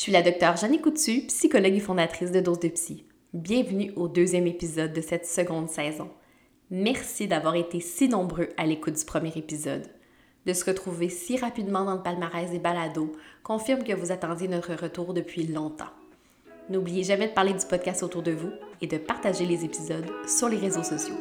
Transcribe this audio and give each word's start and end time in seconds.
Je 0.00 0.04
suis 0.04 0.12
la 0.12 0.22
docteure 0.22 0.56
Jeannie 0.56 0.80
Coutu, 0.80 1.26
psychologue 1.26 1.74
et 1.74 1.78
fondatrice 1.78 2.32
de 2.32 2.40
Dose 2.40 2.60
de 2.60 2.68
Psy. 2.68 3.04
Bienvenue 3.34 3.92
au 3.96 4.08
deuxième 4.08 4.46
épisode 4.46 4.94
de 4.94 5.02
cette 5.02 5.26
seconde 5.26 5.68
saison. 5.68 6.08
Merci 6.70 7.28
d'avoir 7.28 7.54
été 7.54 7.80
si 7.80 8.08
nombreux 8.08 8.48
à 8.56 8.64
l'écoute 8.64 8.94
du 8.94 9.04
premier 9.04 9.36
épisode. 9.36 9.86
De 10.46 10.54
se 10.54 10.64
retrouver 10.64 11.10
si 11.10 11.36
rapidement 11.36 11.84
dans 11.84 11.96
le 11.96 12.02
palmarès 12.02 12.50
des 12.50 12.58
balados 12.58 13.12
confirme 13.42 13.84
que 13.84 13.92
vous 13.92 14.10
attendiez 14.10 14.48
notre 14.48 14.72
retour 14.72 15.12
depuis 15.12 15.46
longtemps. 15.46 15.92
N'oubliez 16.70 17.02
jamais 17.02 17.28
de 17.28 17.34
parler 17.34 17.52
du 17.52 17.66
podcast 17.66 18.02
autour 18.02 18.22
de 18.22 18.32
vous 18.32 18.52
et 18.80 18.86
de 18.86 18.96
partager 18.96 19.44
les 19.44 19.66
épisodes 19.66 20.10
sur 20.26 20.48
les 20.48 20.56
réseaux 20.56 20.82
sociaux. 20.82 21.18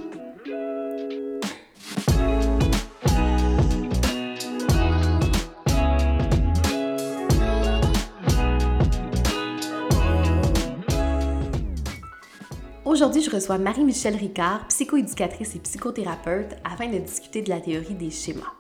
Aujourd'hui, 13.00 13.22
je 13.22 13.32
reçois 13.32 13.58
Marie-Michel 13.58 14.18
Ricard, 14.18 14.68
psychoéducatrice 14.68 15.56
et 15.56 15.60
psychothérapeute, 15.60 16.58
afin 16.66 16.90
de 16.90 16.98
discuter 16.98 17.42
de 17.42 17.48
la 17.48 17.62
théorie 17.62 17.94
des 17.94 18.12
schémas. 18.12 18.52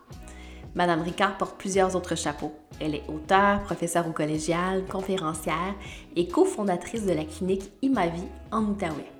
Madame 0.75 1.01
Ricard 1.01 1.37
porte 1.37 1.57
plusieurs 1.57 1.93
autres 1.97 2.15
chapeaux. 2.15 2.53
Elle 2.79 2.95
est 2.95 3.03
auteure, 3.09 3.61
professeure 3.63 4.07
au 4.07 4.13
collégial, 4.13 4.85
conférencière 4.85 5.75
et 6.15 6.29
cofondatrice 6.29 7.05
de 7.05 7.11
la 7.11 7.25
clinique 7.25 7.69
Imavi 7.81 8.23
en 8.49 8.63
Outaouais. 8.63 9.11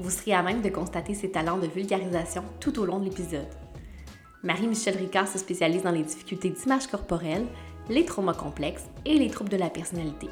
Vous 0.00 0.10
serez 0.10 0.32
à 0.32 0.42
même 0.42 0.62
de 0.62 0.68
constater 0.68 1.14
ses 1.14 1.30
talents 1.30 1.58
de 1.58 1.68
vulgarisation 1.68 2.42
tout 2.58 2.80
au 2.80 2.86
long 2.86 2.98
de 2.98 3.04
l'épisode. 3.04 3.46
Marie-Michel 4.42 4.96
Ricard 4.96 5.28
se 5.28 5.38
spécialise 5.38 5.84
dans 5.84 5.92
les 5.92 6.02
difficultés 6.02 6.50
d'image 6.50 6.88
corporelle, 6.88 7.46
les 7.88 8.04
traumas 8.04 8.34
complexes 8.34 8.90
et 9.04 9.16
les 9.16 9.30
troubles 9.30 9.50
de 9.50 9.58
la 9.58 9.70
personnalité. 9.70 10.28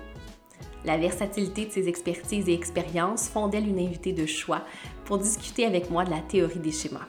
La 0.84 0.96
versatilité 0.96 1.66
de 1.66 1.70
ses 1.70 1.88
expertises 1.88 2.48
et 2.48 2.54
expériences 2.54 3.28
font 3.28 3.46
d'elle 3.46 3.68
une 3.68 3.78
invitée 3.78 4.12
de 4.12 4.26
choix 4.26 4.62
pour 5.04 5.18
discuter 5.18 5.64
avec 5.64 5.90
moi 5.90 6.04
de 6.04 6.10
la 6.10 6.20
théorie 6.20 6.58
des 6.58 6.72
schémas. 6.72 7.06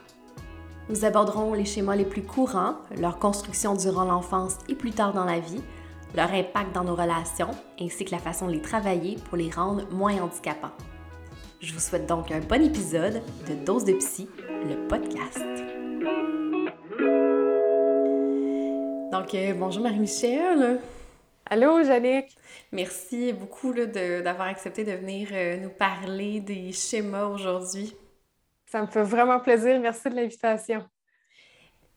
Nous 0.88 1.04
aborderons 1.04 1.54
les 1.54 1.64
schémas 1.64 1.96
les 1.96 2.04
plus 2.04 2.22
courants, 2.22 2.76
leur 3.00 3.18
construction 3.18 3.74
durant 3.74 4.04
l'enfance 4.04 4.58
et 4.68 4.74
plus 4.74 4.92
tard 4.92 5.12
dans 5.12 5.24
la 5.24 5.40
vie, 5.40 5.62
leur 6.14 6.32
impact 6.32 6.72
dans 6.74 6.84
nos 6.84 6.94
relations, 6.94 7.50
ainsi 7.80 8.04
que 8.04 8.12
la 8.12 8.18
façon 8.18 8.46
de 8.46 8.52
les 8.52 8.60
travailler 8.60 9.16
pour 9.28 9.36
les 9.36 9.50
rendre 9.50 9.88
moins 9.90 10.20
handicapants. 10.22 10.72
Je 11.60 11.72
vous 11.72 11.80
souhaite 11.80 12.06
donc 12.06 12.30
un 12.30 12.40
bon 12.40 12.62
épisode 12.62 13.22
de 13.48 13.54
Dose 13.64 13.84
de 13.84 13.94
Psy, 13.94 14.28
le 14.68 14.86
podcast. 14.86 15.38
Donc, 19.10 19.34
euh, 19.34 19.54
bonjour 19.54 19.82
Marie-Michel. 19.82 20.80
Allô, 21.46 21.82
Jannick! 21.82 22.34
Merci 22.72 23.34
beaucoup 23.34 23.74
d'avoir 23.74 24.48
accepté 24.48 24.82
de 24.82 24.92
venir 24.92 25.28
euh, 25.32 25.58
nous 25.58 25.68
parler 25.68 26.40
des 26.40 26.72
schémas 26.72 27.26
aujourd'hui. 27.26 27.94
Ça 28.64 28.80
me 28.80 28.86
fait 28.86 29.02
vraiment 29.02 29.38
plaisir. 29.38 29.78
Merci 29.78 30.08
de 30.08 30.16
l'invitation. 30.16 30.82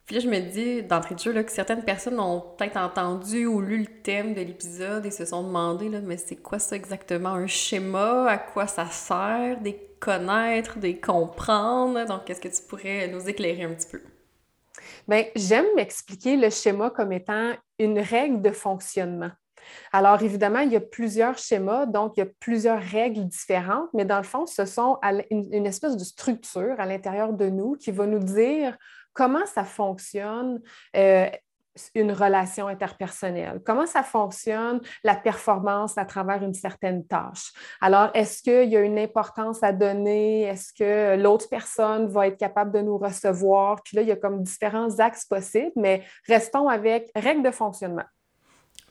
Puis 0.06 0.16
là, 0.16 0.22
je 0.22 0.28
me 0.28 0.39
dis 0.39 0.84
d'entrée 0.84 1.16
de 1.16 1.20
jeu 1.20 1.31
là, 1.31 1.45
que 1.45 1.52
certaines 1.52 1.84
personnes 1.84 2.20
ont 2.20 2.42
peut-être 2.42 2.76
entendu 2.76 3.45
ou 3.45 3.62
lu 3.62 3.80
le 3.80 4.02
thème 4.02 4.34
de 4.34 4.42
l'épisode 4.42 5.06
et 5.06 5.12
se 5.12 5.26
sont 5.26 5.44
demandé 5.44 5.88
là, 5.88 6.02
mais 6.02 6.17
c'est 6.17 6.36
quoi 6.36 6.59
ça 6.59 6.76
exactement? 6.76 7.30
Un 7.30 7.48
schéma? 7.48 8.30
À 8.30 8.38
quoi 8.38 8.67
ça 8.67 8.86
sert? 8.88 9.61
Des 9.61 9.80
connaître, 10.00 10.78
des 10.78 11.00
comprendre? 11.00 12.06
Donc, 12.06 12.30
est-ce 12.30 12.42
que 12.42 12.50
tu 12.50 12.61
pourrais 12.67 13.08
nous 13.08 13.30
éclairer 13.30 13.64
un 13.64 13.73
petit 13.73 13.88
peu? 13.89 14.02
Bien, 15.08 15.23
j'aime 15.36 15.67
m'expliquer 15.76 16.36
le 16.36 16.50
schéma 16.50 16.89
comme 16.89 17.14
étant 17.14 17.54
une 17.80 18.00
règle 18.00 18.42
de 18.42 18.52
fonctionnement. 18.52 19.31
Alors, 19.92 20.22
évidemment, 20.22 20.59
il 20.59 20.72
y 20.72 20.75
a 20.75 20.81
plusieurs 20.81 21.38
schémas, 21.38 21.86
donc 21.86 22.14
il 22.16 22.22
y 22.22 22.23
a 22.23 22.30
plusieurs 22.39 22.81
règles 22.81 23.25
différentes, 23.25 23.89
mais 23.94 24.06
dans 24.06 24.17
le 24.17 24.23
fond, 24.23 24.45
ce 24.45 24.66
sont 24.66 24.97
une, 25.30 25.66
espèce 25.66 25.98
de 25.98 26.03
structure 26.03 26.80
à 26.80 26.86
l'intérieur 26.86 27.33
de 27.33 27.50
nous 27.50 27.75
qui 27.75 27.92
va 27.92 28.05
nous 28.05 28.20
dire 28.20 28.77
comment 29.14 29.45
ça 29.45 29.64
fonctionne. 29.64 30.61
Euh, 30.95 31.30
une 31.95 32.11
relation 32.11 32.67
interpersonnelle? 32.67 33.61
Comment 33.65 33.86
ça 33.86 34.04
fonctionne 34.04 34.82
la 35.04 35.15
performance 35.15 35.98
à 35.98 36.05
travers 36.05 36.43
une 36.43 36.54
certaine 36.54 37.05
tâche? 37.05 37.52
Alors, 37.82 38.10
est-ce 38.14 38.43
qu'il 38.43 38.70
y 38.70 38.77
a 38.77 38.82
une 38.82 38.99
importance 38.99 39.64
à 39.64 39.71
donner? 39.71 40.43
Est-ce 40.43 40.73
que 40.73 41.21
l'autre 41.21 41.48
personne 41.49 42.08
va 42.08 42.27
être 42.27 42.38
capable 42.38 42.71
de 42.71 42.82
nous 42.82 42.98
recevoir? 42.98 43.82
Puis 43.83 43.95
là, 43.95 44.04
il 44.04 44.08
y 44.08 44.11
a 44.11 44.15
comme 44.15 44.43
différents 44.43 44.99
axes 44.99 45.26
possibles, 45.26 45.73
mais 45.76 46.04
restons 46.27 46.67
avec 46.67 47.10
règles 47.15 47.43
de 47.43 47.52
fonctionnement. 47.52 48.05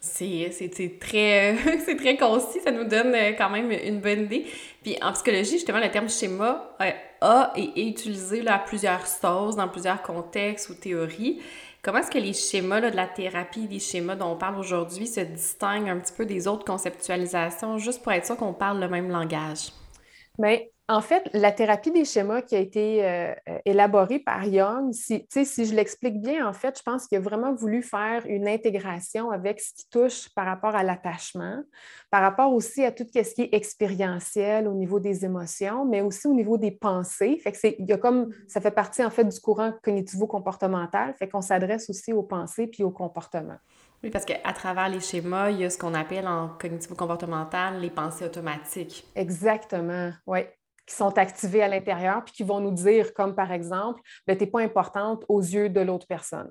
C'est 0.00 0.98
très, 1.00 1.56
très 1.98 2.16
concis, 2.16 2.60
ça 2.62 2.70
nous 2.70 2.84
donne 2.84 3.14
euh, 3.14 3.32
quand 3.32 3.50
même 3.50 3.70
une 3.70 4.00
bonne 4.00 4.24
idée. 4.24 4.47
Puis 4.82 4.97
en 5.03 5.12
psychologie, 5.12 5.53
justement, 5.53 5.80
le 5.80 5.91
terme 5.91 6.08
schéma 6.08 6.76
euh, 6.80 6.91
a 7.20 7.53
et 7.56 7.72
est 7.76 7.88
utilisé 7.88 8.47
à 8.47 8.58
plusieurs 8.58 9.06
sauces, 9.06 9.56
dans 9.56 9.68
plusieurs 9.68 10.03
contextes 10.03 10.68
ou 10.70 10.74
théories. 10.74 11.41
Comment 11.82 11.98
est-ce 12.00 12.10
que 12.10 12.19
les 12.19 12.32
schémas 12.34 12.81
de 12.81 12.88
la 12.94 13.06
thérapie, 13.06 13.69
les 13.69 13.78
schémas 13.81 14.16
dont 14.16 14.32
on 14.32 14.37
parle 14.37 14.59
aujourd'hui, 14.59 15.06
se 15.06 15.20
distinguent 15.20 15.88
un 15.88 15.98
petit 16.00 16.12
peu 16.12 16.26
des 16.26 16.48
autres 16.48 16.64
conceptualisations, 16.64 17.78
juste 17.78 18.03
pour 18.03 18.12
être 18.12 18.26
sûr 18.26 18.37
qu'on 18.37 18.54
parle 18.54 18.81
le 18.81 18.88
même 18.88 19.09
langage? 19.09 19.70
Bien, 20.38 20.59
en 20.88 21.00
fait, 21.00 21.28
la 21.32 21.50
thérapie 21.50 21.91
des 21.91 22.04
schémas 22.04 22.42
qui 22.42 22.54
a 22.54 22.60
été 22.60 23.04
euh, 23.04 23.34
euh, 23.48 23.58
élaborée 23.64 24.20
par 24.20 24.44
Young, 24.44 24.92
si, 24.92 25.26
si 25.28 25.64
je 25.64 25.74
l'explique 25.74 26.20
bien, 26.20 26.47
en 26.48 26.52
fait, 26.52 26.78
je 26.78 26.82
pense 26.82 27.08
qu'il 27.08 27.19
a 27.19 27.20
vraiment 27.20 27.52
voulu 27.52 27.82
faire 27.82 28.24
une 28.26 28.47
intégration 28.47 29.32
avec 29.32 29.60
ce 29.60 29.74
qui 29.74 29.88
touche 29.91 30.28
par 30.34 30.47
rapport 30.47 30.76
à 30.76 30.84
l'attachement, 30.84 31.60
par 32.10 32.22
rapport 32.22 32.52
aussi 32.52 32.84
à 32.84 32.92
tout 32.92 33.04
ce 33.12 33.34
qui 33.34 33.42
est 33.42 33.52
expérientiel 33.52 34.69
au 34.69 34.74
niveau 34.74 35.00
des 35.00 35.24
émotions, 35.24 35.84
mais 35.84 36.02
aussi 36.02 36.28
au 36.28 36.34
niveau 36.34 36.56
des 36.56 36.70
pensées. 36.70 37.41
Fait 37.42 37.50
que 37.50 37.58
il 37.80 37.86
y 37.86 37.92
a 37.92 37.98
comme, 37.98 38.32
ça 38.47 38.60
fait 38.60 38.70
partie 38.70 39.04
en 39.04 39.10
fait 39.10 39.24
du 39.24 39.41
courant 39.41 39.72
cognitivo-comportemental, 39.82 41.14
fait 41.18 41.28
qu'on 41.28 41.41
s'adresse 41.41 41.91
aussi 41.91 42.12
aux 42.12 42.22
pensées 42.22 42.68
puis 42.68 42.84
aux 42.84 42.92
comportements. 42.92 43.58
Oui, 44.04 44.10
parce 44.10 44.24
qu'à 44.24 44.53
travers 44.53 44.88
les 44.88 45.00
schémas, 45.00 45.50
il 45.50 45.62
y 45.62 45.64
a 45.64 45.70
ce 45.70 45.78
qu'on 45.78 45.94
appelle 45.94 46.28
en 46.28 46.50
cognitivo-comportemental 46.60 47.80
les 47.80 47.91
pensées 47.91 48.26
automatiques. 48.26 49.04
Exactement, 49.16 50.12
oui 50.28 50.42
qui 50.86 50.94
sont 50.94 51.19
activés 51.19 51.62
à 51.62 51.69
l'intérieur, 51.69 52.24
puis 52.24 52.34
qui 52.34 52.42
vont 52.42 52.60
nous 52.60 52.72
dire, 52.72 53.12
comme 53.12 53.34
par 53.34 53.52
exemple, 53.52 54.00
ben, 54.26 54.36
tu 54.36 54.44
n'es 54.44 54.50
pas 54.50 54.60
importante 54.60 55.24
aux 55.28 55.41
yeux 55.41 55.69
de 55.69 55.80
l'autre 55.80 56.06
personne. 56.06 56.50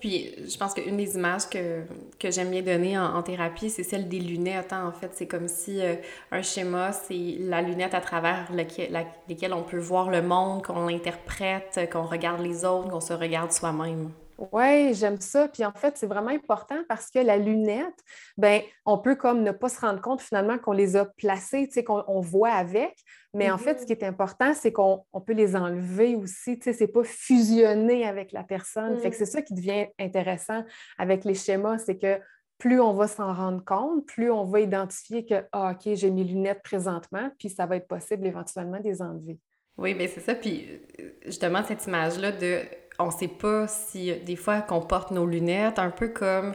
Puis, 0.00 0.34
je 0.38 0.56
pense 0.56 0.74
qu'une 0.74 0.96
des 0.96 1.14
images 1.14 1.48
que, 1.48 1.82
que 2.18 2.30
j'aime 2.30 2.50
bien 2.50 2.62
donner 2.62 2.98
en, 2.98 3.22
thérapie, 3.22 3.70
c'est 3.70 3.82
celle 3.82 4.08
des 4.08 4.18
lunettes. 4.18 4.72
Hein. 4.72 4.88
En 4.88 4.92
fait, 4.92 5.10
c'est 5.14 5.26
comme 5.26 5.46
si 5.46 5.80
euh, 5.80 5.94
un 6.30 6.42
schéma, 6.42 6.92
c'est 6.92 7.36
la 7.38 7.62
lunette 7.62 7.94
à 7.94 8.00
travers 8.00 8.50
laquelle 8.52 9.52
on 9.52 9.62
peut 9.62 9.78
voir 9.78 10.10
le 10.10 10.20
monde, 10.22 10.64
qu'on 10.64 10.86
l'interprète, 10.86 11.88
qu'on 11.92 12.04
regarde 12.04 12.40
les 12.40 12.64
autres, 12.64 12.90
qu'on 12.90 13.00
se 13.00 13.12
regarde 13.12 13.52
soi-même. 13.52 14.10
Oui, 14.52 14.94
j'aime 14.94 15.20
ça. 15.20 15.48
Puis 15.48 15.64
en 15.64 15.72
fait, 15.72 15.96
c'est 15.96 16.06
vraiment 16.06 16.30
important 16.30 16.82
parce 16.88 17.10
que 17.10 17.20
la 17.20 17.36
lunette, 17.36 17.98
ben, 18.36 18.62
on 18.84 18.98
peut 18.98 19.14
comme 19.14 19.42
ne 19.42 19.52
pas 19.52 19.68
se 19.68 19.80
rendre 19.80 20.00
compte 20.00 20.20
finalement 20.20 20.58
qu'on 20.58 20.72
les 20.72 20.96
a 20.96 21.04
placées, 21.04 21.68
qu'on 21.84 22.20
voit 22.20 22.52
avec. 22.52 22.94
Mais 23.34 23.50
en 23.50 23.58
fait, 23.58 23.78
ce 23.78 23.82
mm-hmm. 23.82 23.86
qui 23.86 23.92
est 23.92 24.04
important, 24.04 24.54
c'est 24.54 24.72
qu'on 24.72 25.04
peut 25.26 25.32
les 25.32 25.56
enlever 25.56 26.16
aussi. 26.16 26.58
Tu 26.58 26.64
sais, 26.64 26.72
c'est 26.72 26.88
pas 26.88 27.04
fusionné 27.04 28.06
avec 28.06 28.32
la 28.32 28.44
personne. 28.44 28.96
Fait 28.98 29.10
que 29.10 29.16
c'est 29.16 29.24
mm. 29.24 29.26
ça 29.26 29.42
qui 29.42 29.54
devient 29.54 29.86
intéressant 29.98 30.64
avec 30.98 31.24
les 31.24 31.34
schémas, 31.34 31.78
c'est 31.78 31.98
que 31.98 32.20
plus 32.58 32.80
on 32.80 32.92
va 32.92 33.08
s'en 33.08 33.34
rendre 33.34 33.64
compte, 33.64 34.06
plus 34.06 34.30
on 34.30 34.44
va 34.44 34.60
identifier 34.60 35.26
que, 35.26 35.44
ah, 35.52 35.72
OK, 35.72 35.94
j'ai 35.94 36.10
mes 36.10 36.24
lunettes 36.24 36.62
présentement, 36.62 37.30
puis 37.38 37.48
ça 37.48 37.66
va 37.66 37.76
être 37.76 37.88
possible 37.88 38.26
éventuellement 38.26 38.78
de 38.78 38.84
les 38.84 39.02
enlever. 39.02 39.38
Oui, 39.76 39.94
bien 39.94 40.06
c'est 40.06 40.20
ça. 40.20 40.34
Puis 40.34 40.80
justement, 41.24 41.62
cette 41.64 41.86
image-là 41.86 42.32
de 42.32 42.60
on 42.98 43.10
sait 43.10 43.28
pas 43.28 43.66
si 43.66 44.14
des 44.20 44.36
fois 44.36 44.60
qu'on 44.60 44.80
porte 44.80 45.10
nos 45.10 45.26
lunettes, 45.26 45.78
un 45.78 45.90
peu 45.90 46.08
comme 46.08 46.54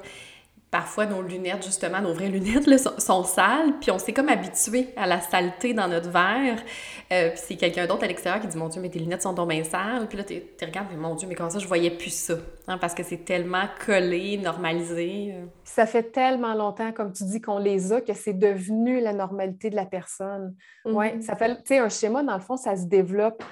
parfois 0.71 1.05
nos 1.05 1.21
lunettes, 1.21 1.63
justement, 1.63 2.01
nos 2.01 2.13
vraies 2.13 2.29
lunettes 2.29 2.67
là, 2.67 2.77
sont, 2.77 3.23
sales, 3.23 3.73
puis 3.81 3.91
on 3.91 3.97
s'est 3.97 4.13
comme 4.13 4.29
habitué 4.29 4.89
à 4.95 5.07
la 5.07 5.19
saleté 5.19 5.73
dans 5.73 5.87
notre 5.87 6.09
verre. 6.09 6.61
Euh, 7.11 7.29
puis 7.29 7.39
c'est 7.43 7.55
quelqu'un 7.55 7.87
d'autre 7.87 8.03
à 8.03 8.07
l'extérieur 8.07 8.41
qui 8.41 8.47
dit 8.47 8.57
Mon 8.57 8.69
Dieu, 8.69 8.81
mais 8.81 8.89
tes 8.89 8.99
lunettes 8.99 9.23
sont 9.23 9.33
tombées 9.33 9.63
sales. 9.63 10.07
Puis 10.07 10.17
là, 10.17 10.23
tu 10.23 10.43
regardes, 10.61 10.87
mais 10.91 10.97
mon 10.97 11.15
Dieu, 11.15 11.27
mais 11.27 11.35
comment 11.35 11.49
ça, 11.49 11.59
je 11.59 11.67
voyais 11.67 11.91
plus 11.91 12.13
ça. 12.13 12.35
Hein, 12.67 12.77
parce 12.77 12.93
que 12.93 13.03
c'est 13.03 13.25
tellement 13.25 13.65
collé, 13.85 14.37
normalisé. 14.37 15.35
Ça 15.63 15.85
fait 15.85 16.11
tellement 16.11 16.53
longtemps, 16.53 16.91
comme 16.91 17.11
tu 17.13 17.23
dis, 17.23 17.41
qu'on 17.41 17.57
les 17.57 17.91
a, 17.91 18.01
que 18.01 18.13
c'est 18.13 18.37
devenu 18.37 18.99
la 19.01 19.13
normalité 19.13 19.69
de 19.69 19.75
la 19.75 19.85
personne. 19.85 20.55
Oui, 20.85 21.07
mm-hmm. 21.07 21.21
ça 21.21 21.35
fait, 21.35 21.55
tu 21.55 21.61
sais, 21.65 21.79
un 21.79 21.89
schéma, 21.89 22.21
dans 22.23 22.35
le 22.35 22.41
fond, 22.41 22.57
ça 22.57 22.75
se 22.75 22.85
développe 22.85 23.43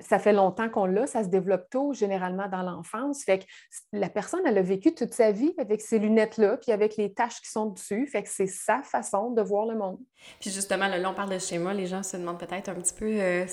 ça 0.00 0.18
fait 0.18 0.32
longtemps 0.32 0.68
qu'on 0.68 0.84
l'a, 0.84 1.06
ça 1.06 1.24
se 1.24 1.28
développe 1.28 1.70
tôt, 1.70 1.94
généralement 1.94 2.48
dans 2.48 2.62
l'enfance. 2.62 3.24
Fait 3.24 3.38
que 3.40 3.44
la 3.92 4.10
personne, 4.10 4.40
elle 4.44 4.58
a 4.58 4.62
vécu 4.62 4.94
toute 4.94 5.14
sa 5.14 5.32
vie 5.32 5.54
avec 5.58 5.80
ces 5.80 5.98
lunettes-là, 5.98 6.58
puis 6.58 6.72
avec 6.72 6.96
les 6.96 7.14
taches 7.14 7.40
qui 7.40 7.50
sont 7.50 7.66
dessus. 7.66 8.06
Fait 8.06 8.22
que 8.22 8.28
c'est 8.28 8.46
sa 8.46 8.82
façon 8.82 9.30
de 9.30 9.40
voir 9.40 9.66
le 9.66 9.76
monde. 9.76 9.98
Puis 10.40 10.50
justement, 10.50 10.88
là, 10.88 11.10
on 11.10 11.14
parle 11.14 11.30
de 11.30 11.38
schéma, 11.38 11.72
les 11.72 11.86
gens 11.86 12.02
se 12.02 12.16
demandent 12.16 12.38
peut-être 12.38 12.68
un 12.68 12.74
petit 12.74 12.94
peu 12.94 13.06
euh, 13.08 13.46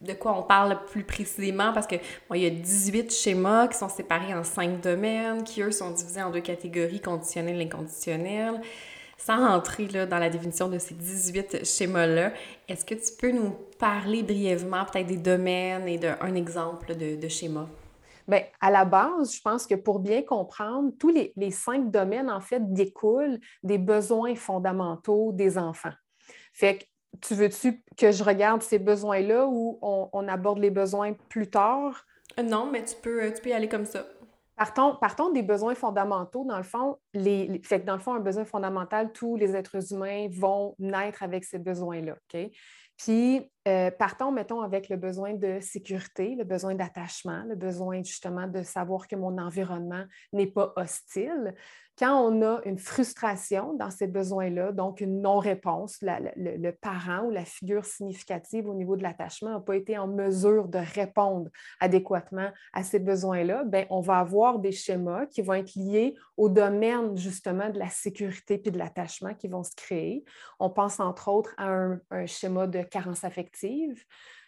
de 0.00 0.12
quoi 0.12 0.38
on 0.38 0.42
parle 0.42 0.84
plus 0.86 1.04
précisément, 1.04 1.72
parce 1.72 1.86
que 1.86 1.96
il 2.34 2.42
y 2.42 2.46
a 2.46 2.50
18 2.50 3.10
schémas 3.12 3.68
qui 3.68 3.78
sont 3.78 3.88
séparés 3.88 4.34
en 4.34 4.44
cinq 4.44 4.80
domaines, 4.80 5.44
qui 5.44 5.62
eux 5.62 5.70
sont 5.70 5.90
divisés 5.90 6.22
en 6.22 6.30
deux 6.30 6.40
catégories, 6.40 7.00
conditionnelles 7.00 7.60
et 7.60 7.64
inconditionnelles. 7.64 8.60
Sans 9.16 9.46
entrer 9.46 9.86
là, 9.88 10.06
dans 10.06 10.18
la 10.18 10.30
définition 10.30 10.68
de 10.68 10.78
ces 10.78 10.94
18 10.94 11.64
schémas-là, 11.64 12.32
est-ce 12.68 12.84
que 12.84 12.94
tu 12.94 13.16
peux 13.18 13.30
nous 13.30 13.54
parler 13.78 14.22
brièvement 14.22 14.84
peut-être 14.84 15.06
des 15.06 15.16
domaines 15.16 15.88
et 15.88 15.98
d'un 15.98 16.34
exemple 16.34 16.94
de, 16.94 17.16
de 17.16 17.28
schéma? 17.28 17.68
Bien, 18.26 18.42
à 18.60 18.70
la 18.70 18.84
base, 18.84 19.34
je 19.34 19.40
pense 19.42 19.66
que 19.66 19.74
pour 19.74 19.98
bien 19.98 20.22
comprendre, 20.22 20.92
tous 20.98 21.10
les, 21.10 21.32
les 21.36 21.50
cinq 21.50 21.90
domaines, 21.90 22.30
en 22.30 22.40
fait, 22.40 22.72
découlent 22.72 23.38
des 23.62 23.78
besoins 23.78 24.34
fondamentaux 24.34 25.32
des 25.32 25.58
enfants. 25.58 25.92
Fait 26.52 26.78
que 26.78 26.84
tu 27.20 27.34
veux-tu 27.34 27.82
que 27.96 28.12
je 28.12 28.24
regarde 28.24 28.62
ces 28.62 28.78
besoins-là 28.78 29.46
ou 29.46 29.78
on, 29.82 30.28
aborde 30.28 30.58
les 30.58 30.70
besoins 30.70 31.12
plus 31.28 31.48
tard? 31.48 32.06
Euh, 32.38 32.42
non, 32.42 32.68
mais 32.70 32.84
tu 32.84 32.94
peux, 32.96 33.32
tu 33.32 33.42
peux 33.42 33.50
y 33.50 33.52
aller 33.52 33.68
comme 33.68 33.84
ça. 33.84 34.06
Partons, 34.56 35.32
des 35.32 35.42
besoins 35.42 35.74
fondamentaux. 35.74 36.44
Dans 36.44 36.56
le 36.56 36.62
fond, 36.62 36.98
les, 37.12 37.60
fait 37.64 37.80
que 37.80 37.90
un 37.90 38.20
besoin 38.20 38.44
fondamental, 38.44 39.12
tous 39.12 39.36
les 39.36 39.56
êtres 39.56 39.92
humains 39.92 40.28
vont 40.30 40.74
naître 40.78 41.22
avec 41.22 41.44
ces 41.44 41.58
besoins-là. 41.58 42.16
Puis, 42.96 43.50
euh, 43.66 43.90
partons, 43.90 44.30
mettons, 44.30 44.60
avec 44.60 44.88
le 44.88 44.96
besoin 44.96 45.34
de 45.34 45.58
sécurité, 45.60 46.36
le 46.36 46.44
besoin 46.44 46.76
d'attachement, 46.76 47.42
le 47.48 47.56
besoin 47.56 48.02
justement 48.04 48.46
de 48.46 48.62
savoir 48.62 49.08
que 49.08 49.16
mon 49.16 49.36
environnement 49.38 50.04
n'est 50.32 50.46
pas 50.46 50.72
hostile. 50.76 51.54
Quand 51.96 52.20
on 52.20 52.42
a 52.42 52.60
une 52.64 52.78
frustration 52.78 53.74
dans 53.74 53.90
ces 53.90 54.08
besoins-là, 54.08 54.72
donc 54.72 55.00
une 55.00 55.20
non-réponse, 55.20 55.98
le, 56.02 56.70
parent 56.72 57.26
ou 57.26 57.30
la 57.30 57.44
figure 57.44 57.84
significative 57.84 58.68
au 58.68 58.74
niveau 58.74 58.96
de 58.96 59.04
l'attachement 59.04 59.50
n'a 59.50 59.60
pas 59.60 59.76
été 59.76 59.96
en 59.96 60.08
mesure 60.08 60.66
de 60.66 60.78
répondre 60.78 61.50
adéquatement 61.78 62.50
à 62.72 62.82
ces 62.82 62.98
besoins-là, 62.98 63.62
ben, 63.64 63.86
on 63.90 64.00
va 64.00 64.18
avoir 64.18 64.58
des 64.58 64.72
schémas 64.72 65.26
qui 65.26 65.42
vont 65.42 65.54
être 65.54 65.76
liés 65.76 66.16
au 66.36 66.48
domaine 66.48 67.16
justement 67.16 67.70
de 67.70 67.78
la 67.78 67.88
sécurité 67.88 68.58
puis 68.58 68.72
de 68.72 68.78
l'attachement 68.78 69.34
qui 69.34 69.46
vont 69.46 69.62
se 69.62 69.76
créer. 69.76 70.24
On 70.58 70.70
pense 70.70 70.98
entre 70.98 71.28
autres 71.28 71.54
à 71.58 71.68
un, 71.68 72.26
schéma 72.26 72.66
de 72.66 72.82
carence 72.82 73.22
affective. 73.22 74.04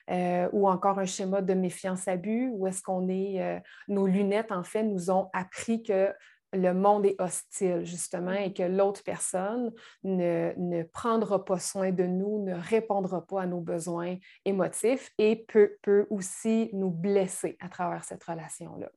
Euh, 0.09 0.49
ou 0.53 0.69
encore 0.69 1.01
un 1.01 1.05
schéma 1.05 1.43
de 1.43 1.53
méfiance-abus, 1.53 2.49
où 2.53 2.69
est-ce 2.69 2.81
qu'on 2.81 3.09
est, 3.09 3.43
euh, 3.43 3.59
nos 3.89 4.07
lunettes, 4.07 4.53
en 4.53 4.63
fait, 4.63 4.85
nous 4.85 5.11
ont 5.11 5.29
appris 5.33 5.83
que 5.83 6.13
le 6.57 6.75
monde 6.75 7.07
est 7.07 7.21
hostile, 7.21 7.85
justement, 7.85 8.33
et 8.33 8.53
que 8.53 8.63
l'autre 8.63 9.03
personne 9.05 9.73
ne, 10.05 10.83
prendra 10.85 11.45
pas 11.45 11.59
soin 11.59 11.93
de 11.93 12.05
nous, 12.05 12.43
ne 12.43 12.55
répondra 12.55 13.27
pas 13.27 13.43
à 13.43 13.47
nos 13.47 13.61
besoins 13.61 14.17
émotifs 14.45 15.11
et 15.19 15.45
peut, 15.49 15.77
peut 15.83 16.07
aussi 16.11 16.71
nous 16.73 16.91
blesser 16.91 17.57
à 17.61 17.69
travers 17.69 18.05
cette 18.05 18.25
relation-là. 18.25 18.91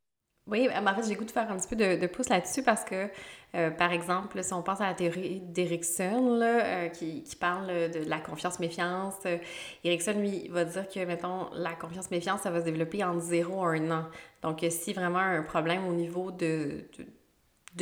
Oui, 0.49 0.67
en 0.67 0.95
fait, 0.95 1.07
j'ai 1.07 1.15
goût 1.15 1.25
de 1.25 1.31
faire 1.31 1.51
un 1.51 1.57
petit 1.57 1.67
peu 1.67 1.75
de, 1.75 2.07
pouce 2.07 2.27
là-dessus 2.27 2.63
parce 2.63 2.83
que, 2.83 3.07
euh, 3.55 3.69
par 3.69 3.91
exemple, 3.91 4.43
si 4.43 4.51
on 4.53 4.63
pense 4.63 4.81
à 4.81 4.87
la 4.87 4.95
théorie 4.95 5.41
d'Erickson, 5.41 6.39
euh, 6.41 6.87
qui, 6.87 7.23
parle 7.39 7.67
de, 7.67 8.09
la 8.09 8.19
confiance-méfiance, 8.19 9.13
euh, 9.27 9.37
Erickson, 9.83 10.13
lui, 10.17 10.47
va 10.47 10.65
dire 10.65 10.87
que, 10.89 11.05
mettons, 11.05 11.49
la 11.53 11.75
confiance-méfiance, 11.75 12.41
ça 12.41 12.49
va 12.49 12.61
se 12.61 12.65
développer 12.65 13.03
en 13.03 13.19
0 13.19 13.63
à 13.63 13.73
1 13.73 13.91
an. 13.91 14.05
Donc, 14.41 14.65
si 14.71 14.93
vraiment 14.93 15.19
un 15.19 15.43
problème 15.43 15.85
au 15.87 15.93
niveau 15.93 16.31
de 16.31 16.89
de 16.97 17.05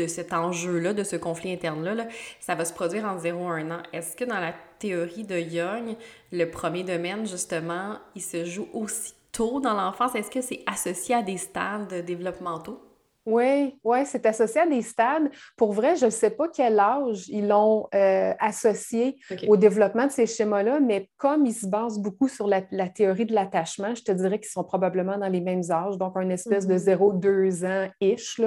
cet 0.07 0.34
enjeu-là, 0.34 0.94
de 0.94 1.04
ce 1.04 1.16
conflit 1.16 1.51
interne-là, 1.51 2.07
ça 2.39 2.56
va 2.56 2.66
se 2.66 2.74
produire 2.74 3.06
en 3.06 3.18
0 3.18 3.48
à 3.50 3.54
1 3.54 3.72
an. 3.72 3.84
Est-ce 3.94 4.16
que 4.16 4.25
dans 4.25 4.39
la 4.39 4.54
théorie 4.80 5.24
de 5.24 5.39
Young, 5.39 5.95
le 6.31 6.45
premier 6.45 6.84
domaine, 6.84 7.25
justement, 7.25 7.98
il 8.16 8.22
se 8.22 8.45
joue 8.45 8.68
aussi 8.74 9.13
tôt 9.31 9.60
dans 9.60 9.74
l'enfance? 9.74 10.16
Est-ce 10.16 10.31
que 10.31 10.42
c'est 10.42 10.63
associé 10.66 11.16
à 11.16 11.24
des 11.24 11.38
stades 11.38 12.06
développementaux? 12.06 12.87
Oui, 13.28 13.78
oui, 13.84 14.06
c'est 14.06 14.26
associé 14.26 14.62
à 14.62 14.66
des 14.66 14.82
stades. 14.82 15.30
Pour 15.58 15.74
vrai, 15.74 15.98
je 15.98 16.06
ne 16.06 16.10
sais 16.10 16.30
pas 16.30 16.48
quel 16.48 16.80
âge 16.80 17.28
ils 17.28 17.46
l'ont 17.46 17.90
euh, 17.94 18.34
associé 18.40 19.20
au 19.50 19.58
développement 19.58 20.08
de 20.08 20.12
ces 20.12 20.26
schémas-là, 20.26 20.80
mais 20.80 21.10
comme 21.18 21.46
ils 21.46 21.54
se 21.54 21.68
basent 21.68 22.00
beaucoup 22.00 22.30
sur 22.30 22.48
la, 22.48 22.62
théorie 22.62 23.26
de 23.26 23.34
l'attachement, 23.34 23.94
je 23.94 24.04
te 24.04 24.14
dirais 24.14 24.40
qu'ils 24.40 24.50
sont 24.50 24.64
probablement 24.64 25.18
dans 25.18 25.28
les 25.28 25.42
mêmes 25.42 25.64
âges, 25.70 25.98
donc 25.98 26.14
un 26.16 26.30
espèce 26.30 26.66
de 26.66 26.78
0-2 26.78 27.66
mhm. 27.66 27.70
ans-ish, 27.70 28.42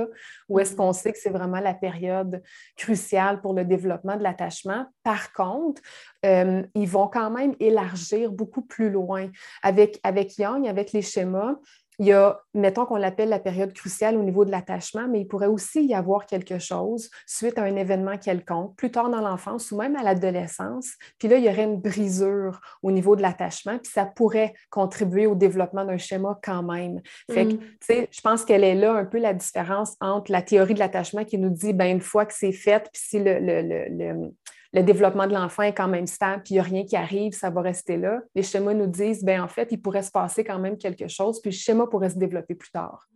où 0.48 0.58
est-ce 0.58 0.70
mhm. 0.70 0.76
qu'on 0.78 0.92
sait 0.94 1.12
que 1.12 1.18
c'est 1.18 1.28
vraiment 1.28 1.60
la 1.60 1.74
période 1.74 2.42
cruciale 2.74 3.42
pour 3.42 3.52
le 3.52 3.66
développement 3.66 4.16
de 4.16 4.22
l'attachement. 4.22 4.86
Par 5.02 5.34
contre, 5.34 5.82
euh, 6.24 6.62
ils 6.74 6.88
vont 6.88 7.08
quand 7.08 7.30
même 7.30 7.54
élargir 7.60 8.32
beaucoup 8.32 8.62
plus 8.62 8.88
loin. 8.88 9.28
Avec, 9.62 10.00
avec 10.04 10.38
Young, 10.38 10.66
avec 10.66 10.92
les 10.92 11.02
schémas, 11.02 11.56
il 12.00 12.06
y 12.06 12.12
a, 12.14 12.40
mettons 12.54 12.86
qu'on 12.86 12.96
l'appelle 12.96 13.28
la 13.28 13.38
période 13.38 13.74
cruciale 13.74 14.16
au 14.16 14.22
niveau 14.22 14.46
de 14.46 14.50
l'attachement, 14.50 15.06
mais 15.06 15.20
il 15.20 15.26
pourrait 15.26 15.48
aussi 15.48 15.84
y 15.84 15.92
avoir 15.92 16.24
quelque 16.24 16.58
chose 16.58 17.10
suite 17.26 17.58
à 17.58 17.64
un 17.64 17.76
événement 17.76 18.16
quelconque, 18.16 18.74
plus 18.76 18.90
tard 18.90 19.10
dans 19.10 19.20
l'enfance 19.20 19.70
ou 19.70 19.76
même 19.76 19.94
à 19.96 20.02
l'adolescence. 20.02 20.94
Puis 21.18 21.28
là, 21.28 21.36
il 21.36 21.44
y 21.44 21.48
aurait 21.50 21.64
une 21.64 21.78
brisure 21.78 22.58
au 22.82 22.90
niveau 22.90 23.16
de 23.16 23.22
l'attachement, 23.22 23.78
puis 23.78 23.92
ça 23.92 24.06
pourrait 24.06 24.54
contribuer 24.70 25.26
au 25.26 25.34
développement 25.34 25.84
d'un 25.84 25.98
schéma 25.98 26.38
quand 26.42 26.62
même. 26.62 27.02
Fait 27.30 27.44
que, 27.44 27.52
mm. 27.52 27.58
tu 27.58 27.66
sais, 27.82 28.08
je 28.10 28.20
pense 28.22 28.46
qu'elle 28.46 28.64
est 28.64 28.74
là 28.74 28.94
un 28.94 29.04
peu 29.04 29.18
la 29.18 29.34
différence 29.34 29.94
entre 30.00 30.32
la 30.32 30.40
théorie 30.40 30.72
de 30.72 30.78
l'attachement 30.78 31.26
qui 31.26 31.36
nous 31.36 31.50
dit, 31.50 31.74
ben 31.74 31.90
une 31.90 32.00
fois 32.00 32.24
que 32.24 32.32
c'est 32.32 32.52
fait, 32.52 32.80
puis 32.90 33.02
si 33.02 33.18
le, 33.18 33.38
le 33.40 33.60
le 33.90 34.32
développement 34.72 35.26
de 35.26 35.34
l'enfant 35.34 35.64
est 35.64 35.74
quand 35.74 35.88
même 35.88 36.06
stable, 36.06 36.42
puis 36.44 36.54
il 36.54 36.58
n'y 36.58 36.60
a 36.60 36.62
rien 36.62 36.84
qui 36.84 36.96
arrive, 36.96 37.32
ça 37.32 37.50
va 37.50 37.60
rester 37.60 37.96
là. 37.96 38.20
Les 38.34 38.42
schémas 38.42 38.74
nous 38.74 38.86
disent, 38.86 39.24
ben 39.24 39.42
en 39.42 39.48
fait, 39.48 39.68
il 39.72 39.82
pourrait 39.82 40.02
se 40.02 40.12
passer 40.12 40.44
quand 40.44 40.58
même 40.58 40.78
quelque 40.78 41.08
chose, 41.08 41.40
puis 41.40 41.50
le 41.50 41.56
schéma 41.56 41.86
pourrait 41.86 42.10
se 42.10 42.18
développer 42.18 42.54
plus 42.54 42.70
tard. 42.70 43.06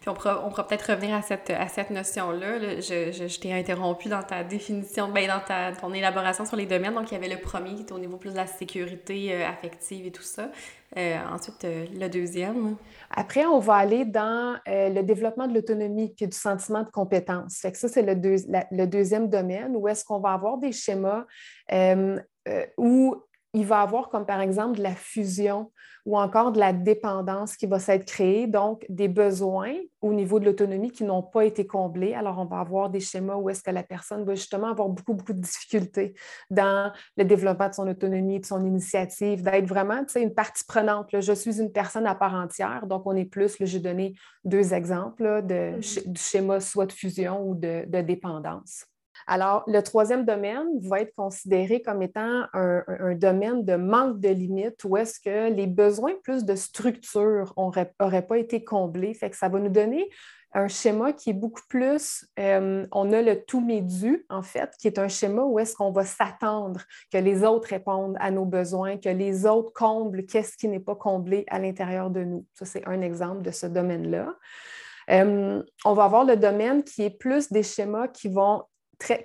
Puis 0.00 0.08
on 0.08 0.14
pourra, 0.14 0.42
on 0.46 0.48
pourra 0.48 0.66
peut-être 0.66 0.92
revenir 0.92 1.14
à 1.14 1.20
cette, 1.20 1.50
à 1.50 1.68
cette 1.68 1.90
notion-là. 1.90 2.80
Je, 2.80 3.12
je, 3.12 3.38
t'ai 3.38 3.52
interrompu 3.52 4.08
dans 4.08 4.22
ta 4.22 4.42
définition, 4.42 5.10
ben, 5.10 5.28
dans 5.28 5.40
ta, 5.40 5.72
ton 5.72 5.92
élaboration 5.92 6.46
sur 6.46 6.56
les 6.56 6.64
domaines. 6.64 6.94
Donc, 6.94 7.10
il 7.10 7.14
y 7.14 7.16
avait 7.18 7.28
le 7.28 7.38
premier 7.38 7.74
qui 7.74 7.82
était 7.82 7.92
au 7.92 7.98
niveau 7.98 8.16
plus 8.16 8.30
de 8.30 8.36
la 8.36 8.46
sécurité 8.46 9.34
euh, 9.34 9.46
affective 9.46 10.06
et 10.06 10.10
tout 10.10 10.22
ça. 10.22 10.50
Euh, 10.96 11.18
ensuite, 11.30 11.64
euh, 11.64 11.84
le 11.92 12.08
deuxième. 12.08 12.76
Après, 13.10 13.44
on 13.44 13.58
va 13.58 13.74
aller 13.74 14.06
dans 14.06 14.58
le 14.66 15.02
développement 15.02 15.46
de 15.46 15.54
l'autonomie 15.54 16.14
puis 16.16 16.26
du 16.26 16.36
sentiment 16.36 16.82
de 16.82 16.90
compétence. 16.90 17.58
Fait 17.58 17.70
que 17.70 17.76
ça, 17.76 17.88
c'est 17.88 18.02
le, 18.02 18.14
le, 18.14 18.86
deuxième 18.86 19.28
domaine 19.28 19.76
où 19.76 19.86
est-ce 19.86 20.04
qu'on 20.04 20.20
va 20.20 20.30
avoir 20.32 20.56
des 20.56 20.72
schémas 20.72 21.26
où 22.78 23.16
il 23.52 23.66
va 23.66 23.80
avoir 23.80 24.08
comme 24.08 24.26
par 24.26 24.40
exemple 24.40 24.78
de 24.78 24.82
la 24.82 24.94
fusion 24.94 25.70
ou 26.06 26.18
encore 26.18 26.52
de 26.52 26.58
la 26.58 26.72
dépendance 26.72 27.56
qui 27.56 27.66
va 27.66 27.78
s'être 27.78 28.06
créée, 28.06 28.46
donc 28.46 28.86
des 28.88 29.08
besoins 29.08 29.74
au 30.00 30.12
niveau 30.12 30.40
de 30.40 30.46
l'autonomie 30.46 30.90
qui 30.90 31.04
n'ont 31.04 31.22
pas 31.22 31.44
été 31.44 31.66
comblés. 31.66 32.14
Alors, 32.14 32.38
on 32.38 32.46
va 32.46 32.60
avoir 32.60 32.88
des 32.88 33.00
schémas 33.00 33.36
où 33.36 33.50
est-ce 33.50 33.62
que 33.62 33.70
la 33.70 33.82
personne 33.82 34.24
va 34.24 34.34
justement 34.34 34.68
avoir 34.68 34.88
beaucoup, 34.88 35.14
beaucoup 35.14 35.32
de 35.32 35.40
difficultés 35.40 36.14
dans 36.48 36.90
le 37.16 37.24
développement 37.24 37.68
de 37.68 37.74
son 37.74 37.88
autonomie, 37.88 38.40
de 38.40 38.46
son 38.46 38.64
initiative, 38.64 39.42
d'être 39.42 39.66
vraiment 39.66 40.02
une 40.16 40.34
partie 40.34 40.64
prenante. 40.64 41.08
Je 41.20 41.32
suis 41.32 41.60
une 41.60 41.72
personne 41.72 42.06
à 42.06 42.14
part 42.14 42.34
entière, 42.34 42.86
donc 42.86 43.02
on 43.04 43.14
est 43.14 43.26
plus, 43.26 43.56
j'ai 43.60 43.80
donné 43.80 44.14
deux 44.44 44.72
exemples 44.72 45.42
de, 45.42 45.78
mm-hmm. 45.78 46.12
du 46.12 46.20
schéma 46.20 46.60
soit 46.60 46.86
de 46.86 46.92
fusion 46.92 47.42
ou 47.46 47.54
de 47.54 47.84
dépendance. 48.00 48.89
Alors, 49.26 49.64
le 49.66 49.80
troisième 49.82 50.24
domaine 50.24 50.66
va 50.82 51.00
être 51.00 51.14
considéré 51.14 51.82
comme 51.82 52.02
étant 52.02 52.44
un, 52.52 53.14
domaine 53.14 53.64
de 53.64 53.76
manque 53.76 54.20
de 54.20 54.28
limites 54.28 54.84
où 54.84 54.96
est-ce 54.96 55.20
que 55.20 55.52
les 55.52 55.66
besoins 55.66 56.14
plus 56.22 56.44
de 56.44 56.54
structure 56.54 57.52
n'auraient 57.56 58.26
pas 58.26 58.38
été 58.38 58.64
comblés. 58.64 59.14
Fait 59.14 59.30
que 59.30 59.36
ça 59.36 59.48
va 59.48 59.58
nous 59.58 59.68
donner 59.68 60.10
un 60.52 60.68
schéma 60.68 61.12
qui 61.12 61.30
est 61.30 61.34
beaucoup 61.34 61.62
plus, 61.68 62.26
euh, 62.38 62.86
on 62.90 63.12
a 63.12 63.22
le 63.22 63.44
tout 63.44 63.60
médu, 63.60 64.26
en 64.28 64.42
fait, 64.42 64.74
qui 64.80 64.88
est 64.88 64.98
un 64.98 65.08
schéma 65.08 65.42
où 65.42 65.58
est-ce 65.58 65.76
qu'on 65.76 65.92
va 65.92 66.04
s'attendre 66.04 66.80
que 67.12 67.18
les 67.18 67.44
autres 67.44 67.68
répondent 67.68 68.16
à 68.18 68.30
nos 68.30 68.44
besoins, 68.44 68.96
que 68.96 69.08
les 69.08 69.46
autres 69.46 69.72
comblent 69.72 70.26
qu'est-ce 70.26 70.56
qui 70.56 70.66
n'est 70.68 70.80
pas 70.80 70.96
comblé 70.96 71.44
à 71.48 71.58
l'intérieur 71.58 72.10
de 72.10 72.24
nous. 72.24 72.44
Ça, 72.54 72.64
c'est 72.64 72.86
un 72.86 73.00
exemple 73.00 73.42
de 73.42 73.50
ce 73.52 73.66
domaine-là. 73.66 74.34
Euh, 75.10 75.62
on 75.84 75.92
va 75.92 76.04
avoir 76.04 76.24
le 76.24 76.36
domaine 76.36 76.82
qui 76.82 77.02
est 77.02 77.10
plus 77.10 77.50
des 77.50 77.62
schémas 77.62 78.08
qui 78.08 78.28
vont 78.28 78.62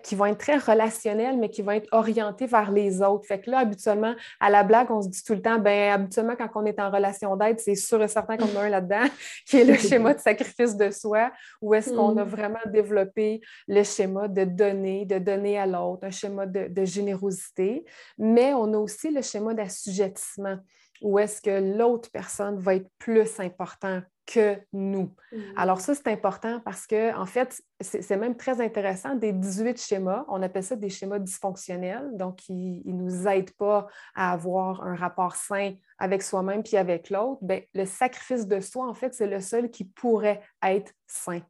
qui 0.04 0.16
vont 0.16 0.26
être 0.26 0.38
très 0.38 0.58
relationnels, 0.58 1.38
mais 1.38 1.50
qui 1.50 1.62
vont 1.62 1.72
être 1.72 1.88
orientés 1.92 2.46
vers 2.46 2.72
les 2.72 3.02
autres. 3.02 3.26
Fait 3.26 3.40
que 3.40 3.50
là, 3.50 3.60
habituellement, 3.60 4.16
à 4.40 4.50
la 4.50 4.64
blague, 4.64 4.90
on 4.92 5.02
se 5.02 5.10
dit 5.10 5.24
tout 5.24 5.34
le 5.34 5.42
temps, 5.42 5.60
ben 5.60 5.92
habituellement, 5.92 6.36
quand 6.38 6.50
on 6.56 6.66
est 6.66 6.80
en 6.80 6.90
relation 6.90 7.36
d'aide, 7.36 7.60
c'est 7.60 7.76
sûr 7.76 8.02
et 8.02 8.08
certain 8.08 8.38
qu'on 8.38 8.56
a 8.58 8.64
un 8.64 8.70
là-dedans, 8.70 9.06
qui 9.46 9.58
est 9.58 9.66
le 9.66 9.76
schéma 9.78 10.14
de 10.14 10.20
sacrifice 10.20 10.76
de 10.76 10.90
soi, 10.92 11.32
où 11.62 11.74
est-ce 11.74 11.92
qu'on 11.92 12.18
a 12.18 12.26
mm. 12.26 12.30
vraiment 12.30 12.60
développé 12.68 13.42
le 13.68 13.84
schéma 13.84 14.28
de 14.28 14.44
donner, 14.44 15.06
de 15.06 15.20
donner 15.20 15.60
à 15.60 15.66
l'autre, 15.66 16.06
un 16.06 16.12
schéma 16.12 16.46
de, 16.46 16.68
de 16.68 16.86
générosité. 16.86 17.86
Mais 18.18 18.54
on 18.54 18.74
a 18.74 18.78
aussi 18.78 19.12
le 19.12 19.22
schéma 19.22 19.54
d'assujettissement 19.54 20.58
où 21.02 21.20
est-ce 21.20 21.42
que 21.42 21.78
l'autre 21.78 22.10
personne 22.12 22.58
va 22.60 22.76
être 22.76 22.90
plus 22.98 23.40
important 23.40 24.02
que 24.26 24.58
nous. 24.74 25.14
Mm. 25.32 25.38
Alors 25.56 25.80
ça, 25.80 25.94
c'est 25.94 26.08
important 26.08 26.60
parce 26.64 26.88
que, 26.88 27.16
en 27.16 27.26
fait, 27.26 27.62
c'est 27.80 28.18
même 28.18 28.36
très 28.36 28.62
intéressant. 28.62 29.16
Des 29.16 29.32
18 29.32 29.80
schémas, 29.80 30.26
on 30.28 30.42
appelle 30.42 30.64
ça 30.64 30.76
des 30.76 30.90
schémas 30.90 31.20
dysfonctionnels, 31.20 32.10
donc 32.14 32.48
ils 32.50 32.82
ne 32.86 33.04
nous 33.04 33.28
aident 33.28 33.54
pas 33.54 33.88
à 34.16 34.32
avoir 34.32 34.84
un 34.84 34.96
rapport 34.96 35.36
sain 35.36 35.74
avec 36.00 36.24
soi-même 36.24 36.64
puis 36.64 36.78
avec 36.78 37.10
l'autre. 37.10 37.40
Ben, 37.42 37.62
le 37.74 37.86
sacrifice 37.86 38.48
de 38.48 38.60
soi, 38.60 38.88
en 38.88 38.94
fait, 38.94 39.14
c'est 39.14 39.28
le 39.28 39.40
seul 39.40 39.70
qui 39.70 39.86
pourrait 39.86 40.42
être 40.64 40.92
sain. 41.08 41.42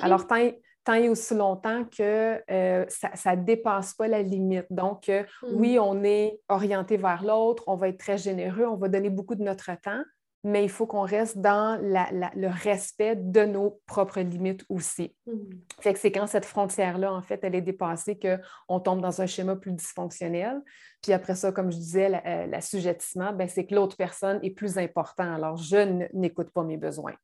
Alors, 0.00 0.26
tant, 0.26 0.50
tant 0.84 0.94
et 0.94 1.08
aussi 1.08 1.34
longtemps 1.34 1.84
que 1.84 2.42
euh, 2.50 2.84
ça 2.88 3.36
ne 3.36 3.42
dépasse 3.42 3.94
pas 3.94 4.08
la 4.08 4.22
limite. 4.22 4.66
Donc, 4.70 5.08
euh, 5.08 5.24
oui, 5.52 5.76
mm. 5.76 5.80
on 5.80 6.04
est 6.04 6.40
orienté 6.48 6.96
vers 6.96 7.22
l'autre, 7.24 7.64
on 7.66 7.76
va 7.76 7.88
être 7.88 7.98
très 7.98 8.18
généreux, 8.18 8.66
on 8.66 8.76
va 8.76 8.88
donner 8.88 9.10
beaucoup 9.10 9.34
de 9.34 9.42
notre 9.42 9.70
temps, 9.80 10.02
mais 10.44 10.64
il 10.64 10.70
faut 10.70 10.86
qu'on 10.86 11.02
reste 11.02 11.38
dans 11.38 11.80
le 11.80 12.48
respect 12.48 13.16
de 13.16 13.44
nos 13.44 13.80
propres 13.86 14.20
limites 14.20 14.64
aussi. 14.68 15.14
Mm. 15.26 15.32
Fait 15.80 15.92
que 15.92 15.98
c'est 15.98 16.12
quand 16.12 16.26
cette 16.26 16.44
frontière-là, 16.44 17.12
en 17.12 17.22
fait, 17.22 17.40
elle 17.42 17.54
est 17.54 17.62
dépassée 17.62 18.18
qu'on 18.18 18.80
tombe 18.80 19.00
dans 19.00 19.20
un 19.20 19.26
schéma 19.26 19.56
plus 19.56 19.72
dysfonctionnel. 19.72 20.60
Puis 21.02 21.12
après 21.12 21.34
ça, 21.34 21.52
comme 21.52 21.70
je 21.70 21.76
disais, 21.76 22.08
l'assujettissement, 22.48 23.32
ben, 23.32 23.48
c'est 23.48 23.66
que 23.66 23.74
l'autre 23.74 23.96
personne 23.96 24.40
est 24.42 24.50
plus 24.50 24.78
important. 24.78 25.34
Alors, 25.34 25.56
je 25.56 26.08
n'écoute 26.12 26.50
pas 26.50 26.62
mes 26.62 26.76
besoins. 26.76 27.14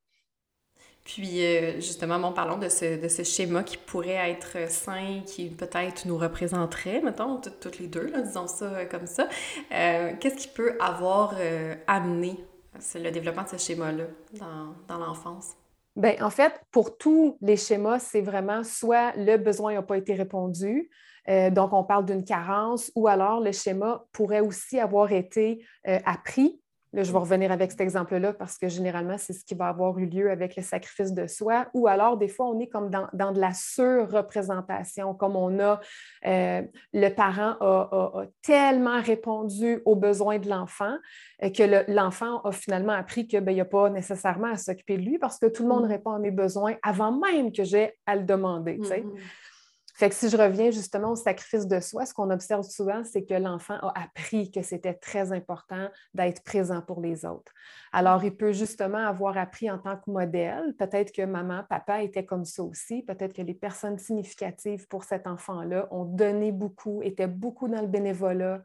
Puis, 1.08 1.42
euh, 1.42 1.76
justement, 1.76 2.18
bon, 2.18 2.32
parlons 2.32 2.58
de 2.58 2.68
ce, 2.68 3.00
de 3.00 3.08
ce 3.08 3.22
schéma 3.22 3.62
qui 3.62 3.78
pourrait 3.78 4.30
être 4.30 4.70
sain, 4.70 5.22
qui 5.24 5.48
peut-être 5.48 6.04
nous 6.06 6.18
représenterait, 6.18 7.00
mettons, 7.00 7.40
toutes 7.40 7.78
les 7.78 7.86
deux, 7.86 8.12
disons 8.22 8.46
ça 8.46 8.66
euh, 8.66 8.84
comme 8.84 9.06
ça. 9.06 9.26
Euh, 9.72 10.12
qu'est-ce 10.20 10.36
qui 10.36 10.48
peut 10.48 10.76
avoir 10.80 11.34
amené 11.86 12.36
le 12.94 13.10
développement 13.10 13.44
de 13.44 13.48
ce 13.48 13.56
schéma-là 13.56 14.04
dans, 14.32 14.74
dans 14.86 14.98
l'enfance? 14.98 15.54
Bien, 15.96 16.14
en 16.20 16.30
fait, 16.30 16.60
pour 16.70 16.96
tous 16.96 17.36
les 17.40 17.56
schémas, 17.56 17.98
c'est 17.98 18.20
vraiment 18.20 18.62
soit 18.62 19.12
le 19.16 19.36
besoin 19.36 19.74
n'a 19.74 19.82
pas 19.82 19.96
été 19.96 20.14
répondu, 20.14 20.90
donc 21.26 21.72
on 21.72 21.84
parle 21.84 22.04
d'une 22.04 22.24
carence, 22.24 22.92
ou 22.94 23.08
alors 23.08 23.40
le 23.40 23.52
schéma 23.52 24.04
pourrait 24.12 24.40
aussi 24.40 24.78
avoir 24.78 25.10
été 25.12 25.66
appris 25.84 26.60
Là, 26.92 27.02
je 27.02 27.12
vais 27.12 27.18
revenir 27.18 27.52
avec 27.52 27.70
cet 27.70 27.80
exemple-là 27.82 28.32
parce 28.32 28.56
que 28.56 28.68
généralement, 28.68 29.18
c'est 29.18 29.34
ce 29.34 29.44
qui 29.44 29.54
va 29.54 29.68
avoir 29.68 29.98
eu 29.98 30.06
lieu 30.06 30.30
avec 30.30 30.56
le 30.56 30.62
sacrifice 30.62 31.12
de 31.12 31.26
soi. 31.26 31.66
Ou 31.74 31.86
alors, 31.86 32.16
des 32.16 32.28
fois, 32.28 32.46
on 32.48 32.58
est 32.60 32.66
comme 32.66 32.90
dans, 32.90 33.32
de 33.32 33.40
la 33.40 33.52
surreprésentation, 33.52 35.14
comme 35.14 35.36
on 35.36 35.58
a, 35.60 35.80
euh, 36.26 36.62
le 36.94 37.08
parent 37.10 37.56
a, 37.60 38.24
tellement 38.42 39.02
répondu 39.02 39.82
aux 39.84 39.96
besoins 39.96 40.38
de 40.38 40.48
l'enfant 40.48 40.96
euh, 41.42 41.50
que 41.50 41.92
l'enfant 41.92 42.40
a 42.42 42.52
finalement 42.52 42.94
appris 42.94 43.26
qu'il 43.26 43.40
ben, 43.40 43.54
n'y 43.54 43.60
a 43.60 43.66
pas 43.66 43.90
nécessairement 43.90 44.52
à 44.52 44.56
s'occuper 44.56 44.96
de 44.96 45.02
lui 45.02 45.18
parce 45.18 45.38
que 45.38 45.46
tout 45.46 45.64
le 45.64 45.68
monde 45.68 45.84
mm. 45.84 45.90
répond 45.90 46.12
à 46.12 46.18
mes 46.18 46.30
besoins 46.30 46.74
avant 46.82 47.12
même 47.12 47.52
que 47.52 47.64
j'ai 47.64 47.92
à 48.06 48.16
le 48.16 48.24
demander. 48.24 48.80
Fait 49.98 50.10
que 50.10 50.14
si 50.14 50.30
je 50.30 50.36
reviens 50.36 50.70
justement 50.70 51.10
au 51.10 51.16
sacrifice 51.16 51.66
de 51.66 51.80
soi, 51.80 52.06
ce 52.06 52.14
qu'on 52.14 52.30
observe 52.30 52.62
souvent, 52.62 53.02
c'est 53.02 53.24
que 53.24 53.34
l'enfant 53.34 53.74
a 53.82 54.00
appris 54.00 54.48
que 54.48 54.62
c'était 54.62 54.94
très 54.94 55.32
important 55.32 55.88
d'être 56.14 56.44
présent 56.44 56.80
pour 56.82 57.00
les 57.00 57.24
autres. 57.24 57.52
Alors, 57.90 58.22
il 58.22 58.36
peut 58.36 58.52
justement 58.52 59.04
avoir 59.04 59.36
appris 59.36 59.68
en 59.68 59.78
tant 59.78 59.96
que 59.96 60.08
modèle. 60.08 60.76
Peut-être 60.78 61.10
que 61.10 61.22
maman, 61.22 61.64
papa 61.68 62.04
étaient 62.04 62.24
comme 62.24 62.44
ça 62.44 62.62
aussi. 62.62 63.02
Peut-être 63.02 63.32
que 63.32 63.42
les 63.42 63.54
personnes 63.54 63.98
significatives 63.98 64.86
pour 64.86 65.02
cet 65.02 65.26
enfant-là 65.26 65.88
ont 65.90 66.04
donné 66.04 66.52
beaucoup, 66.52 67.02
étaient 67.02 67.26
beaucoup 67.26 67.66
dans 67.66 67.80
le 67.80 67.88
bénévolat. 67.88 68.62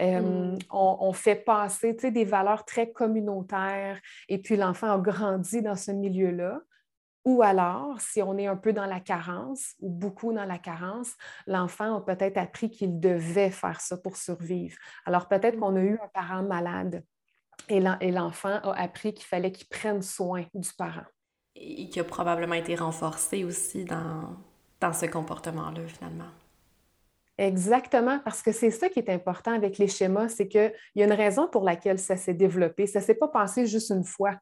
Euh, 0.00 0.20
mm. 0.20 0.58
on, 0.70 0.98
on, 1.00 1.12
fait 1.14 1.36
passer 1.36 1.94
des 1.94 2.24
valeurs 2.26 2.66
très 2.66 2.90
communautaires 2.90 3.98
et 4.28 4.38
puis 4.38 4.56
l'enfant 4.56 4.90
a 4.90 4.98
grandi 4.98 5.62
dans 5.62 5.76
ce 5.76 5.92
milieu-là. 5.92 6.60
Ou 7.24 7.42
alors, 7.42 8.00
si 8.00 8.22
on 8.22 8.36
est 8.36 8.46
un 8.46 8.56
peu 8.56 8.72
dans 8.72 8.84
la 8.84 9.00
carence 9.00 9.74
ou 9.80 9.88
beaucoup 9.88 10.32
dans 10.32 10.44
la 10.44 10.58
carence, 10.58 11.14
l'enfant 11.46 11.96
a 11.96 12.00
peut-être 12.02 12.36
appris 12.36 12.70
qu'il 12.70 13.00
devait 13.00 13.50
faire 13.50 13.80
ça 13.80 13.96
pour 13.96 14.16
survivre. 14.16 14.76
Alors 15.06 15.26
peut-être 15.26 15.58
qu'on 15.58 15.76
a 15.76 15.80
eu 15.80 15.98
un 16.02 16.08
parent 16.12 16.42
malade 16.42 17.02
et 17.68 17.80
l'enfant 18.10 18.60
a 18.62 18.78
appris 18.78 19.14
qu'il 19.14 19.24
fallait 19.24 19.52
qu'il 19.52 19.68
prenne 19.68 20.02
soin 20.02 20.44
du 20.52 20.70
parent. 20.76 21.06
Et 21.56 21.88
qui 21.88 22.00
a 22.00 22.04
probablement 22.04 22.54
été 22.54 22.74
renforcé 22.74 23.44
aussi 23.44 23.84
dans, 23.84 24.36
dans 24.80 24.92
ce 24.92 25.06
comportement-là, 25.06 25.86
finalement. 25.86 26.30
Exactement, 27.38 28.20
parce 28.20 28.42
que 28.42 28.52
c'est 28.52 28.70
ça 28.70 28.88
qui 28.88 29.00
est 29.00 29.08
important 29.08 29.52
avec 29.52 29.78
les 29.78 29.88
schémas, 29.88 30.28
c'est 30.28 30.46
qu'il 30.46 30.72
y 30.94 31.02
a 31.02 31.06
une 31.06 31.12
raison 31.12 31.48
pour 31.48 31.64
laquelle 31.64 31.98
ça 31.98 32.16
s'est 32.16 32.34
développé. 32.34 32.86
Ça 32.86 33.00
ne 33.00 33.04
s'est 33.04 33.14
pas 33.14 33.28
passé 33.28 33.66
juste 33.66 33.90
une 33.90 34.04
fois. 34.04 34.36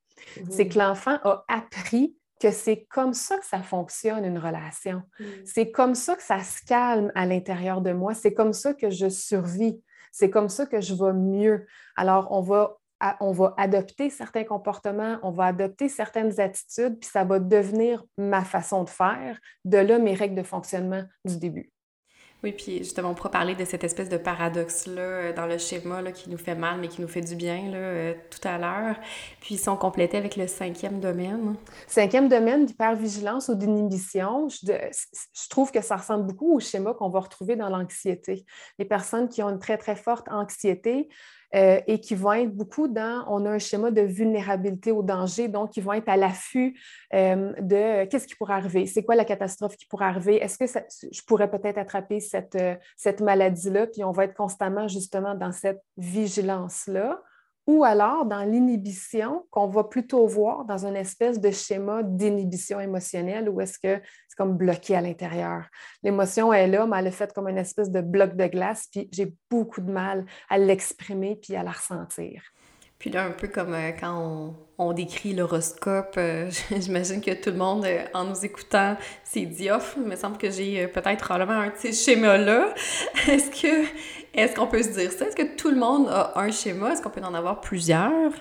C'est 0.51 0.69
que 0.69 0.79
l'enfant 0.79 1.19
a 1.23 1.45
appris 1.49 2.17
que 2.42 2.50
c'est 2.50 2.87
comme 2.90 3.14
ça 3.14 3.38
que 3.38 3.46
ça 3.46 3.62
fonctionne, 3.62 4.25
une 4.25 4.38
relation. 4.38 5.02
Mm. 5.20 5.25
C'est 5.44 5.70
comme 5.70 5.94
ça 5.94 6.16
que 6.16 6.22
ça 6.22 6.40
se 6.40 6.64
calme 6.66 7.12
à 7.14 7.25
l'intérieur 7.25 7.80
de 7.80 7.92
moi. 7.92 8.14
C'est 8.14 8.34
comme 8.34 8.52
ça 8.52 8.75
que 8.75 8.90
je 8.90 9.08
survis. 9.08 9.80
C'est 10.11 10.28
comme 10.28 10.49
ça 10.49 10.66
que 10.66 10.80
je 10.80 10.92
vais 10.92 11.12
mieux. 11.12 11.66
Alors, 11.94 12.32
on 12.32 12.40
va, 12.40 12.78
on 13.20 13.30
va 13.30 13.54
adopter 13.56 14.11
certains 14.11 14.42
comportements, 14.42 15.18
on 15.22 15.30
va 15.30 15.46
adopter 15.46 15.88
certaines 15.88 16.40
attitudes, 16.40 16.99
puis 16.99 17.08
ça 17.08 17.25
va 17.25 17.38
devenir 17.38 18.04
ma 18.18 18.42
façon 18.42 18.82
de 18.82 18.90
faire. 18.90 19.38
De 19.64 19.78
là, 19.78 20.00
mes 20.00 20.14
règles 20.14 20.34
de 20.34 20.42
fonctionnement 20.42 21.04
du 21.25 21.38
début. 21.38 21.72
Oui, 22.42 22.50
puis 22.50 22.78
justement, 22.78 23.11
on 23.11 23.14
pourra 23.14 23.30
parler 23.30 23.54
de 23.54 23.64
cette 23.64 23.84
espèce 23.84 24.08
de 24.08 24.16
paradoxe-là 24.16 25.00
euh, 25.00 25.32
dans 25.32 25.46
le 25.46 25.58
schéma 25.58 26.02
là, 26.02 26.11
qui 26.11 26.28
nous 26.28 26.38
fait 26.38 26.56
mal, 26.56 26.80
mais 26.80 26.88
qui 26.88 27.00
nous 27.00 27.06
fait 27.06 27.20
du 27.20 27.37
bien 27.37 27.70
là, 27.70 27.76
euh, 27.76 28.14
tout 28.30 28.46
à 28.49 28.58
l'heure. 28.58 28.96
Puis 29.40 29.56
si 29.56 29.68
on 29.68 29.76
complétait 29.76 30.16
avec 30.16 30.34
le 30.34 30.49
cinquième 30.49 30.99
domaine. 30.99 31.54
Cinquième 31.87 32.28
domaine 32.28 32.66
d'hypervigilance 32.66 33.49
ou 33.49 33.54
d'inhibition, 33.54 34.49
je, 34.49 34.66
je, 34.66 35.49
trouve 35.50 35.70
que 35.70 35.80
ça 35.80 35.94
ressemble 35.94 36.26
beaucoup 36.26 36.56
au 36.56 36.58
schéma 36.58 36.94
qu'on 36.94 37.11
va 37.11 37.20
retrouver 37.20 37.54
dans 37.54 37.68
l'anxiété. 37.68 38.44
Les 38.78 38.87
personnes 38.87 39.28
qui 39.28 39.40
ont 39.44 39.50
une 39.50 39.61
très, 39.61 39.78
très 39.78 39.94
forte 39.94 40.26
anxiété, 40.28 41.08
euh, 41.54 41.80
et 41.87 42.00
qui 42.00 42.14
vont 42.14 42.32
être 42.32 42.54
beaucoup 42.54 42.88
dans, 42.88 43.25
on 43.28 43.44
a 43.44 43.50
un 43.50 43.59
schéma 43.59 43.90
de 43.90 44.00
vulnérabilité 44.00 44.90
au 44.90 45.02
danger, 45.02 45.49
donc 45.49 45.76
ils 45.76 45.82
vont 45.82 45.92
être 45.92 46.09
à 46.09 46.16
l'affût 46.16 46.78
euh, 47.14 47.52
de 47.61 48.04
qu'est-ce 48.06 48.26
qui 48.26 48.35
pourrait 48.35 48.54
arriver, 48.54 48.87
c'est 48.87 49.02
quoi 49.02 49.14
la 49.14 49.25
catastrophe 49.25 49.76
qui 49.76 49.87
pourrait 49.87 50.06
arriver, 50.06 50.37
est-ce 50.37 50.59
que 50.59 50.66
je 51.12 51.23
pourrais 51.23 51.50
peut-être 51.50 51.78
attraper 51.78 52.21
cette, 52.21 52.54
euh, 52.54 52.75
cette 52.97 53.21
maladie-là, 53.21 53.87
puis 53.87 54.02
on 54.04 54.12
va 54.12 54.25
être 54.25 54.35
constamment 54.35 54.88
justement 54.88 55.35
dans 55.35 55.52
cette 55.52 55.82
vigilance-là 55.97 57.21
ou 57.66 57.85
alors 57.85 58.26
dans 58.26 58.42
l'inhibition 58.42 59.47
qu'on 59.50 59.69
va 59.69 59.85
plutôt 59.85 60.26
voir 60.26 60.64
dans 60.64 60.87
une 60.87 60.97
espèce 60.97 61.40
de 61.40 61.50
schéma 61.50 62.02
d'inhibition 62.02 62.81
émotionnelle 62.81 63.49
où 63.49 63.61
est-ce 63.61 63.78
que 63.78 64.00
c'est 64.28 64.37
comme 64.37 64.57
bloqué 64.57 64.97
à 64.97 65.00
l'intérieur. 65.00 65.66
L'émotion 66.02 66.52
est 66.52 66.66
là, 66.66 66.87
mais 66.87 66.99
elle 66.99 67.07
est 67.07 67.12
faite 67.12 67.33
comme 67.33 67.49
une 67.49 67.59
espèce 67.59 67.90
de 67.90 68.00
bloc 68.00 68.37
de 68.37 68.47
glace, 68.47 68.88
puis 68.90 69.09
j'ai 69.12 69.33
beaucoup 69.50 69.81
de 69.81 69.90
mal 69.90 70.25
à 70.49 70.59
l'exprimer 70.59 71.37
puis 71.37 71.54
à 71.54 71.62
la 71.62 71.71
ressentir. 71.71 72.42
Puis 73.02 73.11
là, 73.11 73.25
un 73.25 73.33
peu 73.33 73.49
comme 73.49 73.75
euh, 73.75 73.90
quand 73.99 74.54
on, 74.78 74.92
décrit 74.92 75.35
l'horoscope, 75.35 76.14
euh, 76.19 76.49
j'imagine 76.71 77.21
que 77.21 77.33
tout 77.33 77.50
le 77.50 77.57
monde, 77.57 77.85
euh, 77.85 78.04
en 78.14 78.26
nous 78.26 78.45
écoutant, 78.45 78.97
s'est 79.25 79.45
dit 79.45 79.73
off. 79.73 79.95
Il 79.97 80.04
me 80.04 80.14
semble 80.14 80.38
que 80.38 80.49
j'ai 80.49 80.87
peut-être 80.87 81.25
probablement 81.25 81.59
un 81.59 81.71
petit 81.71 81.92
schéma-là. 81.92 82.73
Est-ce 83.28 83.50
que 83.61 83.88
est-ce 84.35 84.55
qu'on 84.55 84.67
peut 84.67 84.83
se 84.83 84.91
dire 84.91 85.12
ça? 85.12 85.27
Est-ce 85.27 85.37
que 85.37 85.57
tout 85.57 85.71
le 85.71 85.77
monde 85.77 86.09
a 86.09 86.39
un 86.39 86.51
schéma? 86.51 86.93
Est-ce 86.93 87.03
qu'on 87.03 87.11
peut 87.11 87.23
en 87.23 87.35
avoir 87.35 87.61
plusieurs? 87.61 88.33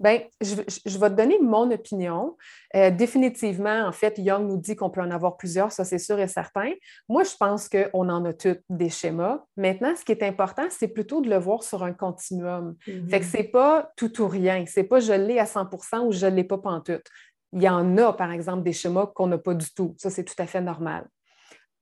Bien, 0.00 0.20
je, 0.40 0.54
je, 0.84 0.98
vais 0.98 1.10
te 1.10 1.14
donner 1.14 1.38
mon 1.40 1.70
opinion. 1.70 2.36
Euh, 2.74 2.90
définitivement, 2.90 3.86
en 3.86 3.92
fait, 3.92 4.18
Young 4.18 4.46
nous 4.46 4.56
dit 4.56 4.76
qu'on 4.76 4.90
peut 4.90 5.00
en 5.00 5.10
avoir 5.10 5.36
plusieurs, 5.36 5.72
ça 5.72 5.84
c'est 5.84 5.98
sûr 5.98 6.18
et 6.18 6.28
certain. 6.28 6.72
Moi, 7.08 7.24
je 7.24 7.34
pense 7.38 7.68
qu'on 7.68 8.08
en 8.08 8.24
a 8.24 8.32
tous 8.32 8.56
des 8.68 8.90
schémas. 8.90 9.44
Maintenant, 9.56 9.94
ce 9.96 10.04
qui 10.04 10.12
est 10.12 10.22
important, 10.22 10.64
c'est 10.70 10.88
plutôt 10.88 11.20
de 11.20 11.28
le 11.28 11.36
voir 11.36 11.62
sur 11.62 11.82
un 11.82 11.92
continuum. 11.92 12.76
Mm-hmm. 12.86 13.10
Fait 13.10 13.20
que 13.20 13.26
c'est 13.26 13.44
pas 13.44 13.92
tout 13.96 14.20
ou 14.20 14.28
rien. 14.28 14.64
C'est 14.66 14.84
pas 14.84 15.00
je 15.00 15.12
l'ai 15.12 15.38
à 15.38 15.44
100% 15.44 16.06
ou 16.06 16.12
je 16.12 16.26
l'ai 16.26 16.44
pas 16.44 16.58
pantoute. 16.58 17.06
Il 17.52 17.62
y 17.62 17.68
en 17.68 17.96
a, 17.96 18.12
par 18.12 18.32
exemple, 18.32 18.62
des 18.62 18.72
schémas 18.72 19.06
qu'on 19.06 19.28
n'a 19.28 19.38
pas 19.38 19.54
du 19.54 19.72
tout. 19.72 19.94
Ça, 19.98 20.10
c'est 20.10 20.24
tout 20.24 20.34
à 20.38 20.46
fait 20.46 20.60
normal. 20.60 21.06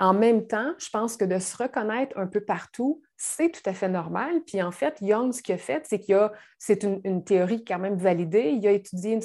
En 0.01 0.13
même 0.13 0.47
temps, 0.47 0.73
je 0.79 0.89
pense 0.91 1.17
que 1.17 1.25
de 1.25 1.39
se 1.39 1.57
reconnaître 1.57 2.19
un 2.19 2.27
peu 2.27 2.41
partout, 2.41 3.01
c'est 3.17 3.51
tout 3.51 3.63
à 3.67 3.73
fait 3.73 3.89
normal. 3.89 4.43
Puis 4.47 4.63
en 4.63 4.71
fait, 4.71 4.97
Young, 5.01 5.33
ce 5.33 5.43
qu'il 5.43 5.55
a 5.55 5.59
fait, 5.59 5.87
c'est 5.87 6.01
qu'il 6.01 6.15
a, 6.15 6.33
c'est 6.59 6.83
une, 6.83 7.25
théorie 7.25 7.65
quand 7.65 7.79
même 7.79 7.97
validée. 7.97 8.51
Il 8.51 8.67
a 8.67 8.73
étudié 8.73 9.13
une 9.13 9.23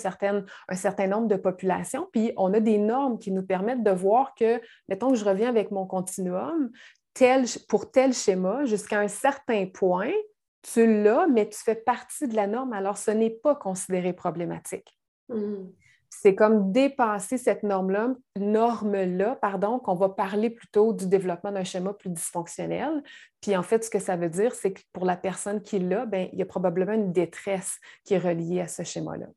un 0.68 0.76
certain 0.76 1.08
nombre 1.08 1.28
de 1.28 1.36
populations, 1.36 2.08
puis 2.12 2.32
on 2.38 2.54
a 2.54 2.60
des 2.60 2.78
normes 2.78 3.18
qui 3.18 3.32
nous 3.32 3.44
permettent 3.44 3.84
de 3.84 3.92
voir 3.92 4.34
que, 4.36 4.62
mettons 4.88 5.10
que 5.10 5.16
je 5.16 5.26
reviens 5.26 5.50
avec 5.50 5.72
mon 5.72 5.86
continuum, 5.86 6.72
pour 7.68 7.92
tel 7.92 8.14
schéma, 8.14 8.66
jusqu'à 8.66 9.00
un 9.00 9.08
certain 9.08 9.66
point, 9.66 10.14
tu 10.62 11.04
l'as, 11.04 11.28
mais 11.28 11.50
tu 11.50 11.60
fais 11.60 11.76
partie 11.76 12.28
de 12.28 12.36
la 12.36 12.48
norme, 12.48 12.74
alors 12.74 12.98
ce 12.98 13.12
n'est 13.12 13.30
pas 13.30 13.56
considéré 13.56 14.14
problématique. 14.14 14.98
Mmh 15.30 15.68
c'est 16.10 16.36
comme 16.36 16.72
dépasser 16.72 17.38
cette 17.38 17.64
norme-là, 17.64 18.16
norme-là, 18.38 19.38
pardon, 19.42 19.80
qu'on 19.80 19.96
va 19.96 20.10
parler 20.10 20.50
plutôt 20.50 20.94
du 20.94 21.08
développement 21.08 21.52
d'un 21.52 21.64
schéma 21.64 21.94
plus 21.94 22.10
dysfonctionnel. 22.10 23.04
Puis 23.42 23.56
en 23.56 23.64
fait, 23.64 23.84
ce 23.84 23.90
que 23.90 24.00
ça 24.00 24.16
veut 24.16 24.30
dire, 24.30 24.54
c'est 24.54 24.74
que 24.74 24.82
pour 24.92 25.06
la 25.06 25.16
personne 25.16 25.62
qui 25.62 25.80
l'a, 25.80 26.06
ben, 26.06 26.28
il 26.34 26.40
y 26.40 26.42
a 26.42 26.46
probablement 26.46 26.94
une 26.94 27.12
détresse 27.12 27.80
qui 28.04 28.16
est 28.16 28.20
reliée 28.20 28.62
à 28.62 28.68
ce 28.68 28.84
schéma-là. 28.84 29.28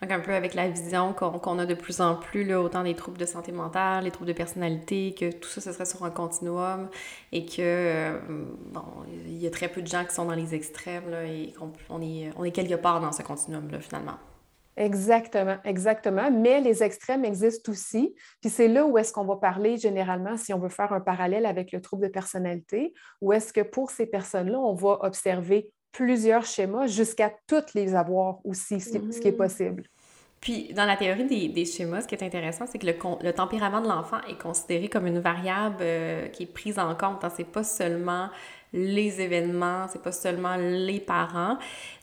Donc, 0.00 0.10
un 0.10 0.20
peu 0.20 0.34
avec 0.34 0.54
la 0.54 0.68
vision 0.68 1.12
qu'on 1.14 1.58
a 1.58 1.66
de 1.66 1.74
plus 1.74 2.00
en 2.00 2.16
plus, 2.16 2.44
là, 2.44 2.60
autant 2.60 2.82
des 2.82 2.94
troubles 2.94 3.18
de 3.18 3.24
santé 3.24 3.52
mentale, 3.52 4.04
les 4.04 4.10
troubles 4.10 4.28
de 4.28 4.36
personnalité, 4.36 5.14
que 5.18 5.32
tout 5.32 5.48
ça, 5.48 5.60
ce 5.60 5.72
serait 5.72 5.86
sur 5.86 6.04
un 6.04 6.10
continuum 6.10 6.88
et 7.32 7.46
que, 7.46 7.54
euh, 7.58 8.18
bon, 8.70 8.84
il 9.26 9.38
y 9.38 9.46
a 9.46 9.50
très 9.50 9.68
peu 9.68 9.80
de 9.82 9.86
gens 9.86 10.04
qui 10.04 10.14
sont 10.14 10.26
dans 10.26 10.34
les 10.34 10.54
extrêmes 10.54 11.08
là, 11.10 11.24
et 11.24 11.54
qu'on 11.58 11.72
on 11.88 12.02
est, 12.02 12.30
on 12.36 12.44
est 12.44 12.52
quelque 12.52 12.74
part 12.74 13.00
dans 13.00 13.12
ce 13.12 13.22
continuum-là, 13.22 13.80
finalement. 13.80 14.18
Exactement, 14.76 15.56
exactement. 15.64 16.30
Mais 16.30 16.60
les 16.60 16.82
extrêmes 16.82 17.24
existent 17.24 17.70
aussi. 17.72 18.14
Puis 18.40 18.50
c'est 18.50 18.68
là 18.68 18.86
où 18.86 18.96
est-ce 18.96 19.12
qu'on 19.12 19.24
va 19.24 19.36
parler 19.36 19.76
généralement, 19.76 20.36
si 20.36 20.54
on 20.54 20.58
veut 20.58 20.70
faire 20.70 20.92
un 20.92 21.00
parallèle 21.00 21.46
avec 21.46 21.72
le 21.72 21.80
trouble 21.80 22.04
de 22.04 22.08
personnalité, 22.08 22.94
où 23.20 23.32
est-ce 23.32 23.52
que 23.52 23.60
pour 23.60 23.90
ces 23.90 24.06
personnes-là, 24.06 24.58
on 24.58 24.74
va 24.74 24.98
observer 25.02 25.70
plusieurs 25.92 26.46
schémas 26.46 26.86
jusqu'à 26.86 27.32
toutes 27.46 27.74
les 27.74 27.94
avoir 27.94 28.38
aussi, 28.44 28.80
ce 28.80 28.90
qui 29.20 29.28
est 29.28 29.32
mm. 29.32 29.36
possible. 29.36 29.82
Puis, 30.42 30.74
dans 30.74 30.86
la 30.86 30.96
théorie 30.96 31.48
des, 31.48 31.64
schémas, 31.64 32.00
ce 32.00 32.08
qui 32.08 32.16
est 32.16 32.24
intéressant, 32.24 32.66
c'est 32.66 32.78
que 32.78 32.86
le, 32.86 33.32
tempérament 33.32 33.80
de 33.80 33.86
l'enfant 33.86 34.18
est 34.28 34.40
considéré 34.40 34.88
comme 34.88 35.06
une 35.06 35.20
variable 35.20 35.76
euh, 35.82 36.26
qui 36.28 36.42
est 36.42 36.52
prise 36.52 36.80
en 36.80 36.96
compte. 36.96 37.22
Hein. 37.22 37.30
C'est 37.36 37.44
pas 37.44 37.62
seulement 37.62 38.28
les 38.72 39.20
événements, 39.20 39.86
c'est 39.88 40.02
pas 40.02 40.12
seulement 40.12 40.56
les 40.56 41.00
parents. 41.00 41.58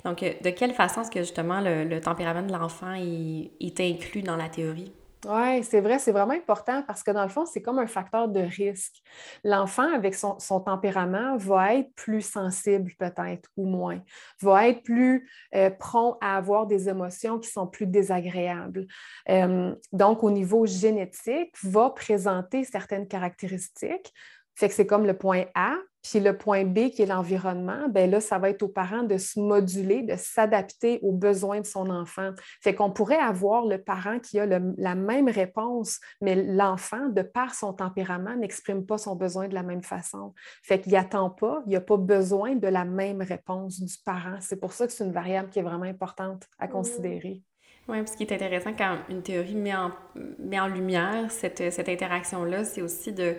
Donc, 0.05 0.23
euh, 0.23 0.33
de 0.41 0.49
quelle 0.49 0.73
façon 0.73 1.01
est-ce 1.01 1.11
que 1.11 1.19
justement 1.19 1.61
le, 1.61 1.99
tempérament 1.99 2.43
de 2.43 2.51
l'enfant 2.51 2.93
est 2.93 3.79
inclus 3.79 4.21
dans 4.21 4.35
la 4.35 4.49
théorie? 4.49 4.93
Oui, 5.27 5.65
c'est 5.65 5.81
vrai, 5.81 5.99
c'est 5.99 6.13
vraiment 6.13 6.33
important 6.33 6.81
parce 6.83 7.03
que 7.03 7.11
dans 7.11 7.23
le 7.23 7.29
fond, 7.29 7.45
c'est 7.45 7.61
comme 7.61 7.77
un 7.77 7.87
facteur 7.87 8.29
de 8.29 8.39
risque. 8.39 9.01
L'enfant, 9.43 9.93
avec 9.93 10.15
son, 10.15 10.37
tempérament, 10.61 11.35
va 11.35 11.75
être 11.75 11.93
plus 11.93 12.21
sensible 12.21 12.93
peut-être 12.97 13.49
ou 13.57 13.65
moins, 13.65 13.99
va 14.41 14.69
être 14.69 14.81
plus 14.81 15.29
euh, 15.55 15.71
prompt 15.71 16.17
à 16.21 16.37
avoir 16.37 16.67
des 16.67 16.87
émotions 16.87 17.37
qui 17.37 17.49
sont 17.49 17.67
plus 17.67 17.85
désagréables. 17.85 18.87
Euh, 19.27 19.75
donc, 19.91 20.23
au 20.23 20.31
niveau 20.31 20.65
génétique, 20.65 21.53
va 21.63 21.89
présenter 21.89 22.63
certaines 22.63 23.07
caractéristiques. 23.07 24.13
Fait 24.55 24.69
que 24.69 24.73
c'est 24.73 24.87
comme 24.87 25.05
le 25.05 25.17
point 25.17 25.45
A, 25.53 25.75
puis 26.01 26.19
le 26.19 26.37
point 26.37 26.63
B, 26.63 26.89
qui 26.89 27.01
est 27.01 27.05
l'environnement, 27.05 27.87
ben 27.89 28.09
là, 28.09 28.21
ça 28.21 28.39
va 28.39 28.49
être 28.49 28.63
aux 28.63 28.69
parents 28.69 29.03
de 29.03 29.17
se 29.17 29.39
moduler, 29.39 30.03
de 30.03 30.15
s'adapter 30.15 30.99
aux 31.01 31.11
besoins 31.11 31.59
de 31.59 31.65
son 31.65 31.89
enfant. 31.89 32.31
Fait 32.61 32.73
qu'on 32.73 32.91
pourrait 32.91 33.17
avoir 33.17 33.65
le 33.65 33.81
parent 33.81 34.19
qui 34.19 34.39
a 34.39 34.45
la 34.45 34.95
même 34.95 35.29
réponse, 35.29 35.99
mais 36.21 36.35
l'enfant, 36.35 37.09
de 37.09 37.21
par 37.21 37.53
son 37.53 37.73
tempérament, 37.73 38.35
n'exprime 38.35 38.85
pas 38.85 38.97
son 38.97 39.15
besoin 39.15 39.47
de 39.47 39.53
la 39.53 39.63
même 39.63 39.83
façon. 39.83 40.33
Fait 40.63 40.79
qu'il 40.79 40.95
attend 40.95 41.29
pas, 41.29 41.63
il 41.67 41.75
a 41.75 41.81
pas 41.81 41.97
besoin 41.97 42.55
de 42.55 42.67
la 42.67 42.85
même 42.85 43.21
réponse 43.21 43.81
du 43.81 43.95
parent. 44.05 44.37
C'est 44.39 44.59
pour 44.59 44.73
ça 44.73 44.87
que 44.87 44.93
c'est 44.93 45.03
une 45.03 45.11
variable 45.11 45.49
qui 45.49 45.59
est 45.59 45.63
vraiment 45.63 45.83
importante 45.83 46.47
à 46.59 46.67
mmh. 46.67 46.71
considérer. 46.71 47.43
Oui, 47.87 47.97
ce 48.07 48.15
qui 48.15 48.23
est 48.23 48.31
intéressant 48.31 48.71
quand 48.77 48.99
une 49.09 49.23
théorie 49.23 49.55
met 49.55 49.75
en, 49.75 49.91
met 50.37 50.59
en 50.59 50.67
lumière 50.67 51.31
cette, 51.31 51.73
cette 51.73 51.89
interaction-là, 51.89 52.63
c'est 52.63 52.83
aussi 52.83 53.11
de 53.11 53.35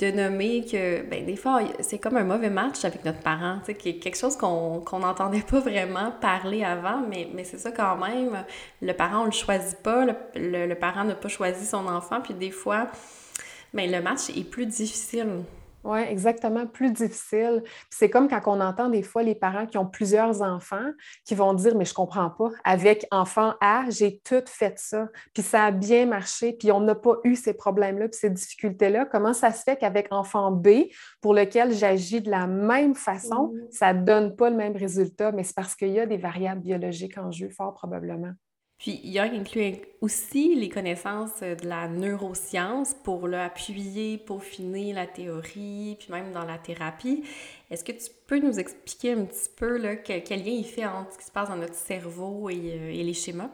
de 0.00 0.10
nommer 0.10 0.64
que, 0.64 1.02
ben, 1.02 1.24
des 1.24 1.36
fois, 1.36 1.60
c'est 1.80 1.98
comme 1.98 2.16
un 2.16 2.24
mauvais 2.24 2.50
match 2.50 2.84
avec 2.84 3.04
notre 3.04 3.20
parent, 3.20 3.60
tu 3.64 3.72
sais, 3.72 3.74
quelque 3.74 4.16
chose 4.16 4.36
qu'on 4.36 4.98
n'entendait 4.98 5.42
pas 5.48 5.60
vraiment 5.60 6.10
parler 6.20 6.64
avant, 6.64 7.02
mais, 7.08 7.44
c'est 7.44 7.58
ça 7.58 7.70
quand 7.70 7.96
même. 7.96 8.44
Le 8.82 8.92
parent, 8.92 9.22
on 9.22 9.26
le 9.26 9.30
choisit 9.30 9.78
pas, 9.78 10.04
le, 10.34 10.66
le 10.66 10.74
parent 10.74 11.04
n'a 11.04 11.14
pas 11.14 11.28
choisi 11.28 11.64
son 11.64 11.86
enfant, 11.86 12.20
puis 12.20 12.34
des 12.34 12.50
fois, 12.50 12.88
ben, 13.72 13.90
le 13.90 14.00
match 14.02 14.30
est 14.30 14.48
plus 14.48 14.66
difficile. 14.66 15.44
Oui, 15.84 16.00
exactement, 16.00 16.66
plus 16.66 16.90
difficile. 16.90 17.62
C'est 17.90 18.08
comme 18.08 18.26
quand 18.26 18.40
on 18.46 18.60
entend 18.60 18.88
des 18.88 19.02
fois 19.02 19.22
les 19.22 19.34
parents 19.34 19.66
qui 19.66 19.76
ont 19.76 19.86
plusieurs 19.86 20.40
enfants 20.40 20.90
qui 21.26 21.34
vont 21.34 21.52
dire 21.52 21.76
Mais 21.76 21.84
je 21.84 21.92
ne 21.92 21.96
comprends 21.96 22.30
pas, 22.30 22.48
avec 22.64 23.06
enfant 23.10 23.52
A, 23.60 23.84
j'ai 23.90 24.18
tout 24.24 24.42
fait 24.46 24.78
ça, 24.78 25.08
puis 25.34 25.42
ça 25.42 25.66
a 25.66 25.70
bien 25.70 26.06
marché, 26.06 26.54
puis 26.54 26.72
on 26.72 26.80
n'a 26.80 26.94
pas 26.94 27.16
eu 27.24 27.36
ces 27.36 27.52
problèmes-là, 27.52 28.08
puis 28.08 28.18
ces 28.18 28.30
difficultés-là. 28.30 29.04
Comment 29.04 29.34
ça 29.34 29.52
se 29.52 29.62
fait 29.62 29.76
qu'avec 29.76 30.08
enfant 30.10 30.50
B, 30.50 30.86
pour 31.20 31.34
lequel 31.34 31.72
j'agis 31.72 32.22
de 32.22 32.30
la 32.30 32.46
même 32.46 32.94
façon, 32.94 33.52
mmh. 33.52 33.70
ça 33.70 33.92
ne 33.92 34.04
donne 34.04 34.36
pas 34.36 34.48
le 34.48 34.56
même 34.56 34.76
résultat? 34.76 35.32
Mais 35.32 35.44
c'est 35.44 35.54
parce 35.54 35.74
qu'il 35.74 35.90
y 35.90 36.00
a 36.00 36.06
des 36.06 36.16
variables 36.16 36.62
biologiques 36.62 37.18
en 37.18 37.30
jeu, 37.30 37.50
fort 37.50 37.74
probablement. 37.74 38.32
Puis 38.78 39.00
Young 39.04 39.34
inclut 39.34 39.76
aussi 40.00 40.54
les 40.56 40.68
connaissances 40.68 41.40
de 41.40 41.66
la 41.66 41.88
neuroscience 41.88 42.94
pour 42.94 43.28
là, 43.28 43.46
appuyer, 43.46 44.18
peaufiner 44.18 44.92
la 44.92 45.06
théorie, 45.06 45.96
puis 45.98 46.08
même 46.10 46.32
dans 46.32 46.44
la 46.44 46.58
thérapie. 46.58 47.24
Est-ce 47.70 47.84
que 47.84 47.92
tu 47.92 48.10
peux 48.26 48.40
nous 48.40 48.58
expliquer 48.58 49.12
un 49.12 49.24
petit 49.24 49.48
peu 49.56 49.78
là, 49.78 49.96
quel, 49.96 50.22
lien 50.44 50.52
il 50.52 50.66
fait 50.66 50.84
entre 50.84 51.12
ce 51.12 51.18
qui 51.18 51.24
se 51.24 51.32
passe 51.32 51.48
dans 51.48 51.56
notre 51.56 51.74
cerveau 51.74 52.50
et, 52.50 52.56
euh, 52.56 52.90
et 52.90 53.02
les 53.02 53.14
schémas? 53.14 53.50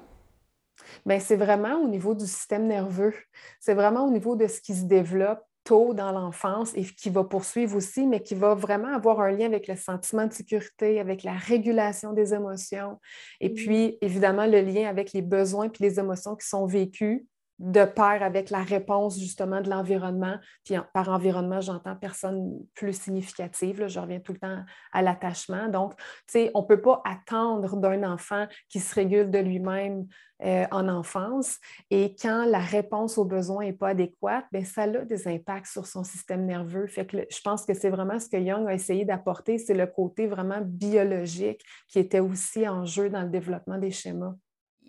Bien, 1.07 1.21
c'est 1.21 1.37
vraiment 1.37 1.77
au 1.77 1.89
niveau 1.89 2.15
du 2.15 2.27
système 2.27 2.67
nerveux. 2.67 3.15
C'est 3.61 3.75
vraiment 3.75 4.07
au 4.07 4.11
niveau 4.11 4.37
de 4.37 4.47
ce 4.47 4.61
qui 4.61 4.75
se 4.75 4.85
développe 4.85 5.45
tôt 5.71 5.95
dans 5.95 6.11
l'enfance 6.11 6.73
et 6.75 6.83
qui 6.83 7.11
va 7.11 7.23
poursuivre 7.23 7.77
aussi, 7.77 8.05
mais 8.05 8.21
qui 8.21 8.35
va 8.35 8.55
vraiment 8.55 8.93
avoir 8.93 9.21
un 9.21 9.31
lien 9.31 9.47
avec 9.47 9.69
le 9.69 9.77
sentiment 9.77 10.27
de 10.27 10.33
sécurité, 10.33 10.99
avec 10.99 11.23
la 11.23 11.35
régulation 11.35 12.13
des 12.13 12.35
émotions 12.35 12.99
et 13.41 13.51
mmh. 13.51 13.55
puis 13.55 13.99
évidemment 14.01 14.47
le 14.47 14.63
lien 14.63 14.89
avec 14.89 15.13
les 15.13 15.23
besoins 15.23 15.69
puis 15.69 15.85
les 15.85 16.01
émotions 16.01 16.35
qui 16.35 16.49
sont 16.49 16.67
vécues 16.67 17.25
de 17.61 17.85
pair 17.85 18.23
avec 18.23 18.49
la 18.49 18.63
réponse 18.63 19.21
justement 19.21 19.61
de 19.61 19.69
l'environnement. 19.69 20.37
Puis 20.65 20.75
par 20.95 21.11
environnement, 21.11 21.61
j'entends 21.61 21.95
personne 21.95 22.59
plus 22.75 22.95
significative. 22.95 23.87
je 23.87 24.01
reviens 24.01 24.19
tout 24.19 24.33
le 24.33 24.39
temps 24.39 24.65
à 24.93 25.03
l'attachement. 25.03 25.69
Donc, 25.69 25.95
tu 25.97 26.05
sais, 26.29 26.51
on 26.55 26.63
ne 26.63 26.67
peut 26.67 26.81
pas 26.81 27.03
attendre 27.05 27.77
d'un 27.77 28.03
enfant 28.11 28.47
qui 28.71 28.81
se 28.81 28.95
régule 28.95 29.31
de 29.31 29.39
lui-même 29.39 30.07
euh, 30.43 30.65
en 30.71 30.89
enfance. 30.89 31.59
Et 31.91 32.17
quand 32.19 32.47
la 32.47 32.61
réponse 32.61 33.19
aux 33.19 33.27
besoins 33.27 33.67
n'est 33.67 33.75
pas 33.75 33.89
adéquate, 33.89 34.47
bien, 34.51 34.65
ça 34.65 34.85
a 34.85 34.89
des 34.89 35.29
impacts 35.29 35.67
sur 35.67 35.87
son 35.87 36.03
système 36.03 36.47
nerveux. 36.47 36.87
Fait 36.87 37.05
que 37.05 37.19
je 37.31 37.41
pense 37.43 37.67
que 37.67 37.75
c'est 37.75 37.91
vraiment 37.91 38.19
ce 38.19 38.31
que 38.31 38.39
Young 38.39 38.67
a 38.67 38.73
essayé 38.73 39.05
d'apporter, 39.05 39.59
c'est 39.59 39.75
le 39.75 39.87
côté 39.87 40.27
vraiment 40.27 40.63
biologique 40.65 41.63
qui 41.89 41.99
était 41.99 42.21
aussi 42.21 42.67
en 42.67 42.87
jeu 42.87 43.11
dans 43.11 43.21
le 43.21 43.29
développement 43.29 43.77
des 43.77 43.91
schémas 43.91 44.35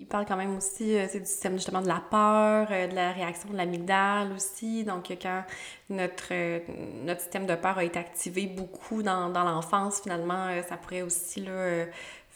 il 0.02 0.08
parle 0.08 0.26
quand 0.26 0.36
même 0.36 0.58
aussi 0.58 0.98
euh, 0.98 1.06
du 1.06 1.26
système 1.26 1.54
justement 1.54 1.82
de 1.82 1.88
la 1.88 2.02
peur, 2.10 2.68
euh, 2.72 2.88
de 2.88 2.96
la 2.96 3.12
réaction 3.12 3.52
de 3.52 3.56
l'amygdale 3.56 4.34
aussi. 4.34 4.84
Donc, 4.84 5.16
quand 5.22 5.44
notre, 5.90 6.30
euh, 6.32 6.60
notre 7.04 7.22
système 7.22 7.46
de 7.46 7.54
peur 7.54 7.78
a 7.78 7.84
été 7.84 8.00
activé 8.00 8.48
beaucoup 8.48 9.04
dans, 9.04 9.30
dans 9.30 9.44
l'enfance, 9.44 10.02
finalement, 10.02 10.48
ça 10.68 10.76
pourrait 10.78 11.04
aussi 11.04 11.46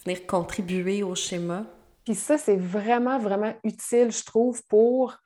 venir 0.05 0.27
contribuer 0.27 1.01
au 1.01 1.15
schéma. 1.15 1.65
Puis 2.05 2.13
ça, 2.13 2.37
c'est 2.37 2.57
vraiment, 2.57 3.17
vraiment 3.17 3.53
utile, 3.63 4.11
je 4.11 4.23
trouve, 4.23 4.61
pour 4.67 5.17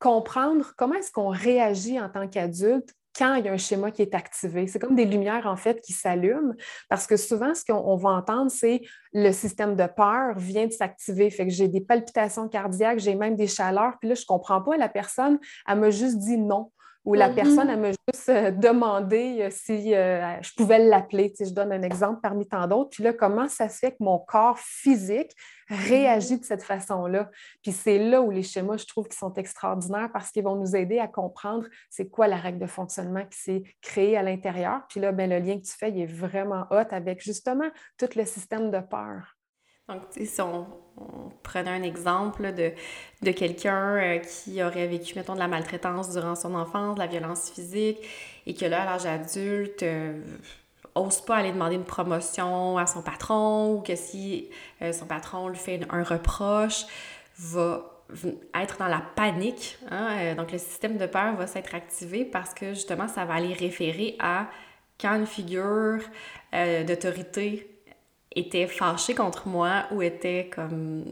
comprendre 0.00 0.72
comment 0.76 0.94
est-ce 0.94 1.12
qu'on 1.12 1.28
réagit 1.28 2.00
en 2.00 2.08
tant 2.08 2.26
qu'adulte 2.26 2.92
quand 3.16 3.34
il 3.34 3.44
y 3.44 3.48
a 3.48 3.52
un 3.52 3.56
schéma 3.56 3.90
qui 3.90 4.02
est 4.02 4.14
activé. 4.14 4.66
C'est 4.66 4.78
comme 4.78 4.94
des 4.94 5.04
lumières, 5.04 5.46
en 5.46 5.56
fait, 5.56 5.80
qui 5.80 5.92
s'allument 5.92 6.54
parce 6.88 7.06
que 7.06 7.16
souvent, 7.16 7.54
ce 7.54 7.64
qu'on 7.64 7.96
va 7.96 8.10
entendre, 8.10 8.50
c'est 8.50 8.82
le 9.12 9.32
système 9.32 9.76
de 9.76 9.86
peur 9.86 10.36
vient 10.36 10.66
de 10.66 10.72
s'activer. 10.72 11.30
Fait 11.30 11.46
que 11.46 11.52
j'ai 11.52 11.68
des 11.68 11.80
palpitations 11.80 12.48
cardiaques, 12.48 12.98
j'ai 12.98 13.14
même 13.14 13.36
des 13.36 13.46
chaleurs. 13.46 13.94
Puis 14.00 14.08
là, 14.08 14.14
je 14.14 14.22
ne 14.22 14.26
comprends 14.26 14.60
pas. 14.60 14.76
La 14.76 14.88
personne, 14.88 15.38
elle 15.66 15.80
m'a 15.80 15.90
juste 15.90 16.18
dit 16.18 16.38
non 16.38 16.70
où 17.06 17.14
la 17.14 17.30
mm-hmm. 17.30 17.34
personne, 17.34 17.70
elle 17.70 17.80
m'a 17.80 17.90
juste 17.90 18.28
euh, 18.28 18.50
demandé 18.50 19.38
euh, 19.40 19.48
si 19.50 19.94
euh, 19.94 20.42
je 20.42 20.52
pouvais 20.56 20.80
l'appeler. 20.80 21.32
je 21.38 21.50
donne 21.50 21.72
un 21.72 21.82
exemple 21.82 22.20
parmi 22.20 22.46
tant 22.48 22.66
d'autres. 22.66 22.90
Puis 22.90 23.04
là, 23.04 23.12
comment 23.12 23.48
ça 23.48 23.68
se 23.68 23.78
fait 23.78 23.92
que 23.92 23.98
mon 24.00 24.18
corps 24.18 24.58
physique 24.58 25.30
réagit 25.68 26.40
de 26.40 26.44
cette 26.44 26.64
façon-là? 26.64 27.30
Puis 27.62 27.70
c'est 27.70 27.98
là 27.98 28.20
où 28.20 28.32
les 28.32 28.42
schémas, 28.42 28.76
je 28.76 28.86
trouve, 28.86 29.06
qui 29.06 29.16
sont 29.16 29.32
extraordinaires 29.34 30.10
parce 30.12 30.32
qu'ils 30.32 30.42
vont 30.42 30.56
nous 30.56 30.74
aider 30.74 30.98
à 30.98 31.06
comprendre 31.06 31.66
c'est 31.90 32.08
quoi 32.08 32.26
la 32.26 32.36
règle 32.36 32.58
de 32.58 32.66
fonctionnement 32.66 33.24
qui 33.24 33.38
s'est 33.38 33.62
créée 33.80 34.16
à 34.16 34.22
l'intérieur. 34.24 34.82
Puis 34.88 34.98
là, 34.98 35.12
ben, 35.12 35.30
le 35.30 35.38
lien 35.38 35.58
que 35.58 35.64
tu 35.64 35.76
fais, 35.78 35.90
il 35.90 36.00
est 36.00 36.06
vraiment 36.06 36.66
hot 36.72 36.88
avec 36.90 37.22
justement 37.22 37.70
tout 37.98 38.08
le 38.16 38.24
système 38.24 38.72
de 38.72 38.80
peur. 38.80 39.35
Donc, 39.88 40.02
si 40.10 40.40
on, 40.40 40.66
prenait 41.42 41.70
un 41.70 41.82
exemple 41.82 42.52
de, 42.54 42.72
de 43.22 43.30
quelqu'un 43.30 43.96
euh, 43.96 44.18
qui 44.18 44.62
aurait 44.62 44.86
vécu, 44.86 45.14
mettons, 45.14 45.34
de 45.34 45.38
la 45.38 45.46
maltraitance 45.46 46.10
durant 46.12 46.34
son 46.34 46.54
enfance, 46.54 46.94
de 46.94 47.00
la 47.00 47.06
violence 47.06 47.50
physique, 47.50 47.98
et 48.46 48.54
que 48.54 48.64
là, 48.64 48.82
à 48.82 48.84
l'âge 48.86 49.06
adulte, 49.06 49.82
euh, 49.82 50.20
pas 51.26 51.36
aller 51.36 51.52
demander 51.52 51.74
une 51.76 51.84
promotion 51.84 52.78
à 52.78 52.86
son 52.86 53.02
patron, 53.02 53.74
ou 53.74 53.80
que 53.82 53.94
si 53.94 54.48
euh, 54.82 54.92
son 54.92 55.06
patron 55.06 55.48
lui 55.48 55.58
fait 55.58 55.80
un 55.90 56.02
reproche, 56.02 56.86
va 57.38 57.82
être 58.54 58.78
dans 58.78 58.88
la 58.88 59.02
panique. 59.14 59.78
Hein, 59.90 60.34
donc, 60.34 60.50
le 60.50 60.58
système 60.58 60.96
de 60.96 61.06
peur 61.06 61.36
va 61.36 61.46
s'être 61.46 61.74
activé 61.74 62.24
parce 62.24 62.54
que 62.54 62.70
justement, 62.70 63.06
ça 63.06 63.24
va 63.24 63.34
aller 63.34 63.52
référer 63.52 64.16
à 64.18 64.48
quand 64.98 65.14
une 65.16 65.26
figure 65.26 66.00
d'autorité 66.86 67.75
était 68.36 68.66
fâché 68.66 69.14
contre 69.14 69.48
moi 69.48 69.86
ou 69.90 70.02
était 70.02 70.50
comme 70.54 71.04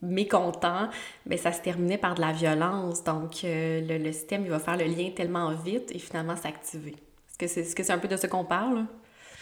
mécontent, 0.00 0.88
mais 1.26 1.36
ça 1.36 1.52
se 1.52 1.60
terminait 1.60 1.98
par 1.98 2.14
de 2.14 2.20
la 2.20 2.32
violence. 2.32 3.02
Donc, 3.02 3.44
euh, 3.44 3.80
le, 3.80 4.12
système, 4.12 4.44
il 4.44 4.50
va 4.50 4.58
faire 4.58 4.76
le 4.76 4.84
lien 4.84 5.10
tellement 5.14 5.52
vite 5.54 5.90
et 5.92 5.98
finalement 5.98 6.36
s'activer. 6.36 6.94
Est-ce 7.28 7.38
que 7.38 7.46
c'est 7.46 7.60
est 7.60 7.80
-ce 7.80 7.92
un 7.92 7.98
peu 7.98 8.08
de 8.08 8.16
ce 8.16 8.26
qu'on 8.26 8.44
parle? 8.44 8.86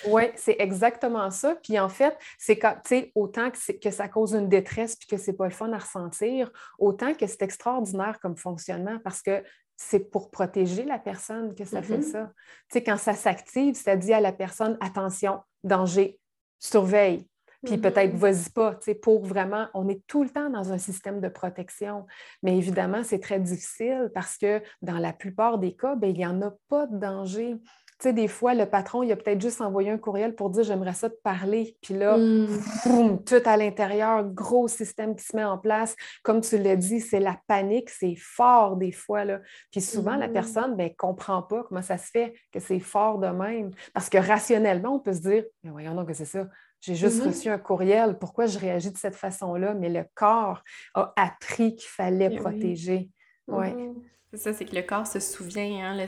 Oui, 0.06 0.24
c'est 0.36 0.56
exactement 0.58 1.30
ça. 1.30 1.54
Puis 1.62 1.78
en 1.78 1.88
fait, 1.88 2.16
c'est 2.38 2.58
tu 2.58 2.68
sais, 2.84 3.12
autant 3.14 3.50
que, 3.50 3.72
que, 3.72 3.90
ça 3.90 4.08
cause 4.08 4.32
une 4.34 4.48
détresse 4.48 4.96
puis 4.96 5.06
que 5.06 5.16
c'est 5.16 5.34
pas 5.34 5.44
le 5.44 5.52
fun 5.52 5.72
à 5.72 5.78
ressentir, 5.78 6.50
autant 6.78 7.14
que 7.14 7.26
c'est 7.26 7.42
extraordinaire 7.42 8.18
comme 8.20 8.36
fonctionnement 8.36 8.98
parce 9.04 9.22
que 9.22 9.44
c'est 9.76 10.10
pour 10.10 10.30
protéger 10.30 10.84
la 10.84 10.98
personne 10.98 11.54
que 11.54 11.64
ça 11.64 11.82
fait 11.82 11.98
mm-hmm. 11.98 12.12
ça. 12.12 12.32
Tu 12.68 12.74
sais, 12.74 12.84
quand 12.84 12.96
ça 12.96 13.14
s'active, 13.14 13.74
ça 13.74 13.96
dit 13.96 14.12
à 14.12 14.20
la 14.20 14.32
personne 14.32 14.76
attention, 14.80 15.40
danger, 15.64 16.18
surveille. 16.62 17.26
Puis 17.64 17.78
peut-être, 17.78 18.14
mm-hmm. 18.14 18.18
vas-y 18.18 18.50
pas, 18.50 18.74
tu 18.74 18.86
sais, 18.86 18.94
pour 18.96 19.24
vraiment, 19.24 19.68
on 19.72 19.88
est 19.88 20.04
tout 20.08 20.24
le 20.24 20.30
temps 20.30 20.50
dans 20.50 20.72
un 20.72 20.78
système 20.78 21.20
de 21.20 21.28
protection. 21.28 22.06
Mais 22.42 22.56
évidemment, 22.56 23.04
c'est 23.04 23.20
très 23.20 23.38
difficile 23.38 24.10
parce 24.14 24.36
que 24.36 24.60
dans 24.80 24.98
la 24.98 25.12
plupart 25.12 25.58
des 25.58 25.76
cas, 25.76 25.94
bien, 25.94 26.08
il 26.08 26.16
n'y 26.16 26.26
en 26.26 26.42
a 26.42 26.52
pas 26.68 26.86
de 26.88 26.98
danger. 26.98 27.54
Tu 28.02 28.08
sais, 28.08 28.12
des 28.12 28.26
fois, 28.26 28.52
le 28.52 28.66
patron, 28.66 29.04
il 29.04 29.12
a 29.12 29.16
peut-être 29.16 29.40
juste 29.40 29.60
envoyé 29.60 29.88
un 29.88 29.96
courriel 29.96 30.34
pour 30.34 30.50
dire 30.50 30.64
j'aimerais 30.64 30.92
ça 30.92 31.08
te 31.08 31.14
parler. 31.22 31.76
Puis 31.82 31.94
là, 31.94 32.18
mm. 32.18 33.22
tout 33.24 33.42
à 33.44 33.56
l'intérieur, 33.56 34.24
gros 34.24 34.66
système 34.66 35.14
qui 35.14 35.24
se 35.24 35.36
met 35.36 35.44
en 35.44 35.56
place. 35.56 35.94
Comme 36.24 36.40
tu 36.40 36.58
l'as 36.58 36.74
dit, 36.74 36.98
c'est 36.98 37.20
la 37.20 37.38
panique, 37.46 37.90
c'est 37.90 38.16
fort 38.16 38.76
des 38.76 38.90
fois. 38.90 39.24
Là. 39.24 39.38
Puis 39.70 39.80
souvent, 39.80 40.16
la 40.16 40.26
mm. 40.26 40.32
personne 40.32 40.72
ne 40.72 40.76
ben, 40.76 40.92
comprend 40.96 41.42
pas 41.42 41.62
comment 41.62 41.80
ça 41.80 41.96
se 41.96 42.10
fait 42.10 42.34
que 42.50 42.58
c'est 42.58 42.80
fort 42.80 43.20
de 43.20 43.28
même. 43.28 43.70
Parce 43.94 44.08
que 44.08 44.18
rationnellement, 44.18 44.96
on 44.96 44.98
peut 44.98 45.12
se 45.12 45.20
dire 45.20 45.44
mais 45.62 45.70
voyons 45.70 45.94
donc 45.94 46.08
que 46.08 46.14
c'est 46.14 46.24
ça. 46.24 46.48
J'ai 46.80 46.96
juste 46.96 47.22
mm-hmm. 47.22 47.28
reçu 47.28 47.48
un 47.50 47.58
courriel. 47.58 48.18
Pourquoi 48.18 48.46
je 48.46 48.58
réagis 48.58 48.90
de 48.90 48.98
cette 48.98 49.14
façon-là? 49.14 49.74
Mais 49.74 49.90
le 49.90 50.04
corps 50.16 50.64
a 50.94 51.12
appris 51.14 51.76
qu'il 51.76 51.88
fallait 51.88 52.30
eh 52.32 52.36
protéger. 52.36 53.10
Oui. 53.46 53.68
Mm-hmm. 53.68 53.94
C'est 54.32 54.38
ça, 54.38 54.54
c'est 54.54 54.64
que 54.64 54.74
le 54.74 54.80
corps 54.80 55.06
se 55.06 55.20
souvient, 55.20 55.90
hein, 55.90 56.06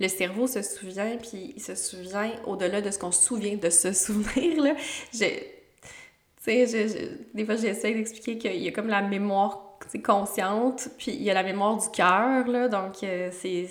le, 0.00 0.08
cerveau 0.08 0.46
se 0.46 0.62
souvient, 0.62 1.18
puis 1.18 1.52
il 1.56 1.60
se 1.60 1.74
souvient 1.74 2.32
au-delà 2.46 2.80
de 2.80 2.90
ce 2.90 2.98
qu'on 2.98 3.12
se 3.12 3.22
souvient 3.22 3.56
de 3.56 3.68
se 3.68 3.92
souvenir. 3.92 4.62
Là. 4.62 4.74
Je, 5.12 5.26
des 6.46 7.44
fois, 7.44 7.56
j'essaie 7.56 7.92
d'expliquer 7.92 8.38
qu'il 8.38 8.62
y 8.62 8.68
a 8.68 8.72
comme 8.72 8.88
la 8.88 9.02
mémoire 9.02 9.76
consciente, 10.02 10.88
puis 10.96 11.12
il 11.12 11.22
y 11.22 11.30
a 11.30 11.34
la 11.34 11.42
mémoire 11.42 11.76
du 11.76 11.88
cœur, 11.90 12.46
là, 12.48 12.68
donc 12.68 13.02
euh, 13.02 13.28
c'est... 13.30 13.68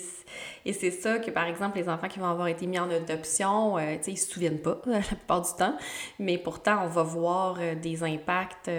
Et 0.64 0.72
c'est 0.72 0.90
ça 0.90 1.18
que, 1.18 1.30
par 1.30 1.46
exemple, 1.46 1.78
les 1.78 1.88
enfants 1.88 2.08
qui 2.08 2.18
vont 2.18 2.26
avoir 2.26 2.48
été 2.48 2.66
mis 2.66 2.78
en 2.78 2.90
adoption, 2.90 3.76
euh, 3.76 3.96
tu 3.96 4.04
sais, 4.04 4.10
ils 4.12 4.16
se 4.16 4.30
souviennent 4.30 4.62
pas 4.62 4.80
la 4.86 5.00
plupart 5.00 5.42
du 5.42 5.50
temps, 5.58 5.76
mais 6.18 6.38
pourtant, 6.38 6.84
on 6.84 6.88
va 6.88 7.02
voir 7.02 7.58
euh, 7.60 7.74
des 7.74 8.02
impacts 8.02 8.70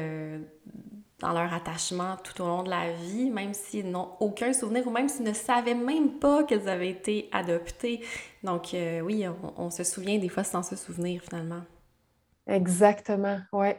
dans 1.20 1.34
leur 1.34 1.52
attachement 1.52 2.16
tout 2.24 2.42
au 2.44 2.46
long 2.46 2.64
de 2.64 2.70
la 2.70 2.92
vie, 2.92 3.32
même 3.32 3.54
s'ils 3.54 3.90
n'ont 3.90 4.12
aucun 4.20 4.54
souvenir 4.54 4.86
ou 4.88 4.92
même 4.92 5.10
s'ils 5.10 5.26
ne 5.26 5.34
savaient 5.34 5.74
même 5.74 6.20
pas 6.20 6.44
qu'elles 6.44 6.70
avaient 6.70 6.90
été 6.90 7.28
adoptées. 7.32 8.02
Donc 8.44 8.74
euh, 8.74 9.00
oui, 9.02 9.26
on, 9.58 9.72
se 9.72 9.84
souvient 9.84 10.20
des 10.20 10.30
fois 10.30 10.44
sans 10.44 10.62
se 10.62 10.76
souvenir 10.76 11.22
finalement. 11.24 11.64
Exactement, 12.46 13.40
oui. 13.52 13.70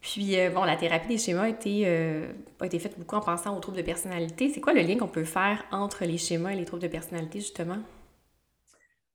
Puis 0.00 0.38
euh, 0.38 0.50
bon, 0.50 0.64
la 0.64 0.76
thérapie 0.76 1.08
des 1.08 1.18
schémas 1.18 1.44
a 1.44 1.48
été, 1.48 1.84
euh, 1.86 2.30
a 2.60 2.66
été 2.66 2.78
faite 2.78 2.98
beaucoup 2.98 3.16
en 3.16 3.22
pensant 3.22 3.56
aux 3.56 3.60
troubles 3.60 3.78
de 3.78 3.82
personnalité. 3.82 4.50
C'est 4.50 4.60
quoi 4.60 4.74
le 4.74 4.82
lien 4.82 4.98
qu'on 4.98 5.08
peut 5.08 5.24
faire 5.24 5.64
entre 5.72 6.04
les 6.04 6.18
schémas 6.18 6.50
et 6.50 6.56
les 6.56 6.66
troubles 6.66 6.82
de 6.82 6.88
personnalité 6.88 7.40
justement? 7.40 7.78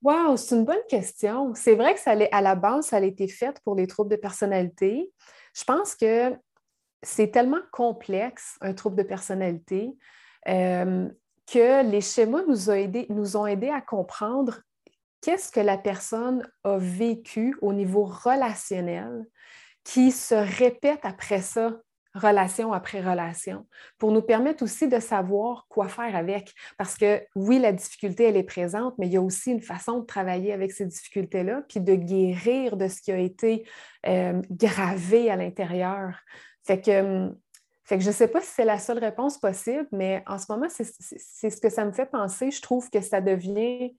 Wow, 0.02 0.38
c'est 0.38 0.56
une 0.56 0.66
bonne 0.66 0.78
question. 0.90 1.54
C'est 1.54 1.76
vrai 1.76 1.94
que 1.94 2.00
ça 2.00 2.16
à 2.32 2.42
la 2.42 2.56
base, 2.56 2.88
ça 2.88 2.98
a 2.98 3.02
été 3.02 3.28
fait 3.28 3.62
pour 3.64 3.76
les 3.76 3.86
troubles 3.86 4.10
de 4.10 4.16
personnalité. 4.16 5.12
Je 5.54 5.64
pense 5.64 5.94
que 5.94 6.34
c'est 7.02 7.32
tellement 7.32 7.62
complexe, 7.72 8.58
un 8.62 8.74
trouble 8.74 8.98
de 8.98 9.04
personnalité, 9.04 9.96
euh, 10.48 11.08
que 11.52 11.84
les 11.90 12.02
schémas 12.02 12.44
nous, 12.48 13.38
ont 13.38 13.46
aidés 13.46 13.70
à 13.70 13.82
comprendre 13.82 14.62
qu'est-ce 15.22 15.52
que 15.52 15.60
la 15.60 15.78
personne 15.78 16.48
a 16.64 16.78
vécu 16.78 17.58
au 17.62 17.74
niveau 17.74 18.04
relationnel 18.04 19.26
qui 19.84 20.12
se 20.12 20.36
répète 20.36 21.00
après 21.04 21.42
ça 21.42 21.74
relation 22.16 22.74
après 22.74 23.02
relation, 23.02 23.68
pour 23.98 24.12
nous 24.12 24.22
permettre 24.22 24.64
aussi 24.64 24.88
de 24.88 25.00
savoir 25.00 25.66
quoi 25.70 25.88
faire 25.88 26.16
avec. 26.16 26.54
Parce 26.78 26.98
que 26.98 27.22
oui, 27.36 27.60
la 27.60 27.72
difficulté, 27.72 28.26
elle 28.26 28.38
est 28.38 28.44
présente, 28.44 28.96
mais 28.98 29.08
il 29.08 29.14
y 29.14 29.18
a 29.18 29.22
aussi 29.22 29.52
une 29.52 29.62
façon 29.62 30.00
de 30.00 30.06
travailler 30.06 30.52
avec 30.52 30.72
ces 30.72 30.86
difficultés-là, 30.86 31.64
puis 31.70 31.80
de 31.80 31.96
guérir 31.96 32.78
de 32.78 32.88
ce 32.88 33.02
qui 33.02 33.12
a 33.12 33.18
été 33.18 33.68
euh, 34.08 34.42
gravé 34.50 35.30
à 35.30 35.36
l'intérieur. 35.36 36.20
Fait 36.70 36.80
que, 36.80 37.02
hum, 37.02 37.36
fait 37.84 37.98
que 37.98 38.04
je 38.04 38.10
ne 38.10 38.14
sais 38.14 38.28
pas 38.28 38.42
si 38.42 38.52
c'est 38.52 38.66
la 38.66 38.78
seule 38.78 39.00
réponse 39.00 39.40
possible, 39.40 39.88
mais 39.92 40.24
en 40.28 40.38
ce 40.38 40.46
moment, 40.50 40.68
c'est 40.70 41.50
ce 41.50 41.60
que 41.60 41.70
ça 41.70 41.84
me 41.84 41.92
fait 41.92 42.06
penser. 42.06 42.52
Je 42.52 42.62
trouve 42.62 42.88
que 42.92 43.02
ça 43.02 43.22
devient 43.22 43.96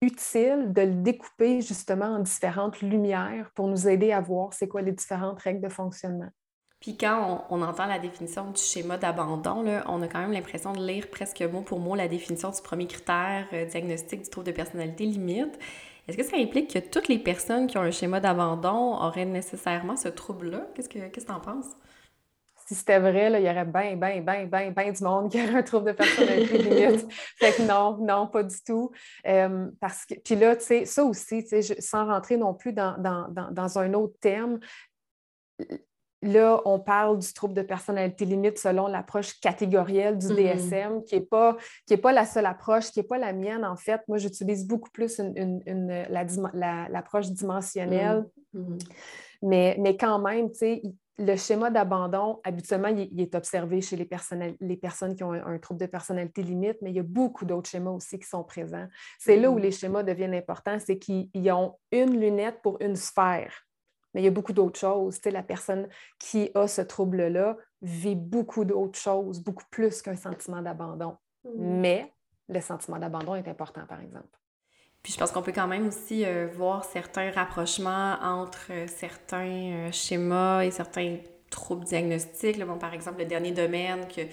utile 0.00 0.72
de 0.72 0.80
le 0.80 0.94
découper 1.02 1.60
justement 1.60 2.06
en 2.06 2.20
différentes 2.20 2.80
lumières 2.80 3.50
pour 3.54 3.68
nous 3.68 3.86
aider 3.86 4.12
à 4.12 4.22
voir 4.22 4.54
c'est 4.54 4.66
quoi 4.66 4.80
les 4.80 4.92
différentes 4.92 5.38
règles 5.40 5.60
de 5.60 5.68
fonctionnement. 5.68 6.30
Puis 6.80 6.96
quand 6.96 7.44
on, 7.50 7.60
entend 7.60 7.84
la 7.84 7.98
définition 7.98 8.50
du 8.50 8.62
schéma 8.62 8.96
d'abandon, 8.96 9.62
on 9.86 10.00
a 10.00 10.08
quand 10.08 10.20
même 10.20 10.32
l'impression 10.32 10.72
de 10.72 10.86
lire 10.86 11.10
presque 11.10 11.42
mot 11.42 11.60
pour 11.60 11.80
mot 11.80 11.96
la 11.96 12.08
définition 12.08 12.48
du 12.48 12.62
premier 12.62 12.86
critère 12.86 13.46
euh, 13.52 13.66
diagnostic 13.66 14.22
du 14.22 14.30
trouble 14.30 14.46
de 14.46 14.52
personnalité 14.52 15.04
limite. 15.04 15.58
Est-ce 16.08 16.16
que 16.16 16.24
ça 16.24 16.38
implique 16.38 16.72
que 16.72 16.78
toutes 16.78 17.08
les 17.08 17.18
personnes 17.18 17.66
qui 17.66 17.76
ont 17.76 17.82
un 17.82 17.90
schéma 17.90 18.20
d'abandon 18.20 18.94
auraient 19.02 19.26
nécessairement 19.26 19.96
ce 19.96 20.08
trouble-là? 20.08 20.66
Qu'est-ce 20.74 20.88
que 20.88 21.20
tu 21.20 21.32
en 21.32 21.40
penses? 21.40 21.76
Si 22.66 22.74
c'était 22.74 22.98
vrai, 22.98 23.30
là, 23.30 23.38
il 23.38 23.46
y 23.46 23.50
aurait 23.50 23.64
bien, 23.64 23.96
bien, 23.96 24.20
bien, 24.20 24.46
bien, 24.46 24.70
bien 24.70 24.92
du 24.92 25.02
monde 25.04 25.30
qui 25.30 25.40
aurait 25.42 25.54
un 25.54 25.62
trouble 25.62 25.92
de 25.92 25.92
personnalité 25.92 26.58
limite. 26.58 27.06
fait 27.38 27.52
que 27.52 27.62
non, 27.62 27.98
non, 27.98 28.26
pas 28.26 28.42
du 28.42 28.56
tout. 28.64 28.90
Euh, 29.26 29.68
parce 29.80 30.04
que, 30.04 30.14
puis 30.14 30.34
là, 30.34 30.56
tu 30.56 30.64
sais, 30.64 30.84
ça 30.84 31.04
aussi, 31.04 31.44
tu 31.44 31.62
sais, 31.62 31.80
sans 31.80 32.06
rentrer 32.06 32.36
non 32.36 32.54
plus 32.54 32.72
dans, 32.72 32.96
dans, 32.98 33.78
un 33.78 33.94
autre 33.94 34.18
terme, 34.20 34.58
Là, 36.22 36.60
on 36.64 36.80
parle 36.80 37.18
du 37.18 37.32
trouble 37.34 37.52
de 37.52 37.62
personnalité 37.62 38.24
limite 38.24 38.58
selon 38.58 38.86
l'approche 38.86 39.38
catégorielle 39.38 40.16
du 40.16 40.28
DSM, 40.28 40.98
mm-hmm. 40.98 41.04
qui 41.04 41.14
n'est 41.14 41.20
pas, 41.20 41.56
pas 42.02 42.12
la 42.12 42.24
seule 42.24 42.46
approche, 42.46 42.90
qui 42.90 42.98
n'est 42.98 43.06
pas 43.06 43.18
la 43.18 43.34
mienne, 43.34 43.64
en 43.64 43.76
fait. 43.76 44.00
Moi, 44.08 44.16
j'utilise 44.16 44.66
beaucoup 44.66 44.90
plus 44.90 45.18
une, 45.18 46.06
l'approche 46.08 47.30
dimensionnelle. 47.30 48.24
Mm-hmm. 48.54 48.78
Mais, 49.42 49.76
mais 49.78 49.96
quand 49.96 50.18
même, 50.18 50.50
tu 50.50 50.58
sais, 50.58 50.82
le 51.18 51.36
schéma 51.36 51.70
d'abandon, 51.70 52.40
habituellement, 52.44 52.88
il, 52.88 53.20
est 53.20 53.34
observé 53.34 53.80
chez 53.80 53.96
les, 53.96 54.08
les 54.60 54.76
personnes 54.76 55.14
qui 55.14 55.24
ont 55.24 55.32
un, 55.32 55.58
trouble 55.58 55.80
de 55.80 55.86
personnalité 55.86 56.42
limite, 56.42 56.76
mais 56.82 56.90
il 56.90 56.96
y 56.96 57.00
a 57.00 57.04
beaucoup 57.04 57.46
d'autres 57.46 57.70
schémas 57.70 57.90
aussi 57.90 58.18
qui 58.18 58.28
sont 58.28 58.44
présents. 58.44 58.86
C'est 59.18 59.36
là 59.36 59.50
où 59.50 59.58
mm-hmm. 59.58 59.62
les 59.62 59.70
schémas 59.70 60.02
deviennent 60.02 60.34
importants, 60.34 60.78
c'est 60.78 60.98
qu'ils 60.98 61.50
ont 61.50 61.78
une 61.90 62.20
lunette 62.20 62.60
pour 62.62 62.76
une 62.80 62.96
sphère. 62.96 63.66
Mais 64.12 64.20
il 64.22 64.24
y 64.24 64.28
a 64.28 64.30
beaucoup 64.30 64.52
d'autres 64.52 64.78
choses. 64.78 65.18
la 65.24 65.42
personne 65.42 65.88
qui 66.18 66.50
a 66.54 66.68
ce 66.68 66.82
trouble-là 66.82 67.56
vit 67.80 68.16
beaucoup 68.16 68.64
d'autres 68.64 68.98
choses, 68.98 69.40
beaucoup 69.40 69.64
plus 69.70 70.02
qu'un 70.02 70.16
sentiment 70.16 70.60
d'abandon. 70.60 71.16
Mm-hmm. 71.46 71.52
Mais 71.56 72.12
le 72.48 72.60
sentiment 72.60 72.98
d'abandon 72.98 73.34
est 73.34 73.48
important, 73.48 73.86
par 73.86 74.02
exemple. 74.02 74.38
Puis 75.06 75.12
je 75.12 75.20
pense 75.20 75.30
qu'on 75.30 75.42
peut 75.42 75.52
quand 75.52 75.68
même 75.68 75.86
aussi 75.86 76.24
euh, 76.24 76.48
voir 76.52 76.84
certains 76.84 77.30
rapprochements 77.30 78.16
entre 78.20 78.72
euh, 78.72 78.86
certains 78.88 79.46
euh, 79.46 79.92
schémas 79.92 80.64
et 80.64 80.72
certains 80.72 81.18
troubles 81.48 81.84
diagnostiques. 81.84 82.58
bon, 82.66 82.76
par 82.76 82.92
exemple, 82.92 83.20
le 83.20 83.24
dernier 83.24 83.52
domaine 83.52 84.08
qui 84.08 84.22
est 84.22 84.30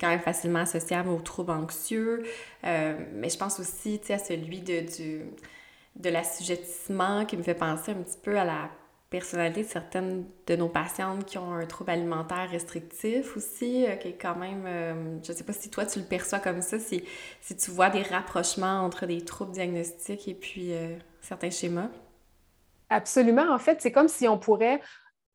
quand 0.00 0.08
même 0.08 0.18
facilement 0.18 0.58
associable 0.58 1.10
aux 1.10 1.20
troubles 1.20 1.52
anxieux. 1.52 2.24
mais 2.64 3.28
je 3.30 3.38
pense 3.38 3.60
aussi 3.60 4.00
à 4.08 4.18
celui 4.18 4.62
de, 4.62 4.84
de 5.94 6.10
l'assujettissement 6.10 7.24
qui 7.24 7.36
me 7.36 7.44
fait 7.44 7.54
penser 7.54 7.92
un 7.92 8.02
petit 8.02 8.18
peu 8.20 8.36
à 8.36 8.44
la 8.44 8.68
personnalité 9.10 9.62
de 9.62 9.68
certaines 9.68 10.24
de 10.46 10.56
nos 10.56 10.68
patientes 10.68 11.24
qui 11.24 11.38
ont 11.38 11.52
un 11.52 11.66
trouble 11.66 11.90
alimentaire 11.90 12.50
restrictif 12.50 13.36
aussi, 13.36 13.86
euh, 13.86 13.94
qui 13.96 14.08
est 14.08 14.18
quand 14.20 14.34
même, 14.36 14.64
euh, 14.66 15.22
je 15.22 15.32
ne 15.32 15.36
sais 15.36 15.44
pas 15.44 15.52
si 15.52 15.70
toi 15.70 15.86
tu 15.86 16.00
le 16.00 16.04
perçois 16.04 16.40
comme 16.40 16.60
ça, 16.60 16.78
si, 16.78 17.04
si 17.40 17.56
tu 17.56 17.70
vois 17.70 17.90
des 17.90 18.02
rapprochements 18.02 18.80
entre 18.80 19.06
des 19.06 19.24
troubles 19.24 19.52
diagnostiques 19.52 20.26
et 20.28 20.34
puis 20.34 20.72
euh, 20.72 20.96
certains 21.20 21.50
schémas. 21.50 21.88
Absolument. 22.88 23.52
En 23.52 23.58
fait, 23.58 23.80
c'est 23.80 23.92
comme 23.92 24.08
si 24.08 24.28
on 24.28 24.38
pourrait 24.38 24.80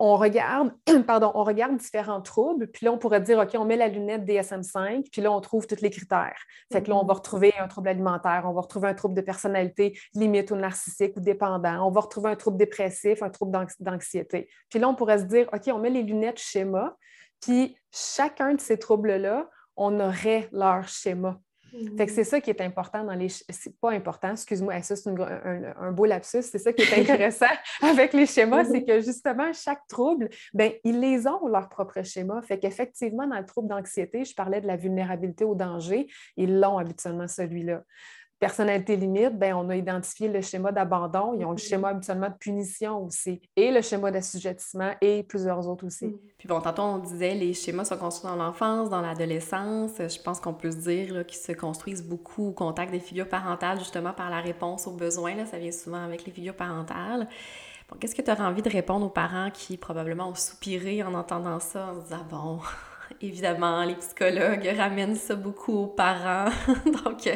on 0.03 0.17
regarde, 0.17 0.73
pardon, 1.05 1.31
on 1.35 1.43
regarde 1.43 1.77
différents 1.77 2.21
troubles, 2.21 2.67
puis 2.71 2.85
là, 2.85 2.91
on 2.91 2.97
pourrait 2.97 3.21
dire, 3.21 3.37
OK, 3.37 3.51
on 3.53 3.65
met 3.65 3.75
la 3.75 3.87
lunette 3.87 4.25
DSM-5, 4.25 5.11
puis 5.11 5.21
là, 5.21 5.31
on 5.31 5.39
trouve 5.41 5.67
tous 5.67 5.79
les 5.81 5.91
critères. 5.91 6.41
Fait 6.73 6.81
que 6.81 6.89
là, 6.89 6.95
on 6.95 7.05
va 7.05 7.13
mm-hmm. 7.13 7.17
retrouver 7.17 7.53
un 7.59 7.67
trouble 7.67 7.89
alimentaire, 7.89 8.41
on 8.45 8.53
va 8.53 8.61
retrouver 8.61 8.87
un 8.87 8.95
trouble 8.95 9.13
de 9.13 9.21
personnalité 9.21 9.95
limite 10.15 10.49
ou 10.49 10.55
narcissique 10.55 11.15
ou 11.17 11.19
dépendant, 11.19 11.87
on 11.87 11.91
va 11.91 12.01
retrouver 12.01 12.31
un 12.31 12.35
trouble 12.35 12.57
dépressif, 12.57 13.21
un 13.21 13.29
trouble 13.29 13.51
d'anxiété. 13.79 14.49
Puis 14.71 14.79
là, 14.79 14.89
on 14.89 14.95
pourrait 14.95 15.19
se 15.19 15.25
dire, 15.25 15.47
OK, 15.53 15.69
on 15.71 15.77
met 15.77 15.91
les 15.91 16.01
lunettes 16.01 16.39
schéma, 16.39 16.97
puis 17.39 17.77
chacun 17.91 18.55
de 18.55 18.59
ces 18.59 18.79
troubles-là, 18.79 19.51
on 19.75 19.99
aurait 19.99 20.49
leur 20.51 20.87
schéma. 20.87 21.39
Fait 21.97 22.05
que 22.05 22.12
c'est 22.12 22.23
ça 22.23 22.41
qui 22.41 22.49
est 22.49 22.62
important 22.62 23.03
dans 23.03 23.13
les. 23.13 23.29
C'est 23.29 23.79
pas 23.79 23.91
important, 23.91 24.31
excuse-moi, 24.31 24.81
ça 24.81 24.95
c'est 24.95 25.10
un, 25.10 25.91
beau 25.91 26.05
lapsus. 26.05 26.41
C'est 26.41 26.57
ça 26.57 26.73
qui 26.73 26.81
est 26.81 26.93
intéressant 26.99 27.53
avec 27.81 28.13
les 28.13 28.25
schémas, 28.25 28.65
c'est 28.65 28.84
que 28.84 28.99
justement, 28.99 29.51
chaque 29.53 29.88
trouble, 29.88 30.29
ben 30.53 30.71
ils 30.84 30.99
les 30.99 31.27
ont 31.27 31.47
leur 31.47 31.69
propre 31.69 32.03
schéma. 32.03 32.41
Fait 32.41 32.60
qu'effectivement, 32.60 33.27
dans 33.27 33.39
le 33.39 33.45
trouble 33.45 33.69
d'anxiété, 33.69 34.25
je 34.25 34.36
parlais 34.36 34.62
de 34.62 34.67
la 34.67 34.75
vulnérabilité 34.75 35.45
au 35.45 35.55
danger, 35.55 36.07
ils 36.36 36.60
l'ont 36.60 36.77
habituellement 36.77 37.27
celui-là 37.27 37.84
personnalité 38.41 38.95
limite, 38.95 39.38
ben, 39.38 39.54
on 39.54 39.69
a 39.69 39.75
identifié 39.75 40.27
le 40.27 40.41
schéma 40.41 40.71
d'abandon. 40.71 41.36
Ils 41.38 41.45
ont 41.45 41.51
le 41.51 41.58
mm-hmm. 41.58 41.69
schéma 41.69 41.89
habituellement 41.89 42.27
de 42.27 42.38
punition 42.39 43.06
aussi, 43.06 43.39
et 43.56 43.71
le 43.71 43.82
schéma 43.84 44.10
d'assujettissement, 44.10 44.93
et 44.99 45.21
plusieurs 45.21 45.67
autres 45.69 45.86
aussi. 45.86 46.08
Mm. 46.08 46.19
Puis 46.39 46.47
bon, 46.47 46.60
tantôt, 46.60 46.82
on 46.82 46.97
disait 46.97 47.36
les 47.36 47.54
schémas 47.54 47.86
sont 47.86 47.97
construits 47.97 48.32
dans 48.32 48.36
l'enfance, 48.36 48.89
dans 48.89 49.01
l'adolescence. 49.01 49.91
Je 49.99 50.21
pense 50.23 50.39
qu'on 50.39 50.56
peut 50.56 50.71
se 50.71 50.77
dire 50.77 51.23
qu'ils 51.27 51.38
se 51.38 51.51
construisent 51.51 52.04
beaucoup 52.04 52.47
au 52.47 52.51
contact 52.51 52.91
des 52.91 52.99
figures 52.99 53.30
parentales, 53.30 53.77
justement 53.77 54.12
par 54.12 54.32
la 54.32 54.41
réponse 54.41 54.88
aux 54.88 54.95
besoins. 54.95 55.36
Là. 55.36 55.45
Ça 55.45 55.60
vient 55.60 55.71
souvent 55.71 56.04
avec 56.04 56.25
les 56.25 56.32
figures 56.32 56.56
parentales. 56.56 57.27
Qu'est-ce 57.99 58.15
que 58.15 58.23
tu 58.23 58.32
aurais 58.32 58.43
envie 58.43 58.63
de 58.63 58.69
répondre 58.69 59.06
aux 59.06 59.10
parents 59.10 59.51
qui 59.51 59.77
probablement 59.77 60.30
ont 60.30 60.36
soupiré 60.36 61.04
en 61.04 61.13
entendant 61.13 61.60
ça, 61.60 61.89
en 61.91 61.99
se 61.99 62.06
disant, 62.06 62.25
bon, 62.30 62.60
évidemment, 63.21 63.84
les 63.84 63.95
psychologues 63.95 64.67
ramènent 64.78 65.15
ça 65.15 65.36
beaucoup 65.36 65.74
aux 65.74 65.88
parents. 65.88 66.50
Donc, 67.04 67.28
euh, 67.28 67.36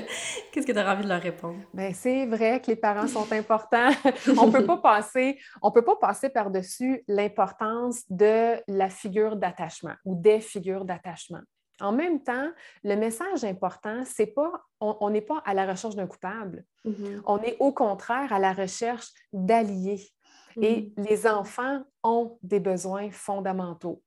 qu'est-ce 0.52 0.66
que 0.66 0.72
tu 0.72 0.78
as 0.78 0.92
envie 0.92 1.04
de 1.04 1.10
leur 1.10 1.22
répondre? 1.22 1.60
Bien, 1.74 1.92
c'est 1.94 2.26
vrai 2.26 2.62
que 2.62 2.68
les 2.68 2.76
parents 2.76 3.08
sont 3.08 3.32
importants. 3.32 3.90
on 4.38 4.52
peut 4.52 4.66
pas 4.66 4.78
passer, 4.78 5.40
on 5.62 5.72
peut 5.72 5.84
pas 5.84 5.96
passer 5.96 6.30
par-dessus 6.30 7.04
l'importance 7.08 8.04
de 8.10 8.62
la 8.68 8.90
figure 8.90 9.36
d'attachement 9.36 9.96
ou 10.06 10.16
des 10.16 10.40
figures 10.40 10.86
d'attachement. 10.86 11.42
En 11.82 11.92
même 11.92 12.24
temps, 12.24 12.50
le 12.84 12.96
message 12.96 13.44
important, 13.44 14.04
c'est 14.06 14.28
pas, 14.28 14.52
on 14.80 15.10
n'est 15.10 15.22
pas 15.22 15.42
à 15.46 15.54
la 15.54 15.66
recherche 15.66 15.96
d'un 15.96 16.08
coupable. 16.08 16.64
Mm-hmm. 16.86 17.22
On 17.26 17.42
est 17.42 17.58
au 17.60 17.74
contraire 17.74 18.32
à 18.32 18.40
la 18.40 18.54
recherche 18.54 19.08
d'alliés. 19.34 20.08
Et 20.62 20.84
mm-hmm. 20.84 21.10
les 21.10 21.28
enfants 21.28 21.84
ont 22.02 22.38
des 22.42 22.62
besoins 22.62 23.12
fondamentaux. 23.12 24.02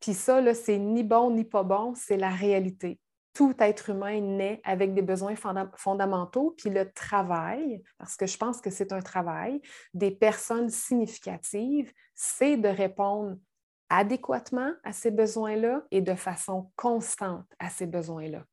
Puis 0.00 0.14
ça, 0.14 0.54
c'est 0.54 0.78
ni 0.78 1.04
bon 1.04 1.30
ni 1.30 1.44
pas 1.44 1.62
bon, 1.62 1.94
c'est 1.94 2.16
la 2.16 2.30
réalité. 2.30 2.98
Tout 3.32 3.54
être 3.60 3.90
humain 3.90 4.20
naît 4.20 4.60
avec 4.64 4.92
des 4.92 5.02
besoins 5.02 5.34
fondamentaux, 5.76 6.54
puis 6.58 6.68
le 6.70 6.90
travail, 6.90 7.82
parce 7.98 8.16
que 8.16 8.26
je 8.26 8.36
pense 8.36 8.60
que 8.60 8.70
c'est 8.70 8.92
un 8.92 9.00
travail, 9.00 9.60
des 9.94 10.10
personnes 10.10 10.68
significatives, 10.68 11.92
c'est 12.14 12.56
de 12.56 12.68
répondre 12.68 13.36
adéquatement 13.88 14.72
à 14.84 14.92
ces 14.92 15.10
besoins-là 15.10 15.84
et 15.90 16.00
de 16.00 16.14
façon 16.14 16.70
constante 16.76 17.46
à 17.58 17.70
ces 17.70 17.86
besoins-là. 17.86 18.44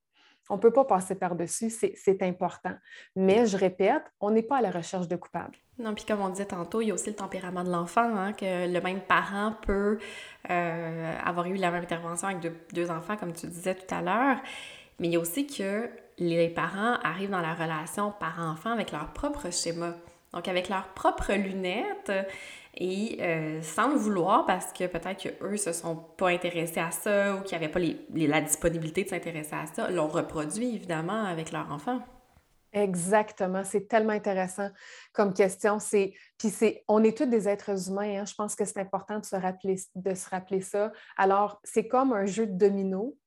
On 0.50 0.56
ne 0.56 0.62
peut 0.62 0.72
pas 0.72 0.86
passer 0.86 1.16
par-dessus, 1.16 1.70
c'est 1.70 2.22
important. 2.22 2.74
Mais 3.16 3.46
je 3.46 3.58
répète, 3.58 4.04
on 4.22 4.32
n'est 4.32 4.44
pas 4.44 4.58
à 4.58 4.62
la 4.62 4.72
recherche 4.72 5.08
de 5.08 5.16
coupables. 5.16 5.58
Non, 5.80 5.94
puis 5.94 6.06
comme 6.06 6.22
on 6.22 6.30
disait 6.30 6.46
tantôt, 6.46 6.82
il 6.82 6.88
y 6.88 6.92
a 6.92 6.94
aussi 6.94 7.10
le 7.10 7.16
tempérament 7.16 7.64
de 7.64 7.70
l'enfant, 7.70 8.16
hein, 8.16 8.34
que 8.34 8.72
le 8.72 8.82
même 8.82 9.02
parent 9.02 9.54
peut 9.62 10.00
euh, 10.50 11.14
avoir 11.24 11.46
eu 11.46 11.56
la 11.56 11.70
même 11.70 11.84
intervention 11.84 12.30
avec 12.30 12.40
deux, 12.74 12.90
enfants, 12.90 13.16
comme 13.16 13.34
tu 13.34 13.48
disais 13.48 13.76
tout 13.76 13.94
à 13.94 14.02
l'heure. 14.02 14.38
Mais 15.00 15.08
il 15.08 15.14
y 15.14 15.18
a 15.18 15.20
aussi 15.20 15.46
que 15.46 15.90
les 16.18 16.50
parents 16.50 16.96
arrivent 17.04 17.30
dans 17.30 17.42
la 17.42 17.54
relation 17.54 18.12
parent-enfant 18.20 18.72
avec 18.72 18.92
leur 18.92 19.14
propre 19.14 19.52
schéma. 19.52 19.94
Donc, 20.34 20.48
avec 20.48 20.68
leurs 20.68 20.88
propres 20.90 21.34
lunettes, 21.34 22.12
et 22.80 23.18
euh, 23.22 23.62
sans 23.64 23.90
le 23.90 23.96
vouloir, 23.96 24.46
parce 24.46 24.72
que 24.72 24.86
peut-être 24.86 25.24
qu'eux 25.24 25.52
ne 25.52 25.58
se 25.58 25.74
sont 25.74 25.96
pas 25.96 26.30
intéressés 26.30 26.80
à 26.80 26.92
ça 26.92 27.36
ou 27.36 27.42
qu'ils 27.42 27.58
n'avaient 27.58 27.72
pas 27.72 27.80
la 28.14 28.42
disponibilité 28.42 29.04
de 29.04 29.10
s'intéresser 29.10 29.56
à 29.56 29.66
ça, 29.66 29.90
l'ont 29.90 30.08
reproduit 30.08 30.76
évidemment 30.76 31.26
avec 31.26 31.52
leur 31.52 31.72
enfant. 31.72 32.02
Exactement, 32.74 33.64
c'est 33.64 33.88
tellement 33.88 34.14
intéressant 34.14 34.70
comme 35.12 35.34
question. 35.34 35.80
C'est 35.80 36.14
puis 36.38 36.50
c'est 36.50 36.84
on 36.88 37.04
est 37.04 37.18
tous 37.18 37.26
des 37.26 37.48
êtres 37.50 37.90
humains. 37.90 38.20
Hein. 38.20 38.26
Je 38.26 38.36
pense 38.36 38.56
que 38.56 38.66
c'est 38.66 38.80
important 38.80 39.20
de 39.20 39.26
se 39.26 39.36
rappeler 39.36 39.78
de 39.96 40.14
se 40.14 40.30
rappeler 40.30 40.62
ça. 40.62 40.92
Alors 41.18 41.60
c'est 41.64 41.88
comme 41.88 42.14
un 42.14 42.26
jeu 42.26 42.46
de 42.46 42.58
domino. 42.58 43.18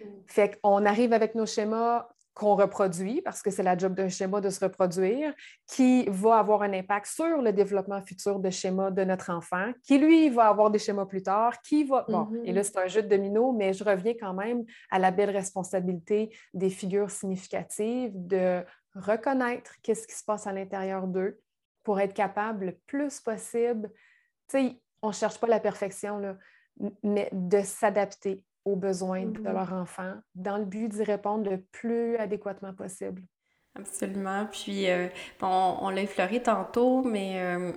Mm. 0.00 0.04
Fait 0.26 0.60
qu'on 0.60 0.84
arrive 0.84 1.14
avec 1.14 1.34
nos 1.34 1.46
schémas, 1.46 2.08
qu'on 2.38 2.54
reproduit, 2.54 3.20
parce 3.20 3.42
que 3.42 3.50
c'est 3.50 3.64
la 3.64 3.76
job 3.76 3.94
d'un 3.94 4.08
schéma 4.08 4.40
de 4.40 4.48
se 4.48 4.64
reproduire, 4.64 5.34
qui 5.66 6.06
va 6.08 6.38
avoir 6.38 6.62
un 6.62 6.72
impact 6.72 7.06
sur 7.06 7.42
le 7.42 7.52
développement 7.52 8.00
futur 8.00 8.38
de 8.38 8.48
schéma 8.48 8.92
de 8.92 9.02
notre 9.02 9.30
enfant, 9.30 9.72
qui 9.82 9.98
lui 9.98 10.28
va 10.28 10.46
avoir 10.46 10.70
des 10.70 10.78
schémas 10.78 11.04
plus 11.04 11.22
tard, 11.22 11.60
qui 11.62 11.82
va... 11.82 12.06
Bon, 12.08 12.28
et 12.44 12.52
là, 12.52 12.60
mm-hmm. 12.60 12.64
c'est 12.64 12.78
un 12.78 12.86
jeu 12.86 13.02
de 13.02 13.08
domino, 13.08 13.52
mais 13.52 13.72
je 13.72 13.82
reviens 13.82 14.14
quand 14.14 14.34
même 14.34 14.64
à 14.90 15.00
la 15.00 15.10
belle 15.10 15.30
responsabilité 15.30 16.30
des 16.54 16.70
figures 16.70 17.10
significatives 17.10 18.12
de 18.14 18.64
reconnaître 18.94 19.74
qu'est-ce 19.82 20.06
qui 20.06 20.14
se 20.14 20.24
passe 20.24 20.46
à 20.46 20.52
l'intérieur 20.52 21.08
d'eux 21.08 21.40
pour 21.82 21.98
être 21.98 22.14
capable 22.14 22.66
le 22.66 22.78
plus 22.86 23.18
possible. 23.18 23.90
Tu 24.48 24.58
sais, 24.58 24.80
on 25.02 25.08
ne 25.08 25.12
cherche 25.12 25.38
pas 25.38 25.48
la 25.48 25.58
perfection, 25.58 26.18
là, 26.18 26.36
mais 27.02 27.28
de 27.32 27.62
s'adapter 27.62 28.44
aux 28.72 28.76
besoins 28.76 29.26
de 29.26 29.38
mm-hmm. 29.38 29.52
leur 29.52 29.72
enfant 29.72 30.14
dans 30.34 30.58
le 30.58 30.64
but 30.64 30.88
d'y 30.88 31.02
répondre 31.02 31.50
le 31.50 31.60
plus 31.72 32.16
adéquatement 32.16 32.74
possible. 32.74 33.22
Absolument. 33.78 34.46
Puis, 34.50 34.90
euh, 34.90 35.08
bon, 35.40 35.76
on 35.80 35.90
l'a 35.90 36.02
effleuré 36.02 36.42
tantôt, 36.42 37.02
mais 37.02 37.40
euh, 37.40 37.72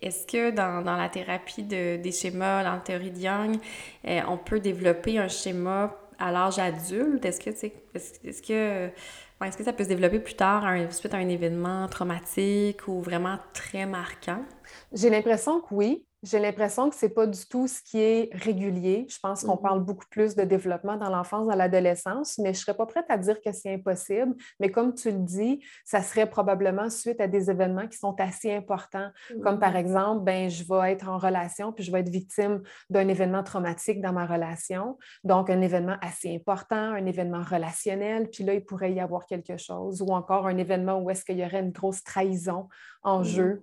est-ce 0.00 0.26
que 0.26 0.50
dans, 0.50 0.82
dans, 0.82 0.96
la 0.96 1.08
thérapie 1.08 1.62
de, 1.62 1.96
des 1.96 2.12
schémas, 2.12 2.64
dans 2.64 2.72
la 2.72 2.80
théorie 2.80 3.10
de 3.10 3.18
Young, 3.18 3.56
euh, 4.06 4.20
on 4.28 4.38
peut 4.38 4.60
développer 4.60 5.18
un 5.18 5.28
schéma 5.28 5.94
à 6.18 6.32
l'âge 6.32 6.58
adulte? 6.58 7.24
Est-ce 7.24 7.40
que, 7.40 7.50
est-ce, 7.50 8.42
que, 8.42 8.90
est-ce 9.44 9.56
que 9.56 9.64
ça 9.64 9.72
peut 9.72 9.84
se 9.84 9.88
développer 9.88 10.20
plus 10.20 10.34
tard 10.34 10.64
suite 10.90 11.12
à 11.12 11.18
un 11.18 11.28
événement 11.28 11.86
traumatique 11.88 12.88
ou 12.88 13.00
vraiment 13.00 13.38
très 13.52 13.84
marquant? 13.84 14.42
J'ai 14.92 15.10
l'impression 15.10 15.60
que 15.60 15.74
oui. 15.74 16.06
J'ai 16.24 16.38
l'impression 16.38 16.88
que 16.88 16.96
ce 16.96 17.04
n'est 17.04 17.12
pas 17.12 17.26
du 17.26 17.46
tout 17.46 17.68
ce 17.68 17.82
qui 17.82 18.00
est 18.00 18.30
régulier. 18.32 19.06
Je 19.10 19.18
pense 19.18 19.44
qu'on 19.44 19.58
parle 19.58 19.80
mm-hmm. 19.80 19.84
beaucoup 19.84 20.06
plus 20.10 20.34
de 20.34 20.42
développement 20.42 20.96
dans 20.96 21.10
l'enfance, 21.10 21.46
dans 21.46 21.54
l'adolescence, 21.54 22.38
mais 22.38 22.54
je 22.54 22.60
ne 22.60 22.62
serais 22.62 22.76
pas 22.76 22.86
prête 22.86 23.04
à 23.10 23.18
dire 23.18 23.42
que 23.42 23.52
c'est 23.52 23.74
impossible. 23.74 24.34
Mais 24.58 24.70
comme 24.70 24.94
tu 24.94 25.10
le 25.10 25.18
dis, 25.18 25.62
ça 25.84 26.00
serait 26.00 26.28
probablement 26.28 26.88
suite 26.88 27.20
à 27.20 27.28
des 27.28 27.50
événements 27.50 27.86
qui 27.86 27.98
sont 27.98 28.18
assez 28.18 28.54
importants, 28.54 29.10
comme 29.42 29.58
par 29.58 29.74
mm-hmm. 29.74 29.76
exemple, 29.76 30.24
ben, 30.24 30.48
je 30.48 30.64
vais 30.64 30.92
être 30.92 31.10
en 31.10 31.18
relation, 31.18 31.72
puis 31.72 31.84
je 31.84 31.92
vais 31.92 32.00
être 32.00 32.08
victime 32.08 32.62
d'un 32.88 33.06
événement 33.08 33.42
traumatique 33.42 34.00
dans 34.00 34.14
ma 34.14 34.24
relation. 34.24 34.96
Donc, 35.24 35.50
un 35.50 35.60
événement 35.60 35.96
assez 36.00 36.34
important, 36.34 36.94
un 36.94 37.04
événement 37.04 37.42
relationnel, 37.42 38.30
puis 38.30 38.44
là, 38.44 38.54
il 38.54 38.64
pourrait 38.64 38.94
y 38.94 39.00
avoir 39.00 39.26
quelque 39.26 39.58
chose, 39.58 40.00
ou 40.00 40.08
encore 40.14 40.46
un 40.46 40.56
événement 40.56 40.98
où 41.00 41.10
est-ce 41.10 41.22
qu'il 41.22 41.38
y 41.38 41.44
aurait 41.44 41.60
une 41.60 41.72
grosse 41.72 42.02
trahison 42.02 42.68
en 43.02 43.20
mm-hmm. 43.20 43.24
jeu. 43.24 43.62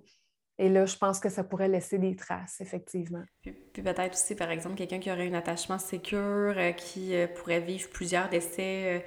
Et 0.62 0.70
là, 0.70 0.86
je 0.86 0.96
pense 0.96 1.20
que 1.20 1.28
ça 1.28 1.44
pourrait 1.44 1.68
laisser 1.68 1.98
des 1.98 2.16
traces, 2.16 2.62
effectivement. 2.62 3.24
Puis, 3.42 3.52
peut-être 3.74 4.14
aussi, 4.14 4.36
par 4.36 4.52
exemple, 4.52 4.76
quelqu'un 4.76 5.00
qui 5.00 5.12
aurait 5.12 5.28
un 5.28 5.34
attachement 5.34 5.80
sécure, 5.80 6.54
euh, 6.56 6.72
qui 6.72 7.16
euh, 7.16 7.26
pourrait 7.26 7.62
vivre 7.62 7.90
plusieurs 7.90 8.30
décès 8.30 9.02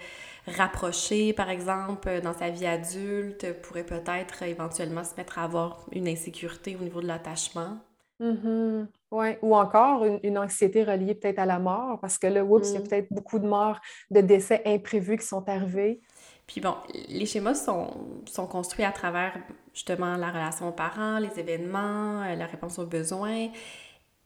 euh, 0.48 0.52
rapprochés, 0.52 1.32
par 1.32 1.50
exemple, 1.50 2.20
dans 2.22 2.32
sa 2.32 2.50
vie 2.50 2.66
adulte, 2.66 3.52
pourrait 3.62 3.86
peut-être 3.86 4.42
éventuellement 4.42 5.04
se 5.04 5.14
mettre 5.14 5.38
à 5.38 5.44
avoir 5.44 5.86
une 5.92 6.08
insécurité 6.08 6.74
au 6.74 6.82
niveau 6.82 7.00
de 7.00 7.06
l'attachement. 7.06 7.78
Mm-hmm. 8.20 8.86
Ouais. 9.12 9.38
Ou 9.42 9.54
encore 9.54 10.04
une, 10.24 10.38
anxiété 10.38 10.82
reliée 10.82 11.14
peut-être 11.14 11.38
à 11.38 11.46
la 11.46 11.60
mort, 11.60 12.00
parce 12.00 12.18
que 12.18 12.26
là, 12.26 12.44
oups, 12.44 12.68
il 12.70 12.74
y 12.74 12.76
a 12.78 12.80
mm. 12.80 12.82
peut-être 12.82 13.12
beaucoup 13.12 13.38
de 13.38 13.46
morts, 13.46 13.78
de 14.10 14.20
décès 14.20 14.60
imprévus 14.66 15.18
qui 15.18 15.26
sont 15.26 15.48
arrivés. 15.48 16.00
Puis 16.46 16.60
bon, 16.60 16.74
les 17.08 17.26
schémas 17.26 17.54
sont, 17.54 17.90
sont, 18.26 18.46
construits 18.46 18.84
à 18.84 18.92
travers 18.92 19.36
justement 19.72 20.16
la 20.16 20.30
relation 20.30 20.68
aux 20.68 20.72
parents, 20.72 21.18
les 21.18 21.40
événements, 21.40 22.22
euh, 22.22 22.34
la 22.34 22.46
réponse 22.46 22.78
aux 22.78 22.86
besoins. 22.86 23.48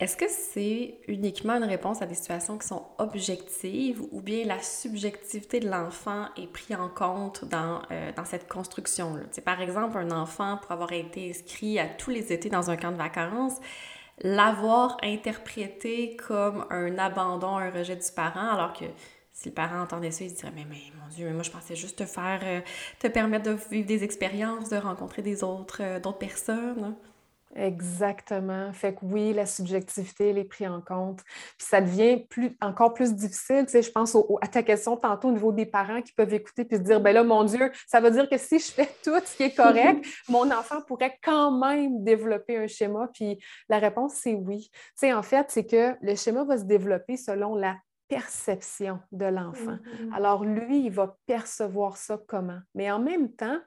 Est-ce 0.00 0.16
que 0.16 0.28
c'est 0.28 1.00
uniquement 1.08 1.54
une 1.54 1.64
réponse 1.64 2.02
à 2.02 2.06
des 2.06 2.14
situations 2.14 2.56
qui 2.56 2.68
sont 2.68 2.86
objectives 2.98 4.00
ou 4.12 4.20
bien 4.20 4.44
la 4.44 4.60
subjectivité 4.60 5.58
de 5.58 5.68
l'enfant 5.68 6.26
est 6.36 6.46
prise 6.46 6.76
en 6.76 6.88
compte 6.88 7.44
dans, 7.44 7.82
euh, 7.90 8.12
dans 8.16 8.24
cette 8.24 8.48
construction-là? 8.48 9.24
Par 9.44 9.60
exemple, 9.60 9.98
un 9.98 10.12
enfant, 10.12 10.58
pour 10.58 10.70
avoir 10.70 10.92
été 10.92 11.30
inscrit 11.30 11.80
à 11.80 11.86
tous 11.86 12.10
les 12.10 12.32
étés 12.32 12.48
dans 12.48 12.70
un 12.70 12.76
camp 12.76 12.92
de 12.92 12.96
vacances, 12.96 13.56
l'avoir 14.20 14.96
interprété 15.02 16.16
comme 16.16 16.64
un 16.70 16.96
abandon, 16.98 17.56
un 17.56 17.70
rejet 17.70 17.96
du 17.96 18.10
parent, 18.14 18.50
alors 18.50 18.72
que 18.72 18.84
si 19.38 19.50
le 19.50 19.54
parent 19.54 19.80
entendait 19.80 20.10
ça, 20.10 20.24
il 20.24 20.30
se 20.30 20.34
dirait 20.34 20.50
mais, 20.52 20.66
mais 20.68 20.82
mon 21.00 21.08
Dieu, 21.14 21.26
mais 21.26 21.32
moi 21.32 21.44
je 21.44 21.50
pensais 21.52 21.76
juste 21.76 21.98
te 21.98 22.06
faire, 22.06 22.40
euh, 22.42 22.60
te 22.98 23.06
permettre 23.06 23.48
de 23.48 23.56
vivre 23.70 23.86
des 23.86 24.02
expériences, 24.02 24.68
de 24.68 24.76
rencontrer 24.76 25.22
des 25.22 25.44
autres, 25.44 25.80
euh, 25.80 26.00
d'autres 26.00 26.18
personnes. 26.18 26.96
Exactement. 27.54 28.72
Fait 28.72 28.94
que 28.94 28.98
oui, 29.02 29.32
la 29.32 29.46
subjectivité, 29.46 30.30
elle 30.30 30.38
est 30.38 30.44
prise 30.44 30.68
en 30.68 30.80
compte. 30.80 31.20
Puis 31.56 31.66
ça 31.68 31.80
devient 31.80 32.24
plus, 32.28 32.56
encore 32.60 32.92
plus 32.94 33.14
difficile. 33.14 33.64
Tu 33.64 33.72
sais, 33.72 33.82
je 33.82 33.90
pense 33.92 34.16
à 34.42 34.48
ta 34.48 34.62
question 34.64 34.96
tantôt 34.96 35.28
au 35.28 35.32
niveau 35.32 35.52
des 35.52 35.66
parents 35.66 36.02
qui 36.02 36.12
peuvent 36.12 36.34
écouter 36.34 36.64
puis 36.64 36.76
se 36.76 36.82
dire, 36.82 37.00
ben 37.00 37.12
là, 37.12 37.22
mon 37.22 37.44
Dieu, 37.44 37.70
ça 37.86 38.00
veut 38.00 38.10
dire 38.10 38.28
que 38.28 38.36
si 38.38 38.58
je 38.58 38.72
fais 38.72 38.88
tout 39.04 39.18
ce 39.24 39.36
qui 39.36 39.44
est 39.44 39.54
correct, 39.54 40.04
mon 40.28 40.50
enfant 40.50 40.82
pourrait 40.82 41.16
quand 41.22 41.52
même 41.52 42.02
développer 42.02 42.58
un 42.58 42.66
schéma. 42.66 43.08
Puis 43.14 43.38
la 43.68 43.78
réponse, 43.78 44.14
c'est 44.14 44.34
oui. 44.34 44.68
Tu 44.72 44.80
sais, 44.96 45.12
en 45.12 45.22
fait, 45.22 45.46
c'est 45.48 45.64
que 45.64 45.94
le 46.02 46.16
schéma 46.16 46.44
va 46.44 46.58
se 46.58 46.64
développer 46.64 47.16
selon 47.16 47.54
la 47.54 47.76
perception 48.08 49.00
de 49.12 49.26
l'enfant. 49.26 49.76
Mm-hmm. 49.76 50.14
Alors, 50.14 50.44
lui, 50.44 50.84
il 50.86 50.90
va 50.90 51.16
percevoir 51.26 51.96
ça 51.96 52.20
comment? 52.26 52.60
Mais 52.74 52.90
en 52.90 52.98
même 52.98 53.32
temps, 53.32 53.60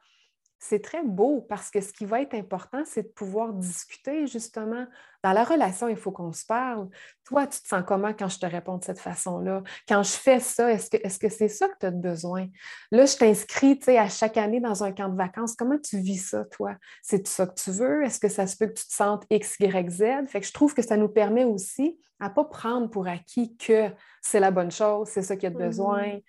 c'est 0.64 0.84
très 0.84 1.04
beau 1.04 1.42
parce 1.42 1.72
que 1.72 1.82
ce 1.82 1.92
qui 1.92 2.06
va 2.06 2.22
être 2.22 2.36
important, 2.36 2.84
c'est 2.86 3.02
de 3.02 3.08
pouvoir 3.08 3.52
discuter 3.52 4.28
justement. 4.28 4.86
Dans 5.24 5.34
la 5.34 5.44
relation, 5.44 5.88
il 5.88 5.98
faut 5.98 6.12
qu'on 6.12 6.32
se 6.32 6.46
parle. 6.46 6.88
Toi, 7.26 7.48
tu 7.48 7.60
te 7.62 7.68
sens 7.68 7.84
comment 7.86 8.14
quand 8.14 8.30
je 8.30 8.38
te 8.38 8.46
réponds 8.46 8.78
de 8.78 8.84
cette 8.84 9.00
façon-là? 9.00 9.64
Quand 9.88 10.04
je 10.04 10.12
fais 10.12 10.40
ça, 10.40 10.72
est-ce 10.72 10.90
que 10.90 10.98
c'est 11.04 11.28
-ce 11.28 11.30
c'est 11.30 11.48
ça 11.48 11.68
que 11.68 11.78
tu 11.80 11.86
as 11.88 11.92
besoin? 11.92 12.48
Là, 12.92 13.06
je 13.08 13.18
t'inscris 13.18 13.80
à 13.98 14.08
chaque 14.08 14.38
année 14.38 14.60
dans 14.60 14.84
un 14.84 14.92
camp 14.92 15.10
de 15.10 15.18
vacances. 15.18 15.56
Comment 15.56 15.80
tu 15.80 15.98
vis 15.98 16.30
ça, 16.30 16.46
toi? 16.46 16.76
C'est 17.02 17.28
ça 17.28 17.48
que 17.48 17.56
tu 17.56 17.72
veux? 17.72 18.04
Est-ce 18.04 18.20
que 18.20 18.30
ça 18.30 18.46
se 18.46 18.56
peut 18.56 18.68
que 18.68 18.80
tu 18.80 18.88
te 18.88 18.94
sentes 18.94 19.26
X, 19.32 19.56
Y, 19.60 19.90
Z? 19.90 20.04
Fait 20.28 20.42
que 20.42 20.46
je 20.46 20.54
trouve 20.54 20.76
que 20.76 20.84
ça 20.84 20.96
nous 20.96 21.10
permet 21.10 21.44
aussi 21.44 22.00
à 22.20 22.30
ne 22.30 22.34
pas 22.36 22.46
prendre 22.46 22.88
pour 22.88 23.08
acquis 23.08 23.58
que 23.58 23.90
c'est 24.22 24.40
la 24.40 24.52
bonne 24.52 24.72
chose, 24.72 25.08
c'est 25.10 25.24
ça 25.24 25.36
qu'il 25.36 25.52
y 25.52 25.56
a 25.56 25.58
de 25.58 25.72
mm-hmm. 25.72 26.22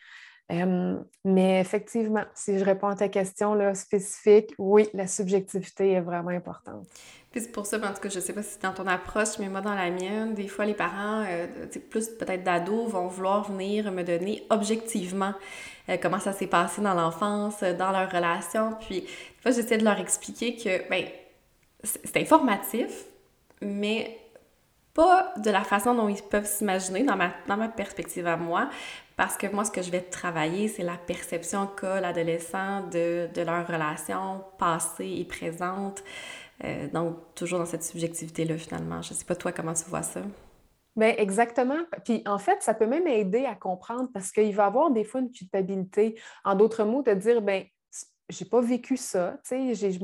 Besoin. 0.53 1.05
mais 1.25 1.61
effectivement, 1.61 2.25
si 2.35 2.59
je 2.59 2.65
réponds 2.65 2.89
à 2.89 2.97
ta 2.97 3.09
question 3.09 3.55
là, 3.55 3.75
spécifique, 3.75 4.55
oui, 4.59 4.89
la 4.95 5.07
subjectivité 5.07 5.93
est 5.93 6.01
vraiment 6.01 6.31
importante. 6.31 6.87
Puis 7.33 7.41
c'est 7.41 7.53
pour 7.53 7.65
ça, 7.65 7.79
en 7.79 7.95
tout 7.95 8.01
cas, 8.01 8.11
je 8.11 8.21
sais 8.21 8.35
pas 8.35 8.43
si 8.43 8.51
c'est 8.53 8.63
dans 8.63 8.75
ton 8.75 8.87
approche, 8.87 9.39
mais 9.39 9.49
moi, 9.49 9.63
dans 9.63 9.75
la 9.75 9.91
mienne, 9.91 10.35
des 10.35 10.49
fois, 10.49 10.67
les 10.67 10.75
parents, 10.75 11.25
euh, 11.27 11.47
plus 11.89 12.11
peut-être 12.11 12.45
d'ados, 12.45 12.91
vont 12.91 13.07
vouloir 13.07 13.51
venir 13.51 13.91
me 13.91 14.03
donner 14.03 14.45
objectivement 14.51 15.33
euh, 15.89 15.97
comment 16.01 16.21
ça 16.21 16.35
s'est 16.35 16.47
passé 16.47 16.83
dans 16.83 16.93
l'enfance, 16.93 17.63
dans 17.63 17.91
leur 17.91 18.11
relation. 18.11 18.77
Puis, 18.81 19.01
des 19.01 19.09
fois, 19.41 19.51
j'essaie 19.51 19.79
de 19.79 19.85
leur 19.85 19.99
expliquer 19.99 20.57
que, 20.57 20.87
ben, 20.91 21.07
c'est 21.83 22.19
informatif, 22.19 23.07
mais 23.63 24.19
pas 24.93 25.33
de 25.39 25.51
la 25.51 25.63
façon 25.63 25.95
dont 25.95 26.09
ils 26.09 26.23
peuvent 26.23 26.47
s'imaginer 26.47 27.03
dans 27.03 27.17
ma, 27.17 27.33
dans 27.49 27.57
ma 27.57 27.69
perspective 27.69 28.27
à 28.27 28.37
moi, 28.37 28.69
parce 29.23 29.37
que 29.37 29.47
moi, 29.47 29.65
ce 29.65 29.71
que 29.71 29.83
je 29.83 29.93
vais 29.93 30.01
travailler, 30.01 30.67
c'est 30.67 30.83
la 30.83 30.97
perception 30.97 31.69
qu'a 31.69 32.01
l'adolescent 32.01 32.89
de, 32.89 33.29
de 33.33 33.43
leur 33.43 33.65
relation 33.65 34.43
passée 34.59 35.15
et 35.21 35.25
présente. 35.25 36.03
Euh, 36.65 36.89
donc, 36.89 37.19
toujours 37.37 37.61
dans 37.61 37.67
cette 37.67 37.85
subjectivité-là, 37.85 38.59
finalement. 38.59 39.01
Je 39.01 39.13
ne 39.13 39.19
sais 39.19 39.25
pas, 39.25 39.37
toi, 39.37 39.53
comment 39.53 39.75
tu 39.75 39.85
vois 39.85 40.03
ça? 40.03 40.23
Bien, 40.97 41.15
exactement. 41.19 41.79
Puis 42.05 42.25
en 42.27 42.39
fait, 42.39 42.65
ça 42.65 42.75
peut 42.75 42.89
même 42.89 43.07
aider 43.07 43.45
à 43.45 43.55
comprendre 43.55 44.09
parce 44.13 44.33
qu'il 44.33 44.57
va 44.57 44.67
avoir 44.67 44.91
des 44.91 45.05
fois 45.05 45.21
une 45.21 45.31
culpabilité. 45.31 46.21
En 46.45 46.57
d'autres 46.57 46.83
mots, 46.83 47.05
de 47.05 47.15
dire, 47.15 47.43
ben 47.43 47.63
j'ai 48.29 48.45
pas 48.45 48.61
vécu 48.61 48.97
ça, 48.97 49.39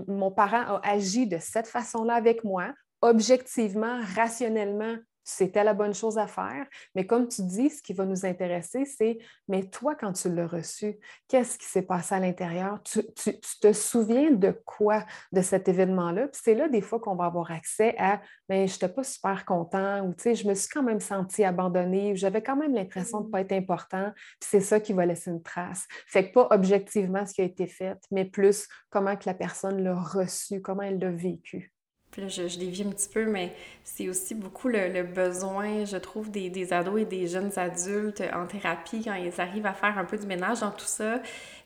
mon 0.07 0.31
parent 0.31 0.77
a 0.77 0.81
agi 0.85 1.27
de 1.27 1.39
cette 1.41 1.67
façon-là 1.67 2.15
avec 2.15 2.45
moi, 2.45 2.73
objectivement, 3.01 3.99
rationnellement, 4.15 4.95
c'était 5.29 5.63
la 5.63 5.75
bonne 5.75 5.95
chose 5.95 6.17
à 6.17 6.27
faire. 6.27 6.67
Mais 6.95 7.07
comme 7.07 7.29
tu 7.29 7.43
dis, 7.43 7.69
ce 7.69 7.83
qui 7.83 7.93
va 7.93 8.07
nous 8.07 8.25
intéresser, 8.25 8.87
c'est, 8.87 9.19
mais 9.47 9.65
toi, 9.65 9.95
quand 9.95 10.13
tu 10.13 10.35
l'as 10.35 10.47
reçu, 10.47 10.99
qu'est-ce 11.29 11.59
qui 11.59 11.67
s'est 11.67 11.83
passé 11.83 12.15
à 12.15 12.21
l'intérieur? 12.21 12.81
Tu, 12.83 13.03
te 13.61 13.73
souviens 13.75 14.31
de 14.31 14.59
quoi 14.65 15.05
de 15.33 15.43
cet 15.43 15.69
événement-là? 15.69 16.29
Puis 16.29 16.41
c'est 16.43 16.55
là, 16.55 16.69
des 16.69 16.81
fois, 16.81 16.99
qu'on 16.99 17.15
va 17.15 17.27
avoir 17.27 17.51
accès 17.51 17.95
à, 17.99 18.23
mais 18.49 18.67
je 18.67 18.75
n'étais 18.75 18.89
pas 18.89 19.05
super 19.05 19.45
content 19.45 20.01
ou, 20.07 20.15
tu 20.15 20.23
sais, 20.23 20.35
je 20.35 20.49
me 20.49 20.55
suis 20.55 20.69
quand 20.69 20.83
même 20.83 21.01
senti 21.01 21.45
abandonnée, 21.45 22.17
j'avais 22.17 22.43
quand 22.43 22.57
même 22.57 22.75
l'impression 22.75 23.21
de 23.21 23.27
ne 23.27 23.31
pas 23.31 23.43
être 23.43 23.53
important. 23.53 24.13
Puis 24.41 24.49
c'est 24.49 24.61
ça 24.61 24.81
qui 24.81 24.95
va 24.95 25.05
laisser 25.05 25.31
une 25.31 25.43
trace. 25.43 25.87
Fait 26.07 26.29
que 26.29 26.33
pas 26.33 26.49
objectivement 26.51 27.27
ce 27.27 27.35
qui 27.35 27.43
a 27.43 27.45
été 27.45 27.67
fait, 27.67 27.99
mais 28.11 28.25
plus 28.25 28.67
comment 28.89 29.17
que 29.17 29.25
la 29.27 29.35
personne 29.35 29.83
l'a 29.83 29.95
reçu, 29.95 30.63
comment 30.63 30.83
elle 30.83 30.99
l'a 30.99 31.11
vécu. 31.11 31.73
Puis 32.11 32.23
là, 32.23 32.29
je, 32.29 32.49
je 32.49 32.59
dévie 32.59 32.83
un 32.83 32.91
petit 32.91 33.09
peu, 33.09 33.27
mais 33.27 33.55
c'est 33.85 34.09
aussi 34.09 34.35
beaucoup 34.35 34.69
le, 34.69 35.03
besoin, 35.03 35.85
je 35.85 35.97
trouve, 35.97 36.31
des, 36.31 36.49
des, 36.51 36.73
ados 36.73 37.03
et 37.03 37.05
des 37.05 37.27
jeunes 37.27 37.53
adultes 37.57 38.23
en 38.33 38.47
thérapie, 38.47 39.03
quand 39.05 39.15
ils 39.15 39.41
arrivent 39.41 39.67
à 39.67 39.75
faire 39.75 39.99
un 39.99 40.05
peu 40.05 40.17
du 40.17 40.27
ménage 40.27 40.61
dans 40.61 40.71
tout 40.71 40.87
ça, 40.87 41.21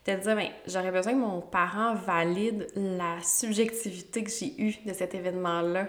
de 0.07 0.14
dire, 0.14 0.37
bien, 0.37 0.50
j'aurais 0.66 0.90
besoin 0.90 1.12
que 1.12 1.18
mon 1.18 1.40
parent 1.40 1.94
valide 1.94 2.66
la 2.74 3.20
subjectivité 3.22 4.24
que 4.24 4.31
j'ai 4.31 4.61
eue 4.61 4.74
de 4.85 4.92
cet 4.92 5.14
événement-là. 5.14 5.87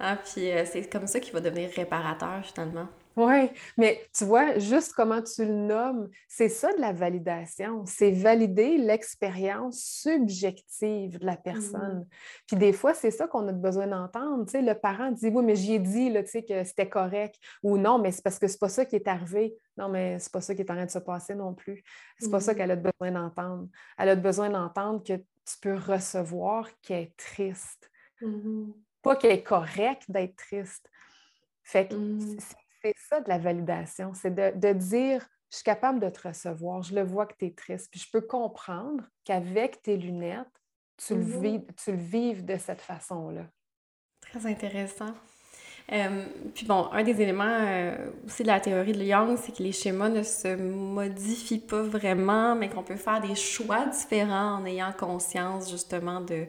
Hein? 0.00 0.18
Puis 0.24 0.50
euh, 0.52 0.64
c'est 0.64 0.88
comme 0.88 1.06
ça 1.06 1.18
qu'il 1.18 1.32
va 1.32 1.40
devenir 1.40 1.70
réparateur, 1.74 2.44
finalement. 2.44 2.86
Oui, 3.16 3.50
mais 3.78 4.06
tu 4.12 4.24
vois, 4.24 4.58
juste 4.58 4.92
comment 4.92 5.22
tu 5.22 5.44
le 5.44 5.52
nommes, 5.52 6.10
c'est 6.28 6.50
ça 6.50 6.72
de 6.74 6.80
la 6.80 6.92
validation. 6.92 7.84
C'est 7.86 8.10
valider 8.10 8.76
l'expérience 8.76 9.80
subjective 9.80 11.18
de 11.18 11.24
la 11.24 11.32
mmh 11.32 11.42
personne. 11.42 12.06
Puis 12.46 12.56
des 12.56 12.74
fois, 12.74 12.92
c'est 12.92 13.10
ça 13.10 13.26
qu'on 13.26 13.48
a 13.48 13.52
besoin 13.52 13.86
d'entendre. 13.86 14.44
Tu 14.44 14.52
sais, 14.52 14.62
le 14.62 14.74
parent 14.74 15.10
dit 15.10 15.28
Oui, 15.28 15.42
mais 15.42 15.56
j'y 15.56 15.74
ai 15.74 15.78
dit 15.78 16.10
là, 16.10 16.22
tu 16.22 16.30
sais, 16.30 16.42
que 16.42 16.62
c'était 16.64 16.88
correct. 16.88 17.36
Ou 17.62 17.78
non, 17.78 17.98
mais 17.98 18.12
c'est 18.12 18.22
parce 18.22 18.38
que 18.38 18.48
c'est 18.48 18.58
pas 18.58 18.68
ça 18.68 18.84
qui 18.84 18.96
est 18.96 19.08
arrivé. 19.08 19.56
Non, 19.78 19.88
mais 19.88 20.18
c'est 20.18 20.32
pas 20.32 20.42
ça 20.42 20.54
qui 20.54 20.60
est 20.60 20.70
en 20.70 20.74
train 20.74 20.84
de 20.84 20.90
se 20.90 20.98
passer 20.98 21.34
non 21.34 21.54
plus. 21.54 21.82
C'est 22.18 22.30
pas 22.30 22.40
ça 22.40 22.52
mmh 22.52 22.56
qu'elle 22.56 22.70
a 22.70 22.76
besoin 22.76 23.12
d'entendre. 23.12 23.68
Elle 23.96 24.10
a 24.10 24.16
besoin 24.16 24.50
d'entendre 24.50 25.02
que 25.02 25.14
tu 25.14 25.58
peux 25.62 25.76
recevoir 25.76 26.68
qu'elle 26.82 27.04
est 27.04 27.16
triste. 27.16 27.90
Mmh 28.20 28.72
pas 29.06 29.14
qu'elle 29.14 29.32
est 29.32 29.42
correcte 29.44 30.10
d'être 30.10 30.34
triste. 30.34 30.90
Fait 31.62 31.86
que 31.86 31.94
c'est 32.40 32.56
ça 33.08 33.20
de 33.20 33.28
la 33.28 33.38
validation, 33.38 34.12
c'est 34.14 34.34
de, 34.34 34.72
dire 34.72 35.26
je 35.50 35.56
suis 35.56 35.64
capable 35.64 36.00
de 36.00 36.08
te 36.08 36.26
recevoir, 36.28 36.82
je 36.82 36.94
le 36.94 37.02
vois 37.02 37.26
que 37.26 37.34
tu 37.38 37.46
es 37.46 37.50
triste, 37.52 37.88
puis 37.90 38.00
je 38.00 38.10
peux 38.10 38.20
comprendre 38.20 39.04
qu'avec 39.24 39.82
tes 39.82 39.96
lunettes, 39.96 40.46
tu, 40.96 41.14
le 41.14 41.22
mm-hmm. 41.22 41.40
vis, 41.40 41.66
tu 41.82 41.92
le 41.92 41.98
vives 41.98 42.44
de 42.44 42.56
cette 42.56 42.80
façon-là. 42.80 43.46
Très 44.20 44.46
intéressant. 44.46 45.14
Euh, 45.92 46.24
puis 46.52 46.66
bon, 46.66 46.88
un 46.90 47.04
des 47.04 47.20
éléments 47.22 47.44
euh, 47.46 48.10
aussi 48.26 48.42
de 48.42 48.48
la 48.48 48.58
théorie 48.58 48.92
de 48.92 49.04
Young, 49.04 49.38
c'est 49.40 49.56
que 49.56 49.62
les 49.62 49.70
schémas 49.70 50.08
ne 50.08 50.24
se 50.24 50.56
modifient 50.56 51.60
pas 51.60 51.82
vraiment, 51.82 52.56
mais 52.56 52.68
qu'on 52.68 52.82
peut 52.82 52.96
faire 52.96 53.20
des 53.20 53.36
choix 53.36 53.86
différents 53.86 54.56
en 54.56 54.66
ayant 54.66 54.92
conscience 54.92 55.70
justement 55.70 56.20
de, 56.20 56.46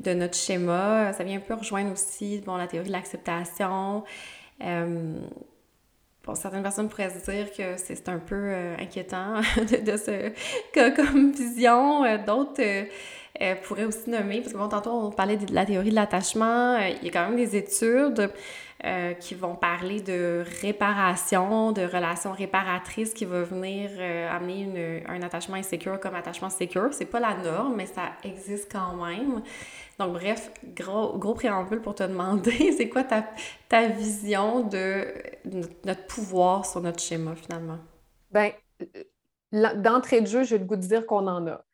de 0.00 0.14
notre 0.14 0.36
schéma. 0.36 1.12
Ça 1.12 1.22
vient 1.22 1.36
un 1.36 1.40
peu 1.40 1.54
rejoindre 1.54 1.92
aussi 1.92 2.40
bon, 2.40 2.56
la 2.56 2.66
théorie 2.66 2.88
de 2.88 2.92
l'acceptation. 2.92 4.04
Euh, 4.62 5.20
Bon, 6.24 6.36
certaines 6.36 6.62
personnes 6.62 6.88
pourraient 6.88 7.10
se 7.10 7.28
dire 7.28 7.52
que 7.52 7.76
c'est 7.76 8.08
un 8.08 8.18
peu 8.18 8.36
euh, 8.36 8.76
inquiétant 8.78 9.40
de, 9.56 9.96
ce 9.96 10.30
cas 10.72 10.92
comme 10.92 11.32
vision. 11.32 12.04
Euh, 12.04 12.16
d'autres 12.24 12.62
euh, 12.62 13.54
pourraient 13.64 13.86
aussi 13.86 14.08
nommer, 14.08 14.40
parce 14.40 14.52
que 14.52 14.58
bon, 14.58 14.68
tantôt 14.68 14.92
on 14.92 15.10
parlait 15.10 15.36
de 15.36 15.52
la 15.52 15.66
théorie 15.66 15.90
de 15.90 15.96
l'attachement, 15.96 16.76
il 16.78 17.04
y 17.04 17.08
a 17.08 17.12
quand 17.12 17.28
même 17.28 17.36
des 17.36 17.56
études 17.56 18.30
qui 19.20 19.36
vont 19.36 19.54
parler 19.54 20.00
de 20.00 20.44
réparation, 20.60 21.70
de 21.70 21.82
relations 21.82 22.32
réparatrices 22.32 23.14
qui 23.14 23.24
vont 23.24 23.44
venir 23.44 23.90
amener 24.28 24.62
une, 24.62 25.08
un 25.08 25.22
attachement 25.22 25.54
insécure 25.54 26.00
comme 26.00 26.16
attachement 26.16 26.50
secure. 26.50 26.88
C'est 26.90 27.04
pas 27.04 27.20
la 27.20 27.36
norme, 27.36 27.76
mais 27.76 27.86
ça 27.86 28.10
existe 28.24 28.72
quand 28.72 28.96
même. 28.96 29.40
Donc, 30.06 30.14
bref, 30.14 30.50
gros, 30.64 31.18
gros 31.18 31.34
préambule 31.34 31.80
pour 31.80 31.94
te 31.94 32.02
demander, 32.02 32.72
c'est 32.76 32.88
quoi 32.88 33.04
ta, 33.04 33.24
ta 33.68 33.88
vision 33.88 34.62
de 34.66 35.06
notre 35.84 36.06
pouvoir 36.06 36.66
sur 36.66 36.80
notre 36.80 37.00
schéma, 37.02 37.34
finalement? 37.36 37.78
Bien, 38.30 38.52
d'entrée 39.52 40.20
de 40.20 40.26
jeu, 40.26 40.44
j'ai 40.44 40.58
le 40.58 40.64
goût 40.64 40.76
de 40.76 40.80
dire 40.82 41.06
qu'on 41.06 41.26
en 41.26 41.46
a 41.46 41.64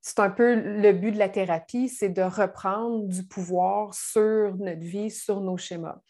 c'est 0.00 0.20
un 0.20 0.30
peu 0.30 0.54
le 0.54 0.92
but 0.92 1.12
de 1.12 1.18
la 1.18 1.28
thérapie, 1.28 1.88
c'est 1.88 2.08
de 2.08 2.22
reprendre 2.22 3.06
du 3.08 3.24
pouvoir 3.24 3.94
sur 3.94 4.56
notre 4.56 4.80
vie, 4.80 5.10
sur 5.10 5.40
nos 5.40 5.56
schémas. 5.56 6.00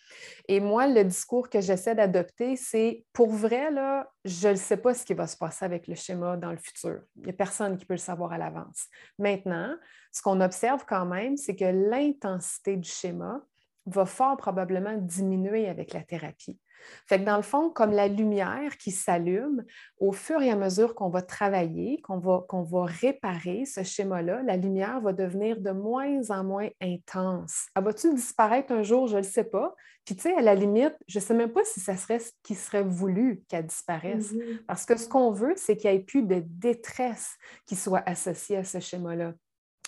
Et 0.46 0.60
moi, 0.60 0.86
le 0.86 1.04
discours 1.04 1.48
que 1.48 1.60
j'essaie 1.60 1.94
d'adopter, 1.94 2.56
c'est 2.56 3.04
pour 3.12 3.30
vrai, 3.30 3.70
là, 3.70 4.10
je 4.24 4.48
ne 4.48 4.54
sais 4.54 4.76
pas 4.76 4.94
ce 4.94 5.04
qui 5.04 5.14
va 5.14 5.26
se 5.26 5.36
passer 5.36 5.64
avec 5.64 5.86
le 5.86 5.94
schéma 5.94 6.36
dans 6.36 6.50
le 6.50 6.58
futur. 6.58 7.00
Il 7.16 7.24
n'y 7.24 7.30
a 7.30 7.34
personne 7.34 7.76
qui 7.76 7.86
peut 7.86 7.94
le 7.94 7.98
savoir 7.98 8.32
à 8.32 8.38
l'avance. 8.38 8.86
Maintenant, 9.18 9.74
ce 10.12 10.22
qu'on 10.22 10.40
observe 10.40 10.84
quand 10.86 11.06
même, 11.06 11.36
c'est 11.36 11.56
que 11.56 11.64
l'intensité 11.64 12.76
du 12.76 12.88
schéma 12.88 13.42
va 13.86 14.04
fort 14.04 14.36
probablement 14.36 14.96
diminuer 14.96 15.68
avec 15.68 15.92
la 15.92 16.02
thérapie. 16.02 16.58
Fait 17.06 17.18
que 17.18 17.24
dans 17.24 17.36
le 17.36 17.42
fond, 17.42 17.70
comme 17.70 17.92
la 17.92 18.08
lumière 18.08 18.76
qui 18.76 18.90
s'allume, 18.90 19.64
au 19.98 20.12
fur 20.12 20.40
et 20.42 20.50
à 20.50 20.56
mesure 20.56 20.94
qu'on 20.94 21.08
va 21.08 21.22
travailler, 21.22 22.00
qu'on 22.02 22.18
va, 22.18 22.44
qu'on 22.48 22.62
va 22.62 22.84
réparer 22.84 23.64
ce 23.64 23.82
schéma-là, 23.82 24.42
la 24.42 24.56
lumière 24.56 25.00
va 25.00 25.12
devenir 25.12 25.60
de 25.60 25.70
moins 25.70 26.30
en 26.30 26.44
moins 26.44 26.68
intense. 26.80 27.66
Elle 27.74 27.84
va-t-il 27.84 28.14
disparaître 28.14 28.72
un 28.72 28.82
jour? 28.82 29.06
Je 29.06 29.16
ne 29.16 29.22
le 29.22 29.26
sais 29.26 29.44
pas. 29.44 29.74
Puis, 30.04 30.16
tu 30.16 30.22
sais, 30.22 30.34
à 30.34 30.40
la 30.40 30.54
limite, 30.54 30.94
je 31.06 31.18
ne 31.18 31.22
sais 31.22 31.34
même 31.34 31.52
pas 31.52 31.64
si 31.64 31.80
ça 31.80 31.96
serait 31.96 32.18
ce 32.18 32.32
qui 32.42 32.54
serait 32.54 32.82
voulu 32.82 33.42
qu'elle 33.48 33.66
disparaisse. 33.66 34.32
Mm-hmm. 34.32 34.64
Parce 34.66 34.86
que 34.86 34.96
ce 34.96 35.08
qu'on 35.08 35.32
veut, 35.32 35.52
c'est 35.56 35.76
qu'il 35.76 35.90
n'y 35.90 35.96
ait 35.96 36.00
plus 36.00 36.22
de 36.22 36.42
détresse 36.46 37.36
qui 37.66 37.76
soit 37.76 38.02
associée 38.06 38.56
à 38.56 38.64
ce 38.64 38.80
schéma-là. 38.80 39.34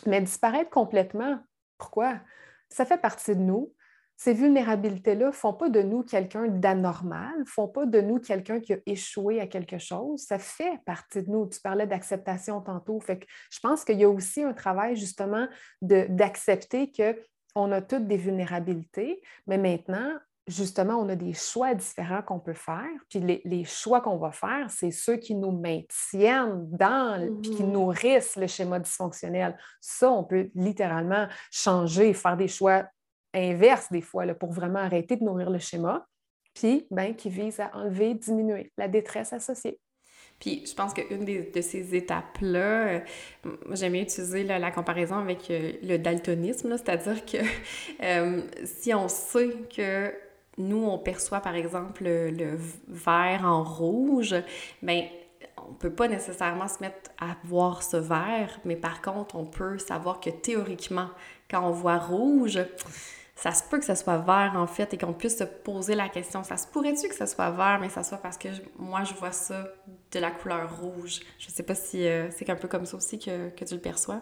Mais 0.07 0.20
disparaître 0.20 0.70
complètement, 0.70 1.38
pourquoi? 1.79 2.20
Ça 2.68 2.85
fait 2.85 3.00
partie 3.00 3.35
de 3.35 3.40
nous 3.40 3.72
ces 4.22 4.35
vulnérabilités-là 4.35 5.28
ne 5.28 5.33
font 5.33 5.54
pas 5.54 5.70
de 5.70 5.80
nous 5.80 6.02
quelqu'un 6.02 6.46
d'anormal, 6.46 7.38
ne 7.38 7.44
font 7.46 7.68
pas 7.68 7.87
de 7.87 8.02
nous 8.02 8.18
quelqu'un 8.18 8.61
qui 8.61 8.74
a 8.74 8.76
échoué 8.85 9.40
à 9.40 9.46
quelque 9.46 9.78
chose. 9.78 10.20
Ça 10.20 10.38
fait 10.38 10.78
partie 10.85 11.22
de 11.22 11.30
nous. 11.30 11.46
Tu 11.46 11.59
parlais 11.59 11.87
d'acceptation 11.87 12.61
tantôt. 12.61 13.00
Fait 13.00 13.20
que 13.20 13.24
je 13.50 13.59
pense 13.61 13.83
qu'il 13.83 13.98
y 13.98 14.04
a 14.04 14.11
aussi 14.11 14.42
un 14.42 14.52
travail 14.52 14.94
justement 14.94 15.48
d'accepter 15.80 16.92
qu'on 16.92 17.72
a 17.72 17.80
toutes 17.80 18.06
des 18.09 18.18
vulnérabilités, 18.18 19.22
mais 19.46 19.56
maintenant, 19.56 20.12
justement, 20.46 20.96
on 20.96 21.09
a 21.09 21.16
des 21.16 21.33
choix 21.33 21.72
différents 21.74 22.20
qu'on 22.20 22.40
peut 22.40 22.52
faire. 22.52 22.90
Puis 23.09 23.40
les, 23.42 23.64
choix 23.64 24.02
qu'on 24.02 24.18
va 24.18 24.33
faire, 24.33 24.66
c'est 24.68 24.90
ceux 24.90 25.16
qui 25.16 25.35
nous 25.35 25.53
maintiennent 25.53 26.68
dans, 26.68 27.26
puis 27.40 27.53
qui 27.53 27.62
mm-hmm. 27.62 27.70
nourrissent 27.70 28.36
le 28.36 28.49
schéma 28.49 28.80
dysfonctionnel. 28.80 29.57
Ça, 29.80 30.11
on 30.11 30.24
peut 30.24 30.51
littéralement 30.55 31.26
changer, 31.51 32.12
faire 32.12 32.36
des 32.36 32.49
choix 32.49 32.84
inverse 33.35 33.91
des 33.91 34.01
fois, 34.01 34.24
là, 34.26 34.35
pour 34.35 34.53
vraiment 34.53 34.81
arrêter 34.81 35.16
de 35.16 35.24
nourrir 35.24 35.51
le 35.51 35.59
schéma, 35.59 36.07
puis 36.55 36.87
ben, 36.91 37.14
qui 37.14 37.31
vise 37.31 37.61
à 37.61 37.70
enlever, 37.74 38.14
diminuer 38.14 38.72
la 38.76 38.89
détresse 38.89 39.33
associée. 39.33 39.78
Puis 40.41 40.64
je 40.66 40.74
pense 40.74 40.95
qu'une 40.95 41.24
de 41.24 41.61
ces 41.61 41.95
étapes-là, 41.95 42.87
euh, 42.89 43.01
j'aime 43.72 43.93
bien 43.93 44.03
utiliser 44.03 44.43
la, 44.43 44.70
comparaison 44.70 45.16
avec 45.16 45.51
euh, 45.51 45.72
le 45.83 45.99
daltonisme, 45.99 46.76
c'est-à-dire 46.78 47.24
que 47.26 47.37
euh, 48.03 48.41
si 48.64 48.95
on 48.95 49.07
sait 49.09 49.51
que 49.74 50.12
nous, 50.57 50.85
on 50.85 50.99
perçoit 50.99 51.41
par 51.41 51.55
exemple 51.55 52.05
le, 52.05 52.57
vert 52.89 53.43
en 53.45 53.62
rouge, 53.62 54.35
bien 54.83 55.07
on 55.68 55.74
peut 55.74 55.93
pas 55.93 56.09
nécessairement 56.09 56.68
se 56.68 56.81
mettre 56.81 57.11
à 57.18 57.37
voir 57.45 57.83
ce 57.83 57.99
vert, 57.99 58.59
mais 58.64 58.76
par 58.76 59.03
contre, 59.03 59.37
on 59.37 59.45
peut 59.45 59.78
savoir 59.78 60.18
que 60.18 60.31
théoriquement, 60.31 61.09
quand 61.51 61.66
on 61.66 61.70
voit 61.70 61.99
rouge, 61.99 62.59
ça 63.41 63.53
se 63.53 63.62
peut 63.64 63.78
que 63.78 63.84
ce 63.84 63.95
soit 63.95 64.18
vert 64.18 64.53
en 64.55 64.66
fait 64.66 64.93
et 64.93 64.99
qu'on 64.99 65.14
puisse 65.14 65.38
se 65.38 65.45
poser 65.45 65.95
la 65.95 66.09
question 66.09 66.45
ça 66.45 66.57
se 66.59 66.66
pourrait-tu 66.66 67.09
que 67.09 67.14
ce 67.14 67.26
soit 67.26 67.51
vert 67.51 67.78
mais 67.80 67.88
ça 67.88 68.03
soit 68.03 68.18
parce 68.18 68.36
que 68.36 68.49
moi 68.78 69.03
je 69.05 69.14
vois 69.14 69.32
ça 69.32 69.66
de 70.12 70.18
la 70.18 70.30
couleur 70.30 70.80
rouge. 70.80 71.20
Je 71.38 71.49
sais 71.51 71.62
pas 71.62 71.74
si 71.74 72.07
euh, 72.07 72.30
c'est 72.30 72.51
un 72.51 72.57
peu 72.57 72.68
comme 72.68 72.84
ça 72.84 72.97
aussi 72.97 73.18
que, 73.18 73.51
que 73.51 73.64
tu 73.64 73.74
le 73.74 73.80
perçois. 73.80 74.20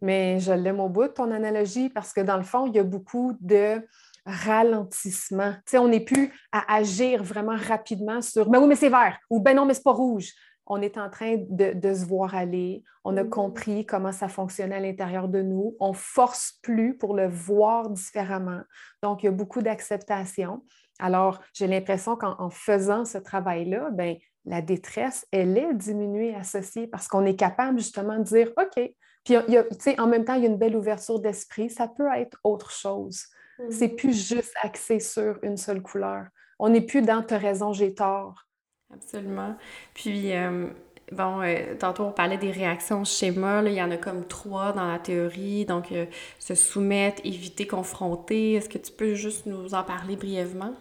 Mais 0.00 0.38
je 0.40 0.52
l'aime 0.52 0.80
au 0.80 0.88
bout 0.88 1.04
de 1.04 1.08
ton 1.08 1.30
analogie 1.30 1.88
parce 1.88 2.12
que 2.12 2.20
dans 2.20 2.36
le 2.36 2.42
fond 2.42 2.66
il 2.66 2.74
y 2.74 2.78
a 2.78 2.84
beaucoup 2.84 3.36
de 3.40 3.82
ralentissement. 4.26 5.52
Tu 5.52 5.72
sais, 5.72 5.78
on 5.78 5.88
n'est 5.88 6.00
plus 6.00 6.32
à 6.52 6.76
agir 6.76 7.22
vraiment 7.22 7.56
rapidement 7.56 8.22
sur 8.22 8.48
ben 8.48 8.60
oui, 8.60 8.68
mais 8.68 8.76
c'est 8.76 8.88
vert 8.88 9.18
ou 9.28 9.40
ben 9.40 9.54
non, 9.54 9.66
mais 9.66 9.74
c'est 9.74 9.82
pas 9.82 9.92
rouge 9.92 10.32
on 10.66 10.80
est 10.80 10.98
en 10.98 11.10
train 11.10 11.36
de, 11.48 11.94
se 11.94 12.04
voir 12.06 12.34
aller, 12.34 12.82
on 13.04 13.16
a 13.16 13.22
mm-hmm. 13.22 13.28
compris 13.28 13.86
comment 13.86 14.12
ça 14.12 14.28
fonctionnait 14.28 14.76
à 14.76 14.80
l'intérieur 14.80 15.28
de 15.28 15.42
nous, 15.42 15.76
on 15.80 15.92
force 15.92 16.58
plus 16.62 16.96
pour 16.96 17.14
le 17.14 17.28
voir 17.28 17.90
différemment. 17.90 18.62
Donc, 19.02 19.22
il 19.22 19.26
y 19.26 19.28
a 19.28 19.32
beaucoup 19.32 19.62
d'acceptation. 19.62 20.64
Alors, 20.98 21.40
j'ai 21.52 21.66
l'impression 21.66 22.16
qu'en 22.16 22.50
faisant 22.50 23.04
ce 23.04 23.18
travail-là, 23.18 23.90
ben, 23.92 24.16
la 24.46 24.62
détresse, 24.62 25.26
elle 25.32 25.56
est 25.56 25.74
diminuée, 25.74 26.34
associée, 26.34 26.86
parce 26.86 27.08
qu'on 27.08 27.24
est 27.24 27.36
capable 27.36 27.78
justement 27.78 28.18
de 28.18 28.24
dire, 28.24 28.52
OK, 28.58 28.92
puis 29.24 29.98
en 29.98 30.06
même 30.06 30.24
temps, 30.24 30.34
il 30.34 30.42
y 30.42 30.46
a 30.46 30.50
une 30.50 30.58
belle 30.58 30.76
ouverture 30.76 31.18
d'esprit, 31.18 31.70
ça 31.70 31.88
peut 31.88 32.08
être 32.14 32.38
autre 32.44 32.70
chose. 32.70 33.24
C'est 33.70 33.88
mm-hmm. 33.88 33.96
plus 33.96 34.28
juste 34.28 34.54
axé 34.62 35.00
sur 35.00 35.38
une 35.42 35.56
seule 35.56 35.82
couleur. 35.82 36.26
On 36.58 36.68
n'est 36.68 36.82
plus 36.82 37.02
dans 37.02 37.24
«as 37.30 37.38
raison, 37.38 37.72
j'ai 37.72 37.94
tort». 37.94 38.46
Absolument. 38.94 39.56
Puis, 39.92 40.32
euh, 40.32 40.68
bon, 41.12 41.42
euh, 41.42 41.74
tantôt 41.78 42.04
on 42.04 42.12
parlait 42.12 42.38
des 42.38 42.50
réactions 42.50 43.04
schéma, 43.04 43.62
il 43.62 43.74
y 43.74 43.82
en 43.82 43.90
a 43.90 43.96
comme 43.96 44.26
trois 44.26 44.72
dans 44.72 44.86
la 44.86 44.98
théorie. 44.98 45.64
Donc, 45.64 45.92
euh, 45.92 46.06
se 46.38 46.54
soumettre, 46.54 47.20
éviter, 47.24 47.66
confronter. 47.66 48.54
Est-ce 48.54 48.68
que 48.68 48.78
tu 48.78 48.92
peux 48.92 49.14
juste 49.14 49.46
nous 49.46 49.74
en 49.74 49.82
parler 49.82 50.16
brièvement? 50.16 50.74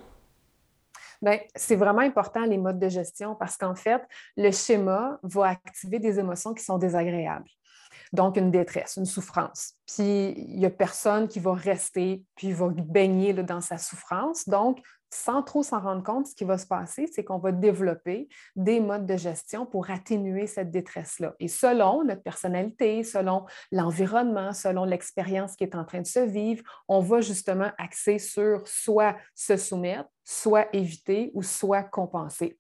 Bien, 1.22 1.40
c'est 1.56 1.78
vraiment 1.78 2.02
important 2.02 2.46
les 2.46 2.58
modes 2.58 2.80
de 2.80 2.90
gestion 2.90 3.34
parce 3.36 3.56
qu'en 3.56 3.76
fait, 3.76 4.02
le 4.36 4.52
schéma 4.52 5.20
va 5.24 5.48
activer 5.48 6.00
des 6.00 6.20
émotions 6.20 6.54
qui 6.54 6.64
sont 6.64 6.78
désagréables. 6.78 7.50
Donc, 8.12 8.38
une 8.38 8.52
détresse, 8.52 8.98
une 8.98 9.06
souffrance. 9.06 9.74
Puis, 9.88 10.34
il 10.38 10.60
n'y 10.60 10.66
a 10.66 10.70
personne 10.70 11.28
qui 11.28 11.40
va 11.40 11.54
rester, 11.54 12.24
puis 12.36 12.52
va 12.52 12.68
baigner 12.70 13.34
dans 13.34 13.62
sa 13.62 13.78
souffrance. 13.78 14.48
Donc, 14.48 14.80
sans 15.14 15.44
trop 15.44 15.64
s'en 15.64 15.80
rendre 15.80 16.04
compte, 16.04 16.28
ce 16.28 16.36
qui 16.36 16.44
va 16.44 16.58
se 16.58 16.66
passer, 16.66 17.08
c'est 17.08 17.24
qu'on 17.24 17.38
va 17.38 17.52
développer 17.52 18.28
des 18.56 18.80
modes 18.80 19.06
de 19.06 19.16
gestion 19.16 19.66
pour 19.66 19.90
atténuer 19.90 20.48
cette 20.48 20.72
détresse-là. 20.72 21.36
Et 21.40 21.48
selon 21.48 22.04
notre 22.04 22.24
personnalité, 22.24 23.04
selon 23.04 23.46
l'environnement, 23.72 24.54
selon 24.54 24.86
l'expérience 24.86 25.56
qui 25.56 25.64
est 25.64 25.76
en 25.76 25.86
train 25.86 26.02
de 26.02 26.08
se 26.08 26.20
vivre, 26.20 26.64
on 26.88 27.00
va 27.00 27.22
justement 27.22 27.72
axer 27.78 28.18
sur 28.20 28.68
soit 28.68 29.16
se 29.36 29.56
soumettre, 29.56 30.10
soit 30.24 30.68
éviter 30.74 31.32
ou 31.34 31.44
soit 31.44 31.84
compenser 31.84 32.58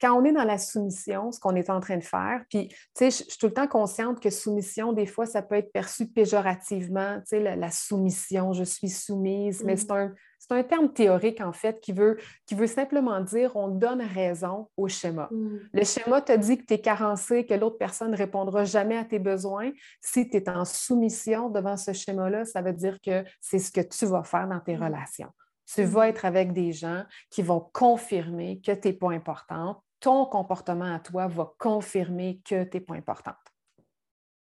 quand 0.00 0.18
on 0.18 0.24
est 0.24 0.32
dans 0.32 0.44
la 0.44 0.56
soumission, 0.56 1.30
ce 1.30 1.38
qu'on 1.38 1.54
est 1.54 1.68
en 1.68 1.78
train 1.80 1.98
de 1.98 2.02
faire, 2.02 2.42
puis, 2.48 2.68
tu 2.68 2.76
sais, 2.94 3.10
je 3.10 3.30
suis 3.30 3.38
tout 3.38 3.46
le 3.46 3.52
temps 3.52 3.66
consciente 3.66 4.18
que 4.18 4.30
soumission, 4.30 4.92
des 4.94 5.04
fois, 5.04 5.26
ça 5.26 5.42
peut 5.42 5.56
être 5.56 5.72
perçu 5.72 6.06
péjorativement, 6.06 7.18
tu 7.20 7.26
sais, 7.26 7.56
la, 7.56 7.70
soumission, 7.70 8.54
je 8.54 8.64
suis 8.64 8.88
soumise, 8.88 9.62
mais 9.62 9.76
c'est 9.76 9.90
un, 9.90 10.14
c'est 10.50 10.58
un 10.58 10.62
terme 10.64 10.92
théorique, 10.92 11.40
en 11.40 11.52
fait, 11.52 11.80
qui 11.80 11.92
veut, 11.92 12.18
qui 12.44 12.56
veut 12.56 12.66
simplement 12.66 13.20
dire 13.20 13.54
on 13.54 13.68
donne 13.68 14.02
raison 14.02 14.68
au 14.76 14.88
schéma. 14.88 15.28
Mm. 15.30 15.58
Le 15.72 15.84
schéma 15.84 16.20
te 16.20 16.36
dit 16.36 16.58
que 16.58 16.64
tu 16.64 16.74
es 16.74 16.80
carencé, 16.80 17.46
que 17.46 17.54
l'autre 17.54 17.78
personne 17.78 18.10
ne 18.10 18.16
répondra 18.16 18.64
jamais 18.64 18.96
à 18.96 19.04
tes 19.04 19.20
besoins. 19.20 19.70
Si 20.00 20.28
tu 20.28 20.38
es 20.38 20.50
en 20.50 20.64
soumission 20.64 21.50
devant 21.50 21.76
ce 21.76 21.92
schéma-là, 21.92 22.44
ça 22.44 22.62
veut 22.62 22.72
dire 22.72 22.98
que 23.00 23.22
c'est 23.40 23.60
ce 23.60 23.70
que 23.70 23.80
tu 23.80 24.06
vas 24.06 24.24
faire 24.24 24.48
dans 24.48 24.58
tes 24.58 24.76
mm. 24.76 24.82
relations. 24.82 25.30
Tu 25.72 25.84
vas 25.84 26.06
mm. 26.06 26.08
être 26.08 26.24
avec 26.24 26.52
des 26.52 26.72
gens 26.72 27.04
qui 27.30 27.42
vont 27.42 27.70
confirmer 27.72 28.60
que 28.60 28.72
tu 28.72 28.88
n'es 28.88 28.94
pas 28.94 29.12
importante. 29.12 29.80
Ton 30.00 30.26
comportement 30.26 30.92
à 30.92 30.98
toi 30.98 31.28
va 31.28 31.52
confirmer 31.58 32.40
que 32.44 32.64
tu 32.64 32.76
n'es 32.76 32.80
pas 32.80 32.94
importante. 32.94 33.36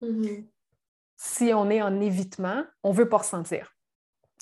Mm-hmm. 0.01 0.45
Si 1.15 1.53
on 1.53 1.69
est 1.69 1.81
en 1.81 2.01
évitement, 2.01 2.65
on 2.83 2.91
ne 2.91 2.97
veut 2.97 3.07
pas 3.07 3.19
ressentir. 3.19 3.74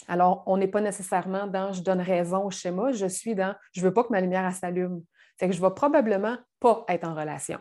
Alors, 0.08 0.44
on 0.46 0.58
n'est 0.58 0.68
pas 0.68 0.82
nécessairement 0.82 1.48
dans 1.48 1.72
je 1.74 1.82
donne 1.82 2.02
raison 2.02 2.46
au 2.46 2.52
schéma, 2.52 2.92
je 2.92 3.06
suis 3.06 3.36
dans 3.36 3.56
je 3.72 3.82
ne 3.82 3.86
veux 3.86 3.94
pas 3.94 4.04
que 4.04 4.12
ma 4.12 4.22
lumière 4.22 4.52
s'allume. 4.54 5.04
Fait 5.40 5.48
que 5.48 5.54
je 5.54 5.62
ne 5.62 5.68
vais 5.68 5.74
probablement 5.74 6.38
pas 6.60 6.86
être 6.88 7.08
en 7.08 7.16
relation. 7.16 7.60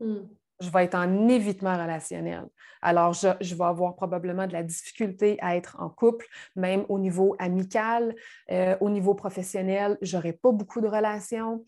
Hmm. 0.00 0.22
Je 0.60 0.70
vais 0.70 0.84
être 0.84 0.94
en 0.94 1.28
évitement 1.28 1.72
relationnel. 1.72 2.46
Alors, 2.82 3.12
je, 3.12 3.54
vais 3.54 3.64
avoir 3.64 3.96
probablement 3.96 4.46
de 4.46 4.52
la 4.52 4.62
difficulté 4.62 5.36
à 5.40 5.56
être 5.56 5.76
en 5.80 5.88
couple, 5.88 6.26
même 6.54 6.84
au 6.88 6.98
niveau 6.98 7.34
amical, 7.38 8.14
euh, 8.50 8.76
au 8.80 8.88
niveau 8.88 9.14
professionnel, 9.14 9.98
je 10.02 10.16
n'aurai 10.16 10.32
pas 10.32 10.52
beaucoup 10.52 10.80
de 10.80 10.86
relations. 10.86 11.64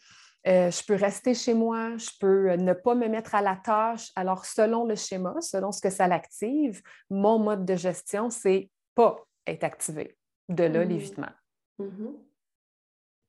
Euh, 0.46 0.70
je 0.70 0.84
peux 0.84 0.94
rester 0.94 1.34
chez 1.34 1.54
moi, 1.54 1.96
je 1.96 2.10
peux 2.20 2.52
ne 2.54 2.72
pas 2.72 2.94
me 2.94 3.08
mettre 3.08 3.34
à 3.34 3.42
la 3.42 3.56
tâche. 3.56 4.10
Alors, 4.14 4.44
selon 4.44 4.84
le 4.84 4.94
schéma, 4.94 5.34
selon 5.40 5.72
ce 5.72 5.80
que 5.80 5.90
ça 5.90 6.06
l'active, 6.06 6.82
mon 7.10 7.38
mode 7.38 7.64
de 7.64 7.76
gestion, 7.76 8.30
c'est 8.30 8.70
pas 8.94 9.16
est 9.46 9.64
activé. 9.64 10.16
De 10.48 10.64
là, 10.64 10.84
mmh. 10.84 10.88
l'évitement. 10.88 11.30
Mmh 11.78 12.06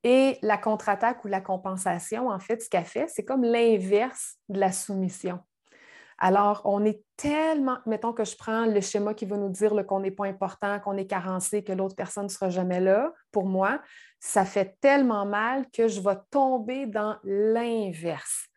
Et 0.04 0.38
la 0.42 0.58
contre-attaque 0.58 1.24
ou 1.24 1.28
la 1.28 1.42
compensation, 1.42 2.30
en 2.30 2.40
fait, 2.40 2.62
ce 2.62 2.70
qu'elle 2.70 2.86
fait, 2.86 3.08
c'est 3.08 3.26
comme 3.26 3.44
l'inverse 3.44 4.36
de 4.50 4.60
la 4.60 4.72
soumission. 4.72 5.40
Alors, 6.18 6.62
on 6.64 6.86
est 6.86 7.04
tellement, 7.18 7.78
mettons 7.86 8.14
que 8.14 8.24
je 8.24 8.38
prends 8.38 8.66
le 8.66 8.80
schéma 8.80 9.14
qui 9.14 9.26
va 9.26 9.36
nous 9.36 9.50
dire 9.50 9.74
qu'on 9.86 10.00
n'est 10.00 10.12
pas 10.12 10.26
important, 10.26 10.80
qu'on 10.80 10.96
est 10.96 11.08
carencé, 11.08 11.64
que 11.64 11.74
l'autre 11.74 11.96
personne 11.96 12.26
ne 12.26 12.30
sera 12.30 12.50
jamais 12.50 12.80
là, 12.80 13.12
pour 13.32 13.46
moi, 13.46 13.82
ça 14.20 14.46
fait 14.46 14.78
tellement 14.80 15.26
mal 15.26 15.66
que 15.72 15.88
je 15.88 16.00
vais 16.00 16.18
tomber 16.32 16.86
dans 16.86 17.18
l'inverse 17.24 18.48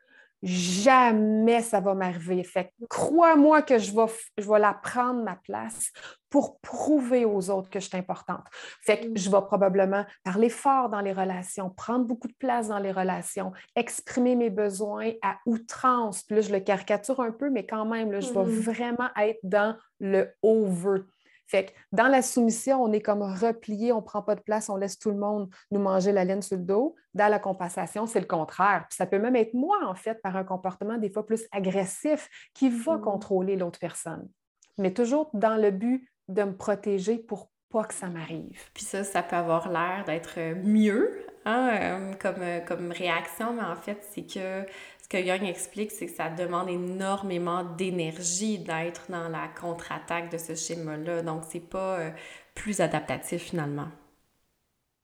jamais 0.42 1.62
ça 1.62 1.80
va 1.80 1.94
m'arriver. 1.94 2.42
Fait 2.44 2.72
crois-moi 2.88 3.62
que 3.62 3.78
je 3.78 3.92
vais, 3.92 4.06
je 4.38 4.48
vais 4.48 4.58
la 4.58 4.74
prendre 4.74 5.22
ma 5.22 5.36
place 5.36 5.92
pour 6.30 6.60
prouver 6.60 7.24
aux 7.24 7.50
autres 7.50 7.70
que 7.70 7.80
je 7.80 7.88
suis 7.88 7.96
importante. 7.96 8.44
Fait 8.82 9.00
que 9.00 9.18
je 9.18 9.30
vais 9.30 9.40
probablement 9.40 10.04
parler 10.24 10.50
fort 10.50 10.90
dans 10.90 11.00
les 11.00 11.12
relations, 11.12 11.70
prendre 11.70 12.04
beaucoup 12.04 12.28
de 12.28 12.36
place 12.38 12.68
dans 12.68 12.78
les 12.78 12.92
relations, 12.92 13.52
exprimer 13.74 14.36
mes 14.36 14.50
besoins 14.50 15.12
à 15.22 15.38
outrance. 15.46 16.22
Puis 16.22 16.36
là, 16.36 16.42
je 16.42 16.52
le 16.52 16.60
caricature 16.60 17.20
un 17.20 17.32
peu, 17.32 17.50
mais 17.50 17.66
quand 17.66 17.86
même, 17.86 18.12
là, 18.12 18.20
je 18.20 18.32
vais 18.32 18.40
mm-hmm. 18.40 18.60
vraiment 18.60 19.08
être 19.16 19.40
dans 19.42 19.76
le 20.00 20.34
over. 20.42 21.02
Fait 21.48 21.66
que 21.66 21.70
dans 21.92 22.08
la 22.08 22.20
soumission, 22.20 22.82
on 22.82 22.92
est 22.92 23.00
comme 23.00 23.22
replié, 23.22 23.90
on 23.92 23.96
ne 23.96 24.02
prend 24.02 24.22
pas 24.22 24.34
de 24.34 24.40
place, 24.40 24.68
on 24.68 24.76
laisse 24.76 24.98
tout 24.98 25.10
le 25.10 25.16
monde 25.16 25.48
nous 25.70 25.80
manger 25.80 26.12
la 26.12 26.24
laine 26.24 26.42
sur 26.42 26.58
le 26.58 26.62
dos. 26.62 26.94
Dans 27.14 27.28
la 27.28 27.38
compensation, 27.38 28.06
c'est 28.06 28.20
le 28.20 28.26
contraire. 28.26 28.84
Puis 28.88 28.96
ça 28.96 29.06
peut 29.06 29.18
même 29.18 29.34
être 29.34 29.54
moi, 29.54 29.78
en 29.86 29.94
fait, 29.94 30.20
par 30.22 30.36
un 30.36 30.44
comportement 30.44 30.98
des 30.98 31.10
fois 31.10 31.24
plus 31.24 31.46
agressif 31.50 32.28
qui 32.52 32.68
va 32.68 32.98
mmh. 32.98 33.00
contrôler 33.00 33.56
l'autre 33.56 33.78
personne. 33.78 34.28
Mais 34.76 34.92
toujours 34.92 35.30
dans 35.32 35.56
le 35.56 35.70
but 35.70 36.06
de 36.28 36.42
me 36.42 36.54
protéger 36.54 37.16
pour 37.16 37.50
pas 37.70 37.84
que 37.84 37.94
ça 37.94 38.08
m'arrive. 38.08 38.60
Puis 38.74 38.84
ça, 38.84 39.04
ça 39.04 39.22
peut 39.22 39.36
avoir 39.36 39.70
l'air 39.70 40.04
d'être 40.06 40.38
mieux 40.64 41.26
hein, 41.44 41.70
euh, 41.72 42.12
comme, 42.14 42.42
euh, 42.42 42.60
comme 42.60 42.92
réaction, 42.92 43.54
mais 43.54 43.62
en 43.62 43.76
fait, 43.76 43.98
c'est 44.10 44.26
que 44.26 44.64
ce 45.10 45.16
que 45.16 45.24
Young 45.24 45.44
explique, 45.44 45.90
c'est 45.90 46.06
que 46.06 46.12
ça 46.12 46.28
demande 46.28 46.68
énormément 46.68 47.64
d'énergie 47.64 48.58
d'être 48.58 49.10
dans 49.10 49.28
la 49.28 49.48
contre-attaque 49.58 50.30
de 50.30 50.36
ce 50.36 50.54
schéma-là. 50.54 51.22
Donc, 51.22 51.44
c'est 51.48 51.60
pas 51.60 51.98
euh, 51.98 52.10
plus 52.54 52.80
adaptatif 52.82 53.44
finalement. 53.44 53.88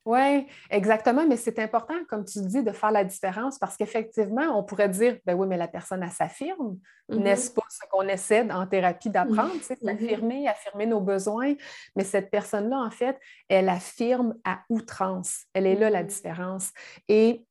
Oui, 0.04 0.46
exactement, 0.68 1.26
mais 1.26 1.38
c'est 1.38 1.58
important, 1.58 1.94
comme 2.06 2.26
tu 2.26 2.42
dis, 2.42 2.62
de 2.62 2.72
faire 2.72 2.90
la 2.90 3.04
différence 3.04 3.58
parce 3.58 3.78
qu'effectivement, 3.78 4.58
on 4.58 4.62
pourrait 4.62 4.90
dire, 4.90 5.16
ben 5.24 5.34
oui, 5.34 5.46
mais 5.46 5.56
la 5.56 5.68
personne, 5.68 6.02
elle 6.02 6.10
s'affirme. 6.10 6.78
Mm-hmm. 7.08 7.18
N'est-ce 7.20 7.50
pas 7.52 7.62
ce 7.70 7.88
qu'on 7.90 8.06
essaie 8.06 8.50
en 8.52 8.66
thérapie 8.66 9.08
d'apprendre, 9.08 9.54
c'est 9.62 9.80
mm-hmm. 9.80 9.98
s'affirmer, 9.98 10.48
affirmer 10.48 10.84
nos 10.84 11.00
besoins? 11.00 11.54
Mais 11.96 12.04
cette 12.04 12.30
personne-là, 12.30 12.76
en 12.76 12.90
fait, 12.90 13.18
elle 13.48 13.70
affirme 13.70 14.34
à 14.44 14.58
outrance. 14.68 15.44
Elle 15.54 15.66
est 15.66 15.76
là 15.76 15.88
la 15.88 16.02
mm-hmm. 16.02 16.06
différence. 16.08 16.70
Et 17.08 17.46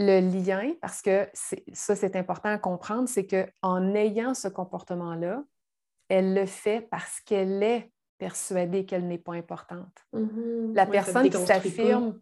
le 0.00 0.20
lien, 0.20 0.74
parce 0.80 1.02
que 1.02 1.28
ça, 1.72 1.96
c'est 1.96 2.14
important 2.14 2.50
à 2.50 2.58
comprendre, 2.58 3.08
c'est 3.08 3.26
qu'en 3.26 3.94
ayant 3.94 4.32
ce 4.32 4.46
comportement-là, 4.46 5.42
elle 6.08 6.34
le 6.34 6.46
fait 6.46 6.82
parce 6.88 7.20
qu'elle 7.20 7.60
est 7.64 7.90
persuadée 8.16 8.86
qu'elle 8.86 9.08
n'est 9.08 9.18
pas 9.18 9.34
importante. 9.34 10.06
Mm-hmm. 10.14 10.74
La 10.74 10.86
personne 10.86 11.28
qui 11.28 11.44
s'affirme, 11.44 12.20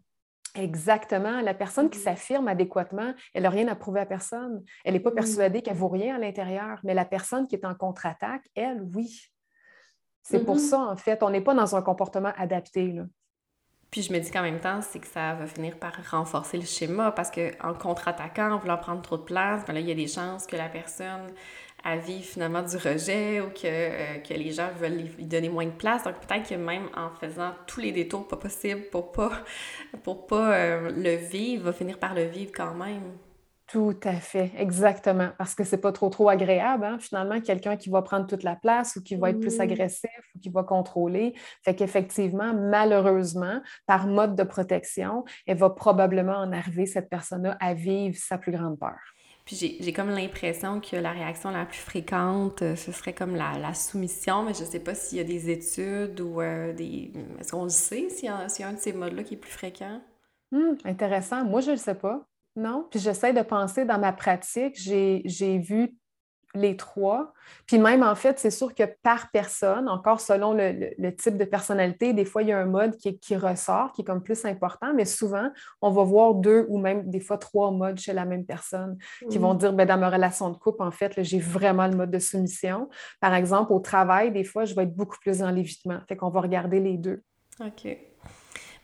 exactement, 0.55 1.39
la 1.41 1.53
personne 1.53 1.91
qui 1.91 1.99
mm-hmm. 1.99 2.03
s'affirme 2.03 2.47
adéquatement, 2.47 3.13
elle 3.35 3.43
n'a 3.43 3.51
rien 3.51 3.67
à 3.67 3.75
prouver 3.75 3.99
à 3.99 4.07
personne. 4.07 4.63
Elle 4.83 4.95
n'est 4.95 4.99
pas 4.99 5.11
mm-hmm. 5.11 5.13
persuadée 5.13 5.61
qu'elle 5.61 5.77
vaut 5.77 5.87
rien 5.87 6.15
à 6.15 6.19
l'intérieur, 6.19 6.79
mais 6.83 6.95
la 6.95 7.05
personne 7.05 7.47
qui 7.47 7.53
est 7.53 7.65
en 7.65 7.75
contre-attaque, 7.75 8.49
elle, 8.55 8.81
oui. 8.95 9.21
C'est 10.23 10.43
pour 10.43 10.59
ça, 10.59 10.79
en 10.79 10.97
fait, 10.97 11.21
on 11.21 11.29
n'est 11.29 11.41
pas 11.41 11.53
dans 11.53 11.75
un 11.75 11.81
comportement 11.83 12.33
adapté. 12.35 12.91
Là. 12.91 13.03
Puis 13.91 14.01
je 14.01 14.11
me 14.11 14.19
dis 14.19 14.29
qu'en 14.31 14.41
même 14.41 14.59
temps, 14.59 14.81
c'est 14.81 14.99
que 14.99 15.07
ça 15.07 15.33
va 15.33 15.47
finir 15.47 15.77
par 15.77 15.93
renforcer 16.11 16.57
le 16.57 16.65
schéma 16.65 17.11
parce 17.11 17.31
qu'en 17.31 17.73
contre-attaquant, 17.73 18.51
en 18.51 18.57
voulant 18.57 18.77
prendre 18.77 19.01
trop 19.01 19.17
de 19.17 19.23
place, 19.23 19.63
ben 19.65 19.73
là, 19.73 19.79
il 19.79 19.87
y 19.87 19.91
a 19.91 19.95
des 19.95 20.07
chances 20.07 20.45
que 20.45 20.55
la 20.55 20.67
personne 20.67 21.31
à 21.83 21.95
vivre 21.95 22.25
finalement 22.25 22.63
du 22.63 22.75
rejet 22.75 23.39
ou 23.39 23.49
que, 23.49 23.65
euh, 23.65 24.17
que 24.17 24.33
les 24.33 24.51
gens 24.51 24.69
veulent 24.77 24.97
lui 25.15 25.25
donner 25.25 25.49
moins 25.49 25.65
de 25.65 25.71
place. 25.71 26.03
Donc 26.03 26.15
peut-être 26.19 26.49
que 26.49 26.55
même 26.55 26.89
en 26.95 27.09
faisant 27.09 27.53
tous 27.65 27.79
les 27.79 27.91
détours 27.91 28.27
pas 28.27 28.35
possibles 28.35 28.81
pour 28.91 29.11
pas, 29.11 29.31
pour 30.03 30.27
pas 30.27 30.53
euh, 30.53 30.91
le 30.91 31.15
vivre, 31.15 31.65
va 31.65 31.73
finir 31.73 31.97
par 31.97 32.13
le 32.13 32.23
vivre 32.23 32.51
quand 32.53 32.73
même. 32.73 33.13
Tout 33.67 33.99
à 34.03 34.13
fait, 34.13 34.51
exactement. 34.57 35.29
Parce 35.37 35.53
que 35.53 35.65
c'est 35.65 35.79
pas 35.79 35.91
trop 35.91 36.09
trop 36.09 36.29
agréable, 36.29 36.85
hein? 36.85 36.97
finalement, 37.01 37.41
quelqu'un 37.41 37.75
qui 37.75 37.89
va 37.89 38.01
prendre 38.01 38.25
toute 38.25 38.43
la 38.43 38.55
place 38.55 38.95
ou 38.95 39.03
qui 39.03 39.15
va 39.17 39.31
être 39.31 39.41
plus 39.41 39.59
agressif 39.59 40.09
ou 40.33 40.39
qui 40.39 40.47
va 40.47 40.63
contrôler. 40.63 41.33
Fait 41.65 41.75
qu'effectivement, 41.75 42.53
malheureusement, 42.53 43.61
par 43.85 44.07
mode 44.07 44.37
de 44.37 44.43
protection, 44.43 45.25
elle 45.45 45.57
va 45.57 45.69
probablement 45.69 46.37
en 46.37 46.53
arriver, 46.53 46.85
cette 46.85 47.09
personne-là, 47.09 47.57
à 47.59 47.73
vivre 47.73 48.15
sa 48.17 48.37
plus 48.37 48.53
grande 48.53 48.79
peur. 48.79 48.95
Puis 49.43 49.77
j'ai 49.79 49.93
comme 49.93 50.11
l'impression 50.11 50.79
que 50.79 50.95
la 50.95 51.11
réaction 51.11 51.51
la 51.51 51.65
plus 51.65 51.79
fréquente, 51.79 52.61
euh, 52.61 52.75
ce 52.75 52.91
serait 52.91 53.13
comme 53.13 53.35
la, 53.35 53.73
soumission, 53.73 54.43
mais 54.43 54.53
je 54.53 54.61
ne 54.61 54.65
sais 54.65 54.79
pas 54.81 54.93
s'il 54.93 55.17
y 55.17 55.21
a 55.21 55.23
des 55.23 55.49
études 55.49 56.19
ou 56.21 56.41
euh, 56.41 56.73
des... 56.73 57.11
Est-ce 57.39 57.51
qu'on 57.51 57.63
le 57.63 57.69
sait 57.69 58.09
s'il 58.09 58.25
y, 58.25 58.29
a 58.29 58.39
un 58.39 58.73
de 58.73 58.79
ces 58.79 58.91
modes-là 58.93 59.23
qui 59.23 59.35
est 59.35 59.37
plus 59.37 59.51
fréquent? 59.51 60.01
Hum, 60.53 60.77
intéressant. 60.85 61.45
Moi, 61.45 61.61
je 61.61 61.67
ne 61.67 61.75
le 61.75 61.77
sais 61.77 61.95
pas. 61.95 62.27
Non? 62.57 62.87
Puis 62.89 62.99
j'essaie 62.99 63.33
de 63.33 63.41
penser 63.43 63.85
dans 63.85 63.99
ma 63.99 64.11
pratique, 64.11 64.75
j'ai 64.75 65.59
vu 65.59 65.95
les 66.55 66.75
trois. 66.75 67.33
Puis 67.67 67.77
même, 67.77 68.01
en 68.01 68.15
fait, 68.15 68.39
c'est 68.39 68.49
sûr 68.49 68.73
que 68.73 68.83
par 69.03 69.29
personne, 69.31 69.87
encore 69.87 70.19
selon 70.19 70.53
le, 70.53 71.09
type 71.11 71.37
de 71.37 71.45
personnalité, 71.45 72.13
des 72.13 72.25
fois, 72.25 72.41
il 72.41 72.49
y 72.49 72.51
a 72.51 72.57
un 72.59 72.65
mode 72.65 72.97
qui, 72.97 73.19
qui, 73.19 73.35
ressort, 73.35 73.91
qui 73.91 74.01
est 74.01 74.03
comme 74.03 74.23
plus 74.23 74.43
important, 74.45 74.91
mais 74.95 75.05
souvent, 75.05 75.51
on 75.83 75.91
va 75.91 76.03
voir 76.03 76.33
deux 76.33 76.65
ou 76.69 76.79
même 76.79 77.07
des 77.09 77.19
fois 77.19 77.37
trois 77.37 77.69
modes 77.69 77.99
chez 77.99 78.13
la 78.13 78.25
même 78.25 78.43
personne 78.43 78.97
qui 79.29 79.37
vont 79.37 79.53
mm. 79.53 79.57
dire, 79.57 79.73
ben, 79.73 79.85
dans 79.85 79.97
ma 79.97 80.09
relation 80.09 80.49
de 80.49 80.57
couple, 80.57 80.81
en 80.81 80.91
fait, 80.91 81.21
j'ai 81.23 81.39
vraiment 81.39 81.85
le 81.85 81.95
mode 81.95 82.11
de 82.11 82.19
soumission. 82.19 82.89
Par 83.21 83.35
exemple, 83.35 83.71
au 83.71 83.79
travail, 83.79 84.31
des 84.31 84.43
fois, 84.43 84.65
je 84.65 84.73
vais 84.73 84.83
être 84.83 84.95
beaucoup 84.95 85.17
plus 85.21 85.39
dans 85.39 85.51
l'évitement. 85.51 85.99
Fait 86.07 86.17
qu'on 86.17 86.29
va 86.29 86.41
regarder 86.41 86.79
les 86.79 86.97
deux. 86.97 87.21
OK. 87.59 87.97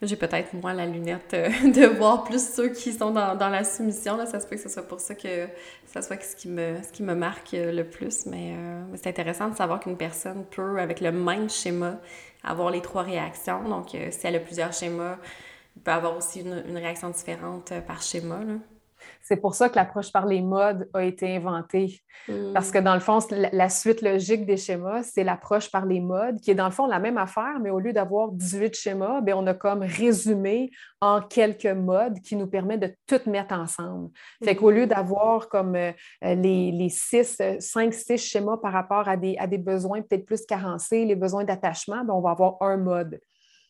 J'ai 0.05 0.17
peut-être, 0.17 0.53
moi, 0.53 0.73
la 0.73 0.85
lunette 0.85 1.33
euh, 1.33 1.49
de 1.63 1.85
voir 1.97 2.25
plus 2.25 2.45
ceux 2.45 2.69
qui 2.69 2.91
sont 2.91 3.11
dans, 3.11 3.49
la 3.49 3.63
soumission. 3.63 4.17
Là. 4.17 4.25
Ça 4.25 4.39
se 4.39 4.47
peut 4.47 4.55
que 4.55 4.61
ce 4.61 4.69
soit 4.69 4.83
pour 4.83 4.99
ça 4.99 5.15
que 5.15 5.47
ça 5.85 6.01
soit 6.01 6.21
ce 6.21 6.35
qui 6.35 6.49
me, 6.49 6.81
ce 6.83 6.91
qui 6.91 7.03
me 7.03 7.15
marque 7.15 7.53
euh, 7.53 7.71
le 7.71 7.85
plus. 7.85 8.27
Euh, 8.27 8.29
mais, 8.31 8.97
c'est 8.97 9.09
intéressant 9.09 9.49
de 9.49 9.55
savoir 9.55 9.79
qu'une 9.79 9.97
personne 9.97 10.45
peut, 10.45 10.79
avec 10.79 10.99
le 10.99 11.11
même 11.11 11.49
schéma, 11.49 11.99
avoir 12.43 12.69
les 12.69 12.81
trois 12.81 13.03
réactions. 13.03 13.67
Donc, 13.67 13.89
si 13.89 14.27
elle 14.27 14.35
a 14.35 14.39
plusieurs 14.39 14.73
schémas, 14.73 15.17
il 15.75 15.81
peut 15.81 15.91
avoir 15.91 16.17
aussi 16.17 16.41
une, 16.41 16.63
une 16.67 16.77
réaction 16.77 17.09
différente 17.09 17.73
par 17.87 18.01
schéma. 18.01 18.39
Là. 18.43 18.55
C'est 19.23 19.37
pour 19.37 19.55
ça 19.55 19.69
que 19.69 19.75
l'approche 19.75 20.11
par 20.11 20.25
les 20.25 20.41
modes 20.41 20.89
a 20.93 21.01
été 21.01 21.33
inventée. 21.33 22.01
Parce 22.53 22.71
que 22.71 22.77
dans 22.77 22.93
le 22.93 22.99
fond, 22.99 23.19
la, 23.31 23.69
suite 23.69 24.01
logique 24.01 24.45
des 24.45 24.57
schémas, 24.57 25.03
c'est 25.03 25.23
l'approche 25.23 25.71
par 25.71 25.85
les 25.85 26.01
modes, 26.01 26.41
qui 26.41 26.51
est 26.51 26.55
dans 26.55 26.65
le 26.65 26.71
fond 26.71 26.87
la 26.87 26.99
même 26.99 27.17
affaire, 27.17 27.57
mais 27.61 27.69
au 27.69 27.79
lieu 27.79 27.93
d'avoir 27.93 28.31
18 28.33 28.75
schémas, 28.75 29.21
bien, 29.21 29.37
on 29.37 29.47
a 29.47 29.53
comme 29.53 29.81
résumé 29.81 30.71
en 30.99 31.21
quelques 31.21 31.65
modes 31.65 32.19
qui 32.19 32.35
nous 32.35 32.47
permet 32.47 32.77
de 32.77 32.93
tout 33.07 33.21
mettre 33.29 33.55
ensemble. 33.55 34.09
Fait 34.43 34.57
qu'au 34.57 34.71
lieu 34.71 34.87
d'avoir 34.87 35.47
comme 35.47 35.75
euh, 35.75 35.93
les, 36.21 36.71
les 36.73 36.89
six, 36.89 37.41
cinq, 37.59 37.93
six 37.93 38.17
schémas 38.17 38.57
par 38.57 38.73
rapport 38.73 39.07
à 39.07 39.15
des, 39.15 39.37
à 39.37 39.47
des 39.47 39.57
besoins 39.57 40.01
peut-être 40.01 40.25
plus 40.25 40.45
carencés, 40.45 41.05
les 41.05 41.15
besoins 41.15 41.45
d'attachement, 41.45 42.03
ben, 42.03 42.13
on 42.13 42.21
va 42.21 42.31
avoir 42.31 42.57
un 42.61 42.75
mode. 42.75 43.19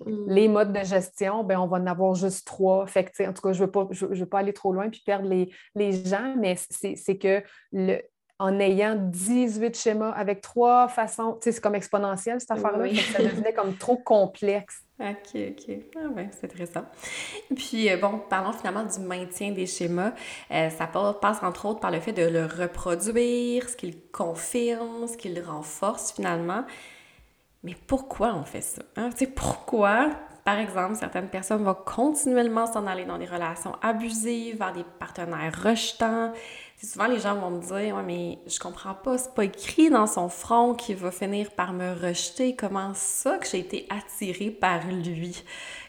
Mm. 0.06 0.30
Les 0.30 0.48
modes 0.48 0.74
de 0.74 0.84
gestion, 0.84 1.44
ben, 1.44 1.60
on 1.60 1.68
va 1.68 1.78
en 1.78 1.88
avoir 1.88 2.16
juste 2.16 2.46
trois. 2.46 2.86
Fait 2.88 3.12
en 3.28 3.34
tout 3.34 3.42
cas, 3.42 3.54
je 3.54 3.62
ne 3.62 3.66
veux, 3.66 3.72
pas, 3.72 3.88
je, 3.92 4.06
veux 4.06 4.26
pas 4.26 4.40
aller 4.40 4.54
trop 4.54 4.74
loin 4.74 4.90
puis 4.90 5.02
perdre 5.06 5.28
les, 5.28 5.52
les 5.76 5.92
gens, 6.06 6.36
mais 6.38 6.56
c'est 6.58 7.18
que 7.18 7.42
le, 7.72 8.02
en 8.40 8.60
ayant 8.60 8.96
18 8.96 9.78
schémas 9.78 10.12
avec 10.12 10.42
trois 10.42 10.88
façons, 10.88 11.38
c'est 11.42 11.60
comme 11.62 11.76
exponentiel 11.76 12.42
cette 12.42 12.52
affaire-là, 12.52 12.94
ça 13.14 13.24
devenait 13.24 13.54
comme 13.54 13.76
trop 13.78 13.96
complexe. 13.96 14.84
OK, 15.00 15.36
OK. 15.36 15.76
Ah 15.96 16.10
ben, 16.14 16.30
c'est 16.32 16.46
intéressant. 16.46 16.86
Puis, 17.56 17.90
euh, 17.90 17.98
bon, 17.98 18.22
parlons 18.30 18.52
finalement 18.52 18.84
du 18.84 19.00
maintien 19.00 19.52
des 19.52 19.66
schémas. 19.66 20.14
Euh, 20.52 20.70
ça 20.70 20.88
passe 20.88 21.42
entre 21.42 21.68
autres 21.68 21.80
par 21.80 21.92
le 21.92 22.00
fait 22.00 22.14
de 22.14 22.24
le 22.24 22.46
reproduire, 22.46 23.70
ce 23.70 23.76
qu'il 23.76 24.00
confirme, 24.12 25.08
ce 25.08 25.18
qu'il 25.18 25.40
renforce 25.42 26.14
finalement. 26.14 26.66
Mais 27.64 27.76
pourquoi 27.88 28.36
on 28.36 28.44
fait 28.44 28.62
ça? 28.62 28.82
Hein? 28.98 29.10
Tu 29.12 29.20
sais, 29.20 29.28
pourquoi, 29.28 30.12
par 30.44 30.58
exemple, 30.60 30.96
certaines 30.96 31.30
personnes 31.30 31.64
vont 31.64 31.76
continuellement 31.86 32.68
s'en 32.68 32.86
aller 32.88 33.06
dans 33.06 33.18
des 33.18 33.26
relations 33.26 33.76
abusives, 33.82 34.58
vers 34.58 34.74
des 34.74 34.84
partenaires 35.00 35.64
rejetants? 35.64 36.34
souvent, 36.84 37.08
les 37.08 37.20
gens 37.20 37.36
vont 37.36 37.52
me 37.52 37.62
dire 37.62 37.96
Ouais, 37.96 38.04
mais 38.04 38.40
je 38.48 38.60
comprends 38.60 38.94
pas, 38.94 39.18
c'est 39.18 39.34
pas 39.34 39.46
écrit 39.46 39.90
dans 39.90 40.08
son 40.08 40.28
front 40.28 40.74
qu'il 40.74 40.98
va 40.98 41.12
finir 41.12 41.52
par 41.52 41.72
me 41.72 41.94
rejeter. 41.94 42.56
Comment 42.56 42.94
ça 42.94 43.38
que 43.38 43.48
j'ai 43.48 43.60
été 43.60 43.88
attirée 43.90 44.52
par 44.52 44.86
lui? 44.88 45.44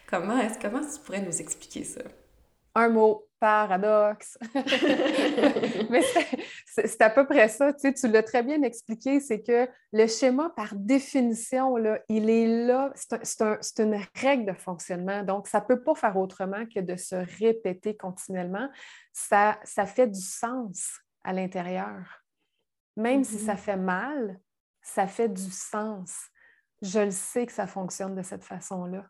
Comment, 0.08 0.38
est-ce, 0.38 0.58
comment 0.60 0.80
tu 0.80 1.00
pourrais 1.04 1.22
nous 1.22 1.40
expliquer 1.40 1.82
ça? 1.82 2.02
Un 2.76 2.88
mot, 2.88 3.26
paradoxe. 3.44 4.38
Mais 5.90 6.00
c'est 6.66 7.02
à 7.02 7.10
peu 7.10 7.26
près 7.26 7.48
ça. 7.48 7.74
Tu, 7.74 7.80
sais, 7.80 7.92
tu 7.92 8.08
l'as 8.08 8.22
très 8.22 8.42
bien 8.42 8.62
expliqué, 8.62 9.20
c'est 9.20 9.42
que 9.42 9.68
le 9.92 10.06
schéma, 10.06 10.48
par 10.56 10.74
définition, 10.74 11.76
là, 11.76 12.00
il 12.08 12.30
est 12.30 12.66
là, 12.66 12.90
c'est 12.94 13.80
une 13.80 14.00
règle 14.14 14.46
de 14.46 14.54
fonctionnement. 14.54 15.22
Donc, 15.24 15.46
ça 15.46 15.60
ne 15.60 15.66
peut 15.66 15.82
pas 15.82 15.94
faire 15.94 16.16
autrement 16.16 16.64
que 16.74 16.80
de 16.80 16.96
se 16.96 17.16
répéter 17.38 17.94
continuellement. 17.94 18.70
Ça, 19.12 19.58
ça 19.62 19.84
fait 19.84 20.08
du 20.08 20.22
sens 20.22 21.02
à 21.22 21.34
l'intérieur. 21.34 22.22
Même 22.96 23.24
si 23.24 23.38
ça 23.38 23.56
mm-hmm. 23.56 23.58
fait 23.58 23.76
mal, 23.76 24.40
ça 24.80 25.06
fait 25.06 25.28
du 25.28 25.50
sens. 25.50 26.16
Je 26.80 27.00
le 27.00 27.10
sais 27.10 27.44
que 27.44 27.52
ça 27.52 27.66
fonctionne 27.66 28.14
de 28.14 28.22
cette 28.22 28.44
façon-là. 28.44 29.04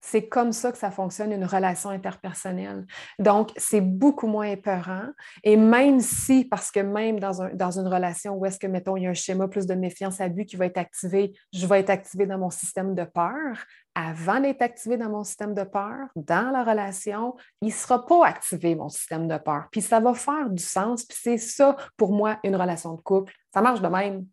C'est 0.00 0.28
comme 0.28 0.52
ça 0.52 0.70
que 0.70 0.78
ça 0.78 0.90
fonctionne 0.90 1.32
une 1.32 1.44
relation 1.44 1.90
interpersonnelle. 1.90 2.86
Donc, 3.18 3.50
c'est 3.56 3.80
beaucoup 3.80 4.26
moins 4.26 4.46
épeurant. 4.46 5.06
Et 5.42 5.56
même 5.56 6.00
si, 6.00 6.44
parce 6.44 6.70
que 6.70 6.80
même 6.80 7.18
dans, 7.18 7.70
une 7.78 7.88
relation 7.88 8.34
où 8.34 8.46
est-ce 8.46 8.58
que, 8.58 8.66
mettons, 8.66 8.96
il 8.96 9.04
y 9.04 9.06
a 9.06 9.10
un 9.10 9.14
schéma 9.14 9.48
plus 9.48 9.66
de 9.66 9.74
méfiance-abus 9.74 10.44
qui 10.44 10.56
va 10.56 10.66
être 10.66 10.78
activé, 10.78 11.32
je 11.52 11.66
vais 11.66 11.80
être 11.80 11.90
activé 11.90 12.26
dans 12.26 12.38
mon 12.38 12.50
système 12.50 12.94
de 12.94 13.04
peur. 13.04 13.64
Avant 13.94 14.38
d'être 14.38 14.62
activé 14.62 14.96
dans 14.96 15.10
mon 15.10 15.24
système 15.24 15.54
de 15.54 15.64
peur, 15.64 16.06
dans 16.14 16.50
la 16.52 16.62
relation, 16.62 17.34
il 17.60 17.68
ne 17.68 17.72
sera 17.72 18.06
pas 18.06 18.26
activé, 18.26 18.76
mon 18.76 18.88
système 18.88 19.26
de 19.26 19.38
peur. 19.38 19.66
Puis 19.72 19.82
ça 19.82 19.98
va 19.98 20.14
faire 20.14 20.48
du 20.48 20.62
sens. 20.62 21.04
Puis 21.04 21.18
c'est 21.20 21.38
ça, 21.38 21.76
pour 21.96 22.12
moi, 22.12 22.38
une 22.44 22.54
relation 22.54 22.94
de 22.94 23.00
couple. 23.00 23.32
Ça 23.52 23.60
marche 23.60 23.80
de 23.80 23.88
même. 23.88 24.26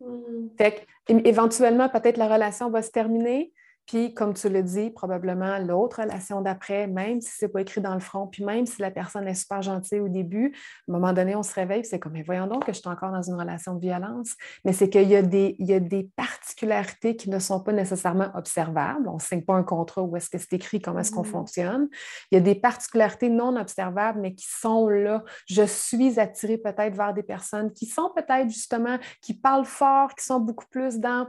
Mmh. 0.00 0.48
Fait 0.56 0.86
éventuellement, 1.08 1.88
peut-être 1.88 2.16
la 2.16 2.28
relation 2.28 2.70
va 2.70 2.82
se 2.82 2.90
terminer, 2.90 3.52
puis, 3.86 4.14
comme 4.14 4.34
tu 4.34 4.48
le 4.48 4.62
dis, 4.62 4.90
probablement 4.90 5.58
l'autre 5.58 6.02
relation 6.02 6.40
d'après, 6.40 6.88
même 6.88 7.20
si 7.20 7.30
ce 7.30 7.44
n'est 7.44 7.52
pas 7.52 7.60
écrit 7.60 7.80
dans 7.80 7.94
le 7.94 8.00
front, 8.00 8.26
puis 8.26 8.44
même 8.44 8.66
si 8.66 8.82
la 8.82 8.90
personne 8.90 9.28
est 9.28 9.34
super 9.34 9.62
gentille 9.62 10.00
au 10.00 10.08
début, 10.08 10.52
à 10.88 10.92
un 10.92 10.98
moment 10.98 11.12
donné, 11.12 11.36
on 11.36 11.44
se 11.44 11.54
réveille, 11.54 11.84
c'est 11.84 12.00
comme, 12.00 12.12
mais 12.12 12.24
voyons 12.24 12.48
donc 12.48 12.66
que 12.66 12.72
je 12.72 12.80
suis 12.80 12.88
encore 12.88 13.12
dans 13.12 13.22
une 13.22 13.34
relation 13.34 13.74
de 13.74 13.80
violence. 13.80 14.34
Mais 14.64 14.72
c'est 14.72 14.90
qu'il 14.90 15.08
y, 15.08 15.14
a 15.14 15.22
des, 15.22 15.54
il 15.60 15.66
y 15.66 15.74
a 15.74 15.80
des 15.80 16.10
particularités 16.16 17.14
qui 17.14 17.30
ne 17.30 17.38
sont 17.38 17.60
pas 17.60 17.72
nécessairement 17.72 18.30
observables. 18.34 19.08
On 19.08 19.14
ne 19.14 19.20
signe 19.20 19.42
pas 19.42 19.54
un 19.54 19.62
contrat 19.62 20.02
où 20.02 20.16
est-ce 20.16 20.30
que 20.30 20.38
c'est 20.38 20.54
écrit, 20.54 20.80
comment 20.80 21.00
est-ce 21.00 21.12
qu'on 21.12 21.22
mmh. 21.22 21.26
fonctionne. 21.26 21.88
Il 22.32 22.34
y 22.34 22.38
a 22.38 22.40
des 22.40 22.56
particularités 22.56 23.28
non 23.28 23.56
observables, 23.56 24.20
mais 24.20 24.34
qui 24.34 24.46
sont 24.48 24.88
là. 24.88 25.22
Je 25.46 25.62
suis 25.62 26.18
attirée 26.18 26.58
peut-être 26.58 26.96
vers 26.96 27.14
des 27.14 27.22
personnes 27.22 27.72
qui 27.72 27.86
sont 27.86 28.10
peut-être 28.14 28.48
justement, 28.48 28.98
qui 29.22 29.34
parlent 29.34 29.64
fort, 29.64 30.14
qui 30.16 30.24
sont 30.24 30.40
beaucoup 30.40 30.66
plus 30.66 30.98
dans 30.98 31.28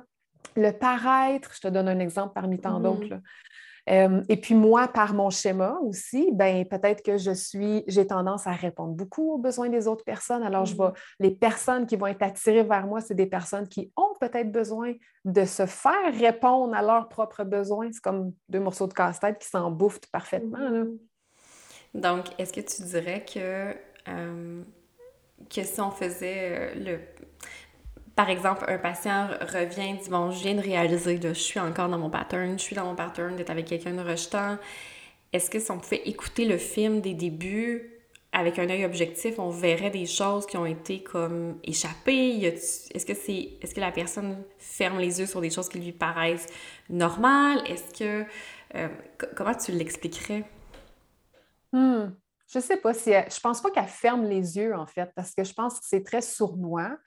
le 0.55 0.71
paraître, 0.71 1.51
je 1.55 1.61
te 1.61 1.67
donne 1.67 1.87
un 1.87 1.99
exemple 1.99 2.33
parmi 2.33 2.59
tant 2.59 2.79
mmh 2.79 2.83
d'autres. 2.83 3.21
Euh, 3.89 4.21
et 4.27 4.35
puis 4.37 4.53
moi, 4.53 4.87
par 4.87 5.13
mon 5.13 5.29
schéma 5.29 5.79
aussi, 5.81 6.29
ben 6.33 6.65
peut-être 6.65 7.01
que 7.01 7.17
je 7.17 7.31
suis, 7.31 7.83
j'ai 7.87 8.05
tendance 8.05 8.45
à 8.45 8.51
répondre 8.51 8.93
beaucoup 8.93 9.33
aux 9.33 9.37
besoins 9.37 9.69
des 9.69 9.87
autres 9.87 10.03
personnes. 10.03 10.43
Alors, 10.43 10.65
je 10.65 10.75
vois 10.75 10.89
mmh 10.89 10.93
les 11.19 11.31
personnes 11.31 11.85
qui 11.85 11.95
vont 11.95 12.07
être 12.07 12.21
attirées 12.21 12.63
vers 12.63 12.85
moi, 12.85 13.01
c'est 13.01 13.15
des 13.15 13.25
personnes 13.25 13.67
qui 13.67 13.91
ont 13.95 14.13
peut-être 14.19 14.51
besoin 14.51 14.93
de 15.25 15.45
se 15.45 15.65
faire 15.65 16.13
répondre 16.13 16.75
à 16.75 16.81
leurs 16.81 17.07
propres 17.07 17.43
besoins. 17.43 17.89
C'est 17.91 18.01
comme 18.01 18.33
deux 18.49 18.59
morceaux 18.59 18.87
de 18.87 18.93
casse-tête 18.93 19.39
qui 19.39 19.47
s'en 19.47 19.71
bouffent 19.71 19.99
parfaitement. 20.11 20.57
Mmh 20.57 20.97
Donc, 21.93 22.25
est-ce 22.37 22.51
que 22.51 22.61
tu 22.61 22.83
dirais 22.83 23.23
que, 23.23 23.73
euh, 24.09 24.63
que 25.49 25.63
si 25.63 25.79
on 25.79 25.91
faisait 25.91 26.49
euh, 26.51 26.75
le 26.75 27.26
par 28.17 28.29
exemple, 28.29 28.65
un 28.67 28.79
patient 28.79 29.29
revient, 29.41 29.95
dit 30.01 30.09
Bon, 30.09 30.31
je 30.31 30.41
viens 30.41 30.55
de 30.55 30.61
réaliser, 30.61 31.19
je 31.23 31.33
suis 31.33 31.59
encore 31.61 31.89
dans 31.89 31.99
mon 31.99 32.09
pattern, 32.09 32.59
je 32.59 32.63
suis 32.63 32.75
dans 32.75 32.85
mon 32.85 32.95
pattern 32.95 33.35
d'être 33.37 33.51
avec 33.51 33.67
quelqu'un 33.67 33.93
de 33.93 34.01
rejetant. 34.01 34.57
Est-ce 35.33 35.49
que 35.51 35.59
si 35.59 35.71
on 35.71 35.79
pouvait 35.79 36.03
écouter 36.05 36.45
le 36.45 36.57
film 36.57 37.01
des 37.01 37.13
débuts 37.13 37.93
avec 38.33 38.59
un 38.59 38.69
œil 38.69 38.85
objectif, 38.85 39.39
on 39.39 39.49
verrait 39.51 39.91
des 39.91 40.05
choses 40.07 40.47
qui 40.47 40.57
ont 40.57 40.65
été 40.65 41.03
comme 41.03 41.59
échappées? 41.63 42.43
Est-ce 42.45 43.05
que, 43.05 43.13
c'est, 43.15 43.57
est-ce 43.61 43.75
que 43.75 43.81
la 43.81 43.91
personne 43.91 44.43
ferme 44.59 44.99
les 44.99 45.19
yeux 45.21 45.27
sur 45.27 45.41
des 45.41 45.51
choses 45.51 45.69
qui 45.69 45.79
lui 45.79 45.93
paraissent 45.93 46.47
normales? 46.89 47.61
Est-ce 47.67 47.93
que 47.99 48.25
Euh, 48.75 48.89
comment 49.35 49.55
tu 49.55 49.71
l'expliquerais? 49.73 50.45
Hmm. 51.73 52.11
Je 52.53 52.59
sais 52.59 52.77
pas 52.77 52.93
si 52.93 53.11
je 53.11 53.39
pense 53.41 53.61
pas 53.61 53.71
qu'elle 53.71 53.87
ferme 53.87 54.25
les 54.25 54.57
yeux 54.57 54.73
en 54.75 54.85
fait, 54.87 55.11
parce 55.15 55.33
que 55.35 55.43
je 55.43 55.53
pense 55.53 55.79
que 55.79 55.85
c'est 55.87 56.03
très 56.03 56.21
sournois. 56.21 56.97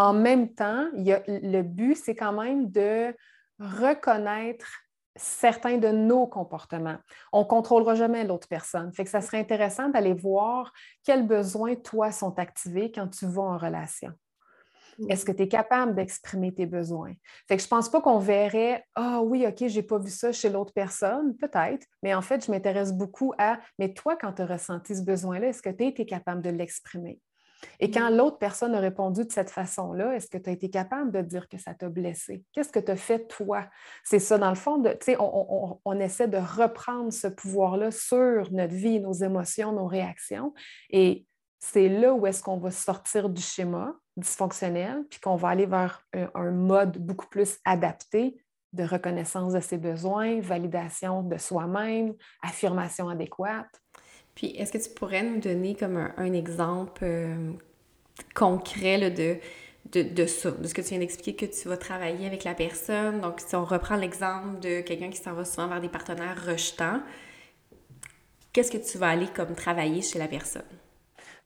En 0.00 0.14
même 0.14 0.54
temps, 0.54 0.88
il 0.96 1.02
y 1.02 1.12
a, 1.12 1.22
le 1.26 1.60
but, 1.60 1.94
c'est 1.94 2.14
quand 2.14 2.32
même 2.32 2.70
de 2.70 3.14
reconnaître 3.58 4.66
certains 5.14 5.76
de 5.76 5.88
nos 5.88 6.26
comportements. 6.26 6.96
On 7.34 7.40
ne 7.40 7.44
contrôlera 7.44 7.94
jamais 7.96 8.24
l'autre 8.24 8.48
personne. 8.48 8.90
Fait 8.94 9.04
que 9.04 9.10
ça 9.10 9.20
serait 9.20 9.40
intéressant 9.40 9.90
d'aller 9.90 10.14
voir 10.14 10.72
quels 11.04 11.26
besoins, 11.26 11.74
toi, 11.74 12.12
sont 12.12 12.38
activés 12.38 12.90
quand 12.90 13.08
tu 13.08 13.26
vas 13.26 13.42
en 13.42 13.58
relation. 13.58 14.10
Est-ce 15.10 15.26
que 15.26 15.32
tu 15.32 15.42
es 15.42 15.48
capable 15.48 15.94
d'exprimer 15.94 16.54
tes 16.54 16.64
besoins? 16.64 17.12
Fait 17.46 17.58
que 17.58 17.62
je 17.62 17.66
ne 17.66 17.70
pense 17.70 17.90
pas 17.90 18.00
qu'on 18.00 18.18
verrait 18.18 18.82
Ah 18.94 19.20
oui, 19.20 19.46
OK, 19.46 19.68
je 19.68 19.76
n'ai 19.76 19.82
pas 19.82 19.98
vu 19.98 20.10
ça 20.10 20.32
chez 20.32 20.48
l'autre 20.48 20.72
personne, 20.72 21.36
peut-être, 21.36 21.86
mais 22.02 22.14
en 22.14 22.22
fait, 22.22 22.46
je 22.46 22.50
m'intéresse 22.50 22.94
beaucoup 22.94 23.34
à 23.36 23.58
Mais 23.78 23.92
toi, 23.92 24.16
quand 24.16 24.32
tu 24.32 24.40
as 24.42 24.46
ressenti 24.46 24.96
ce 24.96 25.02
besoin-là, 25.02 25.48
est-ce 25.48 25.60
que 25.60 25.68
tu 25.68 25.84
été 25.84 26.06
capable 26.06 26.40
de 26.40 26.48
l'exprimer? 26.48 27.20
Et 27.78 27.90
quand 27.90 28.10
mm. 28.10 28.16
l'autre 28.16 28.38
personne 28.38 28.74
a 28.74 28.80
répondu 28.80 29.24
de 29.24 29.32
cette 29.32 29.50
façon-là, 29.50 30.14
est-ce 30.14 30.28
que 30.28 30.38
tu 30.38 30.50
as 30.50 30.52
été 30.52 30.70
capable 30.70 31.12
de 31.12 31.20
dire 31.22 31.48
que 31.48 31.58
ça 31.58 31.74
t'a 31.74 31.88
blessé? 31.88 32.44
Qu'est-ce 32.52 32.70
que 32.70 32.80
tu 32.80 32.90
as 32.90 32.96
fait 32.96 33.26
toi? 33.28 33.66
C'est 34.04 34.18
ça, 34.18 34.38
dans 34.38 34.48
le 34.48 34.54
fond, 34.54 34.82
on, 35.84 36.00
essaie 36.00 36.28
de 36.28 36.38
reprendre 36.38 37.12
ce 37.12 37.26
pouvoir-là 37.26 37.90
sur 37.90 38.52
notre 38.52 38.74
vie, 38.74 39.00
nos 39.00 39.12
émotions, 39.12 39.72
nos 39.72 39.86
réactions. 39.86 40.54
Et 40.90 41.26
c'est 41.58 41.88
là 41.88 42.14
où 42.14 42.26
est-ce 42.26 42.42
qu'on 42.42 42.58
va 42.58 42.70
sortir 42.70 43.28
du 43.28 43.42
schéma 43.42 43.94
dysfonctionnel, 44.16 45.04
puis 45.08 45.20
qu'on 45.20 45.36
va 45.36 45.48
aller 45.48 45.66
vers 45.66 46.02
un, 46.34 46.50
mode 46.50 46.98
beaucoup 46.98 47.26
plus 47.26 47.58
adapté 47.64 48.42
de 48.72 48.84
reconnaissance 48.84 49.52
de 49.52 49.60
ses 49.60 49.78
besoins, 49.78 50.40
validation 50.40 51.22
de 51.22 51.36
soi-même, 51.38 52.14
affirmation 52.42 53.08
adéquate. 53.08 53.80
Puis, 54.40 54.56
est-ce 54.56 54.72
que 54.72 54.78
tu 54.78 54.88
pourrais 54.88 55.22
nous 55.22 55.38
donner 55.38 55.74
comme 55.74 55.98
un, 55.98 56.32
exemple 56.32 57.02
euh, 57.04 57.52
concret 58.34 59.10
de, 59.10 59.36
de, 59.92 60.26
ça, 60.26 60.50
de 60.52 60.66
ce 60.66 60.72
que 60.72 60.80
tu 60.80 60.88
viens 60.88 61.00
d'expliquer, 61.00 61.46
que 61.46 61.54
tu 61.54 61.68
vas 61.68 61.76
travailler 61.76 62.26
avec 62.26 62.44
la 62.44 62.54
personne? 62.54 63.20
Donc, 63.20 63.40
si 63.40 63.54
on 63.54 63.66
reprend 63.66 63.96
l'exemple 63.96 64.58
de 64.60 64.80
quelqu'un 64.80 65.10
qui 65.10 65.18
s'en 65.18 65.34
va 65.34 65.44
souvent 65.44 65.68
vers 65.68 65.82
des 65.82 65.90
partenaires 65.90 66.42
rejetants, 66.42 67.02
qu'est-ce 68.54 68.70
que 68.70 68.78
tu 68.78 68.96
vas 68.96 69.10
aller 69.10 69.26
comme 69.26 69.54
travailler 69.54 70.00
chez 70.00 70.18
la 70.18 70.26
personne? 70.26 70.62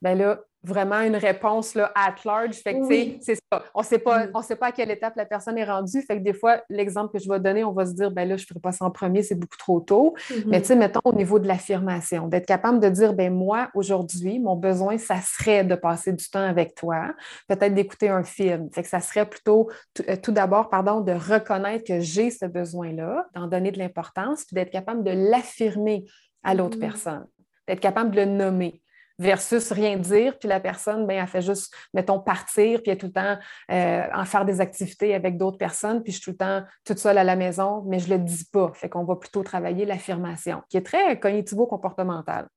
Bien 0.01 0.15
là, 0.15 0.45
vraiment 0.65 1.01
une 1.01 1.17
réponse 1.17 1.75
là, 1.75 1.93
at 1.95 2.15
large. 2.25 2.57
Fait 2.57 2.79
que, 2.79 2.87
c'est 3.21 3.35
ça. 3.35 3.63
On 3.75 3.81
ne 3.81 3.85
sait 3.85 3.99
pas, 3.99 4.27
mm. 4.27 4.43
sait 4.43 4.57
pas 4.57 4.67
à 4.69 4.73
quelle 4.73 4.91
étape 4.91 5.15
la 5.17 5.27
personne 5.27 5.59
est 5.59 5.65
rendue. 5.65 6.01
Fait 6.03 6.19
que 6.19 6.23
des 6.23 6.33
fois, 6.33 6.63
l'exemple 6.71 7.13
que 7.13 7.23
je 7.23 7.29
vais 7.29 7.39
donner, 7.39 7.65
on 7.65 7.73
va 7.73 7.87
se 7.87 7.93
dire, 7.93 8.11
ben 8.11 8.29
là, 8.29 8.37
je 8.37 8.43
ne 8.43 8.47
ferai 8.47 8.61
pas 8.61 8.73
ça 8.73 8.85
en 8.85 8.91
premier, 8.91 9.23
c'est 9.23 9.35
beaucoup 9.35 9.59
trop 9.59 9.81
tôt. 9.81 10.15
Mm-hmm. 10.17 10.45
Mais 10.47 10.61
tu 10.61 10.69
sais, 10.69 10.77
mettons 10.77 11.01
au 11.05 11.13
niveau 11.13 11.39
de 11.39 11.47
l'affirmation, 11.47 12.29
d'être 12.29 12.47
capable 12.47 12.81
de 12.81 12.89
dire, 12.89 13.13
ben 13.13 13.33
moi, 13.33 13.69
aujourd'hui, 13.75 14.39
mon 14.39 14.57
besoin, 14.57 14.97
ça 14.97 15.21
serait 15.21 15.65
de 15.65 15.75
passer 15.75 16.13
du 16.13 16.29
temps 16.29 16.47
avec 16.47 16.75
toi, 16.75 17.13
peut-être 17.49 17.75
d'écouter 17.75 18.09
un 18.09 18.25
film. 18.25 18.71
Fait 18.73 18.83
que 18.83 18.89
ça 18.89 19.01
serait 19.01 19.27
plutôt, 19.27 19.69
euh, 20.09 20.17
tout, 20.17 20.33
d'abord, 20.33 20.71
pardon, 20.71 21.01
de 21.01 21.13
reconnaître 21.13 21.85
que 21.85 22.01
j'ai 22.01 22.31
ce 22.31 22.47
besoin-là, 22.47 23.27
d'en 23.35 23.47
donner 23.49 23.71
de 23.71 23.79
l'importance, 23.79 24.45
puis 24.45 24.55
d'être 24.55 24.71
capable 24.71 25.05
de 25.05 25.11
l'affirmer 25.11 26.05
à 26.43 26.55
l'autre 26.55 26.79
mm-hmm. 26.79 26.81
personne, 26.81 27.27
d'être 27.69 27.81
capable 27.81 28.11
de 28.11 28.21
le 28.21 28.27
nommer 28.27 28.81
versus 29.19 29.71
rien 29.71 29.97
dire, 29.97 30.39
puis 30.39 30.49
la 30.49 30.61
personne, 30.61 31.07
ben, 31.07 31.21
elle 31.21 31.27
fait 31.27 31.43
juste, 31.43 31.75
mettons, 31.93 32.21
partir, 32.21 32.83
puis 32.83 32.91
elle 32.91 32.95
est 32.95 32.99
tout 32.99 33.07
le 33.07 33.13
temps 33.13 33.39
euh, 33.71 34.03
en 34.13 34.25
faire 34.25 34.45
des 34.45 34.61
activités 34.61 35.15
avec 35.15 35.37
d'autres 35.37 35.59
personnes, 35.59 36.03
puis 36.03 36.13
je 36.13 36.19
suis 36.19 36.25
tout 36.25 36.31
le 36.31 36.37
temps 36.37 36.63
toute 36.85 36.99
seule 36.99 37.19
à 37.19 37.25
la 37.25 37.37
maison, 37.37 37.85
mais 37.87 37.99
je 37.99 38.13
ne 38.13 38.19
le 38.19 38.25
dis 38.25 38.45
pas. 38.45 38.73
Fait 38.75 38.89
qu'on 38.89 39.05
va 39.05 39.17
plutôt 39.17 39.43
travailler 39.43 39.85
l'affirmation, 39.85 40.63
qui 40.69 40.77
est 40.77 40.83
très 40.83 41.19
cognitivo-comportemental. 41.19 42.49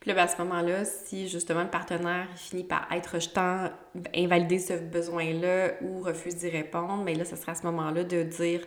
Puis 0.00 0.10
là, 0.10 0.14
ben, 0.14 0.24
à 0.24 0.28
ce 0.28 0.38
moment-là, 0.38 0.84
si 0.84 1.28
justement 1.28 1.62
le 1.62 1.70
partenaire 1.70 2.28
finit 2.36 2.64
par 2.64 2.86
être 2.92 3.14
rejetant, 3.14 3.70
invalider 4.14 4.58
ce 4.58 4.74
besoin-là 4.74 5.72
ou 5.82 6.00
refuse 6.00 6.36
d'y 6.36 6.48
répondre, 6.48 7.02
mais 7.04 7.12
ben 7.12 7.20
là, 7.20 7.24
ce 7.24 7.36
sera 7.36 7.52
à 7.52 7.54
ce 7.54 7.62
moment-là 7.64 8.04
de 8.04 8.22
dire, 8.22 8.66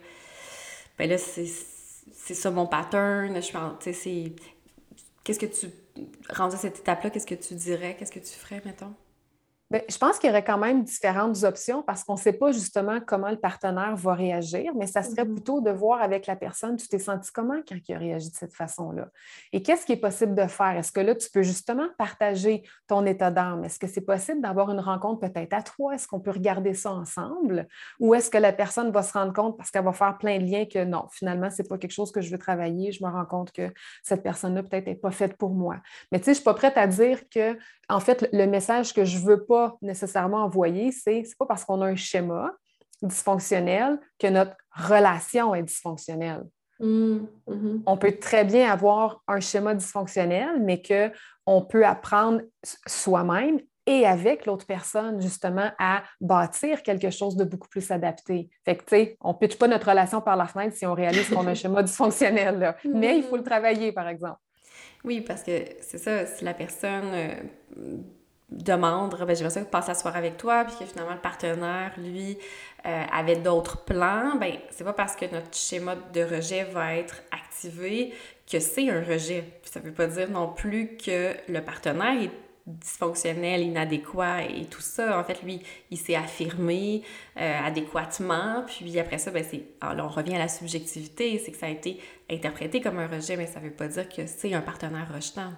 ben 0.98 1.10
là, 1.10 1.18
c'est 1.18 1.46
ça 2.34 2.52
mon 2.52 2.68
pattern, 2.68 3.36
je 3.36 3.42
suis 3.42 3.58
c'est... 3.94 4.34
Qu'est-ce 5.24 5.40
que 5.40 5.46
tu 5.46 5.68
rendu 6.30 6.56
à 6.56 6.58
cette 6.58 6.80
étape-là, 6.80 7.10
qu'est-ce 7.10 7.28
que 7.28 7.36
tu 7.36 7.56
dirais? 7.56 7.96
Qu'est-ce 7.98 8.12
que 8.12 8.20
tu 8.20 8.34
ferais, 8.34 8.62
mettons? 8.66 8.94
Bien, 9.72 9.82
je 9.88 9.98
pense 10.00 10.18
qu'il 10.18 10.30
y 10.30 10.32
aurait 10.32 10.44
quand 10.44 10.58
même 10.58 10.84
différentes 10.84 11.44
options 11.44 11.84
parce 11.84 12.04
qu'on 12.04 12.16
ne 12.16 12.20
sait 12.20 12.34
pas 12.34 12.52
justement 12.52 13.00
comment 13.06 13.30
le 13.30 13.38
partenaire 13.38 13.96
va 13.96 14.16
réagir, 14.16 14.74
mais 14.76 14.88
ça 14.88 15.04
serait 15.04 15.26
mm-hmm. 15.26 15.34
plutôt 15.34 15.62
de 15.62 15.70
voir 15.70 16.02
avec 16.02 16.26
la 16.26 16.36
personne, 16.36 16.76
tu 16.76 16.88
t'es 16.88 16.98
senti 16.98 17.32
comment 17.32 17.60
quand 17.68 17.76
il 17.88 17.94
a 17.94 18.00
réagi 18.00 18.32
de 18.32 18.36
cette 18.36 18.56
façon-là? 18.56 19.10
Et 19.54 19.62
qu'est-ce 19.62 19.86
qui 19.86 19.92
est 19.92 19.98
possible 19.98 20.34
de 20.34 20.48
faire? 20.48 20.76
Est-ce 20.76 20.92
que 20.92 21.02
là, 21.02 21.14
tu 21.14 21.30
peux 21.30 21.44
justement 21.44 21.86
partager 22.00 22.64
ton 22.88 23.06
état 23.06 23.30
d'âme? 23.30 23.64
Est-ce 23.64 23.78
que 23.78 23.86
c'est 23.86 24.02
possible 24.02 24.42
d'avoir 24.42 24.72
une 24.72 24.80
rencontre 24.80 25.20
peut-être 25.20 25.54
à 25.54 25.62
trois? 25.62 25.94
Est-ce 25.94 26.08
qu'on 26.08 26.20
peut 26.20 26.32
regarder 26.32 26.74
ça 26.74 26.92
ensemble? 26.92 27.68
Ou 28.00 28.16
est-ce 28.16 28.32
que 28.32 28.40
la 28.40 28.54
personne 28.54 28.90
va 28.90 29.04
se 29.04 29.14
rendre 29.14 29.34
compte 29.34 29.56
parce 29.56 29.70
qu'elle 29.70 29.86
va 29.86 29.94
faire 29.94 30.18
plein 30.18 30.40
de 30.40 30.46
liens 30.46 30.66
que 30.66 30.84
non, 30.84 31.06
finalement, 31.12 31.52
ce 31.52 31.62
n'est 31.62 31.68
pas 31.68 31.78
quelque 31.78 31.94
chose 31.94 32.12
que 32.12 32.22
je 32.22 32.32
veux 32.32 32.40
travailler, 32.40 32.92
je 32.92 33.04
me 33.06 33.10
rends 33.12 33.26
compte 33.26 33.52
que 33.52 33.72
cette 34.02 34.24
personne-là 34.24 34.64
peut-être 34.64 34.88
n'est 34.88 34.96
pas 34.96 35.12
faite 35.12 35.38
pour 35.38 35.52
moi. 35.52 35.78
Mais 36.12 36.18
tu 36.18 36.26
sais, 36.26 36.32
je 36.32 36.40
ne 36.40 36.42
suis 36.42 36.44
pas 36.44 36.56
prête 36.56 36.78
à 36.78 36.88
dire 36.88 37.20
que, 37.30 37.56
en 37.88 38.00
fait, 38.00 38.28
le 38.34 38.46
message 38.46 38.94
que 38.94 39.06
je 39.06 39.18
ne 39.20 39.24
veux 39.24 39.46
pas 39.46 39.59
nécessairement 39.82 40.44
envoyer, 40.44 40.92
c'est 40.92 41.24
pas 41.38 41.46
parce 41.46 41.66
qu'on 41.66 41.82
a 41.82 41.88
un 41.88 41.96
schéma 41.96 42.52
dysfonctionnel 43.02 44.00
que 44.18 44.28
notre 44.28 44.56
relation 44.72 45.56
est 45.56 45.64
dysfonctionnelle. 45.64 46.44
Mmh, 46.80 47.18
mmh. 47.48 47.84
On 47.86 47.98
peut 47.98 48.14
très 48.14 48.46
bien 48.46 48.72
avoir 48.72 49.22
un 49.28 49.40
schéma 49.40 49.74
dysfonctionnel, 49.74 50.62
mais 50.62 50.82
qu'on 50.82 51.62
peut 51.62 51.86
apprendre 51.86 52.42
soi-même 52.88 53.60
et 53.86 54.06
avec 54.06 54.46
l'autre 54.46 54.66
personne, 54.68 55.20
justement, 55.20 55.72
à 55.80 56.04
bâtir 56.22 56.84
quelque 56.84 57.10
chose 57.10 57.36
de 57.36 57.44
beaucoup 57.44 57.68
plus 57.68 57.90
adapté. 57.90 58.50
Fait 58.64 58.76
que, 58.76 58.84
tu 58.84 58.96
sais, 58.96 59.18
on 59.20 59.30
ne 59.30 59.38
pitche 59.38 59.58
pas 59.58 59.68
notre 59.68 59.90
relation 59.90 60.22
par 60.22 60.36
la 60.36 60.46
fenêtre 60.46 60.76
si 60.76 60.86
on 60.86 60.94
réalise 60.94 61.28
qu'on 61.30 61.48
a 61.48 61.52
un 61.52 61.54
schéma 61.56 61.82
dysfonctionnel, 61.82 62.76
mais 62.86 63.18
il 63.18 63.24
faut 63.24 63.38
le 63.38 63.44
travailler, 63.44 63.92
par 63.92 64.08
exemple. 64.08 64.40
Oui, 65.04 65.22
parce 65.22 65.44
que 65.44 65.52
c'est 65.82 65.98
ça, 65.98 66.26
si 66.26 66.44
la 66.44 66.54
personne 66.54 67.12
euh, 67.14 67.98
demande, 68.52 69.16
ben, 69.16 69.36
j'aimerais 69.36 69.50
ça 69.54 69.62
passer 69.62 69.90
la 69.90 69.96
soirée 69.96 70.18
avec 70.18 70.38
toi, 70.38 70.66
puis 70.66 70.76
que 70.80 70.86
finalement 70.86 71.14
le 71.14 71.20
partenaire, 71.20 71.92
lui, 71.98 72.38
euh, 72.86 73.04
avait 73.12 73.36
d'autres 73.36 73.84
plans, 73.84 74.36
ben 74.38 74.54
c'est 74.72 74.84
pas 74.84 74.94
parce 74.94 75.16
que 75.16 75.26
notre 75.26 75.54
schéma 75.54 75.96
de 76.14 76.22
rejet 76.22 76.64
va 76.64 76.96
être 76.96 77.22
activé 77.32 78.14
que 78.50 78.60
c'est 78.60 78.90
un 78.90 79.04
rejet. 79.04 79.44
Ça 79.64 79.80
veut 79.80 79.92
pas 79.92 80.08
dire 80.08 80.30
non 80.30 80.48
plus 80.48 80.98
que 80.98 81.34
le 81.48 81.62
partenaire 81.62 82.22
est 82.22 82.32
dysfonctionnel, 82.66 83.62
inadéquat 83.62 84.44
et 84.44 84.66
tout 84.66 84.82
ça. 84.82 85.20
En 85.20 85.24
fait, 85.24 85.42
lui, 85.44 85.62
il 85.92 85.98
s'est 85.98 86.16
affirmé 86.16 87.04
euh, 87.38 87.60
adéquatement. 87.66 88.64
Puis 88.66 88.98
après 88.98 89.18
ça, 89.18 89.32
ben 89.32 89.44
c'est, 89.44 89.64
alors 89.82 90.08
on 90.08 90.16
revient 90.16 90.36
à 90.36 90.40
la 90.40 90.48
subjectivité, 90.48 91.38
c'est 91.44 91.52
que 91.52 91.58
ça 91.58 91.66
a 91.66 91.70
été 91.70 92.00
interprété 92.30 92.80
comme 92.82 93.00
un 93.00 93.08
rejet, 93.08 93.36
mais 93.36 93.48
ça 93.48 93.60
veut 93.60 93.72
pas 93.72 93.88
dire 93.88 94.08
que 94.08 94.26
c'est 94.26 94.54
un 94.54 94.62
partenaire 94.62 95.12
rejetant. 95.14 95.52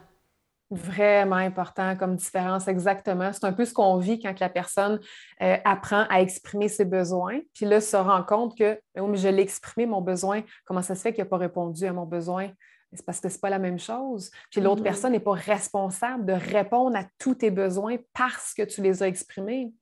Vraiment 0.73 1.35
important 1.35 1.97
comme 1.97 2.15
différence, 2.15 2.69
exactement. 2.69 3.33
C'est 3.33 3.43
un 3.43 3.51
peu 3.51 3.65
ce 3.65 3.73
qu'on 3.73 3.97
vit 3.97 4.21
quand 4.21 4.39
la 4.39 4.47
personne 4.47 5.01
euh, 5.41 5.57
apprend 5.65 6.05
à 6.09 6.21
exprimer 6.21 6.69
ses 6.69 6.85
besoins, 6.85 7.41
puis 7.53 7.65
là, 7.65 7.81
se 7.81 7.97
rend 7.97 8.23
compte 8.23 8.57
que 8.57 8.79
oh, 8.97 9.13
je 9.13 9.27
l'ai 9.27 9.41
exprimé, 9.41 9.85
mon 9.85 9.99
besoin, 9.99 10.43
comment 10.63 10.81
ça 10.81 10.95
se 10.95 11.01
fait 11.01 11.13
qu'il 11.13 11.25
n'a 11.25 11.29
pas 11.29 11.37
répondu 11.37 11.85
à 11.85 11.91
mon 11.91 12.05
besoin? 12.05 12.49
C'est 12.93 13.05
parce 13.05 13.19
que 13.19 13.27
ce 13.27 13.35
n'est 13.35 13.39
pas 13.41 13.49
la 13.49 13.59
même 13.59 13.79
chose. 13.79 14.31
Puis 14.49 14.61
l'autre 14.61 14.79
mm-hmm. 14.79 14.83
personne 14.83 15.11
n'est 15.11 15.19
pas 15.19 15.33
responsable 15.33 16.25
de 16.25 16.33
répondre 16.33 16.95
à 16.97 17.03
tous 17.19 17.35
tes 17.35 17.51
besoins 17.51 17.97
parce 18.13 18.53
que 18.53 18.63
tu 18.63 18.81
les 18.81 19.03
as 19.03 19.07
exprimés. 19.07 19.73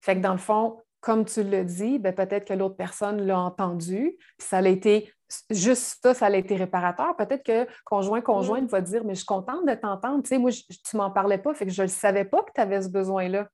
Fait 0.00 0.16
que 0.16 0.20
dans 0.20 0.32
le 0.32 0.38
fond, 0.38 0.78
comme 1.06 1.24
tu 1.24 1.44
le 1.44 1.64
dis, 1.64 2.00
ben, 2.00 2.12
peut-être 2.12 2.44
que 2.44 2.52
l'autre 2.52 2.74
personne 2.74 3.24
l'a 3.24 3.38
entendu, 3.38 4.16
puis 4.18 4.48
ça 4.48 4.58
a 4.58 4.66
été 4.66 5.14
juste 5.50 6.00
ça, 6.02 6.14
ça 6.14 6.26
a 6.26 6.36
été 6.36 6.56
réparateur. 6.56 7.16
Peut-être 7.16 7.44
que 7.44 7.68
conjoint, 7.84 8.20
conjointe 8.20 8.64
mm. 8.64 8.66
va 8.66 8.80
dire 8.80 9.04
Mais 9.04 9.14
je 9.14 9.18
suis 9.18 9.26
contente 9.26 9.64
de 9.68 9.74
t'entendre. 9.74 10.24
Tu 10.24 10.30
sais, 10.30 10.38
moi, 10.38 10.50
tu 10.50 10.96
m'en 10.96 11.12
parlais 11.12 11.38
pas, 11.38 11.54
fait 11.54 11.64
que 11.64 11.70
je 11.70 11.82
ne 11.82 11.86
savais 11.86 12.24
pas 12.24 12.42
que 12.42 12.50
tu 12.52 12.60
avais 12.60 12.82
ce 12.82 12.88
besoin-là. 12.88 13.48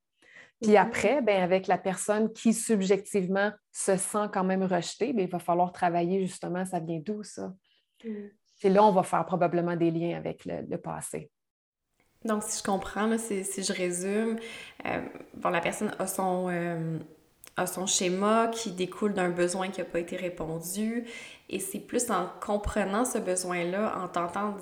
Puis 0.63 0.73
mm-hmm. 0.73 0.81
après, 0.81 1.21
ben, 1.21 1.43
avec 1.43 1.67
la 1.67 1.77
personne 1.77 2.33
qui 2.33 2.55
subjectivement 2.55 3.53
se 3.71 3.99
sent 3.99 4.31
quand 4.33 4.45
même 4.45 4.63
rejetée, 4.63 5.13
ben, 5.13 5.27
il 5.27 5.31
va 5.31 5.39
falloir 5.39 5.73
travailler 5.73 6.23
justement, 6.23 6.65
ça 6.65 6.81
vient 6.81 7.01
d'où 7.05 7.23
ça? 7.23 7.53
Mm. 8.03 8.29
Et 8.63 8.71
là, 8.71 8.83
on 8.83 8.93
va 8.93 9.03
faire 9.03 9.27
probablement 9.27 9.77
des 9.77 9.91
liens 9.91 10.17
avec 10.17 10.47
le, 10.47 10.77
passé. 10.79 11.31
Donc, 12.25 12.45
si 12.45 12.61
je 12.61 12.63
comprends, 12.63 13.19
si, 13.19 13.45
je 13.63 13.73
résume, 13.75 14.39
euh, 14.87 15.03
bon, 15.35 15.51
la 15.51 15.61
personne 15.61 15.95
a 15.99 16.07
son, 16.07 16.49
euh, 16.49 16.99
a 17.57 17.67
son 17.67 17.87
schéma 17.87 18.49
qui 18.49 18.73
découle 18.73 19.13
d'un 19.13 19.29
besoin 19.29 19.69
qui 19.69 19.81
n'a 19.81 19.87
pas 19.87 20.01
été 20.01 20.17
répondu. 20.17 21.05
Et 21.49 21.59
c'est 21.59 21.81
plus 21.81 22.11
en 22.11 22.29
comprenant 22.41 23.05
ce 23.05 23.19
besoin-là, 23.19 23.99
en 23.99 24.09
tentant 24.09 24.57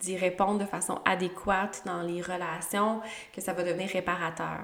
d'y 0.00 0.16
répondre 0.16 0.60
de 0.60 0.64
façon 0.64 1.00
adéquate 1.04 1.82
dans 1.86 2.02
les 2.02 2.22
relations, 2.22 3.00
que 3.34 3.40
ça 3.40 3.52
va 3.52 3.64
devenir 3.64 3.88
réparateur. 3.88 4.60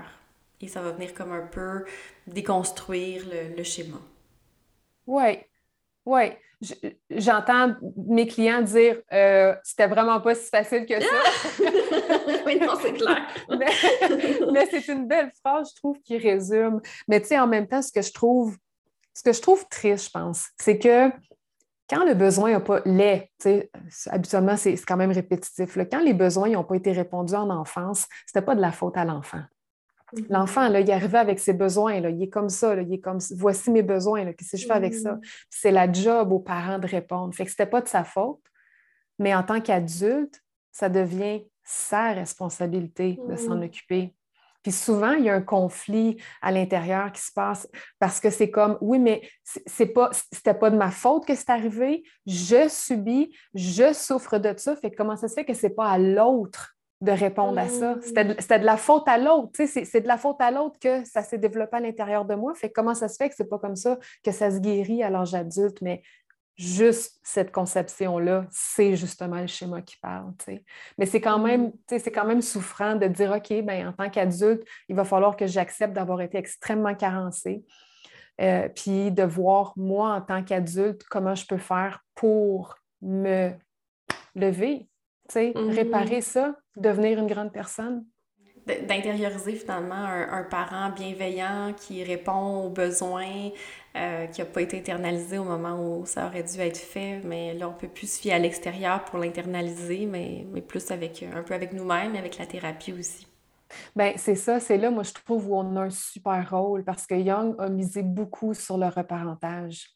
Et 0.61 0.69
ça 0.69 0.81
va 0.81 0.93
venir 0.93 1.13
comme 1.13 1.33
un 1.33 1.47
peu 1.47 1.85
déconstruire 2.29 3.25
le, 3.57 3.63
schéma. 3.65 3.99
Oui. 5.07 5.39
Oui, 6.07 6.31
j'entends 7.11 7.75
mes 8.09 8.27
clients 8.27 8.63
dire 8.63 8.99
euh, 9.13 9.55
c'était 9.63 9.87
vraiment 9.87 10.21
pas 10.21 10.35
si 10.35 10.49
facile 10.49 10.87
que 10.87 11.01
ça. 11.01 11.07
oui, 12.47 12.59
non, 12.61 12.75
c'est 12.81 12.93
clair. 12.93 13.27
mais, 14.53 14.67
c'est 14.71 14.89
une 14.89 15.07
belle 15.07 15.31
phrase, 15.45 15.71
je 15.71 15.77
trouve, 15.77 15.99
qui 16.03 16.19
résume. 16.19 16.81
Mais 17.09 17.21
tu 17.21 17.29
sais, 17.29 17.39
en 17.39 17.47
même 17.47 17.67
temps, 17.67 17.83
ce 17.83 17.93
que 17.93 18.03
je 18.03 18.13
trouve, 18.13 18.57
ce 19.15 19.23
que 19.23 19.33
je 19.33 19.41
trouve 19.41 19.67
triste, 19.69 20.07
je 20.07 20.11
pense, 20.11 20.49
c'est 20.59 20.79
que 20.79 21.11
quand 21.91 22.05
le 22.05 22.15
besoin 22.15 22.53
n'a 22.53 22.61
pas 22.61 22.81
les, 22.87 23.31
habituellement, 24.07 24.57
c'est 24.57 24.77
quand 24.87 24.97
même 24.97 25.13
répétitif. 25.13 25.77
Quand 25.91 26.01
les 26.01 26.15
besoins 26.15 26.49
n'ont 26.49 26.65
pas 26.65 26.77
été 26.77 26.93
répondus 26.93 27.35
en 27.35 27.51
enfance, 27.51 28.07
ce 28.27 28.33
n'était 28.39 28.45
pas 28.45 28.55
de 28.55 28.61
la 28.61 28.73
faute 28.73 28.97
à 28.97 29.05
l'enfant. 29.05 29.43
L'enfant, 30.29 30.69
là, 30.69 30.81
il 30.81 30.91
arrivait 30.91 31.19
avec 31.19 31.39
ses 31.39 31.53
besoins, 31.53 32.01
là, 32.01 32.11
il 32.11 32.23
est 32.23 32.29
comme 32.29 32.49
ça, 32.49 32.75
il 32.81 32.93
est 32.93 33.01
comme 33.01 33.19
voici 33.37 33.71
mes 33.71 33.83
besoins, 33.83 34.33
qu'est-ce 34.33 34.53
que 34.53 34.57
je 34.57 34.67
fais 34.67 34.73
avec 34.73 34.95
ça? 34.95 35.15
Mm-hmm. 35.15 35.47
C'est 35.51 35.71
la 35.71 35.91
job 35.91 36.33
aux 36.33 36.41
parents 36.41 36.79
de 36.79 36.87
répondre. 36.87 37.35
Fait 37.35 37.45
que 37.45 37.51
c'était 37.51 37.67
pas 37.67 37.81
de 37.81 37.89
sa 37.89 38.05
faute, 38.05 38.43
mais 39.19 39.35
en 39.35 39.43
tant 39.43 39.61
qu'adulte, 39.61 40.41
ça 40.71 40.89
devient 40.89 41.43
sa 41.65 42.13
responsabilité 42.13 43.19
de 43.29 43.37
s'en 43.37 43.57
mm-hmm. 43.57 43.65
occuper. 43.65 44.15
Puis 44.63 44.73
souvent, 44.73 45.13
il 45.13 45.25
y 45.25 45.29
a 45.29 45.35
un 45.35 45.43
conflit 45.43 46.17
à 46.41 46.53
l'intérieur 46.53 47.11
qui 47.11 47.21
se 47.21 47.33
passe 47.33 47.69
parce 47.99 48.21
que 48.21 48.31
c'est 48.31 48.51
comme, 48.51 48.79
oui, 48.81 48.99
mais 48.99 49.23
c'est 49.67 49.87
pas, 49.87 50.11
c'était 50.31 50.55
pas 50.55 50.71
de 50.71 50.77
ma 50.77 50.91
faute 50.91 51.27
que 51.27 51.35
c'est 51.35 51.51
arrivé, 51.51 52.05
je 52.27 52.69
subis, 52.69 53.37
je 53.55 53.93
souffre 53.93 54.39
de 54.39 54.55
ça. 54.57 54.77
Fait 54.77 54.93
comment 54.93 55.17
ça 55.17 55.29
se 55.29 55.35
fait 55.35 55.45
que 55.45 55.55
c'est 55.55 55.75
pas 55.75 55.91
à 55.91 55.99
l'autre 55.99 56.77
de 57.03 57.11
répondre 57.11 57.59
à 57.59 57.69
ça. 57.69 57.97
C'était 58.01 58.25
de, 58.59 58.65
la 58.65 58.77
faute 58.77 59.09
à 59.09 59.19
l'autre. 59.19 59.51
C'est 59.67 60.01
de 60.01 60.07
la 60.07 60.17
faute 60.17 60.41
à 60.41 60.53
l'autre 60.53 60.79
que 60.79 61.05
ça 61.05 61.23
s'est 61.23 61.37
développé 61.37 61.79
à 61.79 61.81
l'intérieur 61.81 62.25
de 62.25 62.37
moi. 62.37 62.55
Fait 62.55 62.71
comment 62.71 62.95
ça 62.95 63.09
se 63.09 63.17
fait 63.17 63.29
que 63.29 63.35
c'est 63.37 63.49
pas 63.49 63.59
comme 63.59 63.75
ça 63.75 63.99
que 64.25 64.31
ça 64.31 64.53
se 64.53 64.61
guérit 64.61 65.03
à 65.03 65.11
l'âge 65.11 65.35
adulte, 65.35 65.83
mais 65.83 66.03
juste 66.57 67.19
cette 67.25 67.51
conception-là, 67.51 68.47
c'est 68.53 68.95
justement 68.95 69.41
le 69.41 69.49
schéma 69.49 69.83
qui 69.83 69.97
parle. 69.97 70.33
Mais 70.97 71.07
c'est 71.07 71.21
quand, 71.21 71.41
même, 71.41 71.73
mm. 71.91 71.99
c'est 71.99 72.13
quand 72.13 72.25
même 72.25 72.41
souffrant 72.41 72.95
de 72.95 73.09
dire, 73.09 73.33
OK, 73.33 73.65
ben, 73.65 73.89
en 73.89 73.93
tant 73.93 74.09
qu'adulte, 74.09 74.63
il 74.89 74.95
va 74.95 75.05
falloir 75.05 75.37
que 75.37 75.49
j'accepte 75.49 75.95
d'avoir 75.95 76.21
été 76.21 76.39
extrêmement 76.39 76.95
carencée. 76.95 77.65
Euh, 78.41 78.69
puis 78.69 79.11
de 79.11 79.25
voir, 79.25 79.73
moi, 79.77 80.15
en 80.15 80.21
tant 80.21 80.45
qu'adulte, 80.45 81.03
comment 81.11 81.35
je 81.35 81.47
peux 81.47 81.59
faire 81.59 82.05
pour 82.15 82.77
me 83.01 83.51
lever, 84.37 84.89
Mm-hmm. 85.31 85.75
réparer 85.75 86.21
ça, 86.21 86.57
devenir 86.77 87.19
une 87.19 87.27
grande 87.27 87.53
personne. 87.53 88.05
D'intérioriser 88.67 89.55
finalement 89.55 90.05
un, 90.05 90.45
parent 90.45 90.91
bienveillant 90.91 91.75
qui 91.77 92.05
répond 92.05 92.65
aux 92.65 92.71
besoins, 92.71 93.51
euh, 93.97 94.27
qui 94.27 94.41
n'a 94.41 94.47
pas 94.47 94.63
été 94.63 94.79
internalisé 94.79 95.39
au 95.39 95.45
moment 95.45 95.81
où 95.81 96.07
ça 96.07 96.27
aurait 96.27 96.45
dû 96.45 96.61
être 96.61 96.79
fait, 96.79 97.21
mais 97.25 97.55
là 97.55 97.69
on 97.69 97.73
peut 97.73 97.89
plus 97.89 98.09
se 98.09 98.21
fier 98.21 98.33
à 98.35 98.39
l'extérieur 98.39 99.05
pour 99.05 99.19
l'internaliser, 99.19 100.07
mais, 100.07 100.47
mais 100.53 100.61
plus 100.61 100.93
avec 100.93 101.25
un 101.35 101.43
peu 101.43 101.55
avec 101.55 101.73
nous-mêmes, 101.73 102.15
avec 102.15 102.39
la 102.39 102.47
thérapie 102.47 102.93
aussi. 102.93 103.27
Bien, 103.97 104.13
c'est 104.17 104.35
ça, 104.35 104.61
c'est 104.61 104.79
là, 104.79 104.91
moi, 104.91 105.03
je 105.03 105.13
trouve, 105.13 105.49
où 105.49 105.57
on 105.57 105.77
a 105.77 105.83
un 105.83 105.91
super 105.91 106.51
rôle 106.51 106.85
parce 106.85 107.07
que 107.07 107.15
Young 107.15 107.55
a 107.59 107.69
misé 107.69 108.03
beaucoup 108.03 108.55
sur 108.55 108.79
le 108.79 108.87
reparentage. 108.87 109.89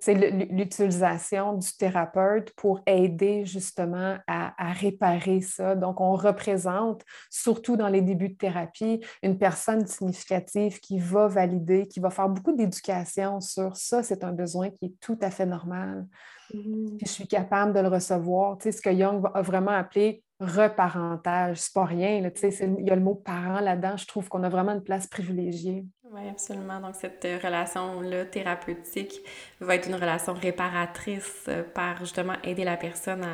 C'est 0.00 0.14
l'utilisation 0.14 1.54
du 1.54 1.68
thérapeute 1.76 2.52
pour 2.54 2.80
aider 2.86 3.44
justement 3.44 4.16
à, 4.26 4.72
réparer 4.72 5.40
ça. 5.42 5.74
Donc, 5.74 6.00
on 6.00 6.14
représente, 6.14 7.02
surtout 7.28 7.76
dans 7.76 7.88
les 7.88 8.00
débuts 8.00 8.30
de 8.30 8.36
thérapie, 8.36 9.04
une 9.22 9.38
personne 9.38 9.86
significative 9.86 10.80
qui 10.80 10.98
va 10.98 11.26
valider, 11.26 11.86
qui 11.88 12.00
va 12.00 12.10
faire 12.10 12.28
beaucoup 12.28 12.52
d'éducation 12.52 13.40
sur 13.40 13.76
ça. 13.76 14.02
C'est 14.02 14.24
un 14.24 14.32
besoin 14.32 14.70
qui 14.70 14.86
est 14.86 14.94
tout 15.00 15.18
à 15.20 15.30
fait 15.30 15.46
normal. 15.46 16.06
Mmh. 16.54 16.96
Puis 16.96 17.06
je 17.06 17.12
suis 17.12 17.28
capable 17.28 17.72
de 17.72 17.80
le 17.80 17.88
recevoir. 17.88 18.58
Tu 18.58 18.64
sais, 18.64 18.72
ce 18.72 18.82
que 18.82 18.90
Young 18.90 19.24
a 19.34 19.42
vraiment 19.42 19.72
appelé 19.72 20.22
reparentage. 20.40 21.58
C'est 21.58 21.74
pas 21.74 21.84
rien. 21.84 22.16
il 22.18 22.86
y 22.86 22.90
a 22.90 22.94
le 22.94 23.02
mot 23.02 23.14
parent 23.14 23.60
là-dedans. 23.60 23.96
Je 23.96 24.06
trouve 24.06 24.28
qu'on 24.28 24.42
a 24.42 24.48
vraiment 24.48 24.72
une 24.72 24.82
place 24.82 25.06
privilégiée. 25.06 25.84
Oui, 26.12 26.28
absolument. 26.28 26.80
Donc, 26.80 26.96
cette 26.96 27.24
euh, 27.24 27.38
relation-là 27.42 28.24
thérapeutique 28.24 29.20
va 29.60 29.76
être 29.76 29.88
une 29.88 29.94
relation 29.94 30.34
réparatrice 30.34 31.44
euh, 31.46 31.62
par 31.62 31.98
justement 31.98 32.32
aider 32.42 32.64
la 32.64 32.76
personne 32.76 33.24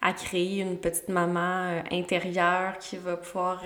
à, 0.00 0.12
créer 0.12 0.60
une 0.60 0.78
petite 0.78 1.08
maman 1.08 1.64
euh, 1.64 1.80
intérieure 1.90 2.78
qui 2.78 2.98
va 2.98 3.16
pouvoir 3.16 3.64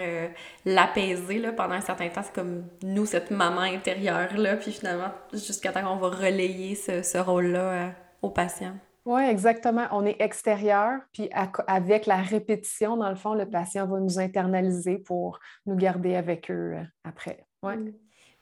l'apaiser 0.65 1.43
pendant 1.57 1.75
un 1.75 1.81
certain 1.81 2.09
temps. 2.09 2.23
C'est 2.23 2.33
comme 2.33 2.65
nous, 2.83 3.07
cette 3.07 3.33
maman 3.33 3.63
intérieure-là. 3.63 4.57
Puis 4.57 4.73
finalement, 4.73 5.11
jusqu'à 5.33 5.73
temps 5.73 5.83
qu'on 5.83 5.97
va 5.97 6.09
relayer 6.09 6.77
ce, 6.77 7.03
ce 7.03 7.19
rôle-là 7.19 7.93
au 8.23 8.31
patient. 8.31 8.75
Oui, 9.09 9.23
exactement. 9.23 9.87
On 9.93 10.05
est 10.05 10.21
extérieur, 10.21 11.01
puis 11.15 11.31
avec 11.67 12.05
la 12.05 12.19
répétition, 12.19 12.99
dans 12.99 13.09
le 13.09 13.17
fond, 13.17 13.33
le 13.33 13.49
patient 13.49 13.87
va 13.87 14.01
nous 14.01 14.19
internaliser 14.19 14.99
pour 14.99 15.39
nous 15.65 15.77
garder 15.77 16.15
avec 16.15 16.51
eux 16.51 16.75
euh, 16.75 16.83
après. 17.05 17.47
Ouais. 17.63 17.79
Mm. 17.79 17.95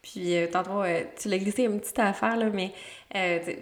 Puis, 0.03 0.37
euh, 0.37 0.49
tantôt, 0.51 0.83
euh, 0.83 1.05
tu 1.17 1.29
l'as 1.29 1.39
glissé 1.39 1.63
une 1.67 1.79
petite 1.79 2.01
affaire, 2.01 2.37
là, 2.37 2.51
mais 2.51 2.73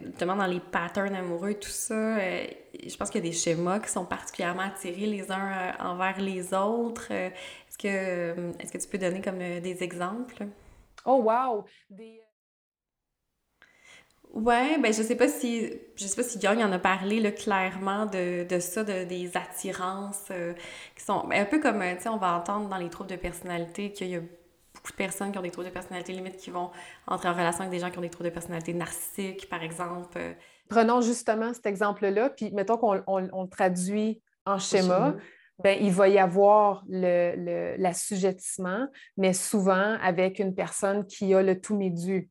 justement, 0.07 0.35
dans 0.35 0.47
les 0.47 0.61
patterns 0.61 1.15
amoureux, 1.15 1.53
tout 1.53 1.69
ça, 1.69 2.19
je 2.19 2.97
pense 2.97 3.11
qu'il 3.11 3.23
y 3.23 3.29
a 3.29 3.31
des 3.31 3.37
schémas 3.37 3.81
qui 3.81 3.91
sont 3.91 4.07
particulièrement 4.07 4.63
attirés 4.63 5.05
les 5.05 5.31
uns 5.31 5.75
envers 5.81 6.19
les 6.19 6.55
autres. 6.55 7.11
est-ce, 7.11 7.77
que, 7.77 8.51
est-ce 8.59 8.73
que 8.73 8.79
tu 8.79 8.89
peux 8.89 8.99
donner 8.99 9.21
comme 9.21 9.39
des 9.39 9.83
exemples? 9.83 10.47
Oh, 11.05 11.23
wow! 11.23 11.65
Des 11.91 12.24
Ouais, 14.35 14.79
ben 14.81 14.93
je 14.93 15.01
sais 15.01 15.15
pas 15.15 15.29
si 15.29 15.73
je 15.95 16.07
sais 16.07 16.17
pas 16.17 16.25
si 16.25 16.41
Young 16.41 16.59
en 16.59 16.73
a 16.73 16.81
parlé 16.81 17.21
là, 17.21 17.31
clairement 17.31 18.05
de, 18.07 18.45
de 18.45 18.59
ça, 18.59 18.83
de, 18.83 19.05
des 19.05 19.37
attirances 19.37 20.27
euh, 20.33 20.55
qui 20.97 21.05
sont 21.05 21.25
ben, 21.29 21.41
un 21.41 21.45
peu 21.45 21.61
comme 21.61 21.81
euh, 21.83 21.95
tu 21.95 22.03
sais 22.03 22.09
on 22.09 22.17
va 22.17 22.35
entendre 22.35 22.69
dans 22.69 22.77
les 22.77 22.91
troubles 22.91 23.11
de 23.11 23.17
personnalité 23.17 23.93
qu'il 23.93 24.09
y 24.09 24.17
a 24.17 24.21
beaucoup 24.21 24.91
de 24.91 24.97
personnes 24.97 25.31
qui 25.31 25.39
ont 25.39 25.43
des 25.43 25.53
troubles 25.53 25.69
de 25.69 25.73
personnalité 25.73 26.13
limite 26.13 26.37
qui 26.37 26.51
vont 26.51 26.73
entrer 27.07 27.29
en 27.29 27.33
relation 27.33 27.61
avec 27.61 27.71
des 27.71 27.79
gens 27.79 27.93
qui 27.93 27.99
ont 27.99 28.03
des 28.03 28.11
troubles 28.11 28.29
de 28.29 28.35
personnalité 28.35 28.75
narcissiques 28.75 29.49
par 29.49 29.63
exemple. 29.63 30.19
Prenons 30.69 31.01
justement 31.01 31.55
cet 31.55 31.67
exemple-là, 31.67 32.31
puis 32.31 32.51
mettons 32.51 32.77
qu'on 32.77 33.05
on, 33.07 33.47
traduit 33.47 34.21
en 34.47 34.59
schéma. 34.59 35.15
Ben, 35.63 35.79
il 35.81 35.93
va 35.93 36.09
y 36.09 36.19
avoir 36.19 36.83
le, 36.89 37.35
le, 37.37 37.77
l'assujettissement, 37.77 38.89
mais 39.17 39.33
souvent 39.33 39.97
avec 40.03 40.41
une 40.41 40.57
personne 40.57 41.07
qui 41.07 41.33
a 41.33 41.43
le 41.43 41.61
tout 41.61 41.77
médu. 41.77 42.29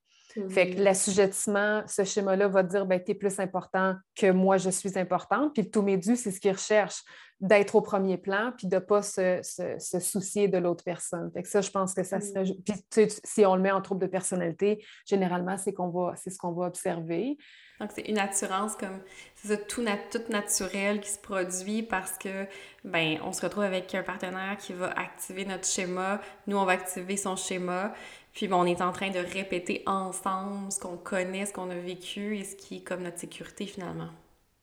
Fait 0.49 0.71
que 0.71 0.81
l'assujettissement, 0.81 1.83
ce 1.87 2.03
schéma-là 2.03 2.47
va 2.47 2.63
dire 2.63 2.85
ben, 2.85 3.01
tu 3.03 3.11
es 3.11 3.15
plus 3.15 3.39
important 3.39 3.95
que 4.15 4.31
moi, 4.31 4.57
je 4.57 4.69
suis 4.69 4.97
importante. 4.97 5.53
Puis 5.53 5.63
le 5.63 5.69
tout 5.69 5.81
médu, 5.81 6.15
c'est 6.15 6.31
ce 6.31 6.39
qu'il 6.39 6.51
recherche, 6.51 7.03
d'être 7.43 7.75
au 7.75 7.81
premier 7.81 8.17
plan, 8.17 8.53
puis 8.57 8.67
de 8.67 8.75
ne 8.75 8.79
pas 8.79 9.01
se, 9.01 9.41
se, 9.43 9.99
soucier 9.99 10.47
de 10.47 10.57
l'autre 10.57 10.83
personne. 10.83 11.29
Fait 11.33 11.43
que 11.43 11.49
ça, 11.49 11.59
je 11.59 11.69
pense 11.69 11.93
que 11.93 12.03
ça 12.03 12.21
serait. 12.21 12.45
Mm. 12.45 12.63
Puis 12.89 13.07
si 13.23 13.45
on 13.45 13.55
le 13.55 13.61
met 13.61 13.71
en 13.71 13.81
trouble 13.81 14.01
de 14.01 14.07
personnalité, 14.07 14.83
généralement, 15.05 15.57
c'est 15.57 15.73
qu'on 15.73 15.89
va, 15.89 16.13
c'est 16.15 16.29
ce 16.29 16.37
qu'on 16.37 16.53
va 16.53 16.67
observer. 16.67 17.37
Donc, 17.81 17.91
c'est 17.93 18.03
une 18.03 18.19
assurance 18.19 18.75
comme, 18.77 19.01
c'est 19.35 19.49
ça, 19.49 19.57
tout, 19.57 19.83
tout 20.11 20.31
naturel 20.31 21.01
qui 21.01 21.09
se 21.09 21.17
produit 21.17 21.83
parce 21.83 22.17
que, 22.17 22.47
ben, 22.85 23.17
on 23.25 23.33
se 23.33 23.41
retrouve 23.41 23.63
avec 23.63 23.93
un 23.93 24.03
partenaire 24.03 24.55
qui 24.57 24.71
va 24.71 24.91
activer 24.91 25.43
notre 25.43 25.67
schéma, 25.67 26.21
nous, 26.47 26.55
on 26.55 26.63
va 26.63 26.73
activer 26.73 27.17
son 27.17 27.35
schéma, 27.35 27.93
puis 28.33 28.51
on 28.51 28.65
est 28.65 28.81
en 28.81 28.91
train 28.91 29.11
de 29.11 29.19
répéter 29.19 29.83
ensemble 29.85 30.71
ce 30.71 30.79
qu'on 30.79 30.97
connaît, 30.97 31.45
ce 31.45 31.53
qu'on 31.53 31.69
a 31.69 31.75
vécu 31.75 32.37
et 32.37 32.43
ce 32.43 32.55
qui 32.55 32.77
est 32.77 32.83
comme 32.83 33.03
notre 33.03 33.19
sécurité 33.19 33.65
finalement. 33.65 34.09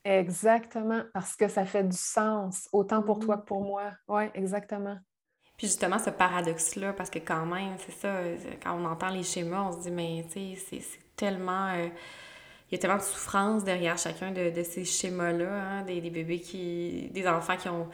Exactement, 0.05 1.03
parce 1.13 1.37
que 1.37 1.49
ça 1.49 1.65
fait 1.65 1.85
du 1.85 1.97
sens, 1.97 2.69
autant 2.73 3.03
pour 3.03 3.19
toi 3.19 3.37
mm-hmm. 3.37 3.41
que 3.41 3.45
pour 3.45 3.63
moi. 3.63 3.91
Oui, 4.09 4.25
exactement. 4.35 4.99
Puis 5.57 5.67
justement, 5.67 5.99
ce 5.99 6.09
paradoxe-là, 6.09 6.95
parce 6.95 7.11
que 7.11 7.19
quand 7.19 7.45
même, 7.45 7.77
c'est 7.79 7.93
ça, 7.93 8.15
quand 8.63 8.81
on 8.81 8.87
entend 8.87 9.11
les 9.11 9.23
schémas, 9.23 9.69
on 9.69 9.73
se 9.73 9.83
dit, 9.83 9.91
mais 9.91 10.25
tu 10.33 10.57
sais, 10.57 10.81
c'est 10.81 11.15
tellement... 11.17 11.69
Euh, 11.75 11.89
il 12.71 12.77
y 12.77 12.79
a 12.79 12.79
tellement 12.79 12.97
de 12.97 13.03
souffrance 13.03 13.63
derrière 13.65 13.99
chacun 13.99 14.31
de, 14.31 14.63
ces 14.63 14.85
schémas-là, 14.85 15.53
hein, 15.53 15.83
des, 15.83 16.01
des, 16.01 16.09
bébés 16.09 16.41
qui... 16.41 17.11
des 17.13 17.27
enfants 17.29 17.57
qui 17.57 17.69
ont 17.69 17.89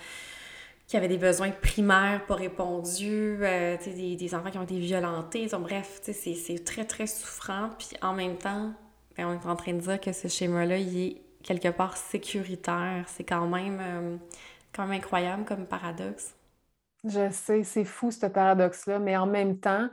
qui 0.87 0.97
avaient 0.97 1.09
des 1.09 1.19
besoins 1.19 1.51
primaires 1.51 2.25
pas 2.27 2.37
répondus, 2.37 3.39
euh, 3.43 3.77
des, 3.85 4.17
des, 4.17 4.35
enfants 4.35 4.51
qui 4.51 4.59
ont 4.59 4.63
été 4.63 4.79
violentés. 4.79 5.47
Donc, 5.47 5.63
bref, 5.63 6.01
c'est 6.03 6.65
très, 6.65 6.85
très 6.85 7.07
souffrant. 7.07 7.71
Puis 7.79 7.89
en 8.03 8.13
même 8.13 8.37
temps, 8.37 8.73
ben, 9.17 9.27
on 9.27 9.33
est 9.33 9.47
en 9.47 9.57
train 9.57 9.73
de 9.73 9.81
dire 9.81 10.01
que 10.01 10.13
ce 10.13 10.29
schéma-là, 10.29 10.79
il 10.79 10.99
est 10.99 11.23
quelque 11.43 11.69
part 11.69 11.97
sécuritaire. 11.97 13.05
C'est 13.09 13.25
quand 13.25 13.49
même, 13.49 13.79
euh, 13.81 14.17
quand 14.73 14.87
même 14.87 14.99
incroyable 14.99 15.45
comme 15.45 15.67
paradoxe. 15.67 16.35
Je 17.05 17.31
sais, 17.31 17.65
c'est 17.65 17.85
fou 17.85 18.11
ce 18.11 18.27
paradoxe-là, 18.27 18.99
mais 18.99 19.17
en 19.17 19.27
même 19.27 19.59
temps, 19.59 19.89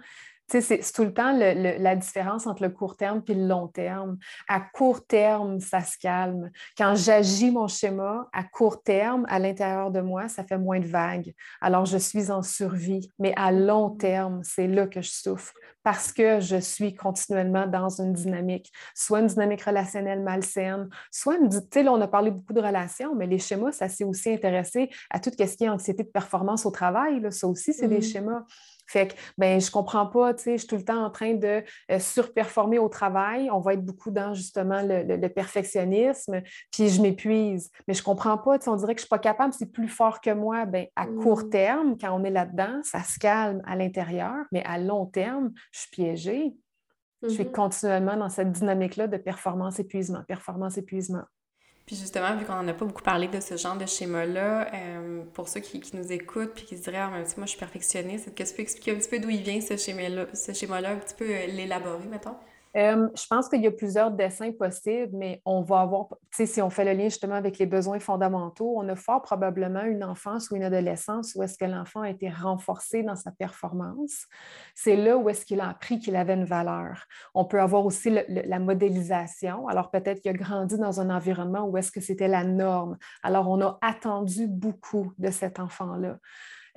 c'est 0.48 0.80
tout 0.94 1.04
le 1.04 1.14
temps 1.14 1.34
la 1.34 1.96
différence 1.96 2.48
entre 2.48 2.64
le 2.64 2.70
court 2.70 2.96
terme 2.96 3.22
et 3.28 3.34
le 3.34 3.48
long 3.48 3.68
terme. 3.68 4.18
À 4.48 4.60
court 4.60 5.06
terme, 5.06 5.60
ça 5.60 5.82
se 5.82 5.98
calme. 5.98 6.52
Quand 6.78 6.96
j'agis 6.96 7.52
mon 7.52 7.68
schéma, 7.68 8.28
à 8.34 8.44
court 8.44 8.84
terme, 8.84 9.26
à 9.30 9.40
l'intérieur 9.40 9.92
de 9.92 10.02
moi, 10.02 10.28
ça 10.28 10.44
fait 10.44 10.58
moins 10.58 10.80
de 10.80 10.88
vagues. 10.88 11.34
Alors, 11.62 11.86
je 11.86 11.98
suis 11.98 12.32
en 12.32 12.44
survie. 12.44 13.12
Mais 13.20 13.34
à 13.36 13.52
long 13.52 13.90
terme, 13.90 14.42
c'est 14.44 14.68
là 14.68 14.88
que 14.88 15.02
je 15.02 15.10
souffre 15.10 15.54
parce 15.84 16.14
que 16.14 16.40
je 16.40 16.56
suis 16.56 16.96
continuellement 16.96 17.68
dans 17.68 17.90
une 17.90 18.14
dynamique, 18.14 18.72
soit 18.96 19.20
une 19.20 19.28
dynamique 19.28 19.64
relationnelle 19.64 20.22
malsaine, 20.22 20.90
soit 21.12 21.36
une, 21.38 21.50
tu 21.50 21.58
sais, 21.72 21.84
là, 21.84 21.92
on 21.92 22.00
a 22.00 22.08
parlé 22.08 22.32
beaucoup 22.32 22.54
de 22.54 22.62
relations, 22.62 23.14
mais 23.16 23.28
les 23.28 23.40
schémas, 23.40 23.74
ça 23.74 23.90
s'est 23.90 24.06
aussi 24.06 24.32
intéressé 24.32 24.90
à 25.10 25.20
tout 25.20 25.30
ce 25.38 25.56
qui 25.56 25.64
est 25.64 25.70
anxiété 25.70 26.04
de 26.04 26.10
performance 26.10 26.66
au 26.66 26.72
travail. 26.72 27.20
Là. 27.20 27.32
Ça 27.32 27.48
aussi, 27.48 27.74
c'est 27.74 27.90
des 27.90 28.00
mmh. 28.00 28.04
schémas. 28.04 28.46
Fait 28.94 29.08
que, 29.08 29.14
ben, 29.40 29.60
je 29.60 29.72
comprends 29.72 30.06
pas, 30.06 30.36
tu 30.36 30.44
sais, 30.44 30.52
je 30.54 30.58
suis 30.60 30.68
tout 30.68 30.76
le 30.76 30.86
temps 30.86 31.04
en 31.04 31.10
train 31.10 31.34
de 31.34 31.64
euh, 31.90 32.00
surperformer 32.00 32.78
au 32.78 32.90
travail. 32.90 33.50
On 33.50 33.60
va 33.60 33.74
être 33.74 33.84
beaucoup 33.84 34.12
dans 34.12 34.36
justement 34.36 34.82
le, 34.84 35.28
perfectionnisme, 35.30 36.44
puis 36.72 36.90
je 36.90 37.02
m'épuise. 37.02 37.72
Mais 37.88 37.96
je 37.96 38.04
comprends 38.04 38.38
pas, 38.38 38.60
tu 38.60 38.66
sais, 38.66 38.70
on 38.70 38.76
dirait 38.76 38.94
que 38.94 39.00
je 39.02 39.06
suis 39.06 39.10
pas 39.10 39.18
capable, 39.18 39.52
c'est 39.52 39.72
plus 39.72 39.88
fort 39.88 40.22
que 40.22 40.30
moi. 40.30 40.68
Ben, 40.68 40.86
à 40.96 41.08
court 41.08 41.46
mmh. 41.46 41.50
terme, 41.50 41.98
quand 42.00 42.12
on 42.12 42.24
est 42.24 42.30
là-dedans, 42.30 42.82
ça 42.84 43.02
se 43.02 43.18
calme 43.18 43.64
à 43.66 43.76
l'intérieur, 43.76 44.46
mais 44.52 44.64
à 44.64 44.78
long 44.78 45.08
terme, 45.08 45.52
je 45.72 45.80
suis 45.80 45.90
piégée. 45.90 46.54
Je 47.24 47.30
suis 47.30 47.46
mmh 47.46 47.52
continuellement 47.52 48.18
dans 48.18 48.30
cette 48.30 48.52
dynamique-là 48.52 49.08
de 49.08 49.18
performance-épuisement, 49.18 50.24
performance-épuisement. 50.28 51.24
Puis 51.86 51.98
justement, 51.98 52.36
vu 52.38 52.46
qu'on 52.46 52.54
n'en 52.54 52.68
a 52.70 52.74
pas 52.74 52.86
beaucoup 52.86 53.02
parlé 53.02 53.28
de 53.28 53.40
ce 53.42 53.58
genre 53.58 53.76
de 53.76 53.86
schéma-là, 53.86 54.74
euh, 54.74 55.24
pour 55.34 55.50
ceux 55.50 55.60
qui, 55.60 55.82
nous 55.94 56.12
écoutent 56.14 56.54
puis 56.54 56.64
qui 56.64 56.78
se 56.78 56.84
diraient 56.84 57.00
ah, 57.00 57.10
moi 57.10 57.26
je 57.46 57.46
suis 57.48 57.60
perfectionniste, 57.60 58.28
est-ce 58.28 58.36
que 58.36 58.50
tu 58.50 58.56
peux 58.56 58.62
expliquer 58.62 58.92
un 58.92 58.96
petit 58.96 59.10
peu 59.10 59.20
d'où 59.20 59.30
il 59.30 59.42
vient 59.42 59.60
ce 59.60 59.76
schéma-là, 59.76 60.28
ce 60.34 60.54
schéma-là, 60.54 60.92
un 60.92 60.96
petit 60.96 61.16
peu 61.16 61.26
euh, 61.26 61.48
l'élaborer, 61.48 62.08
mettons? 62.10 62.36
Euh, 62.76 63.08
je 63.16 63.28
pense 63.28 63.50
qu'il 63.50 63.62
y 63.62 63.68
a 63.68 63.72
plusieurs 63.72 64.10
dessins 64.10 64.52
possibles, 64.52 65.12
mais 65.14 65.42
on 65.46 65.62
va 65.62 65.82
avoir, 65.82 66.08
si 66.32 66.62
on 66.62 66.72
fait 66.72 66.86
le 66.86 66.94
lien 66.94 67.06
justement 67.06 67.36
avec 67.36 67.60
les 67.60 67.68
besoins 67.68 68.00
fondamentaux, 68.00 68.74
on 68.78 68.88
a 68.90 68.96
fort 68.96 69.22
probablement 69.22 69.84
une 69.84 70.04
enfance 70.04 70.50
ou 70.50 70.56
une 70.56 70.64
adolescence 70.64 71.36
où 71.36 71.44
est-ce 71.44 71.58
que 71.58 71.66
l'enfant 71.66 72.02
a 72.02 72.10
été 72.10 72.30
renforcé 72.30 73.04
dans 73.04 73.16
sa 73.16 73.32
performance. 73.32 74.26
C'est 74.74 74.96
là 74.96 75.18
où 75.18 75.30
est-ce 75.30 75.46
qu'il 75.46 75.62
a 75.62 75.70
appris 75.70 76.00
qu'il 76.00 76.16
avait 76.16 76.34
une 76.34 76.46
valeur. 76.46 77.06
On 77.36 77.46
peut 77.46 77.62
avoir 77.62 77.86
aussi 77.86 78.10
la 78.28 78.60
modélisation. 78.60 79.68
Alors 79.68 79.92
peut-être 79.92 80.22
qu'il 80.22 80.32
a 80.32 80.34
grandi 80.34 80.78
dans 80.78 81.00
un 81.00 81.10
environnement 81.12 81.66
où 81.66 81.78
est-ce 81.78 81.92
que 81.92 82.02
c'était 82.02 82.28
la 82.28 82.44
norme. 82.44 82.98
Alors 83.22 83.50
on 83.50 83.62
a 83.62 83.78
attendu 83.82 84.48
beaucoup 84.48 85.14
de 85.20 85.30
cet 85.30 85.60
enfant-là. 85.60 86.18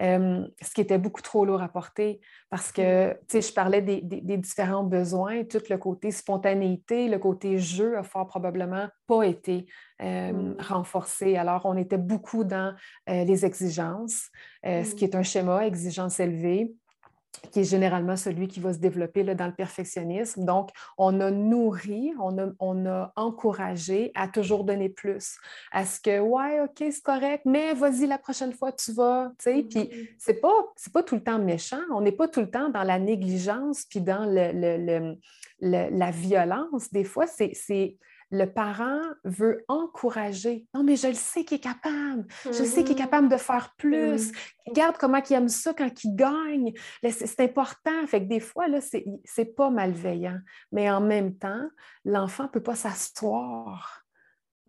Euh, 0.02 0.46
ce 0.60 0.74
qui 0.74 0.82
était 0.82 0.98
beaucoup 0.98 1.22
trop 1.22 1.46
lourd 1.46 1.62
à 1.62 1.68
porter 1.68 2.20
parce 2.50 2.70
que, 2.70 3.12
mm. 3.12 3.14
tu 3.14 3.24
sais, 3.28 3.40
je 3.40 3.52
parlais 3.54 3.80
des, 3.80 4.02
différents 4.36 4.84
besoins, 4.84 5.44
tout 5.44 5.62
le 5.70 5.78
côté 5.78 6.10
spontanéité, 6.10 7.08
le 7.08 7.18
côté 7.18 7.58
jeu 7.58 7.96
a 7.96 8.02
fort 8.02 8.26
probablement 8.26 8.88
pas 9.06 9.22
été 9.22 9.66
euh, 10.02 10.32
mm. 10.32 10.56
renforcé. 10.60 11.36
Alors, 11.36 11.62
on 11.64 11.76
était 11.78 11.96
beaucoup 11.96 12.44
dans 12.44 12.74
euh, 13.08 13.24
les 13.24 13.46
exigences, 13.46 14.28
ce 14.64 14.94
qui 14.94 15.04
mm. 15.04 15.08
est 15.08 15.14
un 15.14 15.22
schéma, 15.22 15.66
exigence 15.66 16.20
élevée 16.20 16.74
qui 17.50 17.60
est 17.60 17.64
généralement 17.64 18.16
celui 18.16 18.48
qui 18.48 18.60
va 18.60 18.72
se 18.72 18.78
développer 18.78 19.22
là, 19.22 19.34
dans 19.34 19.46
le 19.46 19.54
perfectionnisme. 19.54 20.44
Donc, 20.44 20.70
on 20.98 21.20
a 21.20 21.30
nourri, 21.30 22.12
on 22.20 22.38
a, 22.38 22.48
on 22.58 22.86
a 22.86 23.12
encouragé 23.16 24.12
à 24.14 24.28
toujours 24.28 24.64
donner 24.64 24.88
plus, 24.88 25.36
à 25.72 25.84
ce 25.84 26.00
que, 26.00 26.20
ouais, 26.20 26.60
OK, 26.60 26.76
c'est 26.78 27.02
correct, 27.02 27.42
mais 27.44 27.74
vas-y, 27.74 28.06
la 28.06 28.18
prochaine 28.18 28.52
fois, 28.52 28.72
tu 28.72 28.92
vas, 28.92 29.32
tu 29.38 29.44
sais. 29.44 29.62
Puis, 29.62 29.80
mm-hmm. 29.80 30.08
c'est 30.18 30.40
pas, 30.40 30.54
pas 30.92 31.02
tout 31.02 31.14
le 31.14 31.22
temps 31.22 31.38
méchant, 31.38 31.80
on 31.92 32.00
n'est 32.00 32.12
pas 32.12 32.28
tout 32.28 32.40
le 32.40 32.50
temps 32.50 32.68
dans 32.68 32.82
la 32.82 32.98
négligence 32.98 33.84
puis 33.84 34.00
dans 34.00 34.24
le, 34.26 35.16
la 35.60 36.10
violence. 36.10 36.92
Des 36.92 37.04
fois, 37.04 37.26
c'est 37.26 37.96
le 38.30 38.46
parent 38.46 39.00
veut 39.24 39.64
encourager. 39.68 40.66
Non, 40.74 40.82
mais 40.82 40.96
je 40.96 41.08
le 41.08 41.14
sais 41.14 41.44
qu'il 41.44 41.58
est 41.58 41.60
capable. 41.60 42.26
Je 42.44 42.52
sais 42.52 42.82
qu'il 42.82 42.92
est 42.92 42.94
mm-hmm. 42.94 42.98
capable 42.98 43.28
de 43.28 43.36
faire 43.36 43.74
plus. 43.76 44.30
Mm-hmm. 44.30 44.68
Regarde 44.68 44.96
comment 44.98 45.22
il 45.28 45.32
aime 45.34 45.48
ça 45.48 45.72
quand 45.72 46.04
il 46.04 46.16
gagne. 46.16 46.72
C'est 47.08 47.40
important. 47.40 48.06
Fait 48.06 48.20
que 48.20 48.28
des 48.28 48.40
fois, 48.40 48.66
là, 48.68 48.80
c'est 48.80 49.56
pas 49.56 49.70
malveillant. 49.70 50.38
Mais 50.72 50.90
en 50.90 51.00
même 51.00 51.36
temps, 51.36 51.68
l'enfant 52.04 52.44
ne 52.44 52.48
peut 52.48 52.62
pas 52.62 52.74
s'asseoir. 52.74 54.02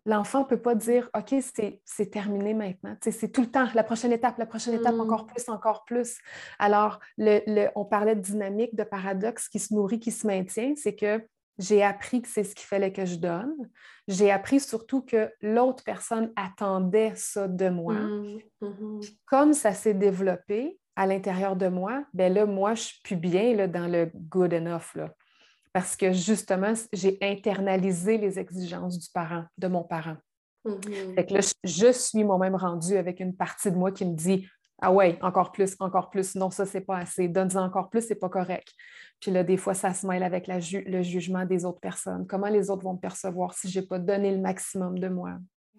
L'enfant 0.06 0.40
ne 0.40 0.44
peut 0.44 0.62
pas 0.62 0.74
dire 0.74 1.10
OK, 1.14 1.34
c'est 1.42 2.10
terminé 2.10 2.54
maintenant. 2.54 2.96
C'est 3.02 3.30
tout 3.30 3.42
le 3.42 3.50
temps, 3.50 3.66
la 3.74 3.84
prochaine 3.84 4.12
étape, 4.12 4.38
la 4.38 4.46
prochaine 4.46 4.74
étape, 4.74 4.94
mm. 4.94 5.00
encore 5.00 5.26
plus, 5.26 5.48
encore 5.48 5.84
plus. 5.84 6.16
Alors, 6.58 7.00
le, 7.18 7.68
on 7.74 7.84
parlait 7.84 8.14
de 8.14 8.20
dynamique, 8.20 8.74
de 8.74 8.84
paradoxe 8.84 9.48
qui 9.48 9.58
se 9.58 9.74
nourrit, 9.74 10.00
qui 10.00 10.12
se 10.12 10.26
maintient. 10.26 10.72
C'est 10.76 10.94
que 10.94 11.22
j'ai 11.58 11.82
appris 11.82 12.22
que 12.22 12.28
c'est 12.28 12.44
ce 12.44 12.54
qu'il 12.54 12.66
fallait 12.66 12.92
que 12.92 13.04
je 13.04 13.16
donne. 13.16 13.68
J'ai 14.06 14.30
appris 14.30 14.60
surtout 14.60 15.02
que 15.02 15.30
l'autre 15.42 15.82
personne 15.84 16.32
attendait 16.36 17.12
ça 17.16 17.48
de 17.48 17.68
moi. 17.68 17.94
Mmh, 17.94 18.38
mmh. 18.60 19.00
Comme 19.26 19.52
ça 19.52 19.72
s'est 19.72 19.94
développé 19.94 20.78
à 20.94 21.06
l'intérieur 21.06 21.56
de 21.56 21.68
moi, 21.68 22.04
ben 22.14 22.32
là, 22.32 22.46
moi, 22.46 22.74
je 22.74 22.82
suis 22.82 23.00
plus 23.02 23.16
bien 23.16 23.54
là, 23.54 23.66
dans 23.66 23.88
le 23.88 24.10
good 24.14 24.54
enough. 24.54 24.94
Là, 24.94 25.12
parce 25.72 25.96
que 25.96 26.12
justement, 26.12 26.72
j'ai 26.92 27.18
internalisé 27.20 28.18
les 28.18 28.38
exigences 28.38 28.98
du 28.98 29.08
parent, 29.12 29.44
de 29.58 29.66
mon 29.66 29.82
parent. 29.82 30.16
Mmh. 30.64 31.14
Fait 31.14 31.26
que 31.26 31.34
là, 31.34 31.40
je 31.64 31.92
suis 31.92 32.24
moi-même 32.24 32.54
rendue 32.54 32.96
avec 32.96 33.20
une 33.20 33.34
partie 33.34 33.70
de 33.70 33.76
moi 33.76 33.90
qui 33.90 34.04
me 34.04 34.14
dit 34.14 34.48
ah 34.80 34.92
ouais, 34.92 35.18
encore 35.22 35.50
plus, 35.50 35.74
encore 35.80 36.10
plus. 36.10 36.36
Non, 36.36 36.50
ça, 36.50 36.64
c'est 36.64 36.80
pas 36.80 36.98
assez. 36.98 37.28
Donne-en 37.28 37.64
encore 37.64 37.90
plus, 37.90 38.06
c'est 38.06 38.14
pas 38.14 38.28
correct. 38.28 38.68
Puis 39.20 39.32
là, 39.32 39.42
des 39.42 39.56
fois, 39.56 39.74
ça 39.74 39.92
se 39.92 40.06
mêle 40.06 40.22
avec 40.22 40.46
le 40.46 41.02
jugement 41.02 41.44
des 41.44 41.64
autres 41.64 41.80
personnes. 41.80 42.26
Comment 42.28 42.48
les 42.48 42.70
autres 42.70 42.84
vont 42.84 42.94
me 42.94 43.00
percevoir 43.00 43.54
si 43.54 43.68
je 43.68 43.80
n'ai 43.80 43.86
pas 43.86 43.98
donné 43.98 44.30
le 44.30 44.40
maximum 44.40 44.98
de 44.98 45.08
moi? 45.08 45.32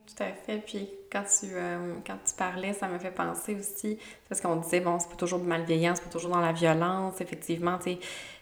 Tout 0.06 0.24
à 0.24 0.34
fait. 0.34 0.58
Puis 0.58 0.90
quand 1.12 1.24
tu, 1.24 1.48
euh, 1.54 1.96
quand 2.06 2.18
tu 2.26 2.34
parlais, 2.36 2.74
ça 2.74 2.90
me 2.90 3.00
fait 3.00 3.12
penser 3.12 3.56
aussi, 3.56 4.00
parce 4.28 4.42
qu'on 4.42 4.58
disait, 4.58 4.82
bon, 4.82 5.00
c'est 5.00 5.10
pas 5.10 5.16
toujours 5.16 5.40
de 5.40 5.46
malveillance, 5.46 6.00
c'est 6.00 6.06
pas 6.06 6.12
toujours 6.12 6.32
dans 6.32 6.42
la 6.42 6.52
violence. 6.52 7.22
Effectivement, 7.22 7.80
sais, 7.80 8.00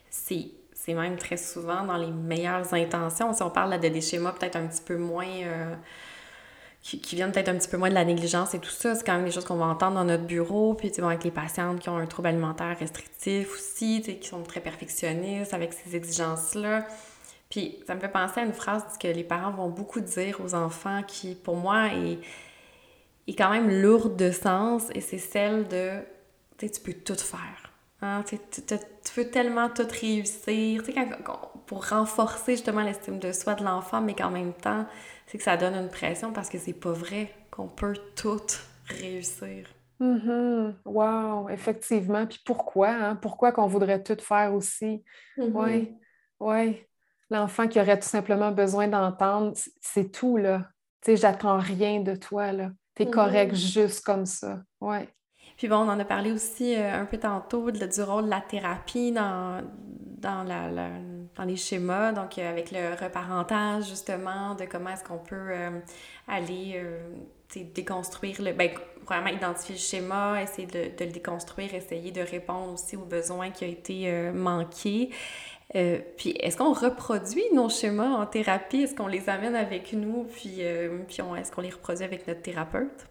c'est 0.10 0.94
même 0.94 1.18
très 1.18 1.38
souvent 1.38 1.84
dans 1.84 1.98
les 1.98 2.12
meilleures 2.12 2.74
intentions. 2.74 3.32
Si 3.34 3.44
on 3.44 3.52
parle 3.52 3.80
de 3.80 3.88
des 3.90 4.02
schémas 4.02 4.32
peut-être 4.32 4.56
un 4.56 4.66
petit 4.66 4.82
peu 4.82 4.98
moins... 4.98 5.28
Euh, 5.28 5.76
qui, 6.96 7.16
viennent 7.16 7.34
peut-être 7.34 7.50
un 7.50 7.58
petit 7.58 7.68
peu 7.68 7.76
moins 7.76 7.90
de 7.90 7.94
la 7.94 8.06
négligence 8.06 8.54
et 8.54 8.60
tout 8.60 8.70
ça. 8.70 8.96
C'est 8.96 9.06
quand 9.06 9.16
même 9.16 9.26
des 9.26 9.32
choses 9.32 9.44
qu'on 9.44 9.58
va 9.58 9.66
entendre 9.66 9.96
dans 9.96 10.06
notre 10.06 10.24
bureau. 10.24 10.74
Puis, 10.74 10.92
tu 10.92 11.02
vois, 11.02 11.12
avec 11.12 11.26
les 11.26 11.32
patientes 11.32 11.80
qui 11.80 11.90
ont 11.90 11.98
un 11.98 12.06
trouble 12.06 12.30
alimentaire 12.30 12.78
restrictif 12.80 13.54
aussi, 13.54 14.02
tu 14.04 14.12
sais, 14.12 14.18
qui 14.18 14.28
sont 14.30 14.42
très 14.44 14.62
perfectionnistes 14.62 15.54
avec 15.54 15.74
ces 15.74 15.98
exigences-là. 15.98 16.88
Puis, 17.50 17.80
ça 17.86 17.96
me 17.96 18.00
fait 18.00 18.08
penser 18.08 18.40
à 18.40 18.44
une 18.44 18.54
phrase 18.54 18.84
que 19.00 19.08
les 19.08 19.24
parents 19.24 19.52
vont 19.52 19.70
beaucoup 19.70 20.00
dire 20.00 20.40
aux 20.44 20.56
enfants 20.56 21.04
qui, 21.06 21.36
pour 21.36 21.58
moi, 21.58 21.88
est, 21.88 22.20
est 23.28 23.36
quand 23.36 23.50
même 23.50 23.70
lourde 23.70 24.16
de 24.16 24.32
sens 24.32 24.84
et 24.96 25.02
c'est 25.02 25.18
celle 25.18 25.68
de, 25.68 26.00
tu 26.58 26.68
sais, 26.68 26.72
tu 26.72 26.80
peux 26.80 26.94
tout 26.94 27.16
faire. 27.16 27.72
Hein? 28.02 28.24
Tu, 28.28 28.38
tu, 28.50 29.14
peux 29.14 29.26
tellement 29.26 29.70
tout 29.70 29.88
réussir. 29.90 30.84
Tu 30.84 30.94
sais, 30.94 31.08
pour 31.66 31.90
renforcer 31.90 32.54
justement 32.54 32.82
l'estime 32.82 33.20
de 33.20 33.34
soi 33.34 33.56
de 33.56 33.64
l'enfant, 33.66 34.00
mais 34.00 34.14
qu'en 34.14 34.32
même 34.32 34.54
temps, 34.54 34.86
c'est 35.28 35.38
que 35.38 35.44
ça 35.44 35.58
donne 35.58 35.76
une 35.76 35.90
pression 35.90 36.32
parce 36.34 36.50
que 36.50 36.58
c'est 36.58 36.74
pas 36.74 36.94
vrai 36.94 37.34
qu'on 37.52 37.68
peut 37.68 37.96
tout 38.16 38.42
réussir. 38.86 39.68
Mm 40.00 40.74
Wow, 40.86 41.50
effectivement. 41.50 42.26
Puis 42.26 42.40
pourquoi? 42.46 42.90
Hein? 42.90 43.16
Pourquoi 43.16 43.52
qu'on 43.52 43.68
voudrait 43.68 44.02
tout 44.02 44.18
faire 44.20 44.54
aussi? 44.54 45.04
Oui, 45.38 45.48
mm-hmm. 45.48 45.88
oui. 46.40 46.84
L'enfant 47.30 47.68
qui 47.68 47.80
aurait 47.80 48.00
tout 48.00 48.08
simplement 48.08 48.52
besoin 48.52 48.88
d'entendre, 48.88 49.54
c'est 49.82 50.12
tout, 50.12 50.38
là. 50.38 50.70
Tu 51.02 51.12
sais, 51.12 51.18
j'attends 51.18 51.58
rien 51.58 52.00
de 52.00 52.16
toi, 52.16 52.54
là. 52.54 52.72
T'es 52.96 53.04
es 53.04 53.10
correct 53.12 53.54
mm-hmm. 53.54 53.74
juste 53.74 54.06
comme 54.06 54.26
ça. 54.26 54.62
Oui. 54.80 55.00
Puis 55.58 55.68
bon, 55.68 55.78
on 55.78 55.90
en 55.90 56.00
a 56.00 56.06
parlé 56.06 56.32
aussi 56.32 56.76
euh, 56.76 57.02
un 57.02 57.06
peu 57.06 57.18
tantôt 57.18 57.70
du 57.72 58.02
rôle 58.02 58.26
de 58.26 58.30
la 58.30 58.42
thérapie 58.42 59.12
dans, 59.12 59.64
dans, 60.18 60.44
la, 60.44 60.90
dans 61.36 61.44
les 61.44 61.56
schémas, 61.56 62.12
donc 62.12 62.38
euh, 62.38 62.50
avec 62.50 62.72
le 62.72 62.94
reparentage 63.02 63.88
justement, 63.88 64.56
de 64.56 64.66
comment 64.66 64.90
est-ce 64.90 65.04
qu'on 65.04 65.20
peut 65.20 65.36
euh, 65.36 65.80
aller 66.28 66.84
déconstruire 67.56 68.42
le. 68.42 68.54
Ben, 68.54 68.72
vraiment 69.06 69.28
identifier 69.28 69.76
le 69.76 69.80
schéma, 69.80 70.42
essayer 70.44 70.68
de, 70.68 70.98
de, 70.98 71.06
le 71.06 71.12
déconstruire, 71.12 71.74
essayer 71.74 72.12
de 72.12 72.20
répondre 72.20 72.74
aussi 72.74 72.98
aux 72.98 73.06
besoins 73.06 73.52
qui 73.52 73.64
ont 73.64 73.70
été 73.70 74.32
manqués. 74.34 75.12
puis 75.72 76.32
est-ce 76.42 76.58
qu'on 76.58 76.74
reproduit 76.74 77.46
nos 77.54 77.70
schémas 77.70 78.10
en 78.10 78.26
thérapie? 78.26 78.82
Est-ce 78.82 78.96
qu'on 78.96 79.08
les 79.08 79.30
amène 79.30 79.56
avec 79.56 79.94
nous? 79.94 80.26
Puis, 80.26 80.62
puis 81.08 81.22
est-ce 81.38 81.52
qu'on 81.54 81.62
les 81.62 81.70
reproduit 81.70 82.04
avec 82.04 82.28
notre 82.28 82.42
thérapeute? 82.42 83.08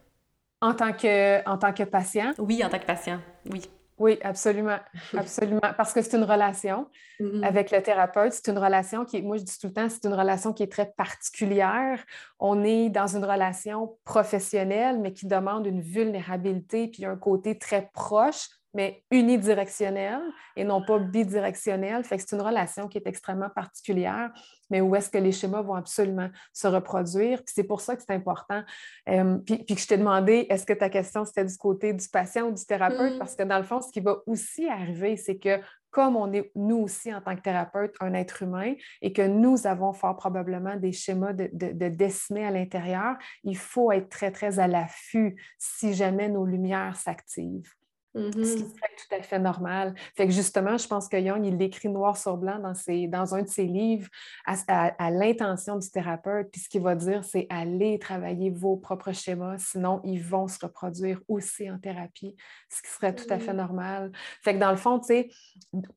En 0.61 0.74
tant 0.74 0.92
que, 0.92 1.48
en 1.48 1.57
tant 1.57 1.72
que 1.72 1.84
patient? 1.84 2.32
Oui, 2.38 2.62
en 2.62 2.68
tant 2.68 2.78
que 2.78 2.86
patient, 2.86 3.20
oui. 3.50 3.62
Oui, 3.99 4.18
absolument, 4.22 4.78
absolument. 5.16 5.61
Parce 5.76 5.92
que 5.92 6.03
c'est 6.03 6.16
une 6.16 6.24
relation 6.24 6.88
mm-hmm. 7.20 7.44
avec 7.44 7.70
le 7.70 7.82
thérapeute. 7.82 8.32
C'est 8.32 8.49
une 8.51 8.59
relation 8.59 9.05
qui, 9.05 9.22
moi 9.22 9.36
je 9.36 9.42
dis 9.42 9.59
tout 9.59 9.68
le 9.68 9.72
temps, 9.72 9.88
c'est 9.88 10.05
une 10.05 10.14
relation 10.14 10.53
qui 10.53 10.62
est 10.62 10.70
très 10.70 10.92
particulière. 10.97 12.05
On 12.38 12.62
est 12.62 12.90
dans 12.90 13.07
une 13.07 13.24
relation 13.24 13.97
professionnelle, 14.05 15.01
mais 15.01 15.12
qui 15.12 15.26
demande 15.26 15.66
une 15.66 15.80
vulnérabilité 15.80 16.88
puis 16.88 17.05
un 17.05 17.16
côté 17.16 17.59
très 17.59 17.90
proche, 17.92 18.49
mais 18.76 19.02
unidirectionnelle 19.10 20.20
et 20.54 20.62
non 20.62 20.84
pas 20.84 20.98
bidirectionnelle. 20.98 22.04
Fait 22.04 22.18
que 22.18 22.24
c'est 22.26 22.36
une 22.36 22.42
relation 22.42 22.88
qui 22.88 22.98
est 22.98 23.06
extrêmement 23.06 23.48
particulière, 23.48 24.30
mais 24.68 24.82
où 24.82 24.94
est-ce 24.94 25.08
que 25.08 25.16
les 25.16 25.32
schémas 25.32 25.62
vont 25.62 25.74
absolument 25.74 26.28
se 26.52 26.68
reproduire? 26.68 27.38
Puis 27.38 27.54
c'est 27.56 27.64
pour 27.64 27.80
ça 27.80 27.96
que 27.96 28.02
c'est 28.06 28.14
important. 28.14 28.62
Euh, 29.08 29.38
puis, 29.38 29.64
que 29.64 29.80
je 29.80 29.86
t'ai 29.86 29.96
demandé, 29.96 30.46
est-ce 30.50 30.66
que 30.66 30.74
ta 30.74 30.90
question, 30.90 31.24
c'était 31.24 31.46
du 31.46 31.56
côté 31.56 31.94
du 31.94 32.06
patient 32.06 32.48
ou 32.48 32.52
du 32.52 32.66
thérapeute? 32.66 33.14
Mm. 33.14 33.18
Parce 33.18 33.34
que 33.34 33.44
dans 33.44 33.56
le 33.56 33.64
fond, 33.64 33.80
ce 33.80 33.90
qui 33.90 34.00
va 34.00 34.18
aussi 34.26 34.68
arriver, 34.68 35.16
c'est 35.16 35.38
que 35.38 35.58
comme 35.90 36.14
on 36.14 36.30
est, 36.34 36.50
nous 36.54 36.76
aussi, 36.76 37.14
en 37.14 37.22
tant 37.22 37.34
que 37.34 37.40
thérapeute, 37.40 37.94
un 38.00 38.12
être 38.12 38.42
humain 38.42 38.74
et 39.00 39.14
que 39.14 39.26
nous 39.26 39.66
avons 39.66 39.94
fort 39.94 40.18
probablement 40.18 40.76
des 40.76 40.92
schémas 40.92 41.32
de, 41.32 41.48
de, 41.54 41.88
dessinée 41.88 42.44
à 42.44 42.50
l'intérieur, 42.50 43.16
il 43.42 43.56
faut 43.56 43.90
être 43.90 44.10
très, 44.10 44.30
très 44.30 44.58
à 44.58 44.68
l'affût 44.68 45.42
si 45.56 45.94
jamais 45.94 46.28
nos 46.28 46.44
lumières 46.44 46.96
s'activent. 46.96 47.72
Ce 48.16 48.30
qui 48.30 48.38
mm-hmm. 48.38 48.74
serait 48.74 48.94
tout 48.96 49.14
à 49.14 49.22
fait 49.22 49.38
normal. 49.38 49.94
Fait 50.16 50.26
que 50.26 50.32
justement, 50.32 50.78
je 50.78 50.88
pense 50.88 51.08
que 51.08 51.16
Young, 51.16 51.44
il 51.44 51.56
l'écrit 51.56 51.88
noir 51.88 52.16
sur 52.16 52.36
blanc 52.36 52.58
dans, 52.58 52.72
dans 53.08 53.34
un 53.34 53.42
de 53.42 53.48
ses 53.48 53.66
livres 53.66 54.08
à, 54.46 55.10
l'intention 55.10 55.76
du 55.76 55.90
thérapeute. 55.90 56.48
Puis 56.50 56.62
ce 56.62 56.68
qu'il 56.68 56.82
va 56.82 56.94
dire, 56.94 57.24
c'est 57.24 57.46
aller 57.50 57.98
travailler 57.98 58.50
vos 58.50 58.76
propres 58.76 59.12
schémas, 59.12 59.58
sinon 59.58 60.00
ils 60.04 60.22
vont 60.22 60.48
se 60.48 60.58
reproduire 60.64 61.20
aussi 61.28 61.70
en 61.70 61.78
thérapie, 61.78 62.34
ce 62.70 62.82
qui 62.82 62.88
serait 62.88 63.14
tout 63.14 63.26
à 63.30 63.38
fait 63.38 63.52
mm-hmm. 63.52 63.56
normal. 63.56 64.12
Fait 64.42 64.54
que 64.54 64.58
dans 64.58 64.70
le 64.70 64.76
fond, 64.76 64.98
tu 64.98 65.06
sais, 65.08 65.28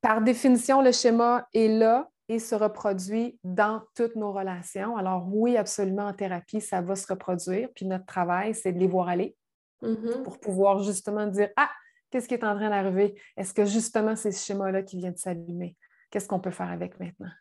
par 0.02 0.22
définition, 0.22 0.82
le 0.82 0.92
schéma 0.92 1.48
est 1.54 1.68
là, 1.68 2.10
et 2.32 2.38
se 2.38 2.54
reproduit 2.54 3.40
dans 3.44 3.82
toutes 3.96 4.16
nos 4.16 4.32
relations. 4.32 4.96
Alors 4.96 5.28
oui, 5.34 5.58
absolument, 5.58 6.06
en 6.06 6.14
thérapie, 6.14 6.62
ça 6.62 6.80
va 6.80 6.96
se 6.96 7.08
reproduire. 7.08 7.70
Puis 7.74 7.88
notre 7.88 8.06
travail, 8.06 8.54
c'est 8.54 8.72
de 8.72 8.78
les 8.78 8.88
voir 8.88 9.10
aller 9.10 9.36
mm-hmm. 9.82 10.22
pour 10.22 10.40
pouvoir 10.40 10.84
justement 10.84 11.26
dire, 11.26 11.50
ah, 11.58 11.72
Qu'est-ce 12.10 12.28
qui 12.28 12.34
est 12.34 12.44
en 12.44 12.56
train 12.56 12.70
d'arriver? 12.70 13.16
Est-ce 13.38 13.54
que 13.54 13.66
justement 13.66 14.16
c'est 14.16 14.32
ce 14.32 14.46
schéma-là 14.46 14.84
qui 14.84 14.98
vient 14.98 15.12
de 15.12 15.18
s'allumer? 15.18 15.76
Qu'est-ce 16.10 16.28
qu'on 16.28 16.40
peut 16.40 16.52
faire 16.52 16.70
avec 16.70 17.00
maintenant? 17.00 17.32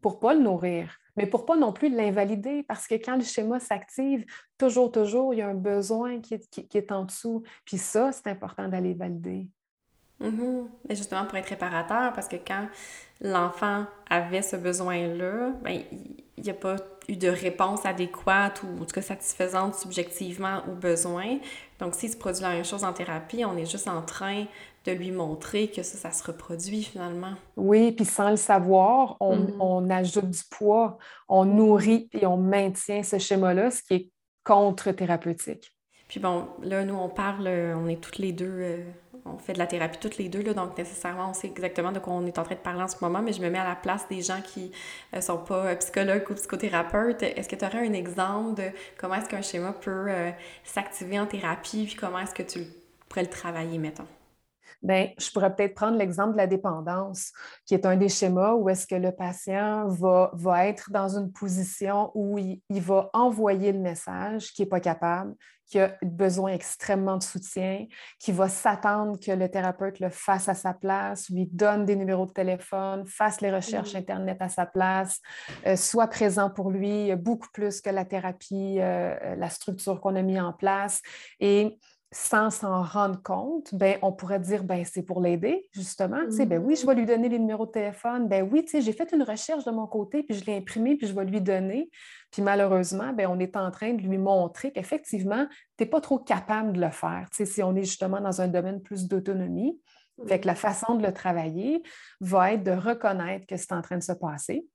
Pour 0.00 0.14
ne 0.14 0.18
pas 0.18 0.34
le 0.34 0.40
nourrir, 0.40 0.98
mais 1.16 1.26
pour 1.26 1.42
ne 1.42 1.46
pas 1.46 1.56
non 1.56 1.72
plus 1.72 1.88
l'invalider, 1.88 2.62
parce 2.62 2.86
que 2.86 2.94
quand 2.94 3.16
le 3.16 3.24
schéma 3.24 3.60
s'active, 3.60 4.24
toujours, 4.58 4.92
toujours, 4.92 5.32
il 5.32 5.38
y 5.38 5.42
a 5.42 5.48
un 5.48 5.54
besoin 5.54 6.20
qui 6.20 6.34
est, 6.34 6.92
en 6.92 7.04
dessous. 7.04 7.42
Puis 7.64 7.78
ça, 7.78 8.12
c'est 8.12 8.28
important 8.28 8.68
d'aller 8.68 8.94
valider. 8.94 9.48
Mm-hmm. 10.22 10.66
Mais 10.88 10.96
justement, 10.96 11.24
pour 11.24 11.36
être 11.36 11.48
réparateur, 11.48 12.12
parce 12.12 12.28
que 12.28 12.36
quand 12.36 12.66
l'enfant 13.20 13.84
avait 14.08 14.42
ce 14.42 14.56
besoin-là, 14.56 15.52
ben, 15.62 15.82
il 16.36 16.42
n'y 16.42 16.50
a 16.50 16.54
pas 16.54 16.76
eu 17.08 17.16
de 17.16 17.28
réponse 17.28 17.86
adéquate 17.86 18.62
ou 18.62 18.82
en 18.82 18.84
tout 18.84 18.94
cas 18.94 19.02
satisfaisante 19.02 19.74
subjectivement 19.74 20.62
aux 20.68 20.74
besoins. 20.74 21.38
Donc, 21.78 21.94
s'il 21.94 22.10
se 22.10 22.16
produit 22.16 22.42
la 22.42 22.50
même 22.50 22.64
chose 22.64 22.84
en 22.84 22.92
thérapie, 22.92 23.44
on 23.44 23.56
est 23.56 23.70
juste 23.70 23.88
en 23.88 24.02
train 24.02 24.44
de 24.84 24.92
lui 24.92 25.10
montrer 25.10 25.68
que 25.68 25.82
ça, 25.82 25.98
ça 25.98 26.10
se 26.12 26.24
reproduit 26.24 26.82
finalement. 26.82 27.34
Oui, 27.56 27.92
puis 27.92 28.04
sans 28.04 28.30
le 28.30 28.36
savoir, 28.36 29.16
on, 29.20 29.36
mm-hmm. 29.36 29.56
on 29.60 29.90
ajoute 29.90 30.30
du 30.30 30.42
poids, 30.50 30.98
on 31.28 31.44
nourrit 31.44 32.08
et 32.12 32.26
on 32.26 32.36
maintient 32.36 33.02
ce 33.02 33.18
schéma-là, 33.18 33.70
ce 33.70 33.82
qui 33.82 33.94
est 33.94 34.10
contre-thérapeutique. 34.44 35.72
Puis 36.08 36.20
bon, 36.20 36.46
là, 36.62 36.84
nous, 36.84 36.94
on 36.94 37.08
parle, 37.08 37.48
on 37.48 37.88
est 37.88 38.00
toutes 38.00 38.18
les 38.18 38.32
deux 38.32 38.46
euh, 38.46 38.84
on 39.34 39.38
fait 39.38 39.52
de 39.52 39.58
la 39.58 39.66
thérapie 39.66 39.98
toutes 39.98 40.18
les 40.18 40.28
deux, 40.28 40.42
là, 40.42 40.54
donc 40.54 40.76
nécessairement, 40.76 41.30
on 41.30 41.34
sait 41.34 41.48
exactement 41.48 41.92
de 41.92 41.98
quoi 41.98 42.14
on 42.14 42.26
est 42.26 42.38
en 42.38 42.42
train 42.42 42.54
de 42.54 42.60
parler 42.60 42.82
en 42.82 42.88
ce 42.88 42.96
moment, 43.00 43.22
mais 43.22 43.32
je 43.32 43.42
me 43.42 43.50
mets 43.50 43.58
à 43.58 43.68
la 43.68 43.76
place 43.76 44.08
des 44.08 44.22
gens 44.22 44.40
qui 44.42 44.72
ne 45.12 45.18
euh, 45.18 45.20
sont 45.20 45.38
pas 45.38 45.66
euh, 45.66 45.74
psychologues 45.76 46.24
ou 46.30 46.34
psychothérapeutes. 46.34 47.22
Est-ce 47.22 47.48
que 47.48 47.56
tu 47.56 47.64
aurais 47.64 47.86
un 47.86 47.92
exemple 47.92 48.60
de 48.60 48.70
comment 48.98 49.14
est-ce 49.14 49.28
qu'un 49.28 49.42
schéma 49.42 49.72
peut 49.72 50.06
euh, 50.08 50.30
s'activer 50.64 51.18
en 51.18 51.26
thérapie, 51.26 51.84
puis 51.86 51.96
comment 51.96 52.18
est-ce 52.18 52.34
que 52.34 52.42
tu 52.42 52.60
pourrais 53.08 53.22
le 53.22 53.30
travailler, 53.30 53.78
mettons? 53.78 54.06
Bien, 54.82 55.10
je 55.18 55.30
pourrais 55.30 55.54
peut-être 55.54 55.74
prendre 55.74 55.96
l'exemple 55.96 56.32
de 56.32 56.38
la 56.38 56.46
dépendance, 56.46 57.32
qui 57.64 57.74
est 57.74 57.86
un 57.86 57.96
des 57.96 58.08
schémas 58.08 58.54
où 58.54 58.68
est-ce 58.68 58.86
que 58.86 58.94
le 58.94 59.12
patient 59.12 59.88
va, 59.88 60.30
va 60.34 60.66
être 60.66 60.90
dans 60.90 61.08
une 61.16 61.32
position 61.32 62.10
où 62.14 62.38
il, 62.38 62.60
va 62.70 63.10
envoyer 63.14 63.72
le 63.72 63.80
message 63.80 64.52
qu'il 64.52 64.64
n'est 64.64 64.68
pas 64.68 64.80
capable, 64.80 65.34
qu'il 65.66 65.80
a 65.80 65.96
besoin 66.02 66.52
extrêmement 66.52 67.16
de 67.16 67.22
soutien, 67.22 67.86
qu'il 68.20 68.34
va 68.34 68.48
s'attendre 68.48 69.18
que 69.18 69.32
le 69.32 69.48
thérapeute 69.48 69.98
le 69.98 70.10
fasse 70.10 70.48
à 70.48 70.54
sa 70.54 70.74
place, 70.74 71.28
lui 71.30 71.46
donne 71.46 71.84
des 71.84 71.96
numéros 71.96 72.26
de 72.26 72.32
téléphone, 72.32 73.04
fasse 73.06 73.40
les 73.40 73.50
recherches 73.50 73.94
mmh. 73.94 73.98
Internet 73.98 74.36
à 74.40 74.48
sa 74.48 74.66
place, 74.66 75.20
euh, 75.66 75.76
soit 75.76 76.06
présent 76.06 76.50
pour 76.50 76.70
lui 76.70 77.14
beaucoup 77.16 77.48
plus 77.52 77.80
que 77.80 77.90
la 77.90 78.04
thérapie, 78.04 78.76
euh, 78.78 79.34
la 79.36 79.50
structure 79.50 80.00
qu'on 80.00 80.14
a 80.14 80.22
mis 80.22 80.38
en 80.38 80.52
place. 80.52 81.02
Et 81.40 81.76
sans 82.12 82.50
s'en 82.50 82.82
rendre 82.82 83.20
compte, 83.22 83.74
ben, 83.74 83.98
on 84.00 84.12
pourrait 84.12 84.38
dire 84.38 84.62
ben, 84.64 84.84
c'est 84.84 85.02
pour 85.02 85.20
l'aider, 85.20 85.68
justement. 85.72 86.20
Ben 86.28 86.58
oui, 86.58 86.76
je 86.76 86.86
vais 86.86 86.94
lui 86.94 87.06
donner 87.06 87.28
les 87.28 87.38
numéros 87.38 87.66
de 87.66 87.72
téléphone. 87.72 88.28
Ben 88.28 88.48
oui, 88.50 88.64
j'ai 88.72 88.92
fait 88.92 89.12
une 89.12 89.22
recherche 89.22 89.64
de 89.64 89.70
mon 89.70 89.86
côté, 89.86 90.22
puis 90.22 90.36
je 90.36 90.44
l'ai 90.44 90.56
imprimé, 90.56 90.96
puis 90.96 91.06
je 91.06 91.14
vais 91.14 91.24
lui 91.24 91.40
donner. 91.40 91.90
Puis 92.30 92.42
malheureusement, 92.42 93.12
ben, 93.12 93.26
on 93.28 93.38
est 93.38 93.56
en 93.56 93.70
train 93.70 93.94
de 93.94 94.02
lui 94.02 94.18
montrer 94.18 94.72
qu'effectivement, 94.72 95.46
tu 95.76 95.84
n'es 95.84 95.90
pas 95.90 96.00
trop 96.00 96.18
capable 96.18 96.72
de 96.74 96.80
le 96.80 96.90
faire. 96.90 97.28
si 97.32 97.62
on 97.62 97.74
est 97.74 97.84
justement 97.84 98.20
dans 98.20 98.40
un 98.40 98.48
domaine 98.48 98.80
plus 98.80 99.08
d'autonomie. 99.08 99.80
Fait 100.26 100.40
que 100.40 100.46
la 100.46 100.54
façon 100.54 100.94
de 100.94 101.06
le 101.06 101.12
travailler 101.12 101.82
va 102.20 102.54
être 102.54 102.62
de 102.62 102.70
reconnaître 102.70 103.46
que 103.46 103.56
c'est 103.56 103.72
en 103.72 103.82
train 103.82 103.98
de 103.98 104.02
se 104.02 104.12
passer, 104.12 104.66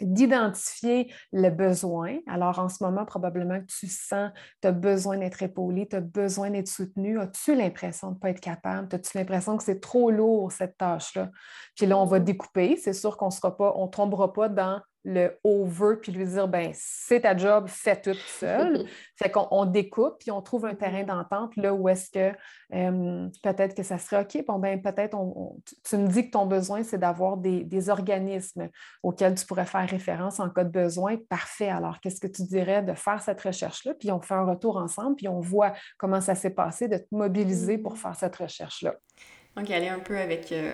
d'identifier 0.00 1.12
le 1.32 1.50
besoin. 1.50 2.18
Alors, 2.26 2.58
en 2.58 2.68
ce 2.68 2.82
moment, 2.82 3.04
probablement 3.04 3.60
que 3.60 3.66
tu 3.66 3.86
sens, 3.88 4.30
tu 4.60 4.68
as 4.68 4.72
besoin 4.72 5.18
d'être 5.18 5.42
épaulé, 5.42 5.88
tu 5.88 5.96
as 5.96 6.00
besoin 6.00 6.50
d'être 6.50 6.68
soutenu. 6.68 7.18
As-tu 7.18 7.54
l'impression 7.54 8.08
de 8.08 8.14
ne 8.14 8.18
pas 8.18 8.30
être 8.30 8.40
capable? 8.40 8.94
As-tu 8.94 9.16
l'impression 9.16 9.56
que 9.56 9.62
c'est 9.64 9.80
trop 9.80 10.10
lourd, 10.10 10.52
cette 10.52 10.76
tâche-là? 10.76 11.30
Puis 11.76 11.86
là, 11.86 11.98
on 11.98 12.06
va 12.06 12.20
découper. 12.20 12.76
C'est 12.76 12.92
sûr 12.92 13.16
qu'on 13.16 13.28
ne 13.28 13.88
tombera 13.88 14.32
pas 14.32 14.48
dans 14.48 14.80
le 15.08 15.38
over 15.42 15.96
puis 16.02 16.12
lui 16.12 16.26
dire 16.26 16.46
ben 16.48 16.70
c'est 16.74 17.22
ta 17.22 17.34
job, 17.34 17.66
fais 17.66 17.98
tout 17.98 18.12
seul. 18.14 18.84
fait 19.16 19.30
qu'on 19.30 19.48
on 19.50 19.64
découpe 19.64 20.18
puis 20.18 20.30
on 20.30 20.42
trouve 20.42 20.66
un 20.66 20.74
terrain 20.74 21.02
d'entente 21.02 21.56
là 21.56 21.72
où 21.72 21.88
est-ce 21.88 22.10
que 22.10 22.36
peut-être 23.42 23.74
que 23.74 23.82
ça 23.82 23.96
serait 23.96 24.20
OK, 24.20 24.44
bon 24.46 24.58
ben 24.58 24.82
peut-être 24.82 25.14
on, 25.14 25.56
tu 25.88 25.96
me 25.96 26.08
dis 26.08 26.26
que 26.26 26.32
ton 26.32 26.44
besoin 26.44 26.82
c'est 26.82 26.98
d'avoir 26.98 27.38
des, 27.38 27.64
des, 27.64 27.88
organismes 27.88 28.68
auxquels 29.02 29.34
tu 29.34 29.46
pourrais 29.46 29.64
faire 29.64 29.88
référence 29.88 30.40
en 30.40 30.50
cas 30.50 30.64
de 30.64 30.70
besoin. 30.70 31.16
Parfait. 31.30 31.70
Alors 31.70 32.00
qu'est-ce 32.00 32.20
que 32.20 32.26
tu 32.26 32.42
dirais 32.42 32.82
de 32.82 32.92
faire 32.92 33.22
cette 33.22 33.40
recherche-là? 33.40 33.94
Puis 33.98 34.12
on 34.12 34.20
fait 34.20 34.34
un 34.34 34.44
retour 34.44 34.76
ensemble 34.76 35.16
puis 35.16 35.28
on 35.28 35.40
voit 35.40 35.72
comment 35.96 36.20
ça 36.20 36.34
s'est 36.34 36.50
passé 36.50 36.86
de 36.86 36.98
te 36.98 37.06
mobiliser 37.12 37.78
pour 37.78 37.94
mmh. 37.94 37.96
faire 37.96 38.14
cette 38.14 38.36
recherche-là. 38.36 38.94
Donc, 39.58 39.70
aller 39.72 39.88
un 39.88 39.98
peu 39.98 40.16
avec 40.16 40.52
euh, 40.52 40.70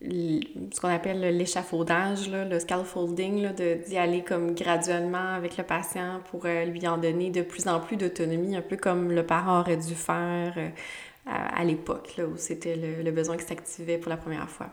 ce 0.00 0.80
qu'on 0.80 0.88
appelle 0.88 1.20
l'échafaudage, 1.36 2.30
le 2.30 2.58
scaffolding, 2.58 3.52
d'y 3.54 3.96
aller 3.96 4.22
comme 4.22 4.54
graduellement 4.54 5.34
avec 5.34 5.56
le 5.56 5.64
patient 5.64 6.20
pour 6.30 6.44
euh, 6.44 6.64
lui 6.66 6.86
en 6.86 6.98
donner 6.98 7.30
de 7.30 7.42
plus 7.42 7.66
en 7.66 7.80
plus 7.80 7.96
d'autonomie, 7.96 8.56
un 8.56 8.62
peu 8.62 8.76
comme 8.76 9.10
le 9.10 9.24
parent 9.24 9.60
aurait 9.60 9.78
dû 9.78 9.94
faire 9.94 10.54
euh, 10.58 10.68
à, 11.26 11.64
l'époque, 11.64 12.20
où 12.20 12.36
c'était 12.36 12.76
le, 12.76 13.10
besoin 13.10 13.36
qui 13.36 13.44
s'activait 13.44 13.98
pour 13.98 14.10
la 14.10 14.16
première 14.16 14.48
fois. 14.50 14.68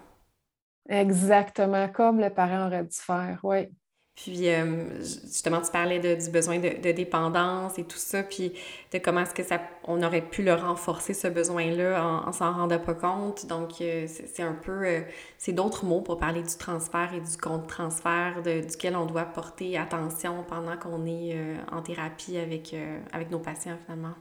Exactement, 0.90 1.88
comme 1.88 2.20
le 2.20 2.30
parent 2.30 2.68
aurait 2.68 2.84
dû 2.84 2.98
faire, 2.98 3.40
oui. 3.44 3.70
Puis, 4.16 4.48
euh, 4.48 5.00
justement, 5.00 5.60
tu 5.62 5.72
parlais 5.72 6.00
du 6.00 6.30
besoin 6.30 6.60
de, 6.60 6.92
dépendance 6.92 7.80
et 7.80 7.84
tout 7.84 7.98
ça, 7.98 8.22
puis 8.22 8.54
de 8.92 9.00
comment 9.00 9.22
est-ce 9.22 9.34
que 9.34 9.42
ça, 9.44 9.60
on 9.86 10.04
aurait 10.04 10.22
pu 10.22 10.44
le 10.44 10.54
renforcer, 10.54 11.16
ce 11.16 11.28
besoin-là, 11.28 12.06
en, 12.06 12.28
en 12.28 12.32
s'en 12.32 12.54
rendant 12.54 12.80
pas 12.80 12.94
compte. 12.94 13.48
Donc, 13.48 13.82
euh, 13.82 14.06
c'est 14.08 14.44
un 14.44 14.54
peu, 14.54 14.86
euh, 14.86 15.02
c'est 15.40 15.54
d'autres 15.54 15.84
mots 15.86 16.02
pour 16.02 16.20
parler 16.20 16.44
du 16.44 16.56
transfert 16.58 17.12
et 17.16 17.22
du 17.22 17.38
compte-transfert 17.38 18.44
duquel 18.44 18.96
on 18.96 19.06
doit 19.08 19.26
porter 19.26 19.78
attention 19.78 20.44
pendant 20.48 20.78
qu'on 20.78 21.06
est 21.08 21.36
en 21.72 21.82
thérapie 21.82 22.38
avec, 22.38 22.76
avec 23.12 23.32
nos 23.32 23.40
patients, 23.40 23.78
finalement. 23.86 24.14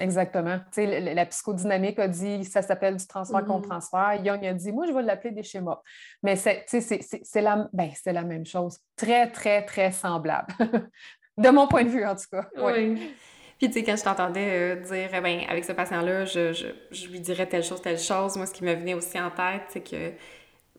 Exactement. 0.00 0.58
Tu 0.72 0.86
sais, 0.86 1.00
la 1.14 1.26
psychodynamique 1.26 1.98
a 1.98 2.08
dit 2.08 2.44
ça 2.44 2.62
s'appelle 2.62 2.96
du 2.96 3.06
transfert 3.06 3.40
mm-hmm. 3.40 3.46
contre 3.46 3.68
transfert. 3.68 4.20
Young 4.24 4.44
a 4.44 4.52
dit 4.52 4.72
moi, 4.72 4.86
je 4.86 4.92
vais 4.92 5.02
l'appeler 5.02 5.32
des 5.32 5.42
schémas. 5.42 5.80
Mais 6.22 6.36
c'est 6.36 7.40
la, 7.40 7.68
ben, 7.72 7.90
la 8.06 8.22
même 8.22 8.44
chose. 8.44 8.78
Très, 8.96 9.30
très, 9.30 9.64
très 9.64 9.92
semblable. 9.92 10.52
de 11.38 11.48
mon 11.50 11.68
point 11.68 11.84
de 11.84 11.90
vue, 11.90 12.04
en 12.04 12.14
tout 12.16 12.28
cas. 12.30 12.48
Oui. 12.56 13.14
Puis, 13.58 13.68
tu 13.68 13.74
sais, 13.74 13.84
quand 13.84 13.96
je 13.96 14.02
t'entendais 14.02 14.48
euh, 14.50 14.76
dire, 14.80 15.10
eh 15.14 15.20
ben, 15.20 15.42
avec 15.48 15.64
ce 15.64 15.72
patient-là, 15.72 16.24
je, 16.24 16.52
je, 16.52 17.08
lui 17.08 17.20
dirais 17.20 17.46
telle 17.46 17.62
chose, 17.62 17.80
telle 17.80 17.98
chose, 17.98 18.36
moi, 18.36 18.46
ce 18.46 18.52
qui 18.52 18.64
me 18.64 18.74
venait 18.74 18.94
aussi 18.94 19.18
en 19.18 19.30
tête, 19.30 19.62
c'est 19.68 19.88
que 19.88 20.12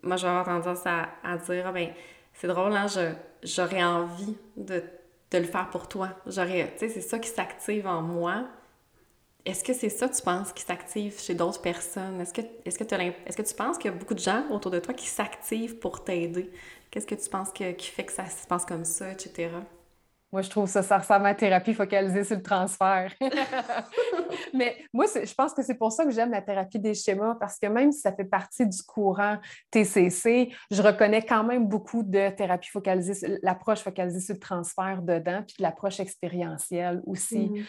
moi, 0.03 0.17
j'aurais 0.17 0.43
tendance 0.43 0.85
à, 0.85 1.07
à 1.23 1.37
dire, 1.37 1.65
ah 1.67 1.71
ben, 1.71 1.89
c'est 2.33 2.47
drôle, 2.47 2.73
hein, 2.73 2.87
j'aurais 3.43 3.83
envie 3.83 4.37
de, 4.57 4.83
de, 5.31 5.37
le 5.37 5.45
faire 5.45 5.69
pour 5.69 5.87
toi. 5.87 6.09
J'aurais, 6.27 6.73
tu 6.73 6.79
sais, 6.79 6.89
c'est 6.89 7.01
ça 7.01 7.17
qui 7.17 7.29
s'active 7.29 7.87
en 7.87 8.01
moi 8.01 8.45
est-ce 9.45 9.63
que 9.63 9.73
c'est 9.73 9.89
ça, 9.89 10.09
tu 10.09 10.21
penses, 10.23 10.51
qui 10.51 10.63
s'active 10.63 11.19
chez 11.19 11.35
d'autres 11.35 11.61
personnes? 11.61 12.19
Est-ce 12.19 12.33
que, 12.33 12.41
est-ce, 12.65 12.79
que 12.79 12.83
est-ce 12.83 13.37
que 13.37 13.41
tu 13.43 13.53
penses 13.53 13.77
qu'il 13.77 13.91
y 13.91 13.93
a 13.93 13.97
beaucoup 13.97 14.15
de 14.15 14.19
gens 14.19 14.43
autour 14.49 14.71
de 14.71 14.79
toi 14.79 14.93
qui 14.93 15.05
s'activent 15.05 15.77
pour 15.77 16.03
t'aider? 16.03 16.51
Qu'est-ce 16.89 17.05
que 17.05 17.15
tu 17.15 17.29
penses 17.29 17.51
qui 17.51 17.63
fait 17.63 18.05
que 18.05 18.11
ça 18.11 18.25
se 18.25 18.47
passe 18.47 18.65
comme 18.65 18.85
ça, 18.85 19.11
etc.? 19.11 19.49
Moi, 20.31 20.41
je 20.41 20.49
trouve 20.49 20.67
ça, 20.67 20.81
ça 20.83 20.97
ressemble 20.97 21.27
à 21.27 21.29
la 21.29 21.35
thérapie 21.35 21.73
focalisée 21.73 22.23
sur 22.23 22.35
le 22.35 22.41
transfert. 22.41 23.13
Mais 24.53 24.75
moi, 24.91 25.05
je 25.05 25.33
pense 25.33 25.53
que 25.53 25.61
c'est 25.61 25.75
pour 25.75 25.91
ça 25.91 26.03
que 26.03 26.11
j'aime 26.11 26.31
la 26.31 26.41
thérapie 26.41 26.79
des 26.79 26.93
schémas, 26.93 27.35
parce 27.39 27.57
que 27.57 27.67
même 27.67 27.91
si 27.91 28.01
ça 28.01 28.11
fait 28.11 28.25
partie 28.25 28.67
du 28.67 28.83
courant 28.83 29.37
TCC, 29.71 30.51
je 30.71 30.81
reconnais 30.81 31.21
quand 31.21 31.43
même 31.43 31.67
beaucoup 31.67 32.03
de 32.03 32.29
thérapie 32.31 32.69
focalisée, 32.69 33.37
l'approche 33.43 33.79
focalisée 33.79 34.19
sur 34.19 34.33
le 34.33 34.39
transfert 34.39 35.01
dedans, 35.03 35.43
puis 35.45 35.55
de 35.59 35.63
l'approche 35.63 35.99
expérientielle 35.99 37.01
aussi. 37.05 37.51
Mm-hmm. 37.51 37.65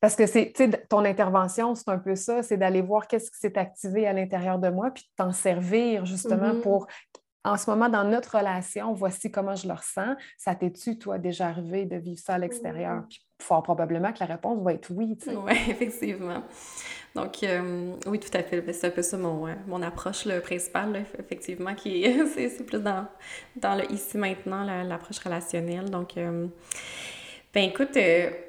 Parce 0.00 0.14
que 0.14 0.26
c'est, 0.26 0.52
ton 0.88 1.04
intervention, 1.04 1.74
c'est 1.74 1.88
un 1.88 1.98
peu 1.98 2.14
ça, 2.14 2.42
c'est 2.42 2.56
d'aller 2.56 2.82
voir 2.82 3.08
qu'est-ce 3.08 3.30
qui 3.30 3.38
s'est 3.38 3.58
activé 3.58 4.06
à 4.06 4.12
l'intérieur 4.12 4.58
de 4.58 4.68
moi, 4.68 4.90
puis 4.92 5.02
de 5.02 5.24
t'en 5.24 5.32
servir 5.32 6.06
justement 6.06 6.54
mm-hmm. 6.54 6.60
pour 6.60 6.86
en 7.44 7.56
ce 7.56 7.70
moment, 7.70 7.88
dans 7.88 8.04
notre 8.04 8.36
relation, 8.36 8.92
voici 8.92 9.30
comment 9.30 9.54
je 9.54 9.66
le 9.68 9.74
ressens. 9.74 10.16
Ça 10.36 10.54
t'es-tu, 10.54 10.98
toi, 10.98 11.18
déjà 11.18 11.46
arrivé 11.46 11.86
de 11.86 11.96
vivre 11.96 12.20
ça 12.20 12.34
à 12.34 12.38
l'extérieur? 12.38 13.04
Puis 13.08 13.24
fort 13.40 13.62
probablement 13.62 14.12
que 14.12 14.18
la 14.20 14.26
réponse 14.26 14.62
va 14.62 14.74
être 14.74 14.90
oui. 14.90 15.16
Oui, 15.26 15.52
effectivement. 15.68 16.42
Donc, 17.14 17.42
euh, 17.42 17.94
oui, 18.06 18.18
tout 18.18 18.36
à 18.36 18.42
fait. 18.42 18.60
Ben, 18.60 18.74
c'est 18.74 18.88
un 18.88 18.90
peu 18.90 19.02
ça 19.02 19.16
mon, 19.16 19.46
euh, 19.46 19.54
mon 19.66 19.80
approche 19.82 20.26
le 20.26 20.40
principale, 20.40 21.04
effectivement, 21.18 21.74
qui 21.74 22.04
c'est 22.34 22.66
plus 22.66 22.80
dans, 22.80 23.06
dans 23.56 23.76
le 23.76 23.90
ici-maintenant, 23.92 24.64
l'approche 24.84 25.20
relationnelle. 25.20 25.88
Donc, 25.88 26.16
euh, 26.16 26.48
ben 27.54 27.64
écoute, 27.64 27.98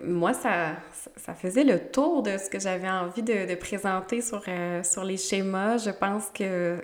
moi, 0.03 0.33
ça, 0.33 0.75
ça 1.15 1.33
faisait 1.33 1.63
le 1.63 1.79
tour 1.89 2.21
de 2.21 2.37
ce 2.37 2.49
que 2.49 2.59
j'avais 2.59 2.89
envie 2.89 3.23
de, 3.23 3.55
présenter 3.55 4.21
sur, 4.21 4.43
sur 4.83 5.03
les 5.03 5.17
schémas. 5.17 5.77
Je 5.77 5.91
pense 5.91 6.29
que 6.29 6.79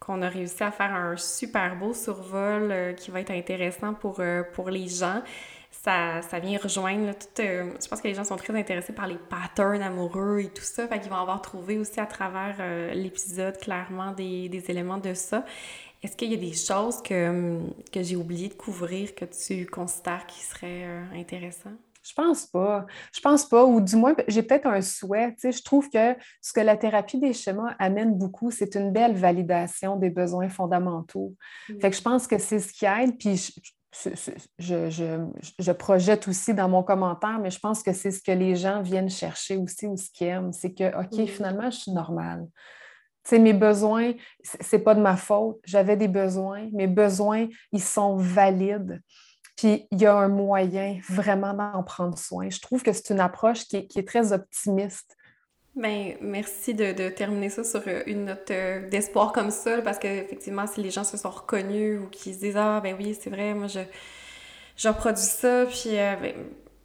qu'on 0.00 0.22
a 0.22 0.28
réussi 0.28 0.62
à 0.62 0.72
faire 0.72 0.94
un 0.94 1.16
super 1.16 1.76
beau 1.76 1.92
survol 1.92 2.72
euh, 2.72 2.92
qui 2.94 3.10
va 3.10 3.20
être 3.20 3.30
intéressant 3.30 3.92
pour, 3.92 4.20
euh, 4.20 4.42
pour 4.54 4.70
les 4.70 4.88
gens. 4.88 5.22
Ça, 5.70 6.22
ça 6.22 6.40
vient 6.40 6.58
rejoindre 6.58 7.12
tout. 7.12 7.42
Euh, 7.42 7.70
je 7.80 7.86
pense 7.86 8.00
que 8.00 8.08
les 8.08 8.14
gens 8.14 8.24
sont 8.24 8.36
très 8.36 8.58
intéressés 8.58 8.94
par 8.94 9.06
les 9.06 9.18
patterns 9.28 9.82
amoureux 9.82 10.40
et 10.40 10.48
tout 10.48 10.64
ça. 10.64 10.88
Fait 10.88 10.98
qu'ils 10.98 11.10
vont 11.10 11.18
avoir 11.18 11.42
trouvé 11.42 11.78
aussi 11.78 12.00
à 12.00 12.06
travers 12.06 12.56
l'épisode 12.94 13.56
clairement 13.58 14.12
des, 14.12 14.48
des, 14.48 14.70
éléments 14.70 14.98
de 14.98 15.14
ça. 15.14 15.44
Est-ce 16.02 16.16
qu'il 16.16 16.30
y 16.30 16.34
a 16.34 16.38
des 16.38 16.54
choses 16.54 17.02
que, 17.02 17.60
que 17.92 18.02
j'ai 18.02 18.16
oublié 18.16 18.48
de 18.48 18.54
couvrir 18.54 19.14
que 19.14 19.24
tu 19.26 19.66
considères 19.66 20.26
qui 20.26 20.40
seraient 20.40 20.86
intéressantes? 21.14 21.78
Je 22.02 22.14
pense 22.14 22.46
pas. 22.46 22.86
Je 23.12 23.20
pense 23.20 23.46
pas, 23.46 23.64
ou 23.64 23.80
du 23.80 23.96
moins, 23.96 24.14
j'ai 24.26 24.42
peut-être 24.42 24.66
un 24.66 24.80
souhait. 24.80 25.34
je 25.42 25.62
trouve 25.62 25.90
que 25.90 26.16
ce 26.40 26.52
que 26.52 26.60
la 26.60 26.76
thérapie 26.76 27.18
des 27.18 27.32
schémas 27.32 27.74
amène 27.78 28.16
beaucoup, 28.16 28.50
c'est 28.50 28.74
une 28.74 28.90
belle 28.90 29.14
validation 29.14 29.96
des 29.96 30.10
besoins 30.10 30.48
fondamentaux. 30.48 31.34
Mmh. 31.68 31.80
Fait 31.80 31.90
que 31.90 31.96
je 31.96 32.02
pense 32.02 32.26
que 32.26 32.38
c'est 32.38 32.58
ce 32.58 32.72
qui 32.72 32.86
aide. 32.86 33.18
Puis 33.18 33.54
je, 34.58 35.72
projette 35.72 36.26
aussi 36.26 36.54
dans 36.54 36.68
mon 36.68 36.82
commentaire, 36.82 37.38
mais 37.38 37.50
je 37.50 37.58
pense 37.58 37.82
que 37.82 37.92
c'est 37.92 38.10
ce 38.10 38.22
que 38.22 38.32
les 38.32 38.56
gens 38.56 38.80
viennent 38.80 39.10
chercher 39.10 39.58
aussi 39.58 39.86
ou 39.86 39.96
ce 39.96 40.10
qu'ils 40.10 40.28
aiment. 40.28 40.52
C'est 40.52 40.72
que, 40.72 40.88
OK, 40.98 41.12
mmh. 41.12 41.26
finalement, 41.26 41.70
je 41.70 41.80
suis 41.80 41.92
normale. 41.92 42.46
Sais, 43.24 43.38
mes 43.38 43.52
besoins, 43.52 44.12
c'est 44.42 44.78
pas 44.78 44.94
de 44.94 45.00
ma 45.00 45.16
faute. 45.16 45.60
J'avais 45.64 45.96
des 45.96 46.08
besoins. 46.08 46.68
Mes 46.72 46.86
besoins, 46.86 47.48
ils 47.72 47.82
sont 47.82 48.16
valides. 48.16 49.00
Puis 49.56 49.86
il 49.90 50.00
y 50.00 50.06
a 50.06 50.14
un 50.14 50.28
moyen 50.28 50.98
vraiment 51.08 51.52
d'en 51.52 51.82
prendre 51.82 52.16
soin. 52.16 52.48
Je 52.48 52.60
trouve 52.60 52.82
que 52.82 52.92
c'est 52.92 53.10
une 53.10 53.20
approche 53.20 53.66
qui 53.66 53.76
est, 53.76 54.08
très 54.08 54.32
optimiste. 54.32 55.16
Bien, 55.76 56.14
merci 56.20 56.72
de, 56.72 57.10
terminer 57.10 57.50
ça 57.50 57.62
sur 57.62 57.82
euh, 57.86 58.02
une 58.06 58.24
note 58.24 58.50
euh, 58.50 58.88
d'espoir 58.88 59.32
comme 59.32 59.50
ça, 59.50 59.82
parce 59.82 59.98
qu'effectivement, 59.98 60.66
si 60.66 60.82
les 60.82 60.90
gens 60.90 61.04
se 61.04 61.16
sont 61.16 61.30
reconnus 61.30 62.00
ou 62.00 62.06
qu'ils 62.08 62.34
se 62.34 62.40
disent 62.40 62.56
Ah, 62.56 62.80
ben 62.82 62.96
oui, 62.98 63.16
c'est 63.20 63.30
vrai, 63.30 63.54
moi, 63.54 63.68
je, 63.68 64.88
reproduis 64.88 65.22
ça, 65.22 65.66
puis 65.66 65.98
euh, 65.98 66.16
ben, 66.16 66.34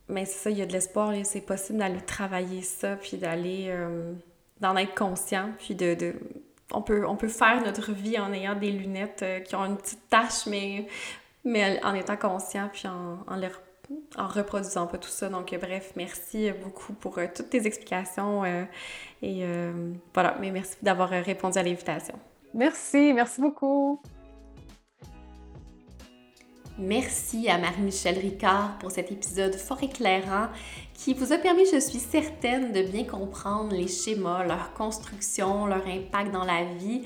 ben, 0.09 0.25
c'est 0.25 0.37
ça, 0.37 0.49
il 0.49 0.57
y 0.57 0.61
a 0.61 0.65
de 0.65 0.73
l'espoir, 0.73 1.13
c'est 1.23 1.41
possible 1.41 1.79
d'aller 1.79 2.01
travailler 2.01 2.61
ça, 2.61 2.95
puis 2.97 3.17
d'aller, 3.17 3.73
d'en 4.61 4.75
être 4.77 4.95
conscient, 4.95 5.49
puis 5.57 5.75
de, 5.75 5.93
de 5.93 6.13
on 6.73 6.81
peut, 6.81 7.05
on 7.07 7.15
peut 7.15 7.27
faire 7.27 7.61
notre 7.63 7.91
vie 7.91 8.17
en 8.17 8.33
ayant 8.33 8.55
des 8.55 8.71
lunettes 8.71 9.23
qui 9.45 9.55
ont 9.55 9.65
une 9.65 9.77
petite 9.77 10.09
tache, 10.09 10.47
mais 10.47 10.87
mais 11.45 11.79
en 11.83 11.93
étant 11.93 12.17
conscient 12.17 12.69
puis 12.73 12.87
en, 12.87 13.19
en, 14.17 14.27
reproduisant 14.27 14.87
pas 14.87 14.97
tout 14.97 15.09
ça. 15.09 15.29
Donc, 15.29 15.53
euh, 15.53 15.59
bref, 15.59 15.93
merci 15.95 16.51
beaucoup 16.63 16.93
pour 16.93 17.19
euh, 17.19 17.27
toutes 17.33 17.51
tes 17.51 17.65
explications. 17.65 18.43
Euh, 18.43 18.65
et 19.21 19.45
voilà, 20.13 20.35
mais 20.39 20.51
merci 20.51 20.75
d'avoir 20.81 21.09
répondu 21.09 21.57
à 21.57 21.63
l'invitation. 21.63 22.15
Merci, 22.53 23.11
merci 23.13 23.41
beaucoup. 23.41 24.01
Merci 26.77 27.49
à 27.49 27.57
Marie-Michel 27.57 28.19
Ricard 28.19 28.77
pour 28.79 28.91
cet 28.91 29.11
épisode 29.11 29.55
fort 29.55 29.81
éclairant 29.81 30.47
qui 30.95 31.13
vous 31.13 31.33
a 31.33 31.37
permis, 31.37 31.65
je 31.71 31.79
suis 31.79 31.99
certaine, 31.99 32.71
de 32.71 32.81
bien 32.81 33.03
comprendre 33.03 33.75
les 33.75 33.87
schémas, 33.87 34.43
leur 34.45 34.73
construction, 34.73 35.67
leur 35.67 35.85
impact 35.85 36.31
dans 36.31 36.45
la 36.45 36.63
vie 36.63 37.03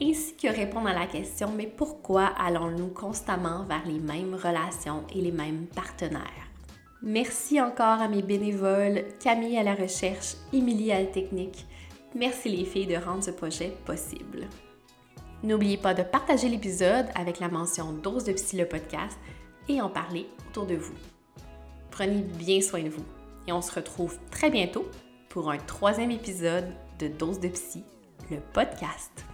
ainsi 0.00 0.36
que 0.36 0.48
répondre 0.48 0.88
à 0.88 0.92
la 0.92 1.06
question 1.06 1.50
mais 1.56 1.66
pourquoi 1.66 2.26
allons-nous 2.26 2.88
constamment 2.88 3.64
vers 3.64 3.86
les 3.86 3.98
mêmes 3.98 4.34
relations 4.34 5.04
et 5.14 5.20
les 5.20 5.32
mêmes 5.32 5.66
partenaires? 5.66 6.22
Merci 7.02 7.60
encore 7.60 8.00
à 8.00 8.08
mes 8.08 8.22
bénévoles, 8.22 9.04
Camille 9.20 9.56
à 9.56 9.62
la 9.62 9.74
recherche, 9.74 10.34
Émilie 10.52 10.92
à 10.92 11.00
la 11.00 11.06
technique. 11.06 11.64
Merci 12.14 12.48
les 12.48 12.64
filles 12.64 12.86
de 12.86 12.96
rendre 12.96 13.22
ce 13.22 13.30
projet 13.30 13.72
possible. 13.84 14.48
N'oubliez 15.44 15.76
pas 15.76 15.94
de 15.94 16.02
partager 16.02 16.48
l'épisode 16.48 17.06
avec 17.14 17.38
la 17.38 17.48
mention 17.48 17.92
Dose 17.92 18.24
de 18.24 18.32
Psy 18.32 18.56
le 18.56 18.66
podcast 18.66 19.16
et 19.68 19.80
en 19.80 19.88
parler 19.88 20.26
autour 20.48 20.66
de 20.66 20.74
vous. 20.74 20.94
Prenez 21.90 22.22
bien 22.22 22.60
soin 22.60 22.82
de 22.82 22.88
vous 22.88 23.04
et 23.48 23.52
on 23.52 23.62
se 23.62 23.72
retrouve 23.72 24.18
très 24.30 24.50
bientôt 24.50 24.86
pour 25.30 25.50
un 25.50 25.56
troisième 25.56 26.10
épisode 26.10 26.66
de 26.98 27.08
Dose 27.08 27.40
de 27.40 27.48
Psy, 27.48 27.82
le 28.30 28.38
podcast. 28.52 29.24